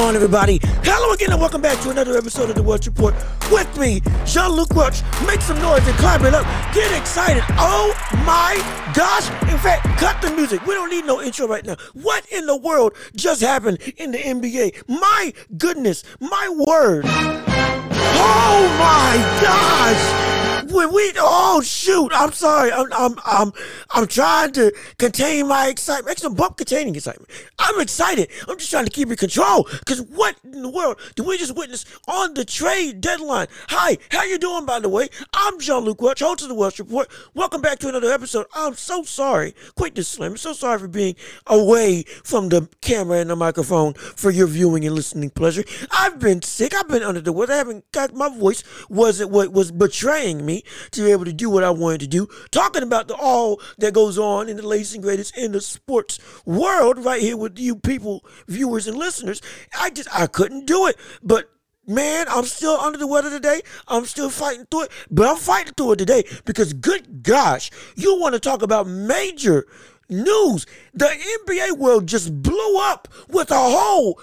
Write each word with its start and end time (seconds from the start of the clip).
on, 0.00 0.16
everybody? 0.16 0.58
Hello 0.82 1.12
again, 1.12 1.30
and 1.30 1.38
welcome 1.38 1.60
back 1.60 1.78
to 1.82 1.90
another 1.90 2.16
episode 2.16 2.48
of 2.48 2.54
the 2.54 2.62
Welch 2.62 2.86
Report 2.86 3.14
with 3.52 3.78
me, 3.78 4.00
Jean 4.24 4.50
Luc 4.50 4.74
Welch. 4.74 5.02
Make 5.26 5.42
some 5.42 5.60
noise 5.60 5.86
and 5.86 5.96
clap 5.98 6.22
it 6.22 6.32
up. 6.32 6.46
Get 6.74 6.98
excited. 6.98 7.42
Oh 7.58 7.92
my 8.24 8.56
gosh. 8.94 9.28
In 9.52 9.58
fact, 9.58 9.84
cut 9.98 10.22
the 10.22 10.30
music. 10.34 10.64
We 10.66 10.72
don't 10.72 10.88
need 10.88 11.04
no 11.04 11.20
intro 11.20 11.46
right 11.46 11.64
now. 11.64 11.76
What 11.92 12.24
in 12.30 12.46
the 12.46 12.56
world 12.56 12.94
just 13.14 13.42
happened 13.42 13.78
in 13.98 14.12
the 14.12 14.18
NBA? 14.18 14.88
My 14.88 15.34
goodness, 15.58 16.02
my 16.18 16.48
word. 16.48 17.04
Oh 17.06 18.76
my 18.78 19.40
gosh 19.42 20.29
we 20.70 21.12
oh 21.18 21.60
shoot, 21.62 22.10
I'm 22.14 22.32
sorry. 22.32 22.72
I'm 22.72 22.86
I'm 22.92 23.16
I'm 23.24 23.52
I'm 23.90 24.06
trying 24.06 24.52
to 24.52 24.72
contain 24.98 25.48
my 25.48 25.68
excitement. 25.68 26.10
Actually, 26.10 26.34
bump 26.34 26.56
containing 26.56 26.94
excitement. 26.94 27.28
I'm 27.58 27.80
excited. 27.80 28.28
I'm 28.48 28.58
just 28.58 28.70
trying 28.70 28.84
to 28.84 28.90
keep 28.90 29.10
it 29.10 29.18
control. 29.18 29.64
Cause 29.86 30.02
what 30.02 30.36
in 30.44 30.62
the 30.62 30.70
world 30.70 30.98
do 31.16 31.24
we 31.24 31.38
just 31.38 31.56
witness 31.56 31.84
on 32.06 32.34
the 32.34 32.44
trade 32.44 33.00
deadline? 33.00 33.48
Hi, 33.68 33.98
how 34.10 34.24
you 34.24 34.38
doing 34.38 34.64
by 34.64 34.80
the 34.80 34.88
way? 34.88 35.08
I'm 35.34 35.58
Jean-Luc 35.58 36.00
Welch, 36.00 36.20
host 36.20 36.42
of 36.42 36.48
the 36.48 36.54
Welch 36.54 36.78
Report. 36.78 37.10
Welcome 37.34 37.60
back 37.60 37.78
to 37.80 37.88
another 37.88 38.12
episode. 38.12 38.46
I'm 38.54 38.74
so 38.74 39.02
sorry. 39.02 39.54
Quick 39.74 39.94
disclaimer. 39.94 40.36
So 40.36 40.52
sorry 40.52 40.78
for 40.78 40.88
being 40.88 41.16
away 41.46 42.04
from 42.24 42.48
the 42.48 42.68
camera 42.80 43.18
and 43.18 43.30
the 43.30 43.36
microphone 43.36 43.94
for 43.94 44.30
your 44.30 44.46
viewing 44.46 44.84
and 44.84 44.94
listening 44.94 45.30
pleasure. 45.30 45.64
I've 45.90 46.18
been 46.18 46.42
sick. 46.42 46.74
I've 46.74 46.88
been 46.88 47.02
under 47.02 47.20
the 47.20 47.32
weather. 47.32 47.54
I 47.54 47.56
haven't 47.56 47.90
got 47.92 48.14
my 48.14 48.28
voice 48.28 48.62
was 48.88 49.20
it 49.20 49.30
what 49.30 49.52
was 49.52 49.72
betraying 49.72 50.44
me 50.44 50.59
to 50.92 51.04
be 51.04 51.12
able 51.12 51.24
to 51.24 51.32
do 51.32 51.50
what 51.50 51.64
I 51.64 51.70
wanted 51.70 52.00
to 52.00 52.06
do. 52.06 52.28
Talking 52.50 52.82
about 52.82 53.08
the 53.08 53.14
all 53.14 53.60
that 53.78 53.94
goes 53.94 54.18
on 54.18 54.48
in 54.48 54.56
the 54.56 54.66
latest 54.66 54.94
and 54.94 55.02
greatest 55.02 55.36
in 55.36 55.52
the 55.52 55.60
sports 55.60 56.18
world 56.44 57.04
right 57.04 57.20
here 57.20 57.36
with 57.36 57.58
you 57.58 57.76
people, 57.76 58.24
viewers 58.46 58.86
and 58.86 58.96
listeners. 58.96 59.40
I 59.78 59.90
just 59.90 60.08
I 60.16 60.26
couldn't 60.26 60.66
do 60.66 60.86
it. 60.86 60.96
But 61.22 61.50
man, 61.86 62.26
I'm 62.28 62.44
still 62.44 62.78
under 62.80 62.98
the 62.98 63.06
weather 63.06 63.30
today. 63.30 63.62
I'm 63.88 64.04
still 64.04 64.30
fighting 64.30 64.66
through 64.70 64.84
it, 64.84 64.92
but 65.10 65.28
I'm 65.28 65.36
fighting 65.36 65.74
through 65.76 65.92
it 65.92 65.98
today 65.98 66.24
because 66.44 66.72
good 66.72 67.22
gosh, 67.22 67.70
you 67.96 68.18
want 68.18 68.34
to 68.34 68.40
talk 68.40 68.62
about 68.62 68.86
major 68.86 69.66
news. 70.08 70.66
The 70.94 71.06
NBA 71.06 71.78
world 71.78 72.06
just 72.06 72.42
blew 72.42 72.78
up 72.80 73.08
with 73.28 73.50
a 73.50 73.54
whole 73.58 74.20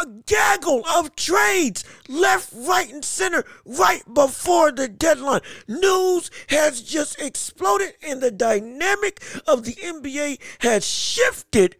a 0.00 0.06
gaggle 0.26 0.84
of 0.86 1.16
trades 1.16 1.84
left, 2.08 2.52
right, 2.54 2.92
and 2.92 3.04
center 3.04 3.44
right 3.64 4.02
before 4.12 4.70
the 4.70 4.88
deadline. 4.88 5.40
News 5.66 6.30
has 6.48 6.82
just 6.82 7.20
exploded, 7.20 7.94
and 8.02 8.20
the 8.20 8.30
dynamic 8.30 9.22
of 9.46 9.64
the 9.64 9.74
NBA 9.74 10.38
has 10.60 10.86
shifted 10.86 11.76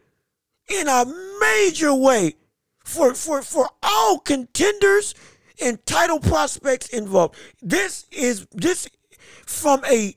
in 0.68 0.88
a 0.88 1.04
major 1.40 1.94
way 1.94 2.34
for, 2.84 3.14
for, 3.14 3.42
for 3.42 3.68
all 3.82 4.18
contenders 4.18 5.14
and 5.60 5.84
title 5.86 6.20
prospects 6.20 6.88
involved. 6.88 7.36
This 7.60 8.06
is 8.10 8.46
this 8.52 8.88
from 9.46 9.84
a 9.84 10.14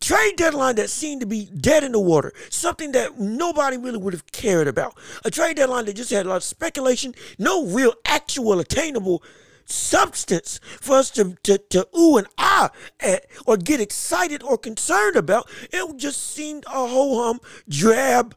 trade 0.00 0.36
deadline 0.36 0.76
that 0.76 0.90
seemed 0.90 1.20
to 1.20 1.26
be 1.26 1.46
dead 1.46 1.84
in 1.84 1.92
the 1.92 2.00
water, 2.00 2.32
something 2.50 2.92
that 2.92 3.18
nobody 3.18 3.76
really 3.76 3.98
would 3.98 4.12
have 4.12 4.30
cared 4.32 4.68
about. 4.68 4.96
A 5.24 5.30
trade 5.30 5.56
deadline 5.56 5.86
that 5.86 5.96
just 5.96 6.10
had 6.10 6.26
a 6.26 6.28
lot 6.28 6.36
of 6.36 6.44
speculation, 6.44 7.14
no 7.38 7.66
real 7.66 7.94
actual 8.04 8.60
attainable 8.60 9.22
substance 9.64 10.60
for 10.80 10.96
us 10.96 11.10
to, 11.10 11.36
to, 11.42 11.58
to 11.58 11.86
ooh 11.96 12.16
and 12.16 12.26
ah 12.38 12.70
at 13.00 13.26
or 13.46 13.56
get 13.56 13.80
excited 13.80 14.42
or 14.42 14.56
concerned 14.56 15.16
about. 15.16 15.48
It 15.70 15.96
just 15.96 16.32
seemed 16.32 16.64
a 16.66 16.86
whole 16.86 17.22
hum 17.22 17.40
drab 17.68 18.34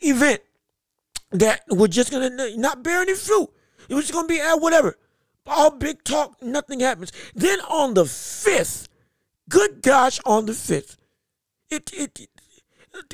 event 0.00 0.40
that 1.30 1.62
was 1.68 1.90
just 1.90 2.10
gonna 2.10 2.56
not 2.56 2.82
bear 2.82 3.02
any 3.02 3.14
fruit. 3.14 3.50
It 3.88 3.94
was 3.94 4.10
gonna 4.10 4.28
be 4.28 4.40
ah, 4.42 4.56
whatever. 4.56 4.96
All 5.46 5.70
big 5.70 6.04
talk, 6.04 6.40
nothing 6.42 6.80
happens. 6.80 7.12
Then 7.34 7.60
on 7.62 7.94
the 7.94 8.06
fifth, 8.06 8.88
good 9.48 9.82
gosh, 9.82 10.20
on 10.24 10.46
the 10.46 10.54
fifth, 10.54 10.96
it, 11.70 11.90
it, 11.92 12.20
it 12.20 12.30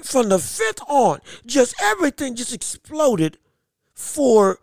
from 0.05 0.29
the 0.29 0.39
fifth 0.39 0.81
on, 0.89 1.21
just 1.45 1.75
everything 1.81 2.35
just 2.35 2.53
exploded 2.53 3.39
for 3.95 4.59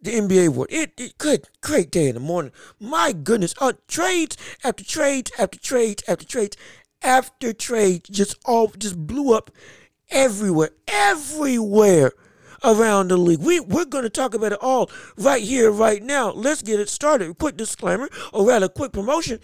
the 0.00 0.12
NBA 0.12 0.50
world. 0.50 0.68
It, 0.70 0.92
it 0.98 1.18
good, 1.18 1.48
great 1.60 1.90
day 1.90 2.08
in 2.08 2.14
the 2.14 2.20
morning. 2.20 2.52
My 2.78 3.12
goodness, 3.12 3.54
uh, 3.60 3.72
trades 3.88 4.36
after 4.62 4.84
trades 4.84 5.32
after 5.38 5.58
trades 5.58 6.02
after 6.08 6.26
trades 6.26 6.56
after 7.02 7.52
trades 7.52 8.08
just 8.08 8.36
all 8.44 8.68
just 8.68 9.06
blew 9.06 9.34
up 9.34 9.50
everywhere, 10.10 10.70
everywhere 10.88 12.12
around 12.62 13.08
the 13.08 13.16
league. 13.16 13.40
We 13.40 13.60
we're 13.60 13.84
going 13.84 14.04
to 14.04 14.10
talk 14.10 14.34
about 14.34 14.52
it 14.52 14.58
all 14.60 14.90
right 15.16 15.42
here, 15.42 15.70
right 15.70 16.02
now. 16.02 16.30
Let's 16.32 16.62
get 16.62 16.80
it 16.80 16.88
started. 16.88 17.38
Quick 17.38 17.56
disclaimer, 17.56 18.08
or 18.32 18.46
rather, 18.46 18.68
quick 18.68 18.92
promotion. 18.92 19.40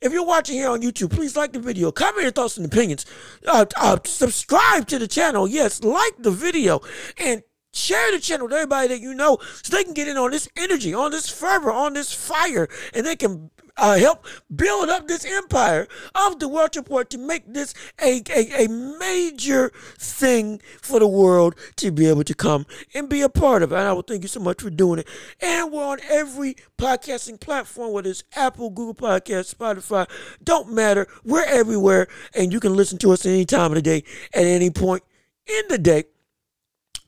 If 0.00 0.14
you're 0.14 0.24
watching 0.24 0.56
here 0.56 0.70
on 0.70 0.80
YouTube, 0.80 1.10
please 1.10 1.36
like 1.36 1.52
the 1.52 1.58
video, 1.58 1.92
comment 1.92 2.22
your 2.22 2.32
thoughts 2.32 2.56
and 2.56 2.64
opinions, 2.64 3.04
uh, 3.46 3.66
uh, 3.76 3.98
subscribe 4.04 4.86
to 4.88 4.98
the 4.98 5.06
channel. 5.06 5.46
Yes, 5.46 5.84
like 5.84 6.14
the 6.18 6.30
video, 6.30 6.80
and 7.18 7.42
share 7.74 8.10
the 8.10 8.18
channel 8.18 8.46
with 8.46 8.54
everybody 8.54 8.88
that 8.88 9.00
you 9.00 9.12
know 9.12 9.36
so 9.62 9.76
they 9.76 9.84
can 9.84 9.92
get 9.92 10.08
in 10.08 10.16
on 10.16 10.30
this 10.30 10.48
energy, 10.56 10.94
on 10.94 11.10
this 11.10 11.28
fervor, 11.28 11.70
on 11.70 11.92
this 11.92 12.14
fire, 12.14 12.66
and 12.94 13.04
they 13.04 13.14
can 13.14 13.50
uh, 13.80 13.96
help 13.96 14.24
build 14.54 14.88
up 14.90 15.08
this 15.08 15.24
empire 15.24 15.88
of 16.14 16.38
the 16.38 16.46
Welch 16.46 16.76
Report 16.76 17.10
to 17.10 17.18
make 17.18 17.52
this 17.52 17.74
a, 18.00 18.22
a, 18.30 18.64
a 18.64 18.68
major 18.68 19.70
thing 19.98 20.60
for 20.82 21.00
the 21.00 21.08
world 21.08 21.56
to 21.76 21.90
be 21.90 22.06
able 22.06 22.24
to 22.24 22.34
come 22.34 22.66
and 22.94 23.08
be 23.08 23.22
a 23.22 23.28
part 23.28 23.62
of. 23.62 23.72
And 23.72 23.80
I 23.80 23.92
will 23.92 24.02
thank 24.02 24.22
you 24.22 24.28
so 24.28 24.40
much 24.40 24.60
for 24.62 24.70
doing 24.70 25.00
it. 25.00 25.08
And 25.40 25.72
we're 25.72 25.84
on 25.84 25.98
every 26.08 26.56
podcasting 26.78 27.40
platform, 27.40 27.92
whether 27.92 28.10
it's 28.10 28.22
Apple, 28.36 28.70
Google 28.70 28.94
Podcasts, 28.94 29.54
Spotify, 29.54 30.08
don't 30.44 30.72
matter. 30.72 31.06
We're 31.24 31.44
everywhere, 31.44 32.08
and 32.34 32.52
you 32.52 32.60
can 32.60 32.76
listen 32.76 32.98
to 32.98 33.12
us 33.12 33.24
any 33.24 33.46
time 33.46 33.72
of 33.72 33.76
the 33.76 33.82
day, 33.82 34.04
at 34.34 34.44
any 34.44 34.70
point 34.70 35.02
in 35.46 35.62
the 35.68 35.78
day 35.78 36.04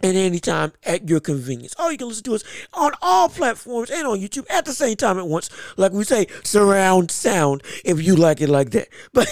and 0.02 0.16
anytime 0.16 0.72
at 0.84 1.08
your 1.08 1.20
convenience. 1.20 1.74
Or 1.78 1.92
you 1.92 1.98
can 1.98 2.08
listen 2.08 2.24
to 2.24 2.34
us 2.34 2.44
on 2.72 2.92
all 3.00 3.28
platforms 3.28 3.90
and 3.90 4.06
on 4.06 4.18
YouTube 4.18 4.46
at 4.50 4.64
the 4.64 4.72
same 4.72 4.96
time 4.96 5.18
at 5.18 5.26
once. 5.26 5.50
Like 5.76 5.92
we 5.92 6.04
say, 6.04 6.26
surround 6.44 7.10
sound 7.10 7.62
if 7.84 8.02
you 8.02 8.16
like 8.16 8.40
it 8.40 8.48
like 8.48 8.70
that. 8.70 8.88
But 9.12 9.28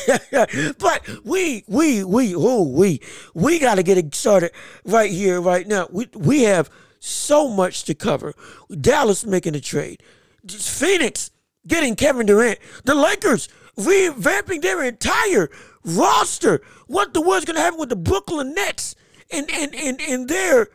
but 0.78 1.24
we 1.24 1.64
we 1.66 2.04
we 2.04 2.34
oh 2.34 2.62
we 2.62 3.00
we 3.34 3.58
gotta 3.58 3.82
get 3.82 3.98
it 3.98 4.14
started 4.14 4.52
right 4.84 5.10
here, 5.10 5.40
right 5.40 5.66
now. 5.66 5.88
We 5.90 6.08
we 6.14 6.42
have 6.42 6.70
so 7.00 7.48
much 7.48 7.84
to 7.84 7.94
cover. 7.94 8.34
Dallas 8.80 9.24
making 9.24 9.54
a 9.54 9.60
trade. 9.60 10.02
Phoenix 10.48 11.30
getting 11.66 11.96
Kevin 11.96 12.26
Durant. 12.26 12.58
The 12.84 12.94
Lakers 12.94 13.48
revamping 13.76 14.62
their 14.62 14.82
entire 14.84 15.50
roster. 15.84 16.60
What 16.86 17.14
the 17.14 17.20
world's 17.20 17.44
gonna 17.46 17.60
happen 17.60 17.80
with 17.80 17.88
the 17.88 17.96
Brooklyn 17.96 18.54
Nets? 18.54 18.94
And 19.32 19.50
and 19.50 19.74
and, 19.74 20.00
and 20.00 20.28
their 20.28 20.68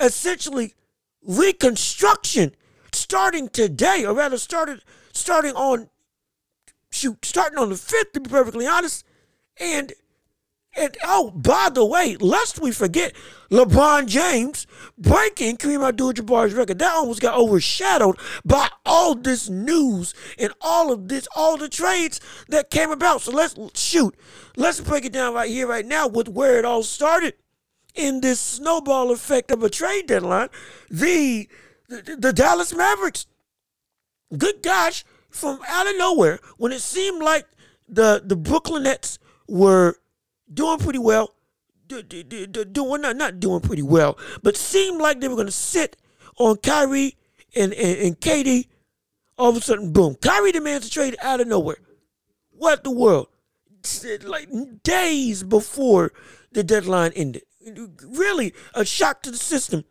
essentially 0.00 0.74
reconstruction 1.22 2.54
starting 2.92 3.48
today, 3.48 4.04
or 4.04 4.14
rather 4.14 4.38
started 4.38 4.82
starting 5.12 5.54
on 5.54 5.88
shoot, 6.90 7.24
starting 7.24 7.58
on 7.58 7.70
the 7.70 7.76
fifth 7.76 8.12
to 8.12 8.20
be 8.20 8.30
perfectly 8.30 8.66
honest. 8.66 9.04
And 9.58 9.92
and 10.74 10.96
oh, 11.04 11.30
by 11.30 11.68
the 11.68 11.84
way, 11.84 12.16
lest 12.16 12.58
we 12.58 12.72
forget, 12.72 13.14
LeBron 13.50 14.06
James 14.06 14.66
breaking 14.96 15.58
Kareem 15.58 15.86
Abdul-Jabbar's 15.86 16.54
record. 16.54 16.78
That 16.78 16.94
almost 16.94 17.20
got 17.20 17.36
overshadowed 17.36 18.16
by 18.42 18.70
all 18.86 19.14
this 19.14 19.50
news 19.50 20.14
and 20.38 20.50
all 20.62 20.90
of 20.90 21.08
this, 21.08 21.28
all 21.36 21.58
the 21.58 21.68
trades 21.68 22.20
that 22.48 22.70
came 22.70 22.90
about. 22.90 23.20
So 23.20 23.32
let's 23.32 23.54
shoot. 23.78 24.16
Let's 24.56 24.80
break 24.80 25.04
it 25.04 25.12
down 25.12 25.34
right 25.34 25.50
here, 25.50 25.66
right 25.66 25.84
now, 25.84 26.08
with 26.08 26.28
where 26.28 26.58
it 26.58 26.64
all 26.64 26.82
started 26.82 27.34
in 27.94 28.20
this 28.20 28.40
snowball 28.40 29.10
effect 29.10 29.50
of 29.50 29.62
a 29.62 29.70
trade 29.70 30.06
deadline, 30.06 30.48
the, 30.90 31.48
the, 31.88 32.32
Dallas 32.32 32.74
Mavericks, 32.74 33.26
good 34.36 34.62
gosh, 34.62 35.04
from 35.30 35.60
out 35.68 35.86
of 35.86 35.96
nowhere, 35.96 36.38
when 36.56 36.72
it 36.72 36.80
seemed 36.80 37.22
like 37.22 37.46
the 37.88 38.22
the 38.24 38.36
Brooklyn 38.36 38.84
Nets 38.84 39.18
were 39.48 39.96
doing 40.52 40.78
pretty 40.78 40.98
well, 40.98 41.34
doing 41.88 43.02
not 43.02 43.16
not 43.16 43.40
doing 43.40 43.60
pretty 43.60 43.82
well, 43.82 44.18
but 44.42 44.56
seemed 44.56 45.00
like 45.00 45.20
they 45.20 45.28
were 45.28 45.34
going 45.34 45.46
to 45.46 45.52
sit 45.52 45.96
on 46.38 46.56
Kyrie 46.56 47.16
and, 47.54 47.72
and 47.74 47.98
and 47.98 48.20
KD. 48.20 48.68
All 49.38 49.50
of 49.50 49.56
a 49.56 49.60
sudden, 49.60 49.92
boom! 49.92 50.14
Kyrie 50.16 50.52
demands 50.52 50.86
a 50.86 50.90
trade 50.90 51.16
out 51.22 51.40
of 51.40 51.48
nowhere. 51.48 51.78
What 52.50 52.84
the 52.84 52.90
world? 52.90 53.28
Like 54.22 54.48
days 54.84 55.42
before 55.42 56.12
the 56.52 56.62
deadline 56.62 57.12
ended 57.16 57.42
really 58.06 58.54
a 58.74 58.84
shock 58.84 59.22
to 59.22 59.30
the 59.30 59.36
system 59.36 59.84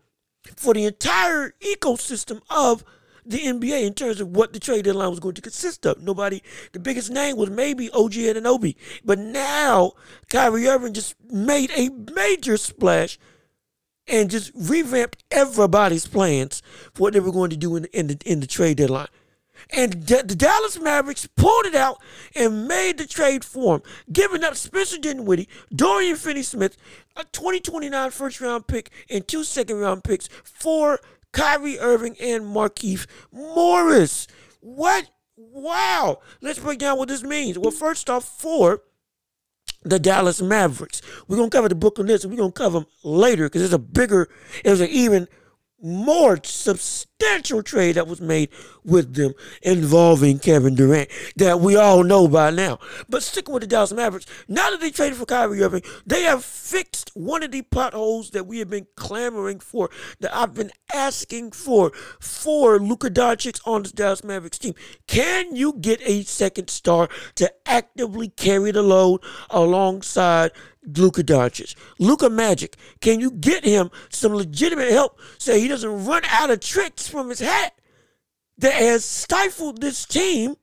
for 0.56 0.74
the 0.74 0.86
entire 0.86 1.54
ecosystem 1.62 2.42
of 2.50 2.84
the 3.26 3.40
NBA 3.40 3.86
in 3.86 3.94
terms 3.94 4.20
of 4.20 4.30
what 4.30 4.54
the 4.54 4.60
trade 4.60 4.86
deadline 4.86 5.10
was 5.10 5.20
going 5.20 5.36
to 5.36 5.42
consist 5.42 5.86
of. 5.86 6.02
Nobody, 6.02 6.42
the 6.72 6.80
biggest 6.80 7.12
name 7.12 7.38
was 7.38 7.50
maybe 7.50 7.90
OG 7.92 8.14
Anunoby, 8.14 8.76
but 9.06 9.20
now 9.20 9.94
Kyrie 10.30 10.68
Irving 10.68 10.94
just 10.94 11.16
made 11.30 11.72
a 11.72 11.90
major 12.14 12.58
splash 12.58 13.20
and 14.08 14.30
just 14.30 14.52
revamped 14.56 15.24
everybody's 15.30 16.08
plans 16.08 16.62
for 16.94 17.04
what 17.04 17.14
they 17.14 17.20
were 17.20 17.32
going 17.32 17.52
to 17.52 17.58
do 17.58 17.76
in, 17.76 17.86
in 17.86 18.08
the 18.08 18.18
in 18.26 18.40
the 18.40 18.48
trade 18.48 18.78
deadline. 18.78 19.08
And 19.70 20.06
D- 20.06 20.22
the 20.24 20.36
Dallas 20.36 20.80
Mavericks 20.80 21.28
pulled 21.28 21.66
it 21.66 21.76
out 21.76 22.02
and 22.36 22.68
made 22.68 22.98
the 22.98 23.08
trade 23.08 23.46
for 23.46 23.76
him, 23.76 23.82
giving 24.12 24.44
up 24.44 24.56
Spencer 24.56 24.98
Dinwiddie, 24.98 25.50
Dorian 25.74 26.16
Finney-Smith, 26.16 26.78
a 27.16 27.24
2029 27.26 28.12
first 28.12 28.42
round 28.42 28.68
pick, 28.68 28.90
and 29.10 29.28
two 29.28 29.44
second 29.44 29.78
round 29.78 30.04
picks 30.04 30.28
for 30.44 31.00
Kyrie 31.32 31.80
Irving 31.80 32.16
and 32.20 32.44
Markieff 32.44 33.08
Morris. 33.32 34.28
What? 34.60 35.10
Wow. 35.38 36.20
Let's 36.42 36.60
break 36.60 36.80
down 36.80 36.98
what 36.98 37.08
this 37.08 37.24
means. 37.24 37.58
Well, 37.58 37.72
first 37.72 38.10
off, 38.10 38.26
for 38.26 38.82
the 39.84 40.00
Dallas 40.00 40.42
Mavericks. 40.42 41.02
We're 41.28 41.38
gonna 41.38 41.50
cover 41.50 41.70
the 41.70 41.76
Brooklyn 41.76 42.08
Nets, 42.08 42.24
and 42.24 42.32
we're 42.32 42.38
gonna 42.38 42.52
cover 42.52 42.80
them 42.80 42.88
later 43.04 43.46
because 43.46 43.64
it's 43.64 43.74
a 43.74 43.80
bigger, 43.80 44.30
it 44.64 44.70
was 44.70 44.82
an 44.82 44.90
even 44.90 45.28
more 45.82 46.40
substantial 46.44 47.11
trade 47.64 47.96
that 47.96 48.08
was 48.08 48.22
made 48.22 48.50
with 48.84 49.14
them 49.14 49.34
involving 49.62 50.40
Kevin 50.40 50.76
Durant 50.76 51.10
that 51.36 51.60
we 51.60 51.76
all 51.76 52.04
know 52.04 52.28
by 52.28 52.52
now. 52.52 52.80
But 53.10 53.24
sticking 53.24 53.54
with 53.54 53.62
the 53.62 53.68
Dallas 53.68 53.94
Mavericks, 53.94 54.26
now 54.48 54.70
that 54.70 54.80
they 54.80 54.92
traded 54.92 55.18
for 55.18 55.26
Kyrie 55.26 55.62
Irving, 55.62 55.84
they 56.06 56.24
have 56.24 56.44
fixed 56.44 57.12
one 57.14 57.44
of 57.44 57.52
the 57.52 57.62
potholes 57.64 58.32
that 58.32 58.48
we 58.48 58.60
have 58.60 58.70
been 58.70 58.88
clamoring 58.96 59.60
for, 59.60 59.90
that 60.20 60.36
I've 60.36 60.54
been 60.54 60.72
asking 60.94 61.52
for, 61.52 61.92
for 62.20 62.80
Luka 62.80 63.10
Doncic 63.10 63.60
on 63.66 63.84
the 63.84 63.90
Dallas 63.90 64.24
Mavericks 64.24 64.60
team. 64.60 64.74
Can 65.08 65.56
you 65.56 65.74
get 65.74 66.02
a 66.04 66.24
second 66.24 66.70
star 66.70 67.10
to 67.36 67.52
actively 67.66 68.30
carry 68.30 68.72
the 68.72 68.82
load 68.82 69.22
alongside 69.50 70.52
Luka 70.86 71.24
Doncic. 71.24 71.76
Luka 72.00 72.30
Magic. 72.30 72.76
Can 73.02 73.20
you 73.20 73.32
get 73.32 73.64
him 73.64 73.92
some 74.10 74.34
legitimate 74.34 74.90
help 74.90 75.20
so 75.38 75.56
he 75.56 75.68
doesn't 75.68 76.06
run 76.06 76.24
out 76.26 76.50
of 76.50 76.60
tricks 76.60 77.08
from 77.12 77.30
his 77.30 77.40
hat 77.40 77.74
that 78.58 78.74
has 78.74 79.06
stifled 79.06 79.82
this 79.82 80.06
team 80.06 80.56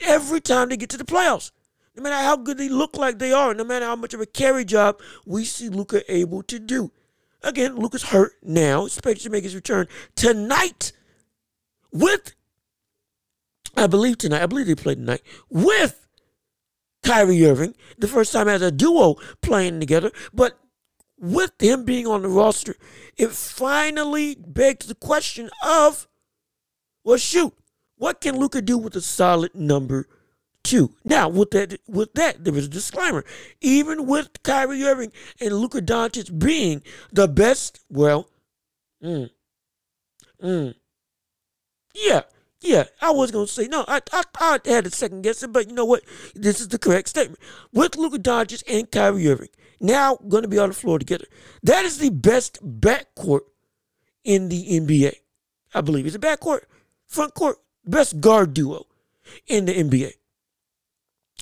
every 0.00 0.40
time 0.40 0.68
they 0.68 0.76
get 0.76 0.90
to 0.90 0.96
the 0.96 1.04
playoffs? 1.04 1.50
No 1.94 2.02
matter 2.02 2.16
how 2.16 2.36
good 2.36 2.56
they 2.56 2.68
look 2.70 2.96
like 2.96 3.18
they 3.18 3.32
are, 3.32 3.52
no 3.52 3.64
matter 3.64 3.84
how 3.84 3.96
much 3.96 4.14
of 4.14 4.20
a 4.20 4.26
carry 4.26 4.64
job 4.64 5.00
we 5.26 5.44
see 5.44 5.68
Luka 5.68 6.10
able 6.10 6.42
to 6.44 6.58
do. 6.58 6.90
Again, 7.42 7.76
Luka's 7.76 8.04
hurt 8.04 8.32
now, 8.42 8.86
expected 8.86 9.24
to 9.24 9.30
make 9.30 9.44
his 9.44 9.54
return 9.54 9.88
tonight 10.14 10.92
with, 11.92 12.34
I 13.76 13.86
believe 13.86 14.18
tonight, 14.18 14.42
I 14.42 14.46
believe 14.46 14.66
they 14.66 14.74
play 14.74 14.94
tonight, 14.94 15.22
with 15.50 16.06
Kyrie 17.02 17.44
Irving, 17.44 17.74
the 17.98 18.08
first 18.08 18.32
time 18.32 18.48
as 18.48 18.62
a 18.62 18.70
duo 18.70 19.16
playing 19.42 19.80
together, 19.80 20.12
but 20.32 20.58
with 21.22 21.52
him 21.60 21.84
being 21.84 22.06
on 22.06 22.22
the 22.22 22.28
roster, 22.28 22.74
it 23.16 23.30
finally 23.30 24.34
begs 24.34 24.86
the 24.86 24.94
question 24.96 25.48
of, 25.64 26.08
well, 27.04 27.16
shoot, 27.16 27.54
what 27.96 28.20
can 28.20 28.36
Luka 28.38 28.60
do 28.60 28.76
with 28.76 28.96
a 28.96 29.00
solid 29.00 29.54
number 29.54 30.08
two? 30.64 30.96
Now, 31.04 31.28
with 31.28 31.52
that, 31.52 31.78
with 31.86 32.12
that, 32.14 32.42
there 32.44 32.56
is 32.56 32.66
a 32.66 32.70
disclaimer. 32.70 33.24
Even 33.60 34.06
with 34.06 34.42
Kyrie 34.42 34.82
Irving 34.82 35.12
and 35.40 35.54
Luka 35.54 35.80
Doncic 35.80 36.36
being 36.36 36.82
the 37.12 37.28
best, 37.28 37.78
well, 37.88 38.28
mm, 39.02 39.30
mm, 40.42 40.74
yeah, 41.94 42.22
yeah, 42.60 42.84
I 43.00 43.12
was 43.12 43.30
gonna 43.30 43.46
say 43.46 43.68
no. 43.68 43.84
I 43.86 44.00
I, 44.12 44.22
I 44.34 44.58
had 44.68 44.84
to 44.84 44.90
second 44.90 45.22
guess 45.22 45.44
it, 45.44 45.52
but 45.52 45.68
you 45.68 45.74
know 45.74 45.84
what? 45.84 46.02
This 46.34 46.60
is 46.60 46.68
the 46.68 46.78
correct 46.78 47.08
statement. 47.08 47.38
With 47.72 47.96
Luka 47.96 48.18
Doncic 48.18 48.64
and 48.68 48.90
Kyrie 48.90 49.28
Irving 49.28 49.50
now 49.82 50.16
going 50.28 50.42
to 50.42 50.48
be 50.48 50.58
on 50.58 50.68
the 50.68 50.74
floor 50.74 50.98
together, 50.98 51.26
that 51.62 51.84
is 51.84 51.98
the 51.98 52.10
best 52.10 52.58
backcourt 52.80 53.42
in 54.24 54.48
the 54.48 54.80
NBA. 54.80 55.14
I 55.74 55.80
believe 55.80 56.06
it's 56.06 56.16
a 56.16 56.20
backcourt, 56.20 56.62
front 57.06 57.34
court, 57.34 57.56
best 57.84 58.20
guard 58.20 58.54
duo 58.54 58.86
in 59.46 59.64
the 59.64 59.74
NBA. 59.74 60.12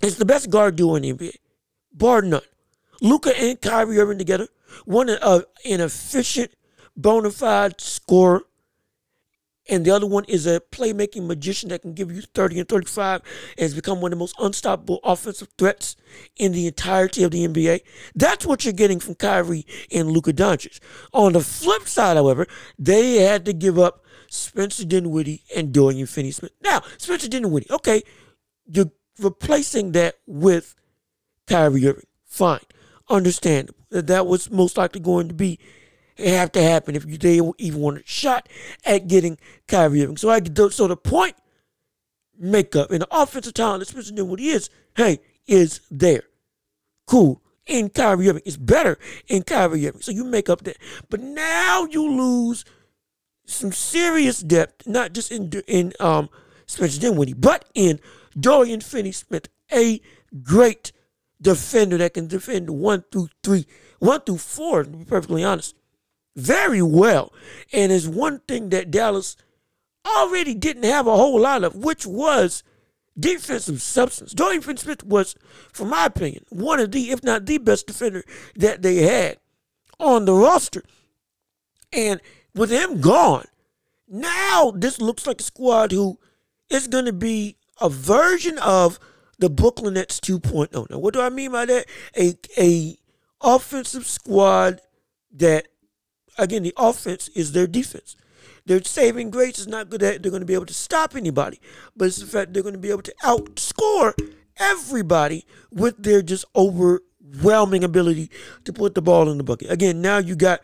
It's 0.03 0.17
the 0.17 0.25
best 0.25 0.51
guard 0.51 0.77
duo 0.77 0.95
in 0.95 1.03
the 1.03 1.13
NBA, 1.13 1.37
bar 1.93 2.23
none. 2.23 2.41
Luka 3.03 3.39
and 3.39 3.61
Kyrie 3.61 3.99
Irving 3.99 4.19
together, 4.19 4.49
one 4.85 5.11
uh, 5.11 5.43
an 5.65 5.81
efficient, 5.81 6.53
bona 6.97 7.31
fide 7.31 7.81
scorer 7.81 8.43
and 9.69 9.85
the 9.85 9.91
other 9.91 10.07
one 10.07 10.25
is 10.25 10.47
a 10.47 10.61
playmaking 10.73 11.27
magician 11.27 11.69
that 11.69 11.83
can 11.83 11.95
give 11.95 12.11
you 12.11 12.23
30 12.23 12.61
and 12.61 12.69
35 12.69 13.23
and 13.57 13.63
has 13.63 13.75
become 13.75 14.01
one 14.01 14.13
of 14.13 14.19
the 14.19 14.23
most 14.23 14.35
unstoppable 14.39 15.01
offensive 15.05 15.49
threats 15.59 15.97
in 16.37 16.53
the 16.53 16.67
entirety 16.67 17.23
of 17.23 17.31
the 17.31 17.47
NBA. 17.47 17.81
That's 18.15 18.47
what 18.47 18.65
you're 18.65 18.73
getting 18.73 19.01
from 19.01 19.15
Kyrie 19.15 19.67
and 19.93 20.11
Luka 20.11 20.33
Doncic. 20.33 20.81
On 21.13 21.33
the 21.35 21.41
flip 21.41 21.87
side, 21.87 22.17
however, 22.17 22.47
they 22.79 23.17
had 23.17 23.45
to 23.45 23.53
give 23.53 23.79
up 23.79 24.05
Spencer 24.29 24.85
Dinwiddie 24.85 25.45
and 25.55 25.73
Dorian 25.73 26.07
Finney-Smith. 26.07 26.53
Now, 26.63 26.83
Spencer 26.99 27.29
Dinwiddie, 27.29 27.71
okay, 27.71 28.03
you're 28.67 28.93
replacing 29.21 29.93
that 29.93 30.17
with 30.27 30.75
Kyrie 31.47 31.87
Irving. 31.87 32.07
Fine. 32.27 32.61
Understandable. 33.09 33.81
That 33.91 34.27
was 34.27 34.51
most 34.51 34.77
likely 34.77 35.01
going 35.01 35.29
to 35.29 35.35
be 35.35 35.59
it 36.21 36.33
have 36.35 36.53
to 36.53 36.63
happen 36.63 36.95
if 36.95 37.05
they 37.05 37.41
even 37.59 37.81
want 37.81 37.99
a 37.99 38.03
shot 38.05 38.49
at 38.85 39.09
getting 39.09 39.39
Kyrie 39.67 40.03
Irving. 40.03 40.17
So 40.17 40.31
I 40.31 40.41
so 40.71 40.87
the 40.87 40.97
point 40.97 41.37
makeup 42.39 42.91
and 42.91 43.03
the 43.03 43.09
offensive 43.11 43.55
talent, 43.55 43.83
especially 43.83 44.17
than 44.17 44.29
what 44.29 44.41
he 44.41 44.51
is, 44.51 44.71
hey, 44.97 45.21
is 45.47 45.81
there. 45.91 46.23
Cool. 47.07 47.43
In 47.67 47.89
Kyrie 47.91 48.29
Irving. 48.29 48.43
It's 48.45 48.57
better 48.57 48.99
in 49.29 49.43
Kyrie 49.43 49.87
Irving. 49.87 50.03
So 50.03 50.13
you 50.13 50.25
make 50.25 50.49
up 50.49 50.63
that. 50.65 50.79
But 51.09 51.21
now 51.21 51.87
you 51.91 52.09
lose 52.11 52.65
some 53.47 53.73
serious 53.73 54.41
depth, 54.41 54.87
not 54.87 55.13
just 55.13 55.31
in 55.31 55.51
in 55.67 55.93
um 56.01 56.29
Spencer 56.67 57.01
Dinwiddie, 57.01 57.35
but 57.35 57.65
in 57.75 58.01
Dorian 58.39 58.81
Finney 58.81 59.13
Smith, 59.13 59.49
a 59.73 60.01
great 60.43 60.93
defender 61.43 61.99
that 61.99 62.15
can 62.15 62.29
defend 62.29 62.71
one 62.71 63.05
through 63.11 63.29
three, 63.43 63.67
one 63.99 64.21
through 64.21 64.39
four, 64.39 64.85
to 64.85 64.91
be 64.91 65.05
perfectly 65.05 65.43
honest 65.43 65.75
very 66.37 66.83
well. 66.83 67.33
And 67.73 67.93
it's 67.93 68.07
one 68.07 68.41
thing 68.49 68.71
that 68.71 68.91
Dallas 68.91 69.37
already 70.07 70.55
didn't 70.55 70.85
have 70.85 71.07
a 71.07 71.17
whole 71.17 71.41
lot 71.41 71.65
of, 71.65 71.77
which 71.77 72.07
was 72.07 72.63
defensive 73.19 73.83
substance. 73.83 74.33
Dorian 74.33 74.63
Finney-Smith 74.63 75.05
was, 75.05 75.35
from 75.73 75.91
my 75.91 76.07
opinion, 76.07 76.45
one 76.49 76.81
of 76.81 76.93
the, 76.93 77.11
if 77.11 77.23
not 77.23 77.47
the 77.47 77.59
best 77.59 77.87
defender 77.87 78.25
that 78.57 78.83
they 78.83 78.97
had 78.97 79.39
on 79.99 80.25
the 80.25 80.35
roster. 80.35 80.83
And 81.93 82.21
with 82.55 82.71
him 82.71 83.01
gone, 83.01 83.47
now 84.09 84.73
this 84.75 85.01
looks 85.01 85.27
like 85.27 85.41
a 85.41 85.45
squad 85.45 85.93
who 85.93 86.19
is 86.71 86.87
going 86.87 87.05
to 87.05 87.13
be 87.13 87.57
a 87.81 87.89
version 87.89 88.59
of 88.59 88.99
the 89.39 89.51
Brooklyn 89.51 89.95
Nets 89.95 90.21
2.0. 90.21 90.91
Now, 90.91 90.99
what 90.99 91.15
do 91.15 91.21
I 91.21 91.31
mean 91.31 91.53
by 91.53 91.65
that? 91.67 91.87
A 92.17 92.35
a 92.59 92.97
offensive 93.41 94.07
squad 94.07 94.81
that 95.33 95.69
again, 96.41 96.63
the 96.63 96.75
offense 96.77 97.29
is 97.29 97.53
their 97.53 97.67
defense. 97.67 98.17
Their 98.67 98.83
saving 98.83 99.31
grace 99.31 99.59
is 99.59 99.67
not 99.67 99.91
good 99.91 100.03
at 100.03 100.23
they're 100.23 100.31
going 100.31 100.43
to 100.43 100.47
be 100.47 100.55
able 100.55 100.67
to 100.67 100.75
stop 100.75 101.17
anybody, 101.17 101.61
but 101.97 102.07
it's 102.07 102.19
the 102.19 102.27
fact 102.27 102.53
they're 102.53 102.63
going 102.63 102.75
to 102.75 102.79
be 102.79 102.91
able 102.91 103.03
to 103.03 103.15
outscore 103.23 104.13
everybody 104.59 105.47
with 105.71 106.03
their 106.03 106.23
just 106.23 106.45
overwhelming 106.55 107.83
ability 107.85 108.31
to 108.65 108.73
put 108.73 108.95
the 108.95 109.03
ball 109.03 109.31
in 109.31 109.39
the 109.39 109.45
bucket. 109.45 109.71
Again, 109.71 110.01
now 110.01 110.19
you 110.19 110.37
got 110.37 110.61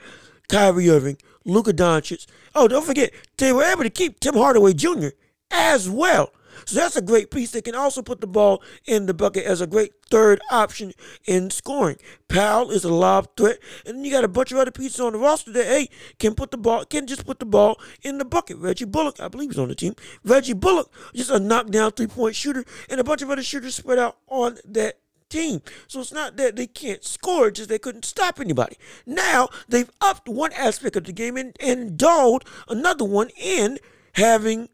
Kyrie 0.48 0.90
Irving, 0.90 1.18
Luka 1.44 1.72
Doncic. 1.72 2.26
Oh, 2.54 2.68
don't 2.68 2.84
forget, 2.84 3.12
they 3.38 3.52
were 3.52 3.64
able 3.64 3.82
to 3.82 3.90
keep 3.90 4.20
Tim 4.20 4.34
Hardaway 4.34 4.74
Jr. 4.74 5.08
as 5.50 5.88
well. 5.88 6.32
So 6.64 6.76
that's 6.76 6.96
a 6.96 7.02
great 7.02 7.30
piece. 7.30 7.50
They 7.50 7.62
can 7.62 7.74
also 7.74 8.02
put 8.02 8.20
the 8.20 8.26
ball 8.26 8.62
in 8.86 9.06
the 9.06 9.14
bucket 9.14 9.44
as 9.44 9.60
a 9.60 9.66
great 9.66 9.92
third 10.10 10.40
option 10.50 10.92
in 11.24 11.50
scoring. 11.50 11.96
Powell 12.28 12.70
is 12.70 12.84
a 12.84 12.92
lob 12.92 13.36
threat, 13.36 13.58
and 13.84 14.04
you 14.04 14.12
got 14.12 14.24
a 14.24 14.28
bunch 14.28 14.52
of 14.52 14.58
other 14.58 14.70
pieces 14.70 15.00
on 15.00 15.12
the 15.12 15.18
roster 15.18 15.52
that 15.52 15.66
hey 15.66 15.88
can 16.18 16.34
put 16.34 16.50
the 16.50 16.58
ball 16.58 16.84
can 16.84 17.06
just 17.06 17.26
put 17.26 17.38
the 17.38 17.46
ball 17.46 17.80
in 18.02 18.18
the 18.18 18.24
bucket. 18.24 18.58
Reggie 18.58 18.84
Bullock, 18.84 19.20
I 19.20 19.28
believe, 19.28 19.50
is 19.50 19.58
on 19.58 19.68
the 19.68 19.74
team. 19.74 19.94
Reggie 20.24 20.54
Bullock, 20.54 20.92
just 21.14 21.30
a 21.30 21.38
knockdown 21.38 21.92
three 21.92 22.06
point 22.06 22.36
shooter, 22.36 22.64
and 22.88 23.00
a 23.00 23.04
bunch 23.04 23.22
of 23.22 23.30
other 23.30 23.42
shooters 23.42 23.74
spread 23.74 23.98
out 23.98 24.18
on 24.28 24.58
that 24.64 24.98
team. 25.28 25.60
So 25.88 26.00
it's 26.00 26.12
not 26.12 26.36
that 26.36 26.56
they 26.56 26.66
can't 26.66 27.04
score, 27.04 27.50
just 27.50 27.68
they 27.68 27.78
couldn't 27.78 28.04
stop 28.04 28.40
anybody. 28.40 28.76
Now 29.04 29.48
they've 29.68 29.90
upped 30.00 30.28
one 30.28 30.52
aspect 30.52 30.96
of 30.96 31.04
the 31.04 31.12
game 31.12 31.36
and, 31.36 31.56
and 31.60 31.96
dulled 31.96 32.44
another 32.68 33.04
one 33.04 33.30
in 33.36 33.78
having 34.14 34.68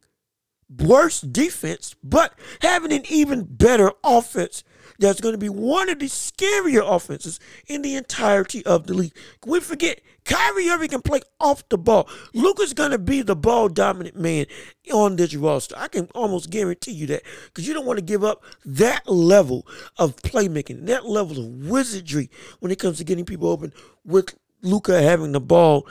worse 0.78 1.20
defense, 1.20 1.94
but 2.02 2.34
having 2.60 2.92
an 2.92 3.02
even 3.08 3.44
better 3.44 3.92
offense 4.04 4.64
that's 4.98 5.20
going 5.20 5.32
to 5.32 5.38
be 5.38 5.48
one 5.48 5.88
of 5.88 5.98
the 5.98 6.06
scarier 6.06 6.82
offenses 6.84 7.40
in 7.66 7.82
the 7.82 7.96
entirety 7.96 8.64
of 8.64 8.86
the 8.86 8.94
league. 8.94 9.16
We 9.44 9.60
forget 9.60 10.00
Kyrie 10.24 10.68
Irving 10.68 10.90
can 10.90 11.02
play 11.02 11.20
off 11.40 11.68
the 11.68 11.78
ball. 11.78 12.08
Luka's 12.32 12.72
going 12.72 12.92
to 12.92 12.98
be 12.98 13.22
the 13.22 13.36
ball 13.36 13.68
dominant 13.68 14.16
man 14.16 14.46
on 14.92 15.16
this 15.16 15.34
roster. 15.34 15.74
I 15.76 15.88
can 15.88 16.08
almost 16.14 16.50
guarantee 16.50 16.92
you 16.92 17.06
that 17.08 17.22
because 17.46 17.66
you 17.66 17.74
don't 17.74 17.86
want 17.86 17.98
to 17.98 18.04
give 18.04 18.22
up 18.22 18.44
that 18.64 19.08
level 19.08 19.66
of 19.98 20.16
playmaking, 20.16 20.86
that 20.86 21.06
level 21.06 21.38
of 21.38 21.68
wizardry 21.68 22.30
when 22.60 22.70
it 22.70 22.78
comes 22.78 22.98
to 22.98 23.04
getting 23.04 23.24
people 23.24 23.48
open 23.48 23.72
with 24.04 24.34
Luka 24.62 25.02
having 25.02 25.32
the 25.32 25.40
ball 25.40 25.86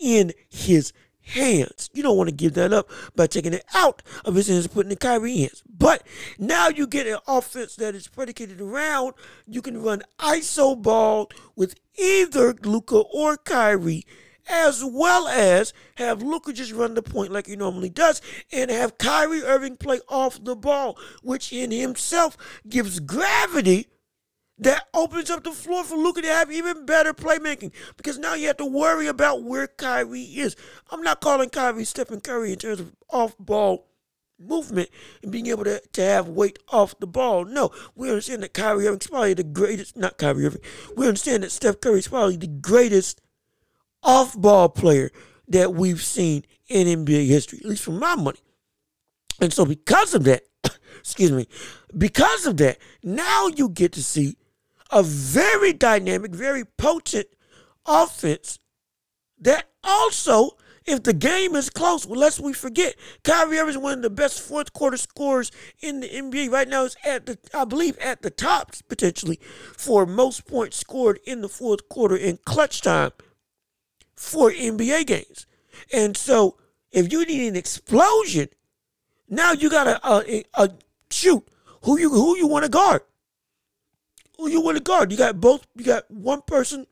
in 0.00 0.32
his 0.48 0.92
hands. 1.26 1.90
You 1.92 2.02
don't 2.02 2.16
want 2.16 2.28
to 2.28 2.34
give 2.34 2.54
that 2.54 2.72
up 2.72 2.90
by 3.14 3.26
taking 3.26 3.52
it 3.52 3.64
out 3.74 4.02
of 4.24 4.34
his 4.34 4.48
hands 4.48 4.64
and 4.64 4.74
putting 4.74 4.92
in 4.92 4.98
Kyrie's 4.98 5.40
hands. 5.40 5.62
But 5.68 6.02
now 6.38 6.68
you 6.68 6.86
get 6.86 7.06
an 7.06 7.18
offense 7.26 7.76
that 7.76 7.94
is 7.94 8.08
predicated 8.08 8.60
around 8.60 9.14
you 9.46 9.62
can 9.62 9.82
run 9.82 10.02
ISO 10.18 10.80
ball 10.80 11.30
with 11.54 11.74
either 11.98 12.54
Luka 12.62 12.96
or 12.96 13.36
Kyrie, 13.36 14.04
as 14.48 14.84
well 14.84 15.26
as 15.28 15.72
have 15.96 16.22
Luka 16.22 16.52
just 16.52 16.72
run 16.72 16.94
the 16.94 17.02
point 17.02 17.32
like 17.32 17.46
he 17.46 17.56
normally 17.56 17.90
does, 17.90 18.22
and 18.52 18.70
have 18.70 18.98
Kyrie 18.98 19.42
Irving 19.42 19.76
play 19.76 20.00
off 20.08 20.42
the 20.42 20.56
ball, 20.56 20.98
which 21.22 21.52
in 21.52 21.70
himself 21.70 22.36
gives 22.68 23.00
gravity 23.00 23.88
that 24.58 24.88
opens 24.94 25.30
up 25.30 25.44
the 25.44 25.52
floor 25.52 25.84
for 25.84 25.96
Luka 25.96 26.22
to 26.22 26.28
have 26.28 26.50
even 26.50 26.86
better 26.86 27.12
playmaking 27.12 27.72
because 27.96 28.18
now 28.18 28.34
you 28.34 28.46
have 28.46 28.56
to 28.56 28.64
worry 28.64 29.06
about 29.06 29.42
where 29.42 29.66
Kyrie 29.66 30.22
is. 30.22 30.56
I'm 30.90 31.02
not 31.02 31.20
calling 31.20 31.50
Kyrie 31.50 31.84
Stephen 31.84 32.20
Curry 32.20 32.52
in 32.52 32.58
terms 32.58 32.80
of 32.80 32.94
off 33.10 33.36
ball 33.38 33.86
movement 34.38 34.90
and 35.22 35.32
being 35.32 35.46
able 35.46 35.64
to, 35.64 35.80
to 35.92 36.02
have 36.02 36.28
weight 36.28 36.58
off 36.68 36.98
the 36.98 37.06
ball. 37.06 37.44
No, 37.44 37.70
we 37.94 38.08
understand 38.08 38.42
that 38.42 38.54
Kyrie 38.54 38.86
Irving's 38.86 39.06
probably 39.06 39.34
the 39.34 39.44
greatest, 39.44 39.96
not 39.96 40.18
Kyrie 40.18 40.46
Irving, 40.46 40.62
we 40.96 41.06
understand 41.06 41.42
that 41.42 41.52
Steph 41.52 41.80
Curry's 41.80 42.08
probably 42.08 42.36
the 42.36 42.46
greatest 42.46 43.20
off 44.02 44.38
ball 44.38 44.68
player 44.68 45.10
that 45.48 45.74
we've 45.74 46.02
seen 46.02 46.44
in 46.68 47.04
NBA 47.04 47.26
history, 47.26 47.58
at 47.58 47.66
least 47.66 47.84
for 47.84 47.92
my 47.92 48.14
money. 48.14 48.40
And 49.40 49.52
so 49.52 49.64
because 49.64 50.14
of 50.14 50.24
that, 50.24 50.44
excuse 50.98 51.32
me, 51.32 51.46
because 51.96 52.46
of 52.46 52.56
that, 52.58 52.78
now 53.02 53.48
you 53.48 53.68
get 53.68 53.92
to 53.92 54.02
see 54.02 54.36
a 54.90 55.02
very 55.02 55.72
dynamic, 55.72 56.34
very 56.34 56.64
potent 56.64 57.26
offense 57.86 58.58
that 59.38 59.68
also, 59.84 60.50
if 60.84 61.02
the 61.02 61.12
game 61.12 61.54
is 61.56 61.68
close, 61.70 62.06
well, 62.06 62.18
lest 62.18 62.40
we 62.40 62.52
forget, 62.52 62.94
Kyrie 63.24 63.58
Irving 63.58 63.70
is 63.70 63.78
one 63.78 63.94
of 63.94 64.02
the 64.02 64.10
best 64.10 64.40
fourth 64.40 64.72
quarter 64.72 64.96
scorers 64.96 65.50
in 65.80 66.00
the 66.00 66.08
NBA. 66.08 66.50
Right 66.50 66.68
now, 66.68 66.84
is 66.84 66.96
at 67.04 67.26
the, 67.26 67.38
I 67.52 67.64
believe, 67.64 67.98
at 67.98 68.22
the 68.22 68.30
top 68.30 68.74
potentially 68.88 69.38
for 69.76 70.06
most 70.06 70.46
points 70.46 70.76
scored 70.76 71.20
in 71.26 71.40
the 71.40 71.48
fourth 71.48 71.88
quarter 71.88 72.16
in 72.16 72.38
clutch 72.44 72.82
time 72.82 73.10
for 74.16 74.50
NBA 74.50 75.06
games. 75.06 75.46
And 75.92 76.16
so, 76.16 76.56
if 76.92 77.12
you 77.12 77.24
need 77.24 77.48
an 77.48 77.56
explosion, 77.56 78.48
now 79.28 79.52
you 79.52 79.68
got 79.68 79.84
to 79.84 80.00
uh, 80.06 80.22
uh, 80.54 80.68
shoot 81.10 81.46
who 81.82 81.98
you 81.98 82.10
who 82.10 82.36
you 82.36 82.46
want 82.46 82.64
to 82.64 82.70
guard 82.70 83.02
who 84.36 84.48
you 84.48 84.60
want 84.60 84.76
to 84.76 84.82
guard. 84.82 85.10
You 85.10 85.18
got 85.18 85.40
both. 85.40 85.66
You 85.74 85.84
got 85.84 86.10
one 86.10 86.42
person 86.42 86.86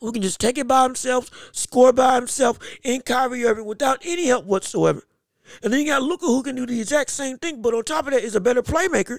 who 0.00 0.12
can 0.12 0.22
just 0.22 0.40
take 0.40 0.58
it 0.58 0.68
by 0.68 0.82
himself, 0.82 1.30
score 1.52 1.92
by 1.92 2.16
himself 2.16 2.58
in 2.82 3.00
Kyrie 3.00 3.44
Irving 3.44 3.64
without 3.64 3.98
any 4.04 4.26
help 4.26 4.44
whatsoever. 4.44 5.02
And 5.62 5.72
then 5.72 5.80
you 5.80 5.86
got 5.86 6.02
Luka 6.02 6.26
who 6.26 6.42
can 6.42 6.56
do 6.56 6.66
the 6.66 6.80
exact 6.80 7.10
same 7.10 7.38
thing, 7.38 7.62
but 7.62 7.74
on 7.74 7.84
top 7.84 8.06
of 8.06 8.12
that 8.12 8.22
is 8.22 8.34
a 8.34 8.40
better 8.40 8.62
playmaker. 8.62 9.18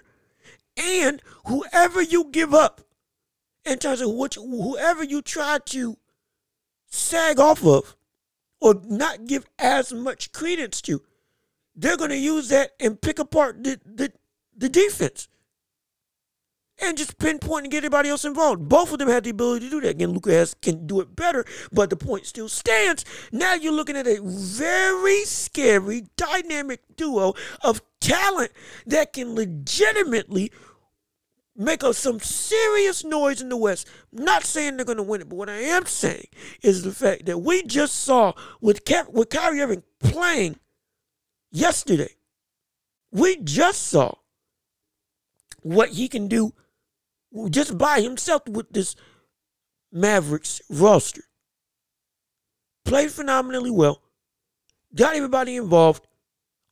And 0.76 1.22
whoever 1.46 2.02
you 2.02 2.26
give 2.26 2.54
up 2.54 2.82
in 3.66 3.80
terms 3.80 4.02
of 4.02 4.12
which 4.12 4.36
whoever 4.36 5.04
you 5.04 5.22
try 5.22 5.60
to 5.66 5.98
sag 6.88 7.40
off 7.40 7.66
of 7.66 7.96
or 8.62 8.76
not 8.86 9.26
give 9.26 9.46
as 9.58 9.94
much 9.94 10.32
credence 10.32 10.82
to, 10.82 11.02
they're 11.76 11.98
going 11.98 12.10
to 12.10 12.18
use 12.18 12.50
that 12.50 12.72
and 12.80 13.02
pick 13.02 13.20
apart 13.20 13.64
the, 13.64 13.80
the, 13.86 14.12
the 14.56 14.70
defense 14.70 15.28
and 16.80 16.98
just 16.98 17.18
pinpoint 17.18 17.66
and 17.66 17.72
get 17.72 17.80
everybody 17.80 18.10
else 18.10 18.26
involved. 18.26 18.68
Both 18.70 18.92
of 18.94 19.00
them 19.00 19.10
had 19.10 19.24
the 19.24 19.32
ability 19.32 19.66
to 19.66 19.72
do 19.72 19.82
that. 19.82 19.92
Again, 19.92 20.12
Luka 20.12 20.32
has, 20.32 20.54
can 20.54 20.86
do 20.86 21.02
it 21.02 21.16
better, 21.16 21.46
but 21.72 21.90
the 21.90 21.96
point 21.96 22.26
still 22.26 22.50
stands. 22.50 23.04
Now 23.32 23.56
you're 23.56 23.74
looking 23.74 23.98
at 23.98 24.08
a 24.08 24.20
very 24.22 25.24
scary, 25.24 26.06
dynamic 26.16 26.82
duo 26.96 27.34
of 27.62 27.82
talent 28.00 28.52
that 28.86 29.14
can 29.14 29.36
legitimately 29.36 30.52
make 31.56 31.84
us 31.84 31.98
some 31.98 32.20
serious 32.20 33.04
noise 33.04 33.42
in 33.42 33.50
the 33.50 33.58
West. 33.58 33.90
not 34.12 34.44
saying 34.44 34.78
they're 34.78 34.86
going 34.86 34.98
to 34.98 35.04
win 35.04 35.22
it, 35.22 35.30
but 35.30 35.38
what 35.38 35.50
I 35.50 35.56
am 35.56 35.88
saying 35.88 36.28
is 36.62 36.84
the 36.84 36.94
fact 36.94 37.26
that 37.26 37.40
we 37.40 37.64
just 37.64 37.96
saw 37.96 38.34
with, 38.62 38.86
Ky- 38.86 39.10
with 39.12 39.30
Kyrie 39.30 39.62
Irving 39.62 39.84
playing 40.00 40.60
yesterday, 41.52 42.16
we 43.12 43.38
just 43.38 43.88
saw 43.88 44.14
what 45.64 45.90
he 45.90 46.08
can 46.08 46.28
do 46.28 46.54
just 47.50 47.78
by 47.78 48.02
himself 48.02 48.48
with 48.48 48.70
this 48.72 48.96
Mavericks 49.92 50.62
roster. 50.70 51.24
Played 52.86 53.12
phenomenally 53.12 53.72
well. 53.72 54.02
Got 54.96 55.16
everybody 55.16 55.56
involved. 55.56 56.08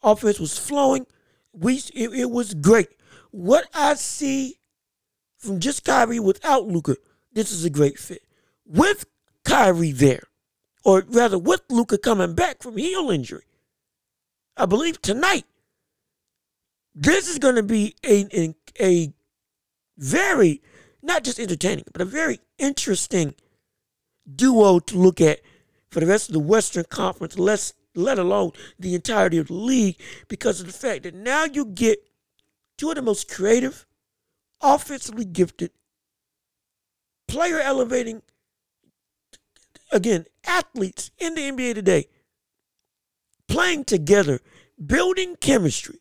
Offense 0.01 0.39
was 0.39 0.57
flowing. 0.57 1.05
We 1.51 1.81
it, 1.93 2.13
it 2.13 2.31
was 2.31 2.53
great. 2.53 2.89
What 3.31 3.67
I 3.73 3.95
see 3.95 4.59
from 5.37 5.59
just 5.59 5.83
Kyrie 5.83 6.19
without 6.19 6.67
Luka, 6.67 6.95
this 7.33 7.51
is 7.51 7.65
a 7.65 7.69
great 7.69 7.99
fit. 7.99 8.23
With 8.65 9.05
Kyrie 9.43 9.91
there, 9.91 10.23
or 10.83 11.03
rather 11.07 11.37
with 11.37 11.61
Luka 11.69 11.97
coming 11.97 12.33
back 12.33 12.63
from 12.63 12.77
heel 12.77 13.09
injury, 13.09 13.43
I 14.57 14.65
believe 14.65 15.01
tonight, 15.01 15.45
this 16.93 17.27
is 17.27 17.39
going 17.39 17.55
to 17.55 17.63
be 17.63 17.95
a, 18.05 18.25
a, 18.33 18.55
a 18.79 19.13
very, 19.97 20.61
not 21.01 21.23
just 21.23 21.39
entertaining, 21.39 21.85
but 21.91 22.01
a 22.01 22.05
very 22.05 22.39
interesting 22.57 23.35
duo 24.33 24.79
to 24.79 24.97
look 24.97 25.21
at 25.21 25.41
for 25.89 25.99
the 25.99 26.07
rest 26.07 26.29
of 26.29 26.33
the 26.33 26.39
Western 26.39 26.85
Conference, 26.85 27.37
less, 27.37 27.73
let 27.93 28.19
alone 28.19 28.51
the 28.79 28.95
entirety 28.95 29.37
of 29.37 29.47
the 29.47 29.53
league, 29.53 29.99
because 30.27 30.59
of 30.59 30.67
the 30.67 30.73
fact 30.73 31.03
that 31.03 31.15
now 31.15 31.45
you 31.45 31.65
get 31.65 31.99
two 32.77 32.89
of 32.89 32.95
the 32.95 33.01
most 33.01 33.29
creative, 33.29 33.85
offensively 34.61 35.25
gifted, 35.25 35.71
player 37.27 37.59
elevating, 37.59 38.21
again, 39.91 40.25
athletes 40.45 41.11
in 41.17 41.35
the 41.35 41.41
NBA 41.41 41.75
today 41.75 42.07
playing 43.47 43.85
together, 43.85 44.39
building 44.83 45.35
chemistry 45.39 45.99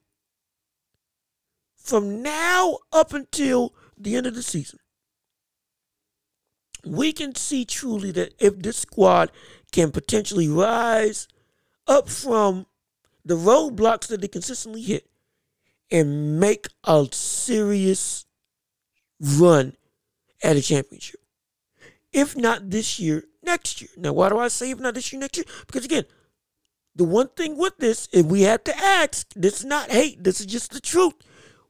from 1.76 2.22
now 2.22 2.78
up 2.92 3.12
until 3.12 3.74
the 3.96 4.16
end 4.16 4.26
of 4.26 4.34
the 4.34 4.42
season, 4.42 4.78
we 6.84 7.12
can 7.12 7.34
see 7.34 7.64
truly 7.64 8.10
that 8.12 8.34
if 8.38 8.58
this 8.58 8.78
squad 8.78 9.32
can 9.72 9.90
potentially 9.90 10.48
rise 10.48 11.28
up 11.86 12.08
from 12.08 12.66
the 13.24 13.34
roadblocks 13.34 14.06
that 14.08 14.20
they 14.20 14.28
consistently 14.28 14.82
hit 14.82 15.08
and 15.90 16.38
make 16.38 16.66
a 16.84 17.06
serious 17.12 18.26
run 19.20 19.76
at 20.42 20.56
a 20.56 20.62
championship. 20.62 21.20
If 22.12 22.36
not 22.36 22.70
this 22.70 22.98
year, 22.98 23.24
next 23.42 23.80
year. 23.80 23.90
Now, 23.96 24.12
why 24.12 24.28
do 24.28 24.38
I 24.38 24.48
say 24.48 24.70
if 24.70 24.78
not 24.78 24.94
this 24.94 25.12
year, 25.12 25.20
next 25.20 25.36
year? 25.36 25.46
Because 25.66 25.84
again, 25.84 26.04
the 26.94 27.04
one 27.04 27.28
thing 27.28 27.56
with 27.56 27.76
this, 27.78 28.08
if 28.12 28.26
we 28.26 28.42
have 28.42 28.62
to 28.64 28.76
ask, 28.76 29.32
this 29.34 29.60
is 29.60 29.64
not 29.64 29.90
hate, 29.90 30.22
this 30.22 30.40
is 30.40 30.46
just 30.46 30.72
the 30.72 30.80
truth 30.80 31.14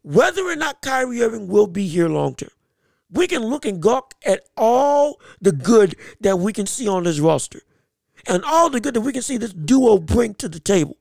whether 0.05 0.47
or 0.47 0.55
not 0.55 0.83
Kyrie 0.83 1.23
Irving 1.23 1.49
will 1.49 1.67
be 1.67 1.89
here 1.89 2.09
long 2.09 2.35
term. 2.35 2.51
We 3.11 3.27
can 3.27 3.43
look 3.43 3.65
and 3.65 3.81
gawk 3.81 4.15
at 4.25 4.45
all 4.57 5.19
the 5.41 5.53
good 5.53 5.97
that 6.21 6.39
we 6.39 6.53
can 6.53 6.67
see 6.67 6.87
on 6.87 7.05
this 7.05 7.21
roster 7.21 7.63
and 8.27 8.45
all 8.45 8.69
the 8.69 8.81
good 8.81 8.95
that 8.95 9.01
we 9.01 9.13
can 9.13 9.23
see 9.23 9.39
this 9.39 9.53
duo 9.53 9.99
bring 9.99 10.35
to 10.35 10.49
the 10.49 10.61
table. 10.61 10.97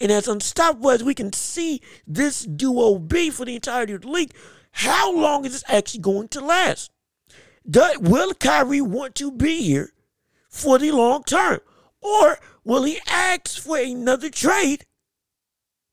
And 0.00 0.12
as 0.12 0.28
unstoppable 0.28 0.90
as 0.90 1.02
we 1.02 1.14
can 1.14 1.32
see 1.32 1.80
this 2.06 2.42
duo 2.44 2.98
be 2.98 3.30
for 3.30 3.44
the 3.46 3.54
entirety 3.54 3.94
of 3.94 4.02
the 4.02 4.08
league, 4.08 4.34
how 4.72 5.14
long 5.14 5.44
is 5.44 5.52
this 5.52 5.64
actually 5.68 6.00
going 6.00 6.28
to 6.28 6.40
last? 6.40 6.90
Does, 7.68 7.98
will 7.98 8.34
Kyrie 8.34 8.80
want 8.80 9.14
to 9.16 9.30
be 9.30 9.62
here 9.62 9.92
for 10.48 10.78
the 10.78 10.90
long 10.90 11.22
term? 11.22 11.60
Or 12.02 12.38
will 12.64 12.82
he 12.82 12.98
ask 13.06 13.62
for 13.62 13.78
another 13.78 14.28
trade 14.28 14.84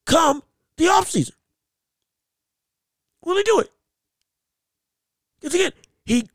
come 0.06 0.44
the 0.78 0.86
offseason? 0.86 1.34
Will 3.24 3.38
he 3.38 3.44
do 3.44 3.60
it? 3.60 3.70
Because 5.40 5.56
again, 5.56 5.72
he, 6.06 6.28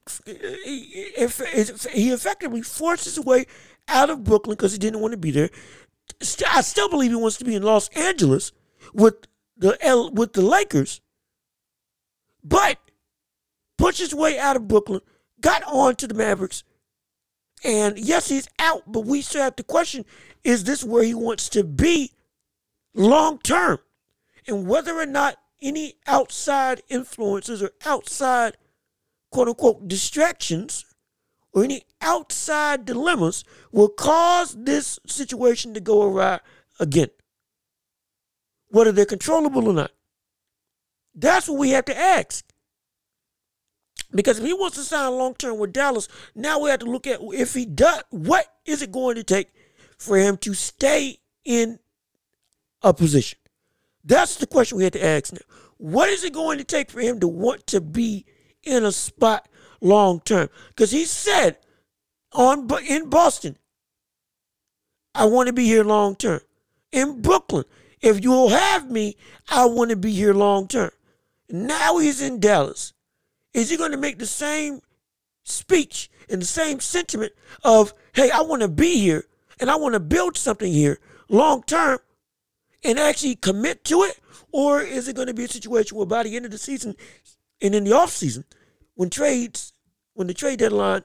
he, 0.64 1.64
he 1.92 2.10
effectively 2.12 2.62
forced 2.62 3.04
his 3.04 3.20
way 3.20 3.46
out 3.88 4.10
of 4.10 4.24
Brooklyn 4.24 4.56
because 4.56 4.72
he 4.72 4.78
didn't 4.78 5.00
want 5.00 5.12
to 5.12 5.18
be 5.18 5.30
there. 5.30 5.50
I 6.48 6.60
still 6.60 6.88
believe 6.88 7.10
he 7.10 7.16
wants 7.16 7.38
to 7.38 7.44
be 7.44 7.54
in 7.54 7.62
Los 7.62 7.88
Angeles 7.88 8.52
with 8.92 9.14
the 9.56 9.76
L, 9.84 10.10
with 10.10 10.32
the 10.32 10.42
Lakers, 10.42 11.00
but 12.42 12.78
pushed 13.78 13.98
his 13.98 14.14
way 14.14 14.38
out 14.38 14.56
of 14.56 14.68
Brooklyn, 14.68 15.00
got 15.40 15.62
on 15.64 15.96
to 15.96 16.06
the 16.06 16.14
Mavericks, 16.14 16.62
and 17.64 17.98
yes, 17.98 18.28
he's 18.28 18.46
out, 18.58 18.82
but 18.86 19.06
we 19.06 19.22
still 19.22 19.42
have 19.42 19.56
to 19.56 19.62
question: 19.62 20.04
Is 20.44 20.64
this 20.64 20.84
where 20.84 21.02
he 21.02 21.14
wants 21.14 21.48
to 21.50 21.64
be 21.64 22.12
long 22.94 23.38
term? 23.38 23.78
And 24.46 24.66
whether 24.66 24.94
or 24.94 25.06
not 25.06 25.36
any 25.64 25.94
outside 26.06 26.82
influences 26.88 27.62
or 27.62 27.70
outside 27.86 28.56
quote 29.32 29.48
unquote 29.48 29.88
distractions 29.88 30.84
or 31.52 31.64
any 31.64 31.82
outside 32.00 32.84
dilemmas 32.84 33.44
will 33.72 33.88
cause 33.88 34.54
this 34.58 34.98
situation 35.06 35.72
to 35.74 35.80
go 35.80 36.02
awry 36.02 36.40
again. 36.78 37.08
Whether 38.68 38.92
they're 38.92 39.06
controllable 39.06 39.68
or 39.68 39.72
not. 39.72 39.90
That's 41.14 41.48
what 41.48 41.58
we 41.58 41.70
have 41.70 41.84
to 41.86 41.96
ask. 41.96 42.44
Because 44.12 44.38
if 44.38 44.44
he 44.44 44.52
wants 44.52 44.76
to 44.76 44.82
sign 44.82 45.12
long 45.12 45.34
term 45.34 45.58
with 45.58 45.72
Dallas, 45.72 46.08
now 46.34 46.60
we 46.60 46.70
have 46.70 46.80
to 46.80 46.86
look 46.86 47.06
at 47.06 47.20
if 47.20 47.54
he 47.54 47.64
does, 47.66 48.02
what 48.10 48.46
is 48.64 48.82
it 48.82 48.92
going 48.92 49.16
to 49.16 49.24
take 49.24 49.48
for 49.98 50.16
him 50.16 50.36
to 50.38 50.54
stay 50.54 51.18
in 51.44 51.78
a 52.82 52.92
position? 52.92 53.38
That's 54.04 54.36
the 54.36 54.46
question 54.46 54.78
we 54.78 54.84
have 54.84 54.92
to 54.92 55.04
ask 55.04 55.32
now. 55.32 55.53
What 55.78 56.08
is 56.08 56.24
it 56.24 56.32
going 56.32 56.58
to 56.58 56.64
take 56.64 56.90
for 56.90 57.00
him 57.00 57.20
to 57.20 57.28
want 57.28 57.66
to 57.68 57.80
be 57.80 58.24
in 58.62 58.84
a 58.84 58.92
spot 58.92 59.48
long 59.80 60.20
term? 60.20 60.48
Because 60.68 60.90
he 60.90 61.04
said 61.04 61.58
on 62.32 62.68
in 62.88 63.10
Boston, 63.10 63.56
I 65.14 65.26
want 65.26 65.46
to 65.46 65.52
be 65.52 65.64
here 65.64 65.84
long 65.84 66.16
term. 66.16 66.40
In 66.92 67.22
Brooklyn, 67.22 67.64
if 68.00 68.22
you'll 68.22 68.50
have 68.50 68.90
me, 68.90 69.16
I 69.48 69.66
want 69.66 69.90
to 69.90 69.96
be 69.96 70.12
here 70.12 70.34
long 70.34 70.68
term. 70.68 70.90
Now 71.48 71.98
he's 71.98 72.20
in 72.20 72.40
Dallas. 72.40 72.92
Is 73.52 73.70
he 73.70 73.76
going 73.76 73.92
to 73.92 73.96
make 73.96 74.18
the 74.18 74.26
same 74.26 74.80
speech 75.44 76.10
and 76.28 76.42
the 76.42 76.46
same 76.46 76.80
sentiment 76.80 77.32
of, 77.62 77.94
hey, 78.14 78.30
I 78.30 78.40
want 78.40 78.62
to 78.62 78.68
be 78.68 78.98
here 78.98 79.26
and 79.60 79.70
I 79.70 79.76
want 79.76 79.94
to 79.94 80.00
build 80.00 80.36
something 80.36 80.72
here 80.72 80.98
long 81.28 81.62
term 81.62 81.98
and 82.82 82.98
actually 82.98 83.36
commit 83.36 83.84
to 83.84 84.02
it? 84.02 84.18
Or 84.52 84.80
is 84.80 85.08
it 85.08 85.16
going 85.16 85.28
to 85.28 85.34
be 85.34 85.44
a 85.44 85.48
situation 85.48 85.96
where 85.96 86.06
by 86.06 86.22
the 86.22 86.36
end 86.36 86.44
of 86.44 86.50
the 86.50 86.58
season 86.58 86.94
and 87.60 87.74
in 87.74 87.84
the 87.84 87.92
off 87.92 88.10
season, 88.10 88.44
when 88.94 89.10
trades, 89.10 89.72
when 90.14 90.26
the 90.26 90.34
trade 90.34 90.58
deadline 90.58 91.04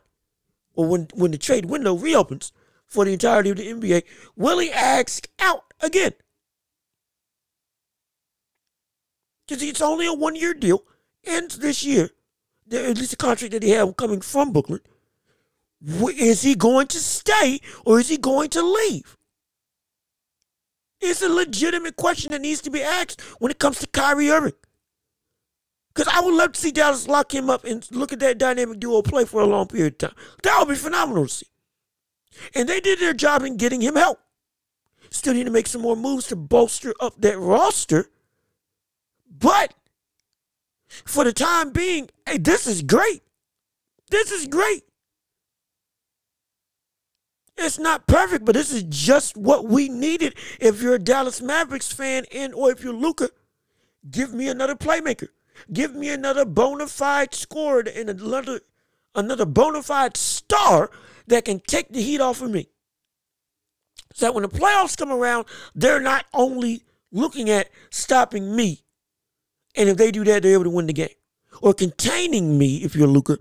or 0.73 0.87
when, 0.87 1.07
when 1.13 1.31
the 1.31 1.37
trade 1.37 1.65
window 1.65 1.95
reopens 1.95 2.51
for 2.85 3.05
the 3.05 3.13
entirety 3.13 3.49
of 3.49 3.57
the 3.57 3.71
NBA, 3.71 4.03
will 4.35 4.59
he 4.59 4.71
ask 4.71 5.27
out 5.39 5.73
again? 5.81 6.13
Because 9.47 9.63
it's 9.63 9.81
only 9.81 10.05
a 10.05 10.13
one 10.13 10.35
year 10.35 10.53
deal, 10.53 10.83
ends 11.25 11.57
this 11.57 11.83
year 11.83 12.11
at 12.71 12.97
least 12.97 13.11
the 13.11 13.17
contract 13.17 13.51
that 13.53 13.63
he 13.63 13.71
had 13.71 13.95
coming 13.97 14.21
from 14.21 14.51
Brooklyn. 14.51 14.81
Is 15.81 16.41
he 16.41 16.55
going 16.55 16.87
to 16.87 16.99
stay 16.99 17.61
or 17.85 17.99
is 17.99 18.09
he 18.09 18.17
going 18.17 18.49
to 18.51 18.61
leave? 18.61 19.17
It's 21.01 21.21
a 21.21 21.29
legitimate 21.29 21.95
question 21.95 22.31
that 22.31 22.41
needs 22.41 22.61
to 22.61 22.69
be 22.69 22.81
asked 22.81 23.21
when 23.39 23.51
it 23.51 23.59
comes 23.59 23.79
to 23.79 23.87
Kyrie 23.87 24.29
Irving. 24.29 24.53
Because 25.93 26.13
I 26.13 26.21
would 26.21 26.33
love 26.33 26.53
to 26.53 26.59
see 26.59 26.71
Dallas 26.71 27.07
lock 27.07 27.33
him 27.33 27.49
up 27.49 27.63
and 27.65 27.89
look 27.91 28.13
at 28.13 28.19
that 28.19 28.37
dynamic 28.37 28.79
duo 28.79 29.01
play 29.01 29.25
for 29.25 29.41
a 29.41 29.45
long 29.45 29.67
period 29.67 29.93
of 29.93 30.09
time. 30.09 30.15
That 30.43 30.57
would 30.59 30.69
be 30.69 30.75
phenomenal 30.75 31.25
to 31.25 31.29
see. 31.29 31.47
And 32.55 32.69
they 32.69 32.79
did 32.79 32.99
their 32.99 33.13
job 33.13 33.43
in 33.43 33.57
getting 33.57 33.81
him 33.81 33.95
help. 33.95 34.19
Still 35.09 35.33
need 35.33 35.45
to 35.45 35.51
make 35.51 35.67
some 35.67 35.81
more 35.81 35.95
moves 35.95 36.27
to 36.27 36.35
bolster 36.35 36.93
up 36.99 37.19
that 37.21 37.39
roster. 37.39 38.09
But 39.29 39.73
for 41.05 41.23
the 41.23 41.33
time 41.33 41.71
being, 41.71 42.09
hey, 42.25 42.37
this 42.37 42.67
is 42.67 42.81
great. 42.81 43.23
This 44.09 44.31
is 44.31 44.47
great. 44.47 44.83
It's 47.59 47.79
not 47.79 48.07
perfect, 48.07 48.45
but 48.45 48.55
this 48.55 48.71
is 48.71 48.83
just 48.83 49.35
what 49.37 49.65
we 49.65 49.89
needed. 49.89 50.35
If 50.59 50.81
you're 50.81 50.95
a 50.95 50.99
Dallas 50.99 51.41
Mavericks 51.41 51.91
fan 51.91 52.25
and 52.33 52.53
or 52.53 52.71
if 52.71 52.83
you're 52.83 52.93
Luka, 52.93 53.29
give 54.09 54.33
me 54.33 54.47
another 54.47 54.75
playmaker. 54.75 55.27
Give 55.71 55.93
me 55.93 56.09
another 56.09 56.45
bona 56.45 56.87
fide 56.87 57.33
scorer 57.33 57.83
and 57.93 58.09
another 58.09 58.61
another 59.15 59.45
bona 59.45 59.83
fide 59.83 60.15
star 60.15 60.89
that 61.27 61.45
can 61.45 61.59
take 61.59 61.89
the 61.89 62.01
heat 62.01 62.21
off 62.21 62.41
of 62.41 62.49
me. 62.49 62.69
So 64.13 64.25
that 64.25 64.33
when 64.33 64.43
the 64.43 64.49
playoffs 64.49 64.97
come 64.97 65.11
around, 65.11 65.45
they're 65.75 65.99
not 65.99 66.25
only 66.33 66.83
looking 67.11 67.49
at 67.49 67.69
stopping 67.91 68.55
me, 68.55 68.83
and 69.75 69.89
if 69.89 69.97
they 69.97 70.11
do 70.11 70.23
that, 70.23 70.43
they're 70.43 70.53
able 70.53 70.63
to 70.63 70.69
win 70.69 70.87
the 70.87 70.93
game. 70.93 71.09
Or 71.61 71.73
containing 71.73 72.57
me 72.57 72.77
if 72.77 72.95
you're 72.95 73.07
Luka. 73.07 73.37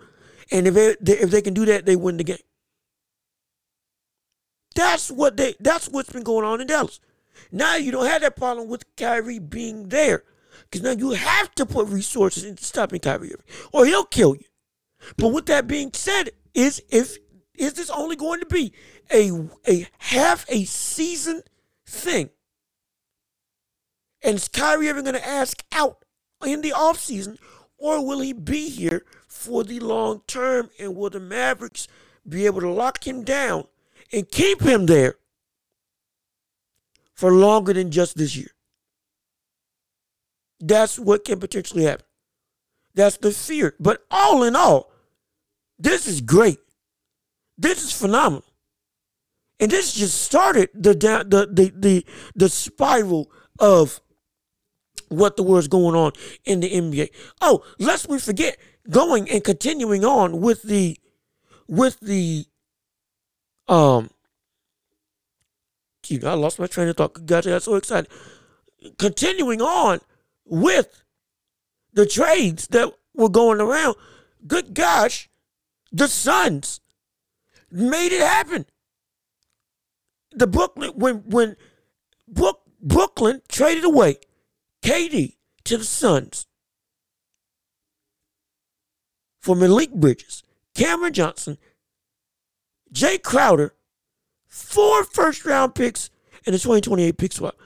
And 0.50 0.66
if 0.66 0.74
they, 0.74 1.12
if 1.12 1.30
they 1.30 1.42
can 1.42 1.54
do 1.54 1.64
that, 1.66 1.86
they 1.86 1.96
win 1.96 2.16
the 2.16 2.24
game. 2.24 2.38
That's 4.74 5.10
what 5.10 5.36
they 5.36 5.54
that's 5.60 5.88
what's 5.88 6.10
been 6.10 6.22
going 6.22 6.44
on 6.44 6.60
in 6.60 6.66
Dallas. 6.66 7.00
Now 7.50 7.76
you 7.76 7.90
don't 7.90 8.06
have 8.06 8.22
that 8.22 8.36
problem 8.36 8.68
with 8.68 8.84
Kyrie 8.96 9.38
being 9.38 9.88
there. 9.88 10.24
Because 10.70 10.82
now 10.82 10.90
you 10.90 11.12
have 11.12 11.54
to 11.54 11.64
put 11.64 11.88
resources 11.88 12.44
into 12.44 12.64
stopping 12.64 13.00
Kyrie 13.00 13.32
or 13.72 13.86
he'll 13.86 14.04
kill 14.04 14.34
you. 14.34 14.44
But 15.16 15.28
with 15.28 15.46
that 15.46 15.66
being 15.66 15.90
said, 15.94 16.30
is 16.54 16.82
if 16.90 17.16
is 17.54 17.74
this 17.74 17.90
only 17.90 18.16
going 18.16 18.40
to 18.40 18.46
be 18.46 18.72
a 19.12 19.30
a 19.68 19.86
half 19.98 20.44
a 20.48 20.64
season 20.64 21.42
thing? 21.86 22.30
And 24.22 24.36
is 24.36 24.48
Kyrie 24.48 24.88
ever 24.88 25.02
going 25.02 25.14
to 25.14 25.26
ask 25.26 25.62
out 25.72 26.04
in 26.44 26.60
the 26.60 26.70
offseason, 26.70 27.38
or 27.78 28.04
will 28.04 28.20
he 28.20 28.32
be 28.32 28.68
here 28.68 29.04
for 29.28 29.62
the 29.62 29.78
long 29.78 30.22
term? 30.26 30.70
And 30.78 30.96
will 30.96 31.10
the 31.10 31.20
Mavericks 31.20 31.86
be 32.28 32.46
able 32.46 32.60
to 32.60 32.70
lock 32.70 33.06
him 33.06 33.22
down 33.22 33.66
and 34.12 34.30
keep 34.30 34.60
him 34.60 34.86
there 34.86 35.16
for 37.14 37.32
longer 37.32 37.72
than 37.72 37.90
just 37.90 38.16
this 38.16 38.36
year? 38.36 38.50
That's 40.60 40.98
what 40.98 41.24
can 41.24 41.38
potentially 41.38 41.84
happen. 41.84 42.06
That's 42.94 43.16
the 43.16 43.30
fear. 43.30 43.74
But 43.78 44.04
all 44.10 44.42
in 44.42 44.56
all, 44.56 44.90
this 45.78 46.06
is 46.06 46.20
great. 46.20 46.58
This 47.56 47.84
is 47.84 47.92
phenomenal. 47.92 48.44
And 49.60 49.70
this 49.70 49.92
just 49.92 50.22
started 50.22 50.70
the 50.74 50.94
the 50.94 51.46
the 51.50 51.72
the, 51.76 52.06
the 52.34 52.48
spiral 52.48 53.30
of 53.58 54.00
what 55.08 55.36
the 55.36 55.42
world's 55.42 55.68
going 55.68 55.96
on 55.96 56.12
in 56.44 56.60
the 56.60 56.70
NBA. 56.70 57.08
Oh, 57.40 57.64
lest 57.78 58.08
we 58.08 58.18
forget, 58.18 58.56
going 58.88 59.28
and 59.30 59.42
continuing 59.42 60.04
on 60.04 60.40
with 60.40 60.62
the 60.62 60.98
with 61.66 61.98
the 62.00 62.46
um 63.68 64.10
gee, 66.02 66.24
I 66.24 66.34
lost 66.34 66.58
my 66.58 66.66
train 66.66 66.88
of 66.88 66.96
thought. 66.96 67.26
Gotcha, 67.26 67.50
got 67.50 67.62
so 67.62 67.74
excited. 67.74 68.10
Continuing 68.98 69.60
on 69.60 70.00
with 70.44 71.02
the 71.92 72.06
trades 72.06 72.68
that 72.68 72.92
were 73.14 73.28
going 73.28 73.60
around. 73.60 73.96
Good 74.46 74.74
gosh, 74.74 75.28
the 75.92 76.08
Suns 76.08 76.80
made 77.70 78.12
it 78.12 78.20
happen. 78.20 78.66
The 80.32 80.46
Brooklyn 80.46 80.92
when 80.94 81.16
when 81.28 81.56
Brook, 82.28 82.60
Brooklyn 82.80 83.42
traded 83.48 83.84
away 83.84 84.18
KD 84.82 85.36
to 85.64 85.78
the 85.78 85.84
Suns 85.84 86.46
for 89.40 89.56
Mikal 89.56 89.94
Bridges, 89.94 90.42
Cameron 90.74 91.12
Johnson, 91.12 91.58
Jae 92.92 93.22
Crowder, 93.22 93.74
four 94.46 95.04
first 95.04 95.44
round 95.44 95.74
picks, 95.74 96.10
and 96.46 96.54
a 96.54 96.58
2028 96.58 97.16
pick 97.18 97.32
swap. 97.32 97.56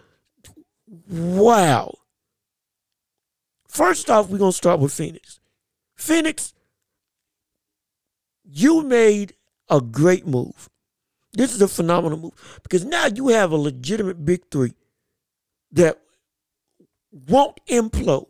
Wow. 1.09 1.95
First 3.69 4.11
off, 4.11 4.29
we're 4.29 4.39
going 4.39 4.51
to 4.51 4.57
start 4.57 4.81
with 4.81 4.93
Phoenix. 4.93 5.41
Phoenix, 5.97 6.53
you 8.45 8.83
made 8.83 9.35
a 9.71 9.81
great 9.81 10.27
move. 10.27 10.69
This 11.33 11.55
is 11.55 11.63
a 11.63 11.69
phenomenal 11.69 12.19
move 12.19 12.61
because 12.63 12.85
now 12.85 13.07
you 13.07 13.29
have 13.29 13.53
a 13.53 13.57
legitimate 13.57 14.25
big 14.25 14.43
three 14.51 14.75
that 15.73 16.03
won't 17.29 17.59
implode 17.67 18.27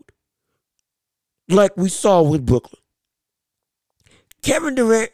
like 1.49 1.77
we 1.77 1.89
saw 1.89 2.23
with 2.23 2.47
Brooklyn. 2.47 2.81
Kevin 4.43 4.75
Durant 4.75 5.11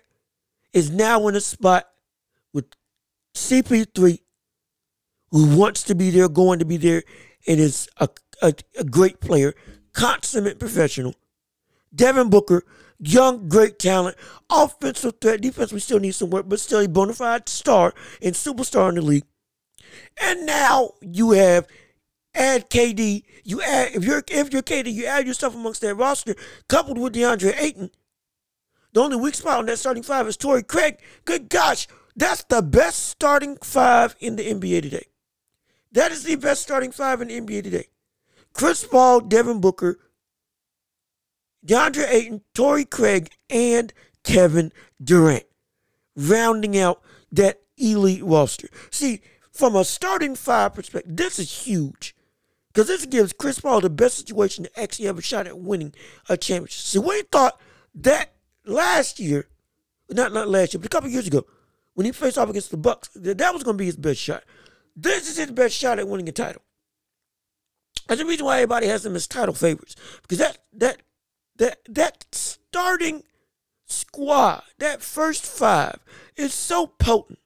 is 0.72 0.90
now 0.90 1.26
in 1.28 1.34
a 1.34 1.40
spot 1.40 1.88
with 2.52 2.66
CP3, 3.34 4.18
who 5.30 5.56
wants 5.56 5.82
to 5.84 5.94
be 5.94 6.10
there, 6.10 6.28
going 6.28 6.58
to 6.58 6.64
be 6.64 6.76
there, 6.76 7.02
and 7.46 7.60
is 7.60 7.88
a, 7.98 8.08
a, 8.42 8.54
a 8.78 8.84
great 8.84 9.20
player, 9.20 9.54
consummate 9.92 10.58
professional. 10.58 11.14
Devin 11.94 12.30
Booker, 12.30 12.64
young, 12.98 13.48
great 13.48 13.78
talent, 13.78 14.16
offensive 14.50 15.14
threat. 15.20 15.40
Defense, 15.40 15.72
we 15.72 15.80
still 15.80 16.00
need 16.00 16.14
some 16.14 16.30
work, 16.30 16.48
but 16.48 16.60
still 16.60 16.80
a 16.80 16.88
bona 16.88 17.14
fide 17.14 17.48
star 17.48 17.94
and 18.22 18.34
superstar 18.34 18.88
in 18.90 18.96
the 18.96 19.02
league. 19.02 19.24
And 20.20 20.46
now 20.46 20.92
you 21.00 21.32
have 21.32 21.66
add 22.34 22.70
KD. 22.70 23.24
You 23.44 23.62
add 23.62 23.94
if 23.94 24.04
you're 24.04 24.22
if 24.28 24.52
you're 24.52 24.62
KD, 24.62 24.92
you 24.92 25.06
add 25.06 25.26
yourself 25.26 25.54
amongst 25.54 25.80
that 25.82 25.94
roster, 25.94 26.34
coupled 26.68 26.98
with 26.98 27.14
DeAndre 27.14 27.54
Ayton. 27.60 27.90
The 28.92 29.00
only 29.00 29.16
weak 29.16 29.34
spot 29.34 29.58
on 29.58 29.66
that 29.66 29.78
starting 29.78 30.02
five 30.02 30.26
is 30.26 30.36
Torrey 30.36 30.62
Craig. 30.62 30.98
Good 31.24 31.48
gosh, 31.48 31.86
that's 32.16 32.42
the 32.44 32.62
best 32.62 33.08
starting 33.08 33.56
five 33.62 34.16
in 34.20 34.36
the 34.36 34.50
NBA 34.50 34.82
today. 34.82 35.06
That 35.92 36.12
is 36.12 36.24
the 36.24 36.36
best 36.36 36.62
starting 36.62 36.92
five 36.92 37.20
in 37.20 37.28
the 37.28 37.40
NBA 37.40 37.64
today. 37.64 37.88
Chris 38.52 38.84
Paul, 38.84 39.20
Devin 39.20 39.60
Booker, 39.60 39.98
DeAndre 41.64 42.10
Ayton, 42.10 42.42
Torrey 42.54 42.84
Craig, 42.84 43.30
and 43.50 43.92
Kevin 44.24 44.72
Durant. 45.02 45.44
rounding 46.16 46.76
out 46.76 47.00
that 47.30 47.60
elite 47.76 48.24
roster. 48.24 48.68
See, 48.90 49.20
from 49.52 49.76
a 49.76 49.84
starting 49.84 50.34
five 50.34 50.74
perspective, 50.74 51.16
this 51.16 51.38
is 51.38 51.66
huge. 51.66 52.14
Because 52.72 52.88
this 52.88 53.06
gives 53.06 53.32
Chris 53.32 53.60
Paul 53.60 53.80
the 53.80 53.90
best 53.90 54.18
situation 54.18 54.64
to 54.64 54.80
actually 54.80 55.06
have 55.06 55.18
a 55.18 55.22
shot 55.22 55.46
at 55.46 55.58
winning 55.58 55.94
a 56.28 56.36
championship. 56.36 56.80
So 56.80 57.00
we 57.00 57.22
thought 57.22 57.60
that 57.94 58.32
last 58.68 59.18
year, 59.18 59.48
not 60.10 60.32
not 60.32 60.48
last 60.48 60.74
year, 60.74 60.80
but 60.80 60.86
a 60.86 60.90
couple 60.90 61.10
years 61.10 61.26
ago, 61.26 61.44
when 61.94 62.04
he 62.04 62.12
faced 62.12 62.38
off 62.38 62.48
against 62.48 62.70
the 62.70 62.76
Bucks, 62.76 63.08
that, 63.14 63.52
was 63.52 63.62
going 63.62 63.76
to 63.76 63.82
be 63.82 63.86
his 63.86 63.96
best 63.96 64.20
shot. 64.20 64.44
This 64.94 65.28
is 65.28 65.36
his 65.36 65.50
best 65.50 65.76
shot 65.76 65.98
at 65.98 66.08
winning 66.08 66.28
a 66.28 66.32
title. 66.32 66.62
That's 68.06 68.20
the 68.20 68.26
reason 68.26 68.46
why 68.46 68.56
everybody 68.56 68.86
has 68.86 69.02
them 69.02 69.16
as 69.16 69.26
title 69.26 69.54
favorites. 69.54 69.96
Because 70.22 70.38
that 70.38 70.58
that 70.72 71.02
that 71.56 71.78
that 71.88 72.26
starting 72.32 73.24
squad, 73.84 74.62
that 74.78 75.02
first 75.02 75.44
five, 75.44 75.98
is 76.36 76.54
so 76.54 76.86
potent 76.86 77.38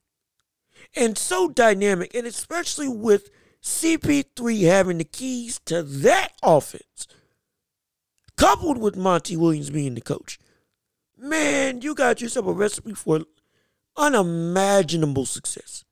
and 0.95 1.17
so 1.17 1.49
dynamic, 1.49 2.15
and 2.15 2.27
especially 2.27 2.89
with 2.89 3.31
CP3 3.63 4.63
having 4.63 4.99
the 4.99 5.05
keys 5.05 5.61
to 5.65 5.83
that 5.83 6.33
offense, 6.43 7.07
coupled 8.37 8.79
with 8.79 8.97
Monty 8.97 9.37
Williams 9.37 9.71
being 9.71 9.95
the 9.95 10.01
coach. 10.01 10.39
Man, 11.23 11.83
you 11.83 11.95
got 11.95 12.21
yourself 12.21 12.49
a 12.49 12.53
recipe 12.53 12.95
for 12.95 13.21
unimaginable 13.97 15.25
success 15.25 15.85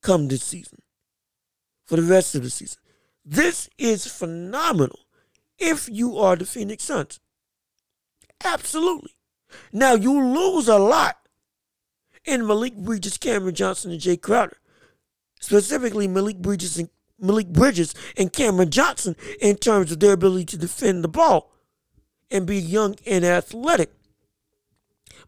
come 0.00 0.28
this 0.28 0.44
season, 0.44 0.78
for 1.84 1.96
the 1.96 2.02
rest 2.02 2.36
of 2.36 2.44
the 2.44 2.50
season. 2.50 2.78
This 3.24 3.68
is 3.78 4.06
phenomenal 4.06 5.00
if 5.58 5.88
you 5.90 6.18
are 6.18 6.36
the 6.36 6.46
Phoenix 6.46 6.84
Suns. 6.84 7.18
Absolutely. 8.44 9.10
Now, 9.72 9.94
you 9.94 10.22
lose 10.22 10.68
a 10.68 10.78
lot 10.78 11.16
in 12.24 12.46
Malik 12.46 12.76
Bridges, 12.76 13.18
Cameron 13.18 13.56
Johnson, 13.56 13.90
and 13.90 14.00
Jae 14.00 14.20
Crowder. 14.20 14.58
Specifically, 15.40 16.06
Malik 16.06 16.38
Bridges 16.38 16.78
and 16.78 16.90
Malik 17.18 17.48
Bridges 17.48 17.92
and 18.16 18.32
Cameron 18.32 18.70
Johnson 18.70 19.16
in 19.40 19.56
terms 19.56 19.90
of 19.90 19.98
their 19.98 20.12
ability 20.12 20.44
to 20.44 20.58
defend 20.58 21.02
the 21.02 21.08
ball 21.08 21.50
and 22.30 22.46
be 22.46 22.56
young 22.56 22.94
and 23.04 23.24
athletic. 23.24 23.90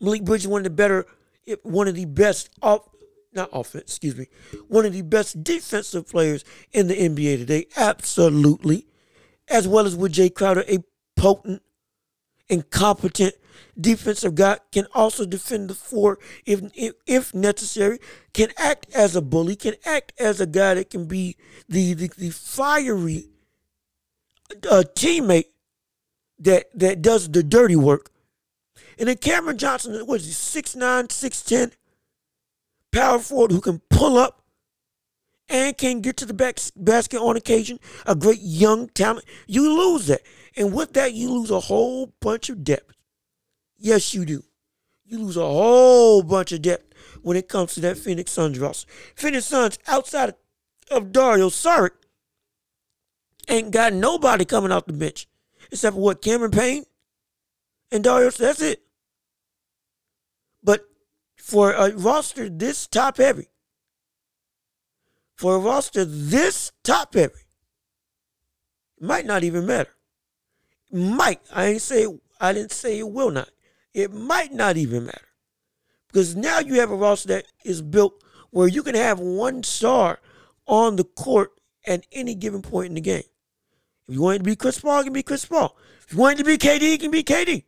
Malik 0.00 0.24
Bridges 0.24 0.48
one 0.48 0.60
of 0.60 0.64
the 0.64 0.70
better, 0.70 1.06
one 1.62 1.88
of 1.88 1.94
the 1.94 2.04
best 2.04 2.50
off, 2.62 2.88
not 3.32 3.50
offense, 3.52 3.84
excuse 3.84 4.16
me, 4.16 4.26
one 4.68 4.84
of 4.84 4.92
the 4.92 5.02
best 5.02 5.42
defensive 5.42 6.08
players 6.08 6.44
in 6.72 6.88
the 6.88 6.94
NBA 6.94 7.38
today, 7.38 7.66
absolutely, 7.76 8.86
as 9.48 9.68
well 9.68 9.86
as 9.86 9.94
with 9.96 10.12
Jae 10.12 10.32
Crowder, 10.32 10.64
a 10.68 10.78
potent 11.16 11.62
and 12.48 12.68
competent 12.70 13.34
defensive 13.78 14.34
guy, 14.34 14.58
can 14.72 14.86
also 14.94 15.24
defend 15.26 15.68
the 15.68 15.74
floor 15.74 16.18
if, 16.44 16.60
if, 16.74 16.94
if 17.06 17.34
necessary, 17.34 17.98
can 18.32 18.50
act 18.56 18.86
as 18.94 19.16
a 19.16 19.22
bully, 19.22 19.56
can 19.56 19.74
act 19.84 20.12
as 20.18 20.40
a 20.40 20.46
guy 20.46 20.74
that 20.74 20.90
can 20.90 21.06
be 21.06 21.36
the 21.68 21.94
the, 21.94 22.10
the 22.16 22.30
fiery 22.30 23.28
uh, 24.70 24.84
teammate 24.94 25.46
that 26.38 26.66
that 26.78 27.02
does 27.02 27.28
the 27.28 27.42
dirty 27.42 27.76
work. 27.76 28.10
And 28.98 29.08
then 29.08 29.16
Cameron 29.18 29.58
Johnson, 29.58 29.94
what 30.06 30.20
is 30.20 30.26
he, 30.54 30.60
6'9", 30.62 31.08
6'10", 31.08 31.72
power 32.92 33.18
forward 33.18 33.52
who 33.52 33.60
can 33.60 33.80
pull 33.90 34.16
up 34.16 34.42
and 35.48 35.76
can 35.76 36.00
get 36.00 36.16
to 36.16 36.26
the 36.26 36.34
back 36.34 36.58
basket 36.74 37.20
on 37.20 37.36
occasion, 37.36 37.78
a 38.06 38.14
great 38.14 38.40
young 38.40 38.88
talent. 38.88 39.26
You 39.46 39.76
lose 39.76 40.06
that. 40.06 40.22
And 40.56 40.72
with 40.72 40.94
that, 40.94 41.12
you 41.12 41.30
lose 41.30 41.50
a 41.50 41.60
whole 41.60 42.12
bunch 42.20 42.48
of 42.48 42.64
depth. 42.64 42.94
Yes, 43.78 44.14
you 44.14 44.24
do. 44.24 44.42
You 45.04 45.18
lose 45.18 45.36
a 45.36 45.40
whole 45.40 46.22
bunch 46.22 46.52
of 46.52 46.62
depth 46.62 46.94
when 47.22 47.36
it 47.36 47.48
comes 47.48 47.74
to 47.74 47.80
that 47.80 47.98
Phoenix 47.98 48.32
Suns 48.32 48.58
roster. 48.58 48.90
Phoenix 49.14 49.44
Suns, 49.46 49.78
outside 49.86 50.34
of 50.90 51.12
Dario 51.12 51.48
Saric, 51.48 51.90
ain't 53.48 53.70
got 53.70 53.92
nobody 53.92 54.44
coming 54.44 54.72
off 54.72 54.86
the 54.86 54.92
bench 54.92 55.28
except 55.70 55.94
for 55.94 56.02
what 56.02 56.22
Cameron 56.22 56.50
Payne 56.50 56.84
and 57.92 58.02
Dario. 58.02 58.30
That's 58.30 58.62
it. 58.62 58.85
For 61.46 61.70
a 61.70 61.94
roster 61.94 62.48
this 62.48 62.88
top 62.88 63.18
heavy, 63.18 63.46
for 65.36 65.54
a 65.54 65.60
roster 65.60 66.04
this 66.04 66.72
top 66.82 67.14
heavy, 67.14 67.34
might 69.00 69.26
not 69.26 69.44
even 69.44 69.64
matter. 69.64 69.94
Might 70.90 71.38
I 71.54 71.66
ain't 71.66 71.82
say 71.82 72.08
I 72.40 72.52
didn't 72.52 72.72
say 72.72 72.98
it 72.98 73.08
will 73.08 73.30
not. 73.30 73.50
It 73.94 74.12
might 74.12 74.52
not 74.52 74.76
even 74.76 75.06
matter 75.06 75.28
because 76.08 76.34
now 76.34 76.58
you 76.58 76.80
have 76.80 76.90
a 76.90 76.96
roster 76.96 77.28
that 77.28 77.46
is 77.64 77.80
built 77.80 78.24
where 78.50 78.66
you 78.66 78.82
can 78.82 78.96
have 78.96 79.20
one 79.20 79.62
star 79.62 80.18
on 80.66 80.96
the 80.96 81.04
court 81.04 81.52
at 81.86 82.08
any 82.10 82.34
given 82.34 82.60
point 82.60 82.88
in 82.88 82.94
the 82.94 83.00
game. 83.00 83.22
If 84.08 84.16
you 84.16 84.20
want 84.20 84.34
it 84.34 84.38
to 84.38 84.44
be 84.44 84.56
Chris 84.56 84.80
Paul, 84.80 84.98
it 84.98 85.04
can 85.04 85.12
be 85.12 85.22
Chris 85.22 85.44
Paul. 85.44 85.76
If 86.08 86.12
you 86.12 86.18
want 86.18 86.40
it 86.40 86.42
to 86.42 86.44
be 86.44 86.58
KD, 86.58 86.94
it 86.94 87.00
can 87.00 87.12
be 87.12 87.22
KD. 87.22 87.62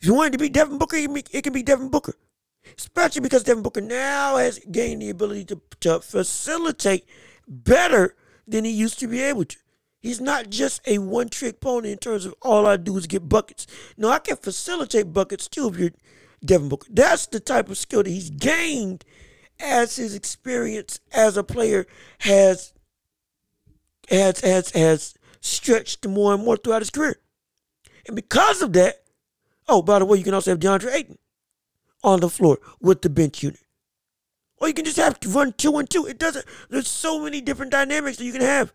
If 0.00 0.06
you 0.06 0.14
want 0.14 0.28
it 0.28 0.38
to 0.38 0.42
be 0.42 0.48
Devin 0.48 0.78
Booker, 0.78 0.96
it 0.96 1.04
can 1.04 1.12
be, 1.12 1.24
it 1.30 1.44
can 1.44 1.52
be 1.52 1.62
Devin 1.62 1.90
Booker. 1.90 2.14
Especially 2.76 3.20
because 3.20 3.44
Devin 3.44 3.62
Booker 3.62 3.80
now 3.80 4.36
has 4.36 4.58
gained 4.70 5.02
the 5.02 5.10
ability 5.10 5.44
to, 5.46 5.60
to 5.80 6.00
facilitate 6.00 7.04
better 7.48 8.14
than 8.46 8.64
he 8.64 8.70
used 8.70 8.98
to 9.00 9.08
be 9.08 9.22
able 9.22 9.44
to. 9.44 9.56
He's 10.00 10.20
not 10.20 10.50
just 10.50 10.80
a 10.86 10.98
one 10.98 11.28
trick 11.28 11.60
pony 11.60 11.92
in 11.92 11.98
terms 11.98 12.26
of 12.26 12.34
all 12.42 12.66
I 12.66 12.76
do 12.76 12.96
is 12.96 13.06
get 13.06 13.28
buckets. 13.28 13.66
No, 13.96 14.10
I 14.10 14.18
can 14.18 14.36
facilitate 14.36 15.12
buckets 15.12 15.46
too 15.48 15.68
if 15.68 15.78
you're 15.78 15.90
Devin 16.44 16.68
Booker. 16.68 16.88
That's 16.90 17.26
the 17.26 17.38
type 17.38 17.68
of 17.68 17.78
skill 17.78 18.02
that 18.02 18.10
he's 18.10 18.30
gained 18.30 19.04
as 19.60 19.96
his 19.96 20.14
experience 20.14 20.98
as 21.12 21.36
a 21.36 21.44
player 21.44 21.86
has 22.20 22.72
has 24.08 24.40
has 24.40 24.70
has 24.70 25.14
stretched 25.40 26.06
more 26.06 26.34
and 26.34 26.44
more 26.44 26.56
throughout 26.56 26.82
his 26.82 26.90
career. 26.90 27.20
And 28.06 28.16
because 28.16 28.60
of 28.60 28.72
that, 28.72 29.04
oh, 29.68 29.82
by 29.82 30.00
the 30.00 30.04
way, 30.04 30.18
you 30.18 30.24
can 30.24 30.34
also 30.34 30.50
have 30.50 30.58
DeAndre 30.58 30.94
Ayton 30.94 31.18
on 32.02 32.20
the 32.20 32.28
floor 32.28 32.58
with 32.80 33.02
the 33.02 33.10
bench 33.10 33.42
unit. 33.42 33.60
Or 34.58 34.68
you 34.68 34.74
can 34.74 34.84
just 34.84 34.96
have 34.96 35.18
to 35.20 35.28
run 35.28 35.54
two 35.54 35.76
and 35.78 35.88
two. 35.90 36.06
It 36.06 36.18
doesn't, 36.18 36.46
there's 36.70 36.88
so 36.88 37.22
many 37.22 37.40
different 37.40 37.72
dynamics 37.72 38.18
that 38.18 38.24
you 38.24 38.32
can 38.32 38.42
have 38.42 38.72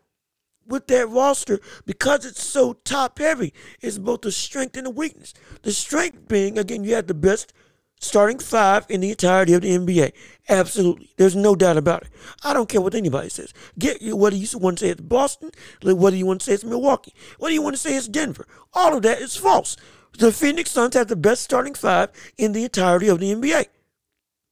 with 0.66 0.88
that 0.88 1.10
roster 1.10 1.60
because 1.86 2.26
it's 2.26 2.44
so 2.44 2.74
top 2.74 3.20
heavy. 3.20 3.54
It's 3.82 3.98
both 3.98 4.26
a 4.26 4.32
strength 4.32 4.76
and 4.76 4.88
a 4.88 4.90
weakness. 4.90 5.34
The 5.62 5.72
strength 5.72 6.28
being, 6.28 6.58
again, 6.58 6.84
you 6.84 6.96
have 6.96 7.08
the 7.08 7.14
best 7.14 7.54
starting 8.00 8.38
five 8.40 8.86
in 8.90 9.02
the 9.02 9.10
entirety 9.10 9.54
of 9.54 9.62
the 9.62 9.78
NBA. 9.78 10.12
Absolutely. 10.50 11.10
There's 11.18 11.36
no 11.36 11.56
doubt 11.56 11.78
about 11.78 12.04
it. 12.04 12.10
I 12.44 12.54
don't 12.54 12.70
care 12.70 12.82
what 12.82 12.96
anybody 12.96 13.30
says. 13.30 13.54
Get 13.78 14.02
whether 14.14 14.36
you 14.36 14.48
want 14.60 14.80
to 14.80 14.86
say 14.86 14.92
it's 14.92 15.02
Boston, 15.02 15.52
whether 15.82 16.16
you 16.16 16.26
want 16.26 16.42
to 16.42 16.46
say 16.46 16.54
it's 16.54 16.64
Milwaukee, 16.64 17.14
whether 17.40 17.54
you 17.54 17.62
want 17.62 17.76
to 17.76 17.82
say 17.82 17.96
it's 17.96 18.08
Denver. 18.08 18.46
All 18.74 18.96
of 18.96 19.04
that 19.04 19.20
is 19.20 19.36
false. 19.36 19.78
The 20.18 20.32
Phoenix 20.32 20.72
Suns 20.72 20.96
have 20.96 21.08
the 21.08 21.16
best 21.16 21.44
starting 21.44 21.76
five 21.76 22.10
in 22.38 22.52
the 22.52 22.64
entirety 22.64 23.08
of 23.08 23.20
the 23.20 23.34
NBA. 23.34 23.68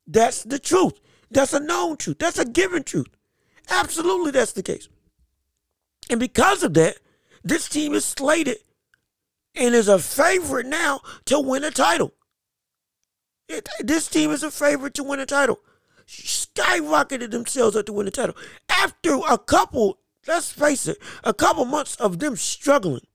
That's 0.06 0.44
the 0.44 0.60
truth. 0.60 1.00
That's 1.32 1.54
a 1.54 1.60
known 1.60 1.98
truth. 1.98 2.20
That's 2.20 2.38
a 2.38 2.46
given 2.46 2.84
truth. 2.84 3.08
Absolutely, 3.70 4.30
that's 4.30 4.52
the 4.52 4.62
case. 4.62 4.88
And 6.10 6.20
because 6.20 6.62
of 6.62 6.76
that, 6.76 6.98
this 7.44 7.68
team 7.68 7.96
is 7.96 8.06
slated 8.06 8.58
and 9.56 9.74
is 9.74 9.88
a 9.88 9.98
favorite 9.98 10.68
now 10.68 11.02
to 11.26 11.40
win 11.40 11.64
a 11.64 11.72
title. 11.72 12.14
It, 13.50 13.68
this 13.80 14.08
team 14.08 14.30
is 14.30 14.44
a 14.44 14.52
favorite 14.52 14.94
to 14.96 15.04
win 15.04 15.20
a 15.20 15.26
title. 15.26 15.60
Skyrocketed 16.08 17.32
themselves 17.32 17.76
up 17.76 17.88
to 17.88 17.94
win 17.94 18.06
the 18.06 18.12
title. 18.12 18.36
After 18.70 19.20
a 19.28 19.40
couple, 19.40 19.98
let's 20.28 20.52
face 20.52 20.88
it, 20.88 21.00
a 21.24 21.34
couple 21.34 21.66
months 21.66 21.96
of 21.96 22.20
them 22.20 22.36
struggling. 22.36 23.08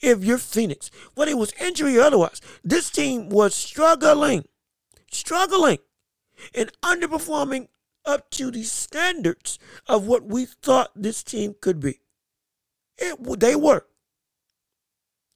If 0.00 0.24
you're 0.24 0.38
Phoenix, 0.38 0.90
whether 1.14 1.30
it 1.30 1.38
was 1.38 1.52
injury 1.60 1.98
or 1.98 2.02
otherwise, 2.02 2.40
this 2.64 2.90
team 2.90 3.28
was 3.28 3.54
struggling, 3.54 4.46
struggling, 5.10 5.78
and 6.54 6.72
underperforming 6.82 7.68
up 8.06 8.30
to 8.30 8.50
the 8.50 8.62
standards 8.62 9.58
of 9.86 10.06
what 10.06 10.24
we 10.24 10.46
thought 10.46 10.90
this 10.94 11.22
team 11.22 11.54
could 11.60 11.80
be. 11.80 12.00
It, 12.96 13.40
they 13.40 13.54
were. 13.54 13.86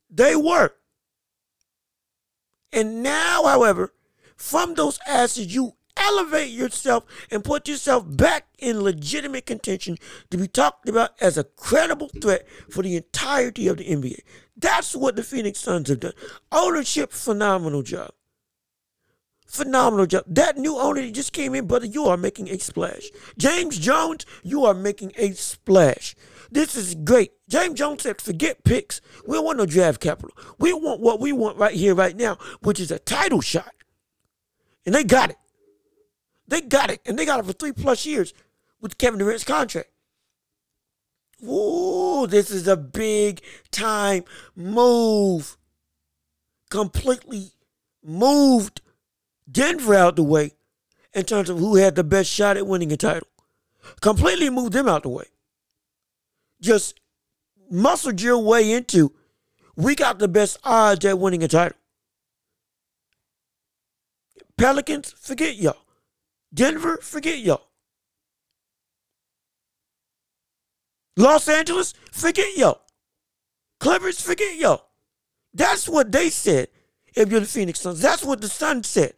They 0.09 0.35
were. 0.35 0.71
And 2.71 3.03
now, 3.03 3.43
however, 3.45 3.93
from 4.35 4.73
those 4.73 4.99
asses, 5.07 5.53
you 5.53 5.75
elevate 6.05 6.51
yourself 6.51 7.05
and 7.31 7.43
put 7.43 7.67
yourself 7.67 8.05
back 8.07 8.47
in 8.59 8.81
legitimate 8.81 9.45
contention 9.45 9.97
to 10.29 10.37
be 10.37 10.47
talked 10.47 10.87
about 10.87 11.11
as 11.19 11.37
a 11.37 11.43
credible 11.43 12.09
threat 12.21 12.47
for 12.69 12.81
the 12.83 12.95
entirety 12.95 13.67
of 13.67 13.77
the 13.77 13.85
NBA. 13.85 14.19
That's 14.57 14.95
what 14.95 15.15
the 15.15 15.23
Phoenix 15.23 15.59
Suns 15.59 15.89
have 15.89 15.99
done. 15.99 16.13
Ownership, 16.51 17.11
phenomenal 17.11 17.81
job. 17.81 18.11
Phenomenal 19.45 20.05
job. 20.05 20.23
That 20.27 20.57
new 20.57 20.77
owner 20.77 21.09
just 21.11 21.31
came 21.33 21.55
in, 21.55 21.67
brother. 21.67 21.85
You 21.85 22.05
are 22.05 22.17
making 22.17 22.49
a 22.49 22.57
splash. 22.57 23.09
James 23.37 23.77
Jones, 23.77 24.25
you 24.43 24.65
are 24.65 24.73
making 24.73 25.13
a 25.17 25.31
splash. 25.31 26.15
This 26.51 26.75
is 26.75 26.95
great. 26.95 27.31
James 27.47 27.77
Jones 27.77 28.03
said, 28.03 28.21
forget 28.21 28.63
picks. 28.63 29.01
We 29.25 29.35
don't 29.35 29.45
want 29.45 29.57
no 29.57 29.65
draft 29.65 30.01
capital. 30.01 30.35
We 30.59 30.73
want 30.73 30.99
what 30.99 31.19
we 31.19 31.31
want 31.31 31.57
right 31.57 31.73
here, 31.73 31.95
right 31.95 32.15
now, 32.15 32.37
which 32.61 32.79
is 32.79 32.91
a 32.91 32.99
title 32.99 33.41
shot. 33.41 33.71
And 34.85 34.93
they 34.93 35.03
got 35.03 35.31
it. 35.31 35.37
They 36.47 36.61
got 36.61 36.91
it, 36.91 37.01
and 37.05 37.17
they 37.17 37.25
got 37.25 37.39
it 37.39 37.45
for 37.45 37.53
three 37.53 37.71
plus 37.71 38.05
years 38.05 38.33
with 38.81 38.97
Kevin 38.97 39.19
Durant's 39.19 39.43
contract. 39.43 39.89
Ooh, 41.43 42.27
this 42.27 42.51
is 42.51 42.67
a 42.67 42.77
big 42.77 43.41
time 43.71 44.23
move. 44.55 45.57
Completely 46.69 47.51
moved 48.03 48.81
Denver 49.51 49.95
out 49.95 50.15
the 50.15 50.23
way 50.23 50.51
in 51.13 51.23
terms 51.23 51.49
of 51.49 51.59
who 51.59 51.75
had 51.75 51.95
the 51.95 52.03
best 52.03 52.29
shot 52.29 52.57
at 52.57 52.67
winning 52.67 52.91
a 52.91 52.97
title. 52.97 53.27
Completely 54.01 54.49
moved 54.49 54.73
them 54.73 54.87
out 54.87 55.03
the 55.03 55.09
way. 55.09 55.25
Just 56.61 56.99
muscled 57.69 58.21
your 58.21 58.39
way 58.39 58.71
into 58.71 59.13
we 59.75 59.95
got 59.95 60.19
the 60.19 60.27
best 60.27 60.57
odds 60.63 61.05
at 61.05 61.19
winning 61.19 61.43
a 61.43 61.47
title. 61.47 61.77
Pelicans, 64.57 65.13
forget 65.19 65.55
y'all. 65.55 65.84
Denver, 66.55 66.97
forget 67.01 67.39
y'all. 67.39 67.67
Los 71.17 71.47
Angeles, 71.47 71.93
forget 72.11 72.57
y'all. 72.57 72.81
Clippers, 73.79 74.21
forget 74.21 74.55
y'all. 74.57 74.87
That's 75.53 75.87
what 75.87 76.11
they 76.11 76.29
said 76.29 76.69
if 77.13 77.29
you're 77.29 77.41
the 77.41 77.45
Phoenix 77.45 77.81
Suns. 77.81 78.01
That's 78.01 78.23
what 78.23 78.41
the 78.41 78.47
Sun 78.47 78.83
said. 78.83 79.13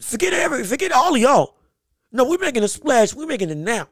Forget 0.00 0.32
every, 0.32 0.64
forget 0.64 0.92
all 0.92 1.14
of 1.14 1.20
y'all. 1.20 1.56
No, 2.12 2.24
we're 2.24 2.38
making 2.38 2.62
a 2.62 2.68
splash. 2.68 3.14
We're 3.14 3.26
making 3.26 3.50
it 3.50 3.56
now. 3.56 3.88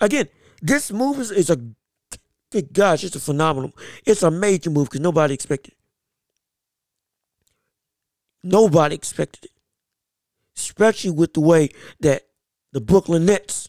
Again, 0.00 0.28
this 0.60 0.92
move 0.92 1.18
is, 1.20 1.30
is 1.30 1.50
a 1.50 1.58
good 2.50 2.72
gosh, 2.72 3.04
it's 3.04 3.16
a 3.16 3.20
phenomenal. 3.20 3.72
It's 4.04 4.22
a 4.22 4.30
major 4.30 4.70
move 4.70 4.88
because 4.88 5.00
nobody 5.00 5.34
expected 5.34 5.72
it. 5.72 5.78
Nobody 8.42 8.94
expected 8.94 9.46
it. 9.46 9.55
Especially 10.56 11.10
with 11.10 11.34
the 11.34 11.40
way 11.40 11.70
that 12.00 12.22
the 12.72 12.80
Brooklyn 12.80 13.26
Nets 13.26 13.68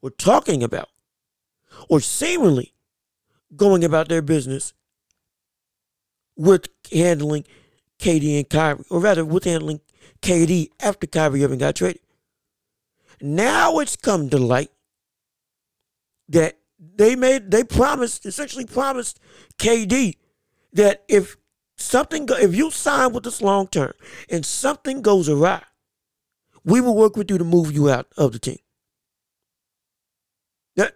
were 0.00 0.10
talking 0.10 0.62
about 0.62 0.88
or 1.88 2.00
seemingly 2.00 2.74
going 3.56 3.84
about 3.84 4.08
their 4.08 4.22
business 4.22 4.72
with 6.36 6.68
handling 6.92 7.44
KD 7.98 8.38
and 8.38 8.48
Kyrie, 8.48 8.84
or 8.90 9.00
rather 9.00 9.24
with 9.24 9.44
handling 9.44 9.80
KD 10.20 10.70
after 10.80 11.06
Kyrie 11.06 11.44
Irving 11.44 11.58
got 11.58 11.76
traded. 11.76 12.00
Now 13.20 13.78
it's 13.78 13.96
come 13.96 14.28
to 14.30 14.38
light 14.38 14.70
that 16.28 16.58
they 16.78 17.14
made 17.14 17.50
they 17.50 17.62
promised 17.62 18.26
essentially 18.26 18.66
promised 18.66 19.20
KD 19.58 20.16
that 20.72 21.04
if 21.08 21.36
something 21.76 22.26
if 22.28 22.54
you 22.54 22.70
sign 22.70 23.12
with 23.12 23.26
us 23.26 23.40
long 23.40 23.68
term 23.68 23.92
and 24.28 24.44
something 24.44 25.02
goes 25.02 25.28
awry, 25.28 25.62
we 26.64 26.80
will 26.80 26.96
work 26.96 27.16
with 27.16 27.30
you 27.30 27.38
to 27.38 27.44
move 27.44 27.72
you 27.72 27.90
out 27.90 28.06
of 28.16 28.32
the 28.32 28.38
team. 28.38 28.58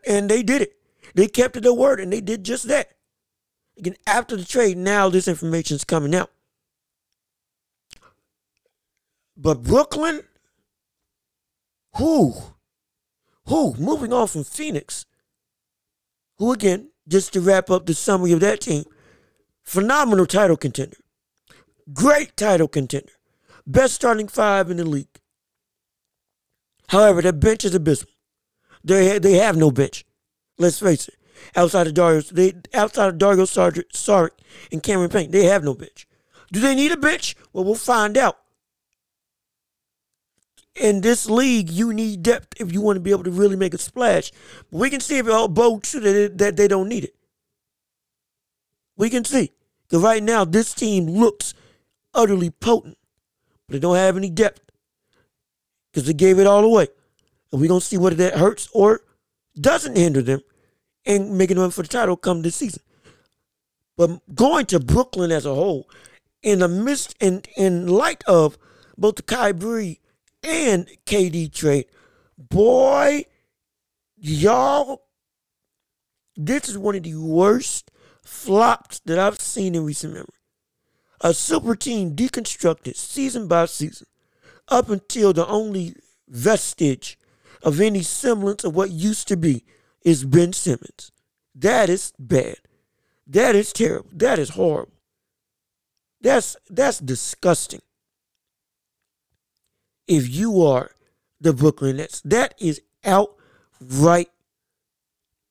And 0.06 0.30
they 0.30 0.42
did 0.42 0.62
it. 0.62 0.72
They 1.14 1.28
kept 1.28 1.60
their 1.60 1.72
word 1.72 2.00
and 2.00 2.12
they 2.12 2.20
did 2.20 2.44
just 2.44 2.68
that. 2.68 2.90
Again, 3.78 3.96
after 4.06 4.36
the 4.36 4.44
trade, 4.44 4.76
now 4.76 5.08
this 5.08 5.28
information 5.28 5.76
is 5.76 5.84
coming 5.84 6.14
out. 6.14 6.30
But 9.36 9.62
Brooklyn, 9.62 10.22
who, 11.96 12.34
who, 13.46 13.74
moving 13.74 14.12
on 14.12 14.28
from 14.28 14.44
Phoenix, 14.44 15.04
who 16.38 16.52
again, 16.52 16.90
just 17.06 17.32
to 17.34 17.40
wrap 17.40 17.70
up 17.70 17.86
the 17.86 17.94
summary 17.94 18.32
of 18.32 18.40
that 18.40 18.62
team, 18.62 18.84
phenomenal 19.62 20.26
title 20.26 20.56
contender, 20.56 20.96
great 21.92 22.36
title 22.36 22.68
contender, 22.68 23.12
best 23.66 23.94
starting 23.94 24.28
five 24.28 24.70
in 24.70 24.78
the 24.78 24.84
league. 24.84 25.20
However, 26.88 27.22
their 27.22 27.32
bench 27.32 27.64
is 27.64 27.74
abysmal. 27.74 28.12
They 28.84 29.18
they 29.18 29.34
have 29.34 29.56
no 29.56 29.70
bench. 29.70 30.04
Let's 30.58 30.78
face 30.78 31.08
it. 31.08 31.14
Outside 31.54 31.86
of 31.86 31.94
Dario, 31.94 32.20
they 32.20 32.54
outside 32.72 33.08
of 33.08 33.18
Dario 33.18 33.44
Saric 33.44 34.30
and 34.72 34.82
Cameron 34.82 35.10
Payne, 35.10 35.30
they 35.30 35.44
have 35.44 35.64
no 35.64 35.74
bench. 35.74 36.06
Do 36.52 36.60
they 36.60 36.74
need 36.74 36.92
a 36.92 36.96
bench? 36.96 37.34
Well, 37.52 37.64
we'll 37.64 37.74
find 37.74 38.16
out 38.16 38.38
in 40.76 41.00
this 41.00 41.28
league, 41.28 41.70
you 41.70 41.92
need 41.92 42.22
depth 42.22 42.60
if 42.60 42.72
you 42.72 42.80
want 42.80 42.96
to 42.96 43.00
be 43.00 43.10
able 43.10 43.24
to 43.24 43.30
really 43.30 43.56
make 43.56 43.74
a 43.74 43.78
splash. 43.78 44.30
But 44.70 44.78
we 44.78 44.90
can 44.90 45.00
see 45.00 45.18
if 45.18 45.26
it 45.26 45.54
both 45.54 45.92
that, 45.92 46.38
that 46.38 46.56
they 46.56 46.68
don't 46.68 46.88
need 46.88 47.04
it. 47.04 47.14
We 48.96 49.10
can 49.10 49.24
see. 49.24 49.52
Because 49.88 50.02
right 50.02 50.22
now, 50.22 50.44
this 50.44 50.74
team 50.74 51.06
looks 51.06 51.54
utterly 52.12 52.50
potent, 52.50 52.98
but 53.66 53.74
they 53.74 53.78
don't 53.78 53.96
have 53.96 54.16
any 54.16 54.30
depth 54.30 54.65
because 55.96 56.06
they 56.06 56.12
gave 56.12 56.38
it 56.38 56.46
all 56.46 56.62
away. 56.62 56.88
And 57.50 57.58
we're 57.58 57.68
going 57.68 57.80
to 57.80 57.86
see 57.86 57.96
whether 57.96 58.16
that 58.16 58.36
hurts 58.36 58.68
or 58.74 59.00
doesn't 59.58 59.96
hinder 59.96 60.20
them 60.20 60.42
in 61.06 61.38
making 61.38 61.56
them 61.56 61.70
for 61.70 61.80
the 61.80 61.88
title 61.88 62.18
come 62.18 62.42
this 62.42 62.56
season. 62.56 62.82
But 63.96 64.20
going 64.34 64.66
to 64.66 64.78
Brooklyn 64.78 65.32
as 65.32 65.46
a 65.46 65.54
whole, 65.54 65.88
in 66.42 66.58
the 66.58 66.68
midst 66.68 67.16
and 67.18 67.48
in, 67.56 67.84
in 67.84 67.88
light 67.88 68.22
of 68.26 68.58
both 68.98 69.16
the 69.16 69.22
Kyrie 69.22 70.02
and 70.42 70.86
KD 71.06 71.50
trade. 71.50 71.86
Boy, 72.36 73.24
y'all, 74.18 75.06
this 76.36 76.68
is 76.68 76.76
one 76.76 76.96
of 76.96 77.04
the 77.04 77.14
worst 77.14 77.90
flops 78.22 78.98
that 79.06 79.18
I've 79.18 79.40
seen 79.40 79.74
in 79.74 79.86
recent 79.86 80.12
memory. 80.12 80.28
A 81.22 81.32
super 81.32 81.74
team 81.74 82.14
deconstructed 82.14 82.96
season 82.96 83.48
by 83.48 83.64
season 83.64 84.06
up 84.68 84.88
until 84.90 85.32
the 85.32 85.46
only 85.46 85.94
vestige 86.28 87.18
of 87.62 87.80
any 87.80 88.02
semblance 88.02 88.64
of 88.64 88.74
what 88.74 88.90
used 88.90 89.28
to 89.28 89.36
be 89.36 89.64
is 90.02 90.24
Ben 90.24 90.52
Simmons. 90.52 91.10
That 91.54 91.88
is 91.88 92.12
bad. 92.18 92.58
That 93.26 93.54
is 93.54 93.72
terrible. 93.72 94.10
That 94.12 94.38
is 94.38 94.50
horrible. 94.50 94.92
That's 96.20 96.56
that's 96.68 96.98
disgusting 96.98 97.82
if 100.06 100.28
you 100.28 100.62
are 100.62 100.90
the 101.40 101.52
Brooklyn 101.52 101.96
Nets. 101.96 102.20
That 102.22 102.54
is 102.58 102.80
outright 103.04 104.30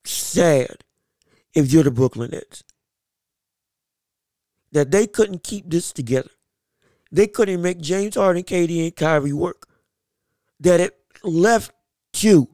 sad 0.03 0.83
if 1.53 1.71
you're 1.71 1.83
the 1.83 1.91
Brooklyn 1.91 2.31
Nets. 2.31 2.63
That 4.71 4.91
they 4.91 5.07
couldn't 5.07 5.43
keep 5.43 5.69
this 5.69 5.91
together. 5.91 6.31
They 7.15 7.27
couldn't 7.27 7.61
make 7.61 7.79
James 7.79 8.15
Harden, 8.15 8.43
KD, 8.43 8.83
and 8.83 8.93
Kyrie 8.93 9.31
work. 9.31 9.69
That 10.59 10.81
it 10.81 10.97
left 11.23 11.71
you 12.17 12.49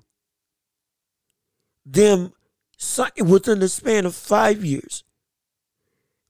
them 1.83 2.33
within 3.25 3.57
the 3.57 3.67
span 3.67 4.05
of 4.05 4.13
five 4.13 4.63
years 4.63 5.03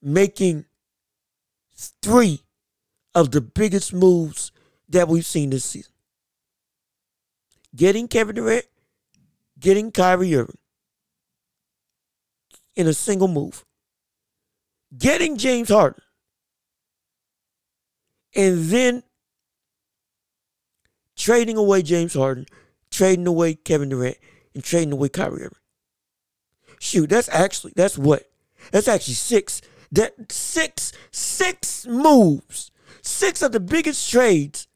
making 0.02 0.63
three 2.02 2.39
of 3.13 3.32
the 3.32 3.41
biggest 3.41 3.94
moves 3.94 4.54
that 4.88 5.10
we've 5.10 5.26
seen 5.26 5.50
this 5.50 5.65
season. 5.65 5.91
Getting 7.76 8.08
Kevin 8.08 8.36
Durant, 8.36 8.65
getting 9.60 9.91
Kyrie 9.91 10.36
Irving 10.36 10.58
in 12.78 12.88
a 12.88 12.94
single 12.94 13.28
move, 13.28 13.65
getting 14.98 15.38
James 15.38 15.67
Harden, 15.67 16.02
and 18.36 18.65
then 18.65 19.04
trading 21.15 21.58
away 21.58 21.82
James 21.82 22.13
Harden, 22.13 22.46
trading 22.89 23.28
away 23.28 23.56
Kevin 23.56 23.89
Durant, 23.89 24.17
and 24.54 24.63
trading 24.63 24.94
away 24.94 25.10
Kyrie 25.10 25.44
Irving. 25.44 25.58
Shoot, 26.80 27.10
that's 27.10 27.30
actually 27.30 27.74
that's 27.76 27.98
what? 27.98 28.30
That's 28.72 28.88
actually 28.88 29.15
six. 29.15 29.62
That 29.91 30.32
six 30.32 30.94
six 31.12 31.86
moves, 31.86 32.72
six 33.02 33.41
of 33.41 33.52
the 33.52 33.60
biggest 33.60 34.10
trades 34.10 34.67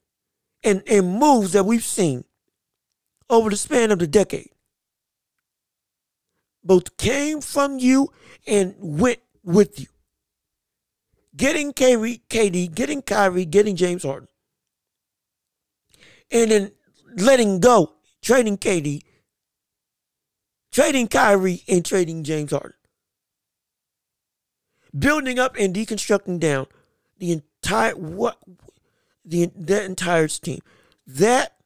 and, 0.63 0.83
and 0.87 1.19
moves 1.19 1.53
that 1.53 1.65
we've 1.65 1.83
seen 1.83 2.25
over 3.29 3.49
the 3.49 3.55
span 3.55 3.91
of 3.91 3.99
the 3.99 4.07
decade 4.07 4.49
both 6.65 6.97
came 6.97 7.39
from 7.39 7.79
you 7.79 8.11
and 8.47 8.75
went 8.79 9.19
with 9.43 9.79
you. 9.79 9.87
Getting 11.35 11.73
Kyrie, 11.73 12.21
KD, 12.29 12.73
getting 12.73 13.01
Kyrie, 13.01 13.45
getting 13.45 13.75
James 13.75 14.03
Harden. 14.03 14.29
And 16.31 16.51
then 16.51 16.71
letting 17.17 17.59
go, 17.59 17.93
trading 18.21 18.57
KD, 18.57 19.01
trading 20.71 21.07
Kyrie, 21.07 21.63
and 21.67 21.85
trading 21.85 22.23
James 22.23 22.51
Harden. 22.51 22.73
Building 24.97 25.39
up 25.39 25.55
and 25.59 25.75
deconstructing 25.75 26.39
down 26.39 26.67
the 27.17 27.31
entire 27.33 27.95
what 27.95 28.37
the 29.25 29.51
that 29.55 29.83
entire 29.83 30.27
team. 30.27 30.59
That 31.05 31.57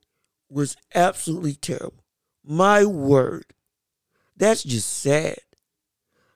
was 0.50 0.76
absolutely 0.96 1.54
terrible. 1.54 2.04
My 2.44 2.86
word. 2.86 3.46
That's 4.36 4.64
just 4.64 4.90
sad. 4.90 5.38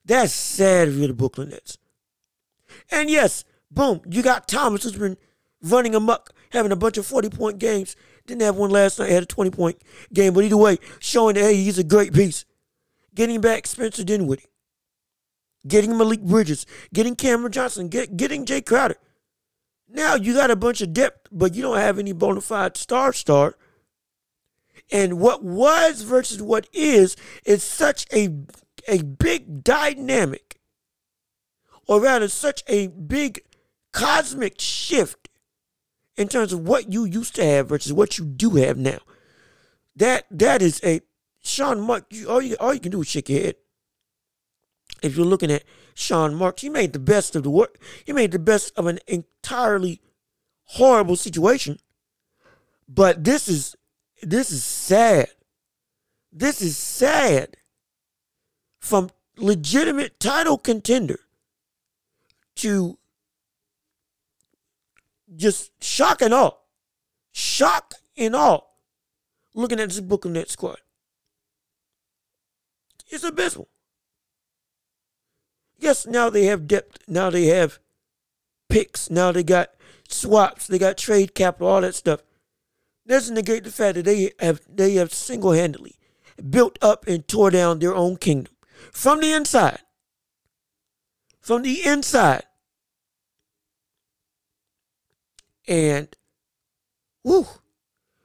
That's 0.05 0.33
sad 0.33 0.89
you're 0.89 1.07
the 1.07 1.13
Brooklyn 1.13 1.49
Nets. 1.49 1.77
And 2.93 3.09
yes, 3.09 3.43
boom, 3.71 4.01
you 4.07 4.21
got 4.21 4.47
Thomas 4.47 4.83
who's 4.83 4.95
been 4.95 5.17
running 5.61 5.95
amok, 5.95 6.31
having 6.51 6.71
a 6.71 6.75
bunch 6.75 6.97
of 6.97 7.05
40 7.05 7.29
point 7.29 7.57
games. 7.57 7.95
Didn't 8.27 8.43
have 8.43 8.55
one 8.55 8.69
last 8.69 8.99
night. 8.99 9.09
Had 9.09 9.23
a 9.23 9.25
20 9.25 9.49
point 9.49 9.81
game. 10.13 10.33
But 10.33 10.45
either 10.45 10.55
way, 10.55 10.77
showing 10.99 11.35
that, 11.35 11.41
hey, 11.41 11.55
he's 11.55 11.79
a 11.79 11.83
great 11.83 12.13
piece. 12.13 12.45
Getting 13.15 13.41
back 13.41 13.67
Spencer 13.67 14.03
Dinwiddie. 14.03 14.45
Getting 15.67 15.97
Malik 15.97 16.21
Bridges. 16.21 16.65
Getting 16.93 17.15
Cameron 17.15 17.51
Johnson. 17.51 17.89
Get, 17.89 18.15
getting 18.15 18.45
Jae 18.45 18.65
Crowder. 18.65 18.97
Now 19.89 20.15
you 20.15 20.33
got 20.33 20.51
a 20.51 20.55
bunch 20.55 20.81
of 20.81 20.93
depth, 20.93 21.27
but 21.31 21.53
you 21.53 21.61
don't 21.61 21.77
have 21.77 21.99
any 21.99 22.13
bona 22.13 22.41
fide 22.41 22.77
star 22.77 23.11
star. 23.13 23.55
And 24.91 25.19
what 25.19 25.43
was 25.43 26.01
versus 26.01 26.41
what 26.41 26.67
is 26.73 27.15
is 27.45 27.63
such 27.63 28.05
a 28.13 28.29
a 28.87 29.03
big 29.03 29.63
dynamic, 29.63 30.59
or 31.87 32.01
rather, 32.01 32.27
such 32.27 32.63
a 32.67 32.87
big 32.87 33.41
cosmic 33.91 34.59
shift 34.59 35.29
in 36.15 36.27
terms 36.27 36.53
of 36.53 36.67
what 36.67 36.91
you 36.91 37.05
used 37.05 37.35
to 37.35 37.45
have 37.45 37.69
versus 37.69 37.93
what 37.93 38.17
you 38.17 38.25
do 38.25 38.51
have 38.51 38.77
now. 38.77 38.99
That 39.95 40.25
that 40.31 40.61
is 40.61 40.81
a 40.83 41.01
Sean 41.43 41.81
Mark. 41.81 42.05
You, 42.09 42.29
all 42.29 42.41
you 42.41 42.55
all 42.59 42.73
you 42.73 42.79
can 42.79 42.91
do 42.91 43.01
is 43.01 43.07
shake 43.07 43.29
your 43.29 43.41
head. 43.41 43.55
If 45.01 45.17
you're 45.17 45.25
looking 45.25 45.51
at 45.51 45.63
Sean 45.93 46.33
Marks, 46.33 46.61
he 46.61 46.69
made 46.69 46.93
the 46.93 46.99
best 46.99 47.35
of 47.35 47.43
the 47.43 47.49
work. 47.49 47.77
He 48.05 48.13
made 48.13 48.31
the 48.31 48.39
best 48.39 48.71
of 48.77 48.87
an 48.87 48.99
entirely 49.07 50.01
horrible 50.63 51.15
situation. 51.15 51.79
But 52.87 53.23
this 53.23 53.47
is 53.47 53.75
this 54.21 54.51
is 54.51 54.63
sad. 54.63 55.29
This 56.31 56.61
is 56.61 56.77
sad. 56.77 57.57
From 58.79 59.09
legitimate 59.37 60.19
title 60.19 60.57
contender 60.57 61.19
to 62.57 62.97
just 65.35 65.71
shock 65.83 66.21
and 66.21 66.33
awe. 66.33 66.51
Shock 67.31 67.93
and 68.17 68.35
awe. 68.35 68.61
Looking 69.55 69.79
at 69.79 69.89
this 69.89 69.99
Brooklyn 69.99 70.33
Nets 70.33 70.53
squad. 70.53 70.77
It's 73.09 73.23
abysmal. 73.23 73.69
Yes, 75.77 76.07
now 76.07 76.29
they 76.29 76.45
have 76.45 76.67
depth. 76.67 76.99
Now 77.07 77.29
they 77.29 77.45
have 77.47 77.79
picks. 78.69 79.09
Now 79.09 79.31
they 79.31 79.43
got 79.43 79.69
swaps. 80.07 80.67
They 80.67 80.79
got 80.79 80.97
trade 80.97 81.35
capital, 81.35 81.67
all 81.67 81.81
that 81.81 81.95
stuff. 81.95 82.23
Doesn't 83.05 83.35
negate 83.35 83.65
the 83.65 83.71
fact 83.71 83.95
that 83.95 84.05
they 84.05 84.31
have 84.39 84.61
they 84.67 84.93
have 84.93 85.13
single 85.13 85.51
handedly 85.51 85.97
built 86.49 86.79
up 86.81 87.05
and 87.07 87.27
tore 87.27 87.51
down 87.51 87.79
their 87.79 87.93
own 87.93 88.15
kingdom 88.17 88.53
from 88.91 89.19
the 89.19 89.33
inside. 89.33 89.79
From 91.43 91.61
the 91.61 91.85
inside. 91.85 92.43
And 95.67 96.07
woo, 97.21 97.45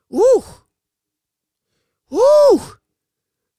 woo, 0.09 0.45
woo. 2.09 2.61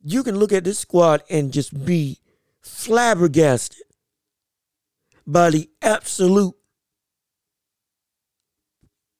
You 0.02 0.24
can 0.24 0.38
look 0.40 0.54
at 0.54 0.64
this 0.64 0.80
squad 0.80 1.24
and 1.30 1.52
just 1.52 1.86
be 1.86 2.20
flabbergasted 2.62 3.84
by 5.28 5.50
the 5.50 5.70
absolute 5.82 6.56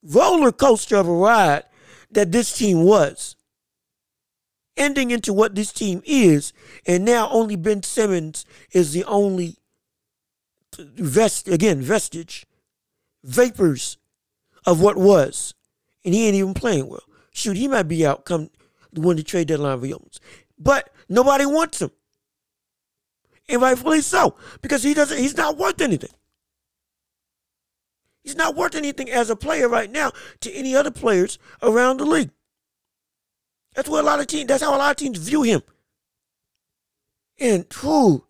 roller 0.02 0.54
coaster 0.54 0.96
of 0.96 1.08
a 1.08 1.14
ride 1.14 1.64
that 2.12 2.32
this 2.32 2.58
team 2.58 2.84
was. 2.84 3.36
Ending 4.78 5.12
into 5.12 5.34
what 5.34 5.56
this 5.56 5.74
team 5.74 6.02
is, 6.06 6.54
and 6.88 7.04
now 7.04 7.30
only 7.30 7.58
Ben 7.58 7.84
Simmons 7.84 8.46
is 8.72 8.94
the 8.94 9.04
only 9.04 9.59
vest 10.96 11.48
again 11.48 11.82
vestige, 11.82 12.46
vapors 13.24 13.98
of 14.66 14.82
what 14.82 14.98
was, 14.98 15.54
and 16.04 16.14
he 16.14 16.28
ain't 16.28 16.36
even 16.36 16.54
playing 16.54 16.88
well. 16.88 17.04
Shoot, 17.32 17.58
he 17.58 17.68
might 17.68 17.84
be 17.84 18.06
out 18.06 18.26
come 18.26 18.50
when 18.94 19.18
the 19.18 19.24
trade 19.24 19.48
deadline 19.48 19.80
reopens, 19.80 20.20
but 20.58 20.90
nobody 21.08 21.46
wants 21.46 21.82
him, 21.82 21.92
and 23.48 23.62
rightfully 23.62 24.02
so 24.02 24.36
because 24.62 24.84
he 24.84 24.94
doesn't. 24.94 25.18
He's 25.18 25.38
not 25.38 25.58
worth 25.58 25.82
anything. 25.82 26.12
He's 28.24 28.36
not 28.36 28.56
worth 28.56 28.76
anything 28.76 29.10
as 29.10 29.30
a 29.30 29.36
player 29.36 29.68
right 29.68 29.90
now 29.90 30.12
to 30.42 30.52
any 30.52 30.76
other 30.76 30.92
players 30.92 31.40
around 31.64 31.98
the 31.98 32.06
league. 32.06 32.32
That's 33.76 33.90
what 33.90 34.04
a 34.04 34.06
lot 34.06 34.20
of 34.20 34.28
teams. 34.28 34.48
That's 34.48 34.64
how 34.64 34.76
a 34.76 34.78
lot 34.78 34.92
of 34.92 34.98
teams 34.98 35.18
view 35.20 35.42
him. 35.44 35.62
And 37.40 37.66
who, 37.76 38.26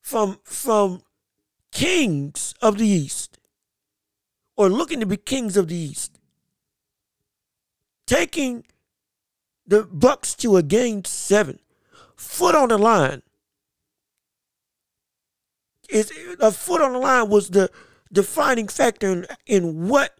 from 0.00 0.40
from 0.44 1.02
kings 1.74 2.54
of 2.62 2.78
the 2.78 2.86
East, 2.86 3.38
or 4.56 4.70
looking 4.70 5.00
to 5.00 5.06
be 5.06 5.18
kings 5.18 5.58
of 5.58 5.68
the 5.68 5.74
East, 5.74 6.18
taking 8.06 8.64
the 9.66 9.82
Bucks 9.82 10.34
to 10.36 10.56
a 10.56 10.62
game 10.62 11.04
seven, 11.04 11.58
foot 12.16 12.54
on 12.54 12.70
the 12.70 12.78
line. 12.78 13.22
Is 15.90 16.10
a 16.40 16.50
foot 16.50 16.80
on 16.80 16.94
the 16.94 16.98
line 16.98 17.28
was 17.28 17.50
the 17.50 17.70
defining 18.10 18.68
factor 18.68 19.12
in, 19.12 19.26
in 19.44 19.88
what 19.88 20.16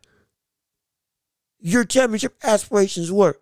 your 1.58 1.84
championship 1.84 2.36
aspirations 2.42 3.10
were. 3.10 3.38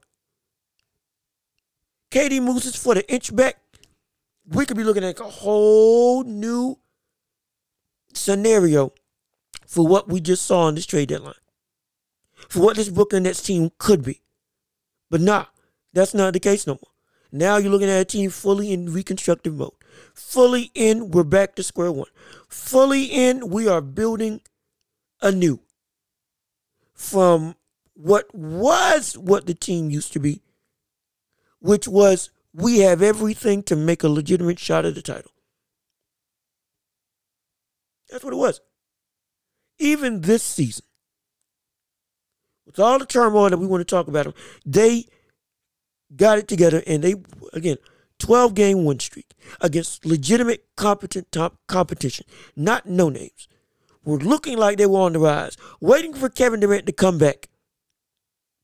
KD 2.13 2.41
moves 2.41 2.65
his 2.65 2.77
foot 2.77 2.99
an 2.99 3.05
inch 3.09 3.35
back. 3.35 3.57
We 4.47 4.67
could 4.67 4.77
be 4.77 4.85
looking 4.85 5.03
at 5.03 5.19
a 5.19 5.25
whole 5.25 6.23
new 6.23 6.79
scenario 8.15 8.93
for 9.67 9.87
what 9.87 10.09
we 10.09 10.21
just 10.21 10.45
saw 10.45 10.63
on 10.63 10.75
this 10.75 10.87
trade 10.87 11.09
deadline. 11.09 11.35
For 12.49 12.61
what 12.61 12.77
this 12.77 12.89
Brooklyn 12.89 13.23
Nets 13.23 13.43
team 13.43 13.71
could 13.79 14.03
be. 14.03 14.23
But 15.11 15.21
nah, 15.21 15.47
that's 15.93 16.15
not 16.15 16.33
the 16.33 16.41
case 16.41 16.67
no 16.67 16.75
more. 16.75 16.93
Now 17.31 17.57
you're 17.57 17.71
looking 17.71 17.89
at 17.89 18.01
a 18.01 18.05
team 18.05 18.31
fully 18.31 18.73
in 18.73 18.93
reconstructive 18.93 19.55
mode. 19.55 19.73
Fully 20.15 20.71
in, 20.75 21.11
we're 21.11 21.25
back 21.25 21.55
to 21.55 21.63
square 21.63 21.91
one. 21.91 22.09
Fully 22.49 23.05
in, 23.05 23.49
we 23.49 23.69
are 23.69 23.81
building 23.81 24.43
anew 25.23 25.61
from 26.95 27.57
what 27.95 28.35
was 28.35 29.17
what 29.17 29.47
the 29.47 29.55
team 29.55 29.91
used 29.91 30.13
to 30.13 30.19
be, 30.19 30.43
which 31.61 31.89
was 31.89 32.31
we 32.53 32.79
have 32.79 33.01
everything 33.01 33.63
to 33.63 33.77
make 33.77 34.03
a 34.03 34.09
legitimate 34.09 34.59
shot 34.59 34.85
at 34.85 34.95
the 34.95 35.03
title. 35.03 35.31
That's 38.13 38.23
what 38.23 38.35
it 38.35 38.37
was. 38.37 38.61
Even 39.79 40.21
this 40.21 40.43
season, 40.43 40.85
with 42.67 42.79
all 42.79 42.99
the 42.99 43.07
turmoil 43.07 43.49
that 43.49 43.57
we 43.57 43.67
want 43.67 43.81
to 43.81 43.85
talk 43.85 44.07
about 44.07 44.25
them, 44.25 44.35
they 44.67 45.07
got 46.15 46.39
it 46.39 46.47
together 46.47 46.83
and 46.87 47.03
they 47.03 47.15
again 47.55 47.79
12 48.19 48.55
game 48.55 48.85
win 48.85 49.01
streak 49.01 49.33
against 49.63 50.05
legitimate, 50.05 50.67
competent 50.77 51.33
top 51.33 51.57
competition, 51.67 52.27
not 52.55 52.85
no 52.85 53.09
names, 53.09 53.49
were 54.05 54.19
looking 54.19 54.59
like 54.59 54.77
they 54.77 54.87
were 54.87 55.01
on 55.01 55.15
the 55.15 55.19
rise, 55.19 55.57
waiting 55.81 56.13
for 56.13 56.29
Kevin 56.29 56.61
Durant 56.61 56.87
to 56.87 56.93
come 56.93 57.17
back, 57.17 57.49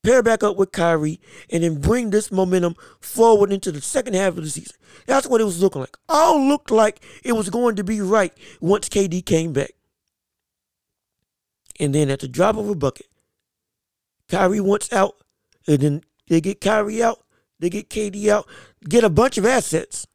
pair 0.02 0.22
back 0.22 0.42
up 0.42 0.56
with 0.56 0.72
Kyrie, 0.72 1.20
and 1.50 1.62
then 1.62 1.80
bring 1.80 2.10
this 2.10 2.30
momentum 2.32 2.76
forward 3.00 3.52
into 3.52 3.72
the 3.72 3.80
second 3.80 4.14
half 4.14 4.36
of 4.36 4.44
the 4.44 4.50
season. 4.50 4.76
That's 5.06 5.26
what 5.26 5.40
it 5.40 5.44
was 5.44 5.62
looking 5.62 5.80
like. 5.80 5.96
All 6.08 6.40
looked 6.40 6.70
like 6.70 7.00
it 7.24 7.32
was 7.32 7.50
going 7.50 7.76
to 7.76 7.84
be 7.84 8.00
right 8.00 8.32
once 8.60 8.88
KD 8.88 9.24
came 9.24 9.52
back. 9.52 9.72
And 11.80 11.94
then 11.94 12.10
at 12.10 12.20
the 12.20 12.28
drop 12.28 12.56
of 12.56 12.68
a 12.68 12.74
bucket, 12.74 13.06
Kyrie 14.28 14.60
wants 14.60 14.92
out, 14.92 15.16
and 15.66 15.78
then 15.78 16.02
they 16.28 16.40
get 16.40 16.60
Kyrie 16.60 17.02
out, 17.02 17.24
they 17.58 17.70
get 17.70 17.88
KD 17.88 18.28
out, 18.28 18.46
get 18.88 19.04
a 19.04 19.10
bunch 19.10 19.38
of 19.38 19.46
assets. 19.46 20.06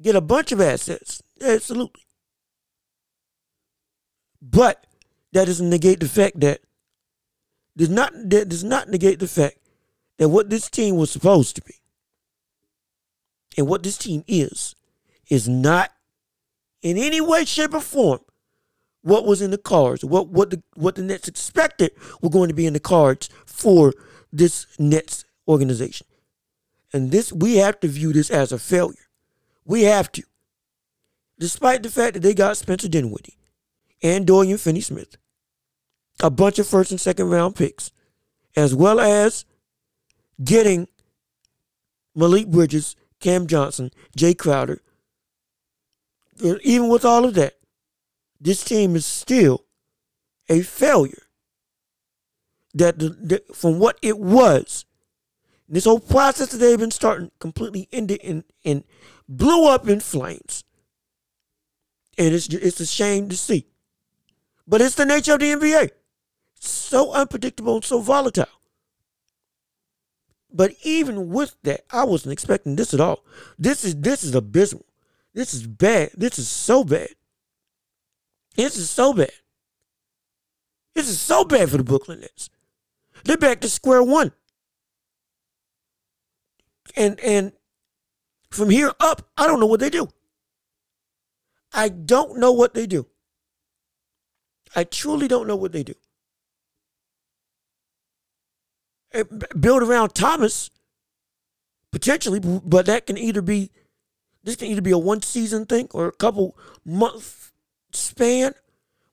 Get 0.00 0.14
a 0.14 0.20
bunch 0.20 0.52
of 0.52 0.60
assets. 0.60 1.22
Absolutely. 1.42 2.02
But 4.40 4.86
that 5.32 5.46
doesn't 5.46 5.68
negate 5.68 5.98
the 6.00 6.08
fact 6.08 6.38
that 6.40 6.60
does 7.78 7.88
not 7.88 8.12
that 8.12 8.48
does 8.48 8.64
not 8.64 8.88
negate 8.88 9.20
the 9.20 9.28
fact 9.28 9.56
that 10.18 10.28
what 10.28 10.50
this 10.50 10.68
team 10.68 10.96
was 10.96 11.10
supposed 11.10 11.54
to 11.56 11.62
be 11.62 11.74
and 13.56 13.68
what 13.68 13.84
this 13.84 13.96
team 13.96 14.24
is 14.26 14.74
is 15.30 15.48
not 15.48 15.90
in 16.82 16.96
any 16.96 17.20
way, 17.20 17.44
shape, 17.44 17.74
or 17.74 17.80
form 17.80 18.20
what 19.02 19.24
was 19.24 19.40
in 19.40 19.52
the 19.52 19.58
cards, 19.58 20.04
what 20.04 20.28
what 20.28 20.50
the 20.50 20.62
what 20.74 20.96
the 20.96 21.02
Nets 21.02 21.28
expected 21.28 21.92
were 22.20 22.30
going 22.30 22.48
to 22.48 22.54
be 22.54 22.66
in 22.66 22.72
the 22.72 22.80
cards 22.80 23.30
for 23.46 23.94
this 24.32 24.66
Nets 24.78 25.24
organization. 25.46 26.06
And 26.92 27.12
this 27.12 27.32
we 27.32 27.56
have 27.56 27.78
to 27.80 27.88
view 27.88 28.12
this 28.12 28.30
as 28.30 28.50
a 28.50 28.58
failure. 28.58 29.06
We 29.64 29.82
have 29.82 30.10
to. 30.12 30.22
Despite 31.38 31.84
the 31.84 31.90
fact 31.90 32.14
that 32.14 32.20
they 32.20 32.34
got 32.34 32.56
Spencer 32.56 32.88
Dinwiddie 32.88 33.36
and 34.02 34.26
Dorian 34.26 34.58
Finney 34.58 34.80
Smith, 34.80 35.16
a 36.22 36.30
bunch 36.30 36.58
of 36.58 36.66
first 36.66 36.90
and 36.90 37.00
second 37.00 37.30
round 37.30 37.56
picks, 37.56 37.92
as 38.56 38.74
well 38.74 39.00
as 39.00 39.44
getting 40.42 40.88
Malik 42.14 42.48
Bridges, 42.48 42.96
Cam 43.20 43.46
Johnson, 43.46 43.90
Jae 44.16 44.36
Crowder. 44.36 44.80
Even 46.62 46.88
with 46.88 47.04
all 47.04 47.24
of 47.24 47.34
that, 47.34 47.54
this 48.40 48.64
team 48.64 48.96
is 48.96 49.06
still 49.06 49.64
a 50.48 50.62
failure. 50.62 51.22
that 52.74 52.98
the, 52.98 53.42
from 53.54 53.78
what 53.78 53.98
it 54.02 54.18
was, 54.18 54.84
this 55.68 55.84
whole 55.84 56.00
process 56.00 56.48
that 56.48 56.58
they've 56.58 56.78
been 56.78 56.90
starting 56.90 57.30
completely 57.40 57.88
ended 57.92 58.20
and, 58.24 58.44
and 58.64 58.84
blew 59.28 59.66
up 59.66 59.88
in 59.88 60.00
flames. 60.00 60.64
And 62.16 62.34
it's 62.34 62.48
it's 62.48 62.80
a 62.80 62.86
shame 62.86 63.28
to 63.28 63.36
see. 63.36 63.66
But 64.66 64.80
it's 64.80 64.96
the 64.96 65.04
nature 65.04 65.34
of 65.34 65.40
the 65.40 65.52
NBA. 65.52 65.90
So 66.58 67.12
unpredictable 67.12 67.76
and 67.76 67.84
so 67.84 68.00
volatile. 68.00 68.46
But 70.50 70.72
even 70.82 71.28
with 71.28 71.56
that, 71.62 71.84
I 71.90 72.04
wasn't 72.04 72.32
expecting 72.32 72.76
this 72.76 72.94
at 72.94 73.00
all. 73.00 73.24
This 73.58 73.84
is 73.84 73.96
this 73.96 74.24
is 74.24 74.34
abysmal. 74.34 74.86
This 75.34 75.52
is 75.52 75.66
bad. 75.66 76.10
This 76.16 76.38
is 76.38 76.48
so 76.48 76.84
bad. 76.84 77.10
This 78.56 78.76
is 78.76 78.90
so 78.90 79.12
bad. 79.12 79.30
This 80.94 81.08
is 81.08 81.20
so 81.20 81.44
bad 81.44 81.70
for 81.70 81.76
the 81.76 81.84
Brooklyn 81.84 82.20
Nets. 82.20 82.50
They're 83.24 83.36
back 83.36 83.60
to 83.60 83.68
square 83.68 84.02
one. 84.02 84.32
And 86.96 87.20
and 87.20 87.52
from 88.50 88.70
here 88.70 88.92
up, 88.98 89.30
I 89.36 89.46
don't 89.46 89.60
know 89.60 89.66
what 89.66 89.80
they 89.80 89.90
do. 89.90 90.08
I 91.72 91.88
don't 91.88 92.38
know 92.38 92.52
what 92.52 92.74
they 92.74 92.86
do. 92.86 93.06
I 94.74 94.84
truly 94.84 95.28
don't 95.28 95.46
know 95.46 95.56
what 95.56 95.72
they 95.72 95.82
do. 95.82 95.94
Eh, 99.12 99.24
build 99.58 99.82
around 99.82 100.14
Thomas, 100.14 100.70
potentially, 101.92 102.40
but 102.40 102.86
that 102.86 103.06
can 103.06 103.16
either 103.16 103.40
be 103.40 103.70
this 104.44 104.56
can 104.56 104.68
either 104.68 104.82
be 104.82 104.90
a 104.90 104.98
one 104.98 105.22
season 105.22 105.66
thing 105.66 105.88
or 105.92 106.08
a 106.08 106.12
couple 106.12 106.56
month 106.84 107.52
span 107.92 108.52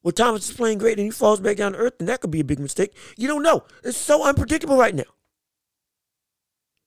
where 0.01 0.11
Thomas 0.11 0.49
is 0.49 0.55
playing 0.55 0.77
great 0.77 0.99
and 0.99 1.05
he 1.05 1.11
falls 1.11 1.39
back 1.39 1.57
down 1.57 1.73
to 1.73 1.77
earth, 1.77 1.95
and 1.99 2.07
that 2.07 2.21
could 2.21 2.31
be 2.31 2.39
a 2.39 2.45
big 2.45 2.59
mistake. 2.59 2.93
You 3.17 3.27
don't 3.27 3.41
know. 3.41 3.63
It's 3.83 3.97
so 3.97 4.23
unpredictable 4.23 4.77
right 4.77 4.93
now. 4.93 5.03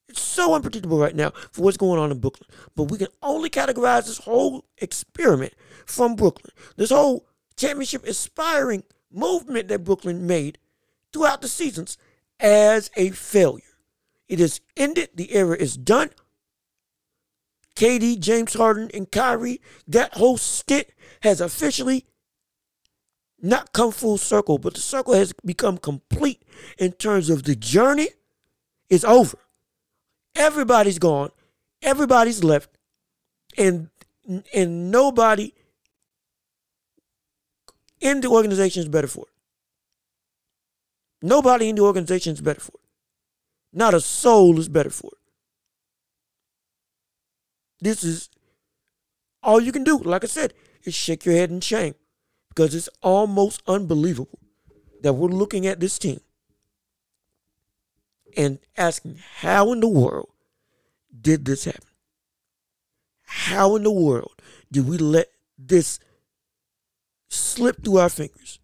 It's 0.09 0.21
so 0.21 0.55
unpredictable 0.55 0.99
right 0.99 1.15
now 1.15 1.33
for 1.51 1.63
what's 1.63 1.77
going 1.77 1.99
on 1.99 2.11
in 2.11 2.21
Brooklyn. 2.21 2.49
But 2.77 2.85
we 2.85 2.97
can 2.97 3.09
only 3.23 3.51
categorize 3.51 4.07
this 4.07 4.19
whole 4.19 4.65
experiment 4.79 5.53
from 5.85 6.15
Brooklyn, 6.15 6.53
this 6.77 6.91
whole 6.91 7.27
championship 7.57 8.07
aspiring 8.07 8.85
movement 9.11 9.69
that 9.69 9.85
Brooklyn 9.85 10.27
made 10.27 10.59
throughout 11.13 11.43
the 11.43 11.49
seasons 11.49 11.99
as 12.41 12.91
a 12.97 13.11
failure. 13.11 13.63
It 14.29 14.41
is 14.41 14.61
ended. 14.77 15.11
The 15.15 15.35
era 15.35 15.57
is 15.57 15.77
done. 15.77 16.11
KD, 17.77 18.19
James 18.19 18.55
Harden, 18.55 18.91
and 18.93 19.11
Kyrie, 19.11 19.61
that 19.87 20.15
whole 20.15 20.37
stint 20.37 20.89
has 21.23 21.41
officially 21.41 22.07
not 23.41 23.73
come 23.73 23.93
full 23.93 24.19
circle, 24.19 24.59
but 24.59 24.75
the 24.75 24.81
circle 24.81 25.15
has 25.15 25.33
become 25.45 25.79
complete 25.79 26.43
in 26.77 26.93
terms 26.93 27.31
of 27.31 27.45
the 27.45 27.55
journey 27.55 28.09
is 28.91 29.05
over. 29.05 29.39
Everybody's 30.35 30.99
gone. 30.99 31.31
Everybody's 31.83 32.43
left. 32.43 32.71
And 33.57 33.91
and 34.53 34.91
nobody 34.91 35.55
in 38.01 38.21
the 38.21 38.29
organization 38.29 38.83
is 38.83 38.89
better 38.89 39.07
for 39.07 39.25
it. 39.27 39.38
Nobody 41.23 41.69
in 41.69 41.77
the 41.77 41.83
organization 41.83 42.33
is 42.35 42.41
better 42.41 42.61
for 42.61 42.73
it. 42.75 42.89
Not 43.73 43.95
a 43.95 44.01
soul 44.01 44.59
is 44.59 44.69
better 44.69 44.91
for 44.91 45.11
it. 45.13 45.19
This 47.81 48.05
is 48.05 48.29
all 49.43 49.61
you 49.61 49.73
can 49.73 49.85
do. 49.85 49.99
Like 49.99 50.25
I 50.25 50.27
said, 50.27 50.55
is 50.85 50.95
shake 50.95 51.25
your 51.25 51.35
head 51.35 51.51
in 51.51 51.61
shame 51.61 51.95
because 52.49 52.75
it's 52.75 52.89
almost 53.03 53.63
unbelievable 53.67 54.39
that 55.03 55.13
we're 55.13 55.29
looking 55.29 55.67
at 55.67 55.81
this 55.81 55.99
team 55.99 56.21
and 58.37 58.59
asking 58.77 59.19
how 59.41 59.73
in 59.73 59.81
the 59.81 59.89
world 59.89 60.31
did 61.21 61.45
this 61.45 61.65
happen? 61.65 61.83
How 63.25 63.77
in 63.77 63.83
the 63.83 63.91
world 63.91 64.41
did 64.71 64.89
we 64.89 64.99
let 64.99 65.29
this 65.59 65.99
slip 67.29 67.85
through 67.85 67.99
our 67.99 68.09
fingers? 68.09 68.59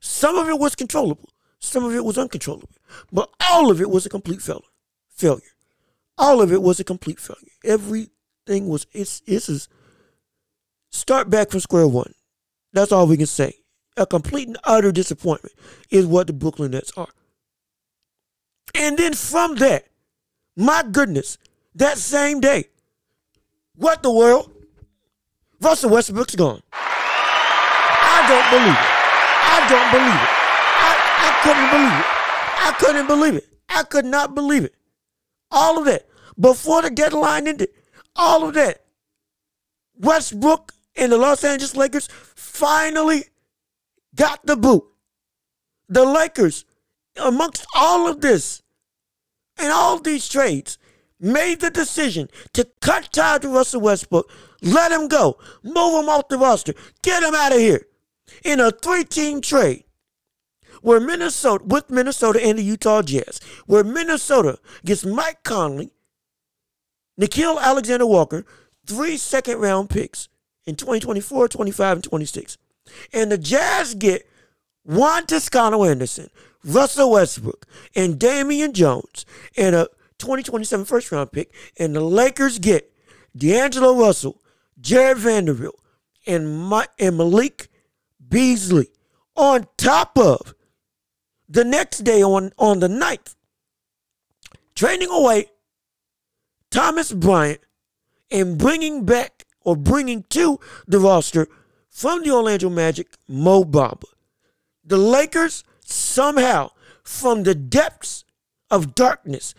Some 0.00 0.36
of 0.36 0.48
it 0.48 0.58
was 0.58 0.74
controllable, 0.74 1.28
some 1.60 1.84
of 1.84 1.94
it 1.94 2.04
was 2.04 2.18
uncontrollable, 2.18 2.70
but 3.12 3.30
all 3.50 3.70
of 3.70 3.80
it 3.80 3.90
was 3.90 4.06
a 4.06 4.08
complete 4.08 4.42
failure. 4.42 4.62
Failure. 5.10 5.42
All 6.16 6.40
of 6.40 6.52
it 6.52 6.62
was 6.62 6.80
a 6.80 6.84
complete 6.84 7.20
failure. 7.20 7.52
Everything 7.64 8.68
was 8.68 8.86
it's 8.92 9.22
it's 9.26 9.48
is 9.48 9.68
start 10.90 11.30
back 11.30 11.50
from 11.50 11.60
square 11.60 11.86
one. 11.86 12.14
That's 12.72 12.92
all 12.92 13.06
we 13.06 13.16
can 13.16 13.26
say. 13.26 13.54
A 13.96 14.06
complete 14.06 14.48
and 14.48 14.58
utter 14.64 14.92
disappointment 14.92 15.54
is 15.90 16.06
what 16.06 16.28
the 16.28 16.32
Brooklyn 16.32 16.70
Nets 16.70 16.92
are. 16.96 17.08
And 18.74 18.96
then 18.96 19.14
from 19.14 19.56
that, 19.56 19.86
my 20.56 20.84
goodness, 20.90 21.38
that 21.74 21.98
same 21.98 22.40
day, 22.40 22.66
what 23.74 24.02
the 24.02 24.12
world? 24.12 24.52
Russell 25.60 25.90
Westbrook's 25.90 26.36
gone. 26.36 26.62
I 26.72 28.24
don't 28.28 28.50
believe 28.50 28.74
it. 28.74 28.98
I 29.50 29.66
don't 29.68 29.90
believe 29.92 30.22
it. 30.22 30.37
Couldn't 31.42 31.70
believe 31.70 31.98
it. 31.98 32.06
I 32.60 32.76
couldn't 32.78 33.06
believe 33.06 33.34
it. 33.34 33.48
I 33.68 33.82
could 33.84 34.04
not 34.04 34.34
believe 34.34 34.64
it. 34.64 34.74
All 35.50 35.78
of 35.78 35.84
that. 35.84 36.06
Before 36.38 36.82
the 36.82 36.90
deadline 36.90 37.46
ended, 37.46 37.70
all 38.16 38.48
of 38.48 38.54
that. 38.54 38.84
Westbrook 39.96 40.72
and 40.96 41.12
the 41.12 41.18
Los 41.18 41.44
Angeles 41.44 41.76
Lakers 41.76 42.08
finally 42.34 43.24
got 44.14 44.44
the 44.44 44.56
boot. 44.56 44.84
The 45.88 46.04
Lakers, 46.04 46.64
amongst 47.16 47.66
all 47.74 48.08
of 48.08 48.20
this 48.20 48.62
and 49.56 49.72
all 49.72 49.98
these 49.98 50.28
trades, 50.28 50.78
made 51.20 51.60
the 51.60 51.70
decision 51.70 52.28
to 52.52 52.68
cut 52.80 53.12
ties 53.12 53.40
with 53.42 53.52
Russell 53.52 53.80
Westbrook, 53.80 54.30
let 54.62 54.92
him 54.92 55.08
go, 55.08 55.38
move 55.62 56.02
him 56.02 56.08
off 56.08 56.28
the 56.28 56.38
roster, 56.38 56.74
get 57.02 57.22
him 57.22 57.34
out 57.34 57.52
of 57.52 57.58
here 57.58 57.86
in 58.44 58.60
a 58.60 58.70
three 58.70 59.04
team 59.04 59.40
trade 59.40 59.84
where 60.82 61.00
Minnesota, 61.00 61.64
with 61.64 61.90
Minnesota 61.90 62.40
and 62.42 62.58
the 62.58 62.62
Utah 62.62 63.02
Jazz, 63.02 63.40
where 63.66 63.84
Minnesota 63.84 64.58
gets 64.84 65.04
Mike 65.04 65.42
Conley, 65.42 65.90
Nickeil 67.20 67.60
Alexander 67.60 68.06
Walker, 68.06 68.44
three 68.86 69.16
second 69.16 69.58
round 69.58 69.90
picks 69.90 70.28
in 70.66 70.76
2024, 70.76 71.48
25, 71.48 71.96
and 71.96 72.04
26. 72.04 72.58
And 73.12 73.32
the 73.32 73.38
Jazz 73.38 73.94
get 73.94 74.28
Juan 74.84 75.26
Toscano 75.26 75.84
Anderson, 75.84 76.30
Russell 76.64 77.10
Westbrook, 77.12 77.66
and 77.94 78.18
Damian 78.18 78.72
Jones, 78.72 79.26
and 79.56 79.74
a 79.74 79.88
2027 80.18 80.86
first 80.86 81.12
round 81.12 81.32
pick. 81.32 81.52
And 81.78 81.94
the 81.94 82.00
Lakers 82.00 82.58
get 82.58 82.92
D'Angelo 83.36 83.98
Russell, 83.98 84.40
Jarred 84.80 85.18
Vanderbilt, 85.18 85.78
and, 86.26 86.72
and 86.98 87.16
Malik 87.16 87.68
Beasley 88.28 88.88
on 89.34 89.66
top 89.76 90.18
of 90.18 90.54
the 91.48 91.64
next 91.64 91.98
day 91.98 92.22
on, 92.22 92.52
on 92.58 92.80
the 92.80 92.88
9th, 92.88 93.34
trading 94.74 95.10
away 95.10 95.46
Thomas 96.70 97.12
Bryant 97.12 97.60
and 98.30 98.58
bringing 98.58 99.04
back 99.04 99.46
or 99.62 99.76
bringing 99.76 100.24
to 100.30 100.60
the 100.86 100.98
roster 100.98 101.48
from 101.88 102.22
the 102.22 102.30
Orlando 102.30 102.68
Magic 102.70 103.08
Mo 103.26 103.64
Bamba. 103.64 104.04
The 104.84 104.98
Lakers 104.98 105.64
somehow, 105.84 106.70
from 107.02 107.42
the 107.42 107.54
depths 107.54 108.24
of 108.70 108.94
darkness, 108.94 109.54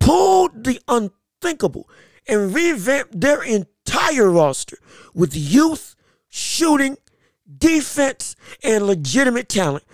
pulled 0.00 0.64
the 0.64 0.80
unthinkable 0.88 1.88
and 2.26 2.54
revamped 2.54 3.20
their 3.20 3.42
entire 3.42 4.30
roster 4.30 4.78
with 5.14 5.36
youth, 5.36 5.94
shooting, 6.28 6.96
defense, 7.58 8.34
and 8.62 8.86
legitimate 8.86 9.48
talent 9.48 9.84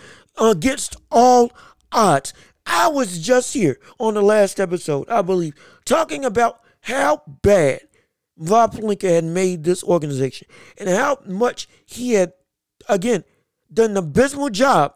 against 0.41 0.97
all 1.11 1.53
odds. 1.93 2.33
I 2.67 2.89
was 2.89 3.19
just 3.19 3.55
here 3.55 3.79
on 3.99 4.15
the 4.15 4.23
last 4.23 4.61
episode, 4.61 5.09
I 5.09 5.23
believe, 5.23 5.55
talking 5.85 6.25
about 6.25 6.61
how 6.83 7.23
bad 7.43 7.81
Rob 8.37 8.75
Pelinka 8.75 9.09
had 9.09 9.25
made 9.25 9.65
this 9.65 9.85
organization 9.85 10.49
and 10.79 10.89
how 10.89 11.19
much 11.27 11.69
he 11.85 12.13
had, 12.13 12.33
again, 12.89 13.25
done 13.73 13.91
an 13.91 13.97
abysmal 13.99 14.51
job 14.51 14.95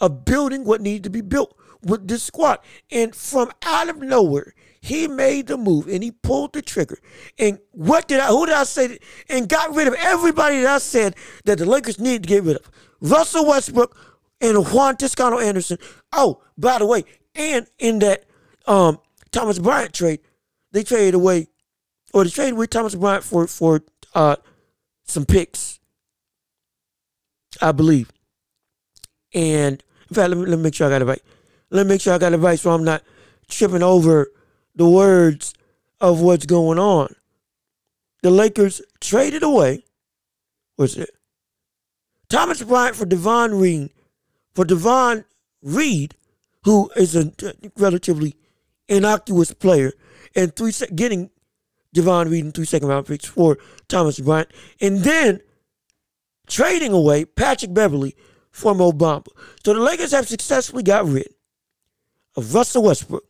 of 0.00 0.24
building 0.24 0.64
what 0.64 0.80
needed 0.80 1.04
to 1.04 1.10
be 1.10 1.20
built 1.20 1.56
with 1.82 2.08
this 2.08 2.22
squad. 2.22 2.60
And 2.90 3.14
from 3.14 3.52
out 3.62 3.88
of 3.88 3.98
nowhere, 3.98 4.54
he 4.80 5.08
made 5.08 5.48
the 5.48 5.56
move 5.56 5.88
and 5.88 6.02
he 6.02 6.12
pulled 6.12 6.52
the 6.52 6.62
trigger. 6.62 6.98
And 7.38 7.58
what 7.72 8.08
did 8.08 8.20
I, 8.20 8.28
who 8.28 8.46
did 8.46 8.54
I 8.54 8.64
say, 8.64 8.98
and 9.28 9.48
got 9.48 9.74
rid 9.74 9.88
of 9.88 9.94
everybody 9.94 10.60
that 10.60 10.74
I 10.76 10.78
said 10.78 11.16
that 11.44 11.58
the 11.58 11.66
Lakers 11.66 11.98
needed 11.98 12.22
to 12.22 12.28
get 12.28 12.44
rid 12.44 12.56
of. 12.56 12.70
Russell 13.00 13.46
Westbrook 13.46 13.96
and 14.40 14.66
Juan 14.66 14.96
Toscano 14.96 15.38
Anderson. 15.38 15.78
Oh, 16.12 16.42
by 16.56 16.78
the 16.78 16.86
way, 16.86 17.04
and 17.34 17.66
in 17.78 17.98
that 18.00 18.24
um, 18.66 18.98
Thomas 19.30 19.58
Bryant 19.58 19.92
trade, 19.92 20.20
they 20.72 20.82
traded 20.82 21.14
away, 21.14 21.48
or 22.12 22.24
they 22.24 22.30
traded 22.30 22.54
with 22.54 22.70
Thomas 22.70 22.94
Bryant 22.94 23.24
for, 23.24 23.46
for 23.46 23.82
uh, 24.14 24.36
some 25.04 25.24
picks, 25.24 25.80
I 27.60 27.72
believe. 27.72 28.10
And 29.34 29.82
in 30.08 30.14
fact, 30.14 30.30
let 30.30 30.38
me, 30.38 30.46
let 30.46 30.56
me 30.56 30.62
make 30.62 30.74
sure 30.74 30.86
I 30.86 30.90
got 30.90 31.02
it 31.02 31.06
right. 31.06 31.22
Let 31.70 31.86
me 31.86 31.90
make 31.90 32.00
sure 32.00 32.14
I 32.14 32.18
got 32.18 32.30
the 32.30 32.38
right 32.38 32.58
so 32.58 32.70
I'm 32.70 32.84
not 32.84 33.02
tripping 33.48 33.82
over 33.82 34.28
the 34.74 34.88
words 34.88 35.54
of 36.00 36.20
what's 36.20 36.46
going 36.46 36.78
on. 36.78 37.14
The 38.22 38.30
Lakers 38.30 38.80
traded 39.00 39.42
away, 39.42 39.84
what's 40.76 40.96
it? 40.96 41.10
Thomas 42.28 42.62
Bryant 42.62 42.96
for 42.96 43.06
Davon 43.06 43.54
Reed, 43.54 43.90
for 44.56 44.64
Davon 44.64 45.26
Reed, 45.62 46.16
who 46.64 46.90
is 46.96 47.14
a 47.14 47.30
relatively 47.76 48.34
innocuous 48.88 49.52
player, 49.52 49.92
and 50.34 50.56
three 50.56 50.72
getting 50.94 51.30
Davon 51.92 52.30
Reed 52.30 52.46
in 52.46 52.52
three 52.52 52.64
second 52.64 52.88
round 52.88 53.06
picks 53.06 53.26
for 53.26 53.58
Thomas 53.88 54.18
Bryant, 54.18 54.48
and 54.80 55.00
then 55.00 55.42
trading 56.46 56.92
away 56.92 57.26
Patrick 57.26 57.74
Beverley 57.74 58.16
for 58.50 58.74
Mo 58.74 58.92
Bamba. 58.92 59.28
So 59.62 59.74
the 59.74 59.80
Lakers 59.80 60.12
have 60.12 60.26
successfully 60.26 60.82
got 60.82 61.04
rid 61.04 61.28
of 62.34 62.54
Russell 62.54 62.84
Westbrook, 62.84 63.24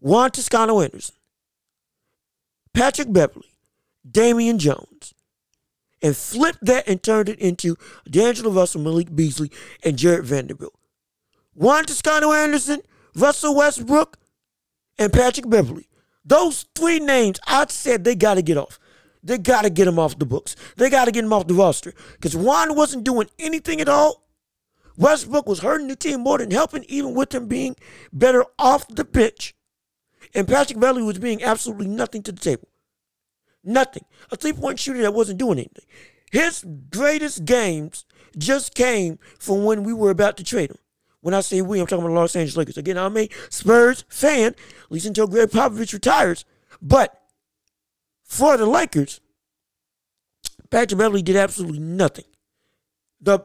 Juan 0.00 0.30
Toscano 0.30 0.80
Anderson, 0.80 1.16
Patrick 2.72 3.12
Beverley, 3.12 3.54
Damian 4.10 4.58
Jones, 4.58 5.12
and 6.02 6.16
flipped 6.16 6.64
that 6.64 6.88
and 6.88 7.02
turned 7.02 7.28
it 7.28 7.38
into 7.38 7.76
D'Angelo 8.08 8.50
Russell, 8.50 8.80
Malik 8.80 9.14
Beasley, 9.14 9.50
and 9.84 9.98
Jarred 9.98 10.24
Vanderbilt. 10.24 10.74
Juan 11.54 11.84
Toscano 11.84 12.32
Anderson, 12.32 12.80
Russell 13.14 13.54
Westbrook, 13.54 14.18
and 14.98 15.12
Patrick 15.12 15.48
Beverley. 15.48 15.88
Those 16.24 16.66
three 16.74 17.00
names, 17.00 17.40
I 17.46 17.66
said 17.68 18.04
they 18.04 18.14
got 18.14 18.34
to 18.34 18.42
get 18.42 18.56
off. 18.56 18.78
They 19.22 19.38
got 19.38 19.62
to 19.62 19.70
get 19.70 19.84
them 19.84 19.98
off 19.98 20.18
the 20.18 20.26
books. 20.26 20.56
They 20.76 20.88
got 20.88 21.06
to 21.06 21.12
get 21.12 21.22
them 21.22 21.32
off 21.32 21.46
the 21.46 21.54
roster. 21.54 21.92
Because 22.12 22.36
Juan 22.36 22.74
wasn't 22.74 23.04
doing 23.04 23.28
anything 23.38 23.80
at 23.80 23.88
all. 23.88 24.26
Westbrook 24.96 25.46
was 25.46 25.60
hurting 25.60 25.88
the 25.88 25.96
team 25.96 26.20
more 26.20 26.38
than 26.38 26.50
helping, 26.50 26.84
even 26.84 27.14
with 27.14 27.34
him 27.34 27.46
being 27.46 27.76
better 28.12 28.44
off 28.58 28.86
the 28.88 29.04
pitch. 29.04 29.54
And 30.34 30.46
Patrick 30.46 30.78
Beverley 30.78 31.02
was 31.02 31.18
being 31.18 31.42
absolutely 31.42 31.88
nothing 31.88 32.22
to 32.24 32.32
the 32.32 32.40
table. 32.40 32.68
Nothing. 33.62 34.04
A 34.30 34.36
three 34.36 34.52
point 34.52 34.78
shooter 34.78 35.02
that 35.02 35.14
wasn't 35.14 35.38
doing 35.38 35.58
anything. 35.58 35.84
His 36.30 36.64
greatest 36.90 37.44
games 37.44 38.04
just 38.38 38.74
came 38.74 39.18
from 39.38 39.64
when 39.64 39.82
we 39.82 39.92
were 39.92 40.10
about 40.10 40.36
to 40.38 40.44
trade 40.44 40.70
him. 40.70 40.78
When 41.20 41.34
I 41.34 41.40
say 41.40 41.60
we, 41.60 41.80
I'm 41.80 41.86
talking 41.86 42.04
about 42.04 42.14
the 42.14 42.20
Los 42.20 42.36
Angeles 42.36 42.56
Lakers. 42.56 42.78
Again, 42.78 42.96
I'm 42.96 43.16
a 43.16 43.28
Spurs 43.50 44.04
fan, 44.08 44.54
at 44.54 44.90
least 44.90 45.06
until 45.06 45.26
Gregg 45.26 45.50
Popovich 45.50 45.92
retires. 45.92 46.44
But 46.80 47.20
for 48.22 48.56
the 48.56 48.64
Lakers, 48.64 49.20
Patrick 50.70 50.98
Beverley 50.98 51.22
did 51.22 51.36
absolutely 51.36 51.80
nothing. 51.80 52.24
The 53.20 53.40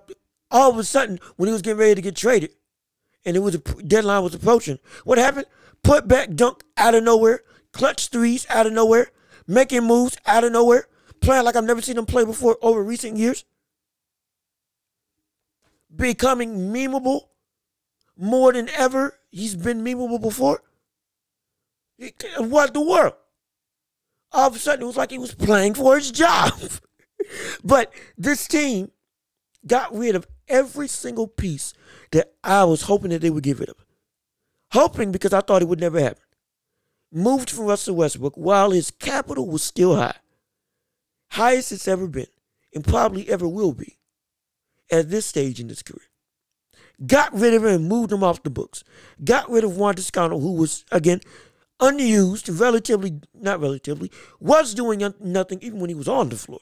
all 0.52 0.72
of 0.72 0.78
a 0.78 0.84
sudden, 0.84 1.20
when 1.36 1.48
he 1.48 1.54
was 1.54 1.62
getting 1.62 1.80
ready 1.80 1.96
to 1.96 2.02
get 2.02 2.16
traded, 2.16 2.52
and 3.26 3.36
it 3.36 3.40
was 3.40 3.56
a 3.56 3.58
deadline 3.58 4.24
was 4.24 4.36
approaching, 4.36 4.80
what 5.04 5.18
happened? 5.18 5.48
Put 5.84 6.08
back 6.08 6.34
dunk 6.34 6.64
out 6.78 6.96
of 6.96 7.04
nowhere, 7.04 7.42
clutch 7.74 8.08
threes 8.08 8.46
out 8.50 8.68
of 8.68 8.74
nowhere, 8.74 9.10
making 9.48 9.84
moves 9.84 10.18
out 10.26 10.44
of 10.44 10.52
nowhere, 10.52 10.88
playing 11.22 11.46
like 11.46 11.56
I've 11.56 11.64
never 11.64 11.82
seen 11.82 11.98
him 11.98 12.06
play 12.06 12.26
before 12.26 12.58
over 12.62 12.84
recent 12.84 13.18
years, 13.18 13.46
becoming 15.96 16.74
memeable 16.74 17.22
more 18.18 18.54
than 18.54 18.70
ever 18.70 19.18
he's 19.32 19.56
been 19.56 19.82
memeable 19.82 20.22
before. 20.22 20.62
What 22.38 22.74
the 22.74 22.82
world? 22.82 23.14
All 24.32 24.48
of 24.48 24.56
a 24.56 24.60
sudden, 24.60 24.84
it 24.84 24.88
was 24.88 24.98
like 24.98 25.12
he 25.12 25.18
was 25.18 25.34
playing 25.34 25.76
for 25.76 25.96
his 25.96 26.12
job. 26.12 26.52
but 27.64 27.94
this 28.18 28.48
team 28.48 28.92
got 29.66 29.96
rid 29.96 30.16
of 30.16 30.28
every 30.48 30.88
single 30.88 31.28
piece 31.28 31.74
that 32.12 32.34
I 32.44 32.66
was 32.66 32.84
hoping 32.84 33.12
that 33.12 33.22
they 33.22 33.30
would 33.30 33.44
get 33.44 33.60
rid 33.60 33.70
of. 33.70 33.86
Hoping 34.72 35.12
because 35.12 35.32
I 35.32 35.40
thought 35.40 35.62
it 35.62 35.68
would 35.70 35.80
never 35.80 36.00
happen 36.00 36.25
moved 37.16 37.50
from 37.50 37.66
Russell 37.66 37.96
Westbrook 37.96 38.36
while 38.36 38.72
his 38.72 38.92
capital 38.92 39.48
was 39.48 39.64
still 39.64 39.96
high, 39.96 40.18
highest 41.32 41.72
it's 41.72 41.88
ever 41.88 42.08
been, 42.08 42.28
and 42.74 42.84
probably 42.84 43.30
ever 43.30 43.48
will 43.48 43.74
be 43.74 43.98
at 44.92 45.10
this 45.10 45.26
stage 45.26 45.60
in 45.60 45.70
his 45.70 45.82
career. 45.82 46.08
Got 47.06 47.34
rid 47.34 47.54
of 47.54 47.66
him 47.66 47.72
and 47.76 47.90
moved 47.90 48.12
him 48.12 48.24
off 48.24 48.44
the 48.44 48.50
books. 48.50 48.84
Got 49.24 49.50
rid 49.50 49.64
of 49.64 49.76
Juan 49.78 49.96
Toscano, 49.96 50.40
who 50.40 50.54
was, 50.54 50.86
again, 50.92 51.20
unused, 51.80 52.48
relatively, 52.48 53.20
not 53.34 53.60
relatively, 53.60 54.12
was 54.40 54.74
doing 54.74 55.02
nothing 55.20 55.60
even 55.62 55.80
when 55.80 55.90
he 55.90 55.96
was 55.96 56.08
on 56.08 56.30
the 56.30 56.38
floor. 56.38 56.60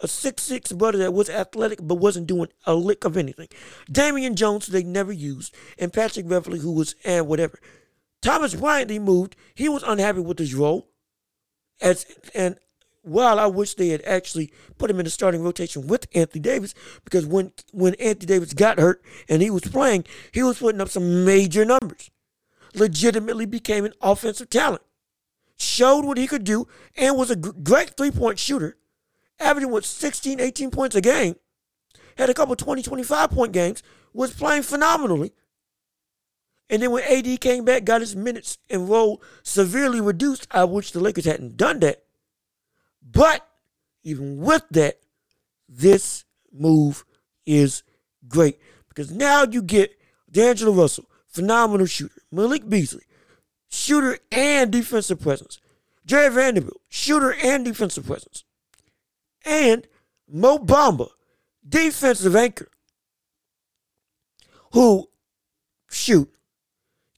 A 0.00 0.08
six-six 0.08 0.72
brother 0.72 0.98
that 0.98 1.12
was 1.12 1.28
athletic 1.28 1.80
but 1.82 1.96
wasn't 1.96 2.28
doing 2.28 2.48
a 2.64 2.74
lick 2.74 3.04
of 3.04 3.16
anything. 3.16 3.48
Damian 3.90 4.36
Jones, 4.36 4.68
they 4.68 4.84
never 4.84 5.12
used, 5.12 5.54
and 5.76 5.92
Patrick 5.92 6.28
Beverley, 6.28 6.60
who 6.60 6.72
was, 6.72 6.94
and 7.04 7.26
whatever. 7.26 7.58
Thomas 8.22 8.54
Bryant, 8.54 8.90
he 8.90 8.98
moved. 8.98 9.36
He 9.54 9.68
was 9.68 9.82
unhappy 9.82 10.20
with 10.20 10.38
his 10.38 10.54
role. 10.54 10.88
As 11.80 12.06
and 12.34 12.58
while 13.02 13.38
I 13.38 13.46
wish 13.46 13.74
they 13.74 13.88
had 13.88 14.02
actually 14.04 14.52
put 14.76 14.90
him 14.90 14.98
in 14.98 15.04
the 15.04 15.10
starting 15.10 15.42
rotation 15.42 15.86
with 15.86 16.06
Anthony 16.14 16.40
Davis, 16.40 16.74
because 17.04 17.24
when 17.24 17.52
when 17.72 17.94
Anthony 17.94 18.26
Davis 18.26 18.52
got 18.52 18.78
hurt 18.78 19.02
and 19.28 19.40
he 19.40 19.50
was 19.50 19.62
playing, 19.62 20.04
he 20.32 20.42
was 20.42 20.58
putting 20.58 20.80
up 20.80 20.88
some 20.88 21.24
major 21.24 21.64
numbers. 21.64 22.10
Legitimately 22.74 23.46
became 23.46 23.84
an 23.84 23.94
offensive 24.02 24.50
talent. 24.50 24.82
Showed 25.56 26.04
what 26.04 26.18
he 26.18 26.26
could 26.26 26.44
do 26.44 26.68
and 26.96 27.16
was 27.16 27.30
a 27.30 27.36
great 27.36 27.96
three 27.96 28.10
point 28.10 28.38
shooter, 28.38 28.76
averaging 29.40 29.72
with 29.72 29.86
16, 29.86 30.40
18 30.40 30.70
points 30.70 30.96
a 30.96 31.00
game. 31.00 31.36
Had 32.16 32.30
a 32.30 32.34
couple 32.34 32.56
20, 32.56 32.82
25 32.82 33.30
point 33.30 33.52
games, 33.52 33.82
was 34.12 34.34
playing 34.34 34.62
phenomenally 34.62 35.32
and 36.70 36.82
then 36.82 36.90
when 36.90 37.04
AD 37.04 37.40
came 37.40 37.64
back, 37.64 37.84
got 37.84 38.00
his 38.00 38.14
minutes 38.14 38.58
and 38.68 38.88
role 38.88 39.22
severely 39.42 40.00
reduced, 40.00 40.46
I 40.50 40.64
wish 40.64 40.90
the 40.90 41.00
Lakers 41.00 41.24
hadn't 41.24 41.56
done 41.56 41.80
that. 41.80 42.04
But 43.02 43.46
even 44.02 44.38
with 44.38 44.64
that, 44.70 45.00
this 45.68 46.24
move 46.52 47.04
is 47.46 47.82
great 48.26 48.58
because 48.88 49.10
now 49.10 49.44
you 49.44 49.62
get 49.62 49.96
D'Angelo 50.30 50.72
Russell, 50.72 51.08
phenomenal 51.26 51.86
shooter, 51.86 52.20
Malik 52.30 52.68
Beasley, 52.68 53.04
shooter 53.68 54.18
and 54.30 54.70
defensive 54.70 55.20
presence, 55.20 55.60
Jarred 56.04 56.34
Vanderbilt, 56.34 56.80
shooter 56.88 57.34
and 57.42 57.64
defensive 57.64 58.06
presence, 58.06 58.44
and 59.44 59.86
Mo 60.30 60.58
Bamba, 60.58 61.08
defensive 61.66 62.36
anchor, 62.36 62.68
who 64.72 65.08
shoot 65.90 66.30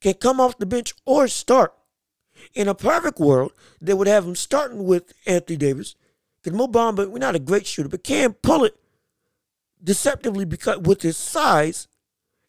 can 0.01 0.15
come 0.15 0.41
off 0.41 0.59
the 0.59 0.67
bench 0.67 0.95
or 1.05 1.29
start. 1.29 1.75
In 2.55 2.69
a 2.69 2.75
perfect 2.75 3.19
world, 3.19 3.53
they 3.81 3.95
would 3.95 4.07
have 4.07 4.27
him 4.27 4.35
starting 4.35 4.85
with 4.85 5.13
Anthony 5.27 5.57
Davis. 5.57 5.95
Because 6.43 6.57
Mo 6.57 6.69
Bamba, 6.69 7.09
we're 7.09 7.19
not 7.19 7.35
a 7.35 7.41
great 7.41 7.67
shooter, 7.67 7.89
but 7.89 8.03
can 8.03 8.33
pull 8.33 8.65
it 8.65 8.75
deceptively 9.83 10.45
because 10.45 10.79
with 10.79 11.03
his 11.03 11.17
size 11.17 11.87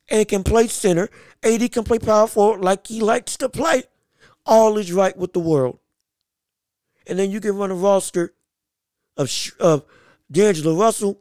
and 0.09 0.27
can 0.27 0.43
play 0.43 0.67
center. 0.67 1.09
AD 1.43 1.71
can 1.71 1.83
play 1.83 1.99
power 1.99 2.27
forward 2.27 2.63
like 2.63 2.87
he 2.87 3.01
likes 3.01 3.35
to 3.37 3.49
play. 3.49 3.83
All 4.45 4.77
is 4.77 4.91
right 4.91 5.15
with 5.17 5.33
the 5.33 5.39
world. 5.39 5.79
And 7.07 7.19
then 7.19 7.31
you 7.31 7.41
can 7.41 7.57
run 7.57 7.71
a 7.71 7.75
roster 7.75 8.33
of, 9.17 9.31
of 9.59 9.85
D'Angelo 10.31 10.75
Russell 10.75 11.19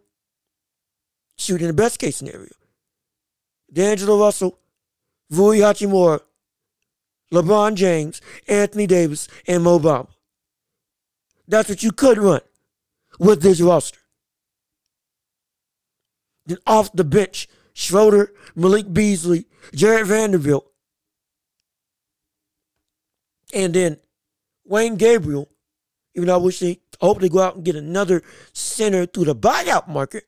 shooting 1.36 1.66
the 1.66 1.72
best 1.72 1.98
case 1.98 2.16
scenario. 2.16 2.50
D'Angelo 3.72 4.18
Russell 4.18 4.58
Rui 5.30 5.58
Hachimura, 5.58 6.20
LeBron 7.32 7.74
James, 7.74 8.20
Anthony 8.48 8.86
Davis, 8.86 9.28
and 9.46 9.62
Mo 9.62 9.78
Bamba. 9.78 10.08
That's 11.46 11.68
what 11.68 11.82
you 11.82 11.92
could 11.92 12.18
run 12.18 12.40
with 13.18 13.42
this 13.42 13.60
roster. 13.60 13.98
Then 16.46 16.58
off 16.66 16.92
the 16.92 17.04
bench, 17.04 17.48
Schroeder, 17.72 18.32
Malik 18.54 18.92
Beasley, 18.92 19.46
Jarred 19.74 20.06
Vanderbilt, 20.06 20.66
and 23.54 23.74
then 23.74 23.98
Wenyen 24.68 24.98
Gabriel, 24.98 25.48
even 26.14 26.26
though 26.26 26.34
I 26.34 26.38
wish 26.38 26.58
they 26.58 26.80
hope 27.00 27.20
they 27.20 27.28
go 27.28 27.40
out 27.40 27.56
and 27.56 27.64
get 27.64 27.76
another 27.76 28.22
center 28.52 29.06
through 29.06 29.26
the 29.26 29.36
buyout 29.36 29.88
market. 29.88 30.24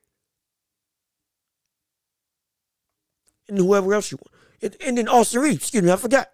And 3.47 3.57
whoever 3.57 3.93
else 3.93 4.11
you 4.11 4.17
want 4.17 4.42
and 4.63 4.97
then 4.97 5.07
Austin 5.07 5.41
Reaves. 5.41 5.57
Excuse 5.57 5.83
me, 5.83 5.91
I 5.91 5.95
forgot. 5.95 6.29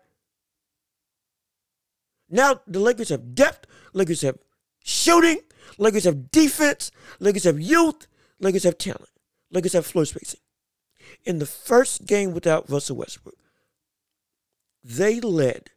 Now 2.29 2.61
the 2.67 2.79
Lakers 2.79 3.09
have 3.09 3.33
depth. 3.33 3.65
Lakers 3.93 4.21
have 4.21 4.37
shooting. 4.83 5.39
Lakers 5.77 6.03
have 6.03 6.31
defense. 6.31 6.91
Lakers 7.19 7.43
have 7.43 7.59
youth. 7.59 8.07
Lakers 8.39 8.63
have 8.63 8.77
talent. 8.77 9.09
Lakers 9.51 9.73
have 9.73 9.85
floor 9.85 10.05
spacing. 10.05 10.39
In 11.25 11.39
the 11.39 11.45
first 11.45 12.05
game 12.05 12.33
without 12.33 12.69
Russell 12.69 12.97
Westbrook, 12.97 13.35
they 14.83 15.19
led 15.19 15.71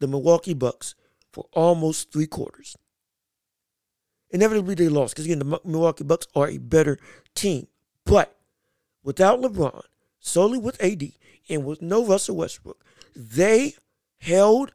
the 0.00 0.08
Milwaukee 0.08 0.54
Bucks 0.54 0.94
for 1.32 1.46
almost 1.52 2.12
three 2.12 2.26
quarters. 2.26 2.76
Inevitably, 4.30 4.74
they 4.74 4.88
lost 4.88 5.14
because 5.14 5.26
again, 5.26 5.40
the 5.40 5.60
Milwaukee 5.64 6.04
Bucks 6.04 6.26
are 6.34 6.48
a 6.48 6.58
better 6.58 6.98
team. 7.34 7.66
But 8.04 8.34
without 9.04 9.40
LeBron, 9.40 9.82
solely 10.22 10.58
with 10.58 10.82
AD 10.82 11.12
and 11.50 11.66
with 11.66 11.82
no 11.82 12.06
Russell 12.06 12.36
Westbrook, 12.36 12.82
they 13.14 13.74
held, 14.18 14.72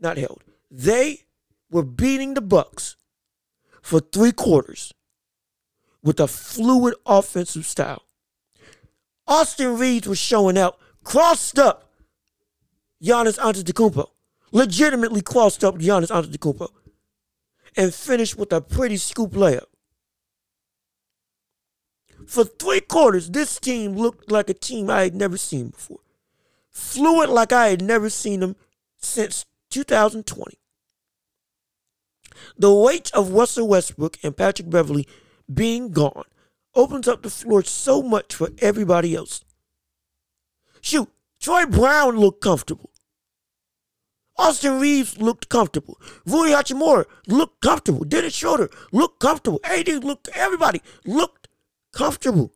not 0.00 0.16
held, 0.16 0.42
they 0.70 1.24
were 1.70 1.82
beating 1.82 2.32
the 2.32 2.40
Bucks 2.40 2.96
for 3.82 4.00
three 4.00 4.32
quarters 4.32 4.94
with 6.02 6.18
a 6.20 6.26
fluid 6.26 6.94
offensive 7.04 7.66
style. 7.66 8.04
Austin 9.26 9.76
Reaves 9.76 10.08
was 10.08 10.18
showing 10.18 10.56
out, 10.56 10.78
crossed 11.02 11.58
up 11.58 11.90
Giannis 13.02 13.38
Antetokounmpo, 13.38 14.08
legitimately 14.52 15.20
crossed 15.20 15.64
up 15.64 15.76
Giannis 15.76 16.10
Antetokounmpo, 16.10 16.68
and 17.76 17.92
finished 17.92 18.38
with 18.38 18.52
a 18.52 18.60
pretty 18.60 18.96
scoop 18.96 19.32
layup. 19.32 19.66
For 22.26 22.44
three 22.44 22.80
quarters, 22.80 23.30
this 23.30 23.58
team 23.58 23.94
looked 23.94 24.30
like 24.30 24.50
a 24.50 24.54
team 24.54 24.90
I 24.90 25.02
had 25.02 25.14
never 25.14 25.36
seen 25.36 25.68
before. 25.68 26.00
Fluid 26.70 27.30
like 27.30 27.52
I 27.52 27.68
had 27.68 27.82
never 27.82 28.10
seen 28.10 28.40
them 28.40 28.56
since 28.98 29.46
2020. 29.70 30.58
The 32.58 32.74
weight 32.74 33.10
of 33.14 33.30
Russell 33.30 33.68
Westbrook 33.68 34.18
and 34.22 34.36
Patrick 34.36 34.68
Beverley 34.68 35.06
being 35.52 35.90
gone 35.92 36.24
opens 36.74 37.08
up 37.08 37.22
the 37.22 37.30
floor 37.30 37.62
so 37.62 38.02
much 38.02 38.34
for 38.34 38.50
everybody 38.58 39.14
else. 39.14 39.44
Shoot, 40.80 41.08
Troy 41.40 41.64
Brown 41.64 42.18
looked 42.18 42.42
comfortable. 42.42 42.90
Austin 44.36 44.78
Reaves 44.80 45.16
looked 45.18 45.48
comfortable. 45.48 45.98
Rui 46.26 46.50
Hachimura 46.50 47.06
looked 47.26 47.62
comfortable. 47.62 48.04
Dennis 48.04 48.34
Schroeder 48.34 48.68
looked 48.92 49.18
comfortable. 49.18 49.60
AD 49.64 49.88
looked, 50.04 50.28
everybody 50.34 50.82
looked 51.06 51.45
comfortable. 51.96 52.52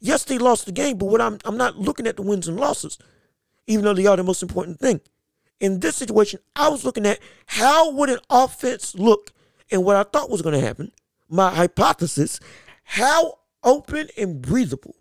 Yes, 0.00 0.24
they 0.24 0.38
lost 0.38 0.66
the 0.66 0.72
game, 0.72 0.98
but 0.98 1.06
what 1.06 1.20
I'm 1.20 1.38
I'm 1.44 1.56
not 1.56 1.78
looking 1.78 2.06
at 2.06 2.16
the 2.16 2.22
wins 2.22 2.48
and 2.48 2.60
losses, 2.60 2.98
even 3.66 3.84
though 3.84 3.94
they 3.94 4.06
are 4.06 4.16
the 4.16 4.22
most 4.22 4.42
important 4.42 4.78
thing. 4.78 5.00
In 5.60 5.80
this 5.80 5.96
situation, 5.96 6.40
I 6.54 6.68
was 6.68 6.84
looking 6.84 7.06
at 7.06 7.20
how 7.46 7.90
would 7.92 8.10
an 8.10 8.18
offense 8.28 8.94
look 8.94 9.32
and 9.70 9.84
what 9.84 9.96
I 9.96 10.02
thought 10.02 10.30
was 10.30 10.42
going 10.42 10.58
to 10.58 10.66
happen. 10.66 10.92
My 11.28 11.50
hypothesis 11.54 12.38
how 12.84 13.38
open 13.62 14.08
and 14.16 14.40
breathable 14.40 14.96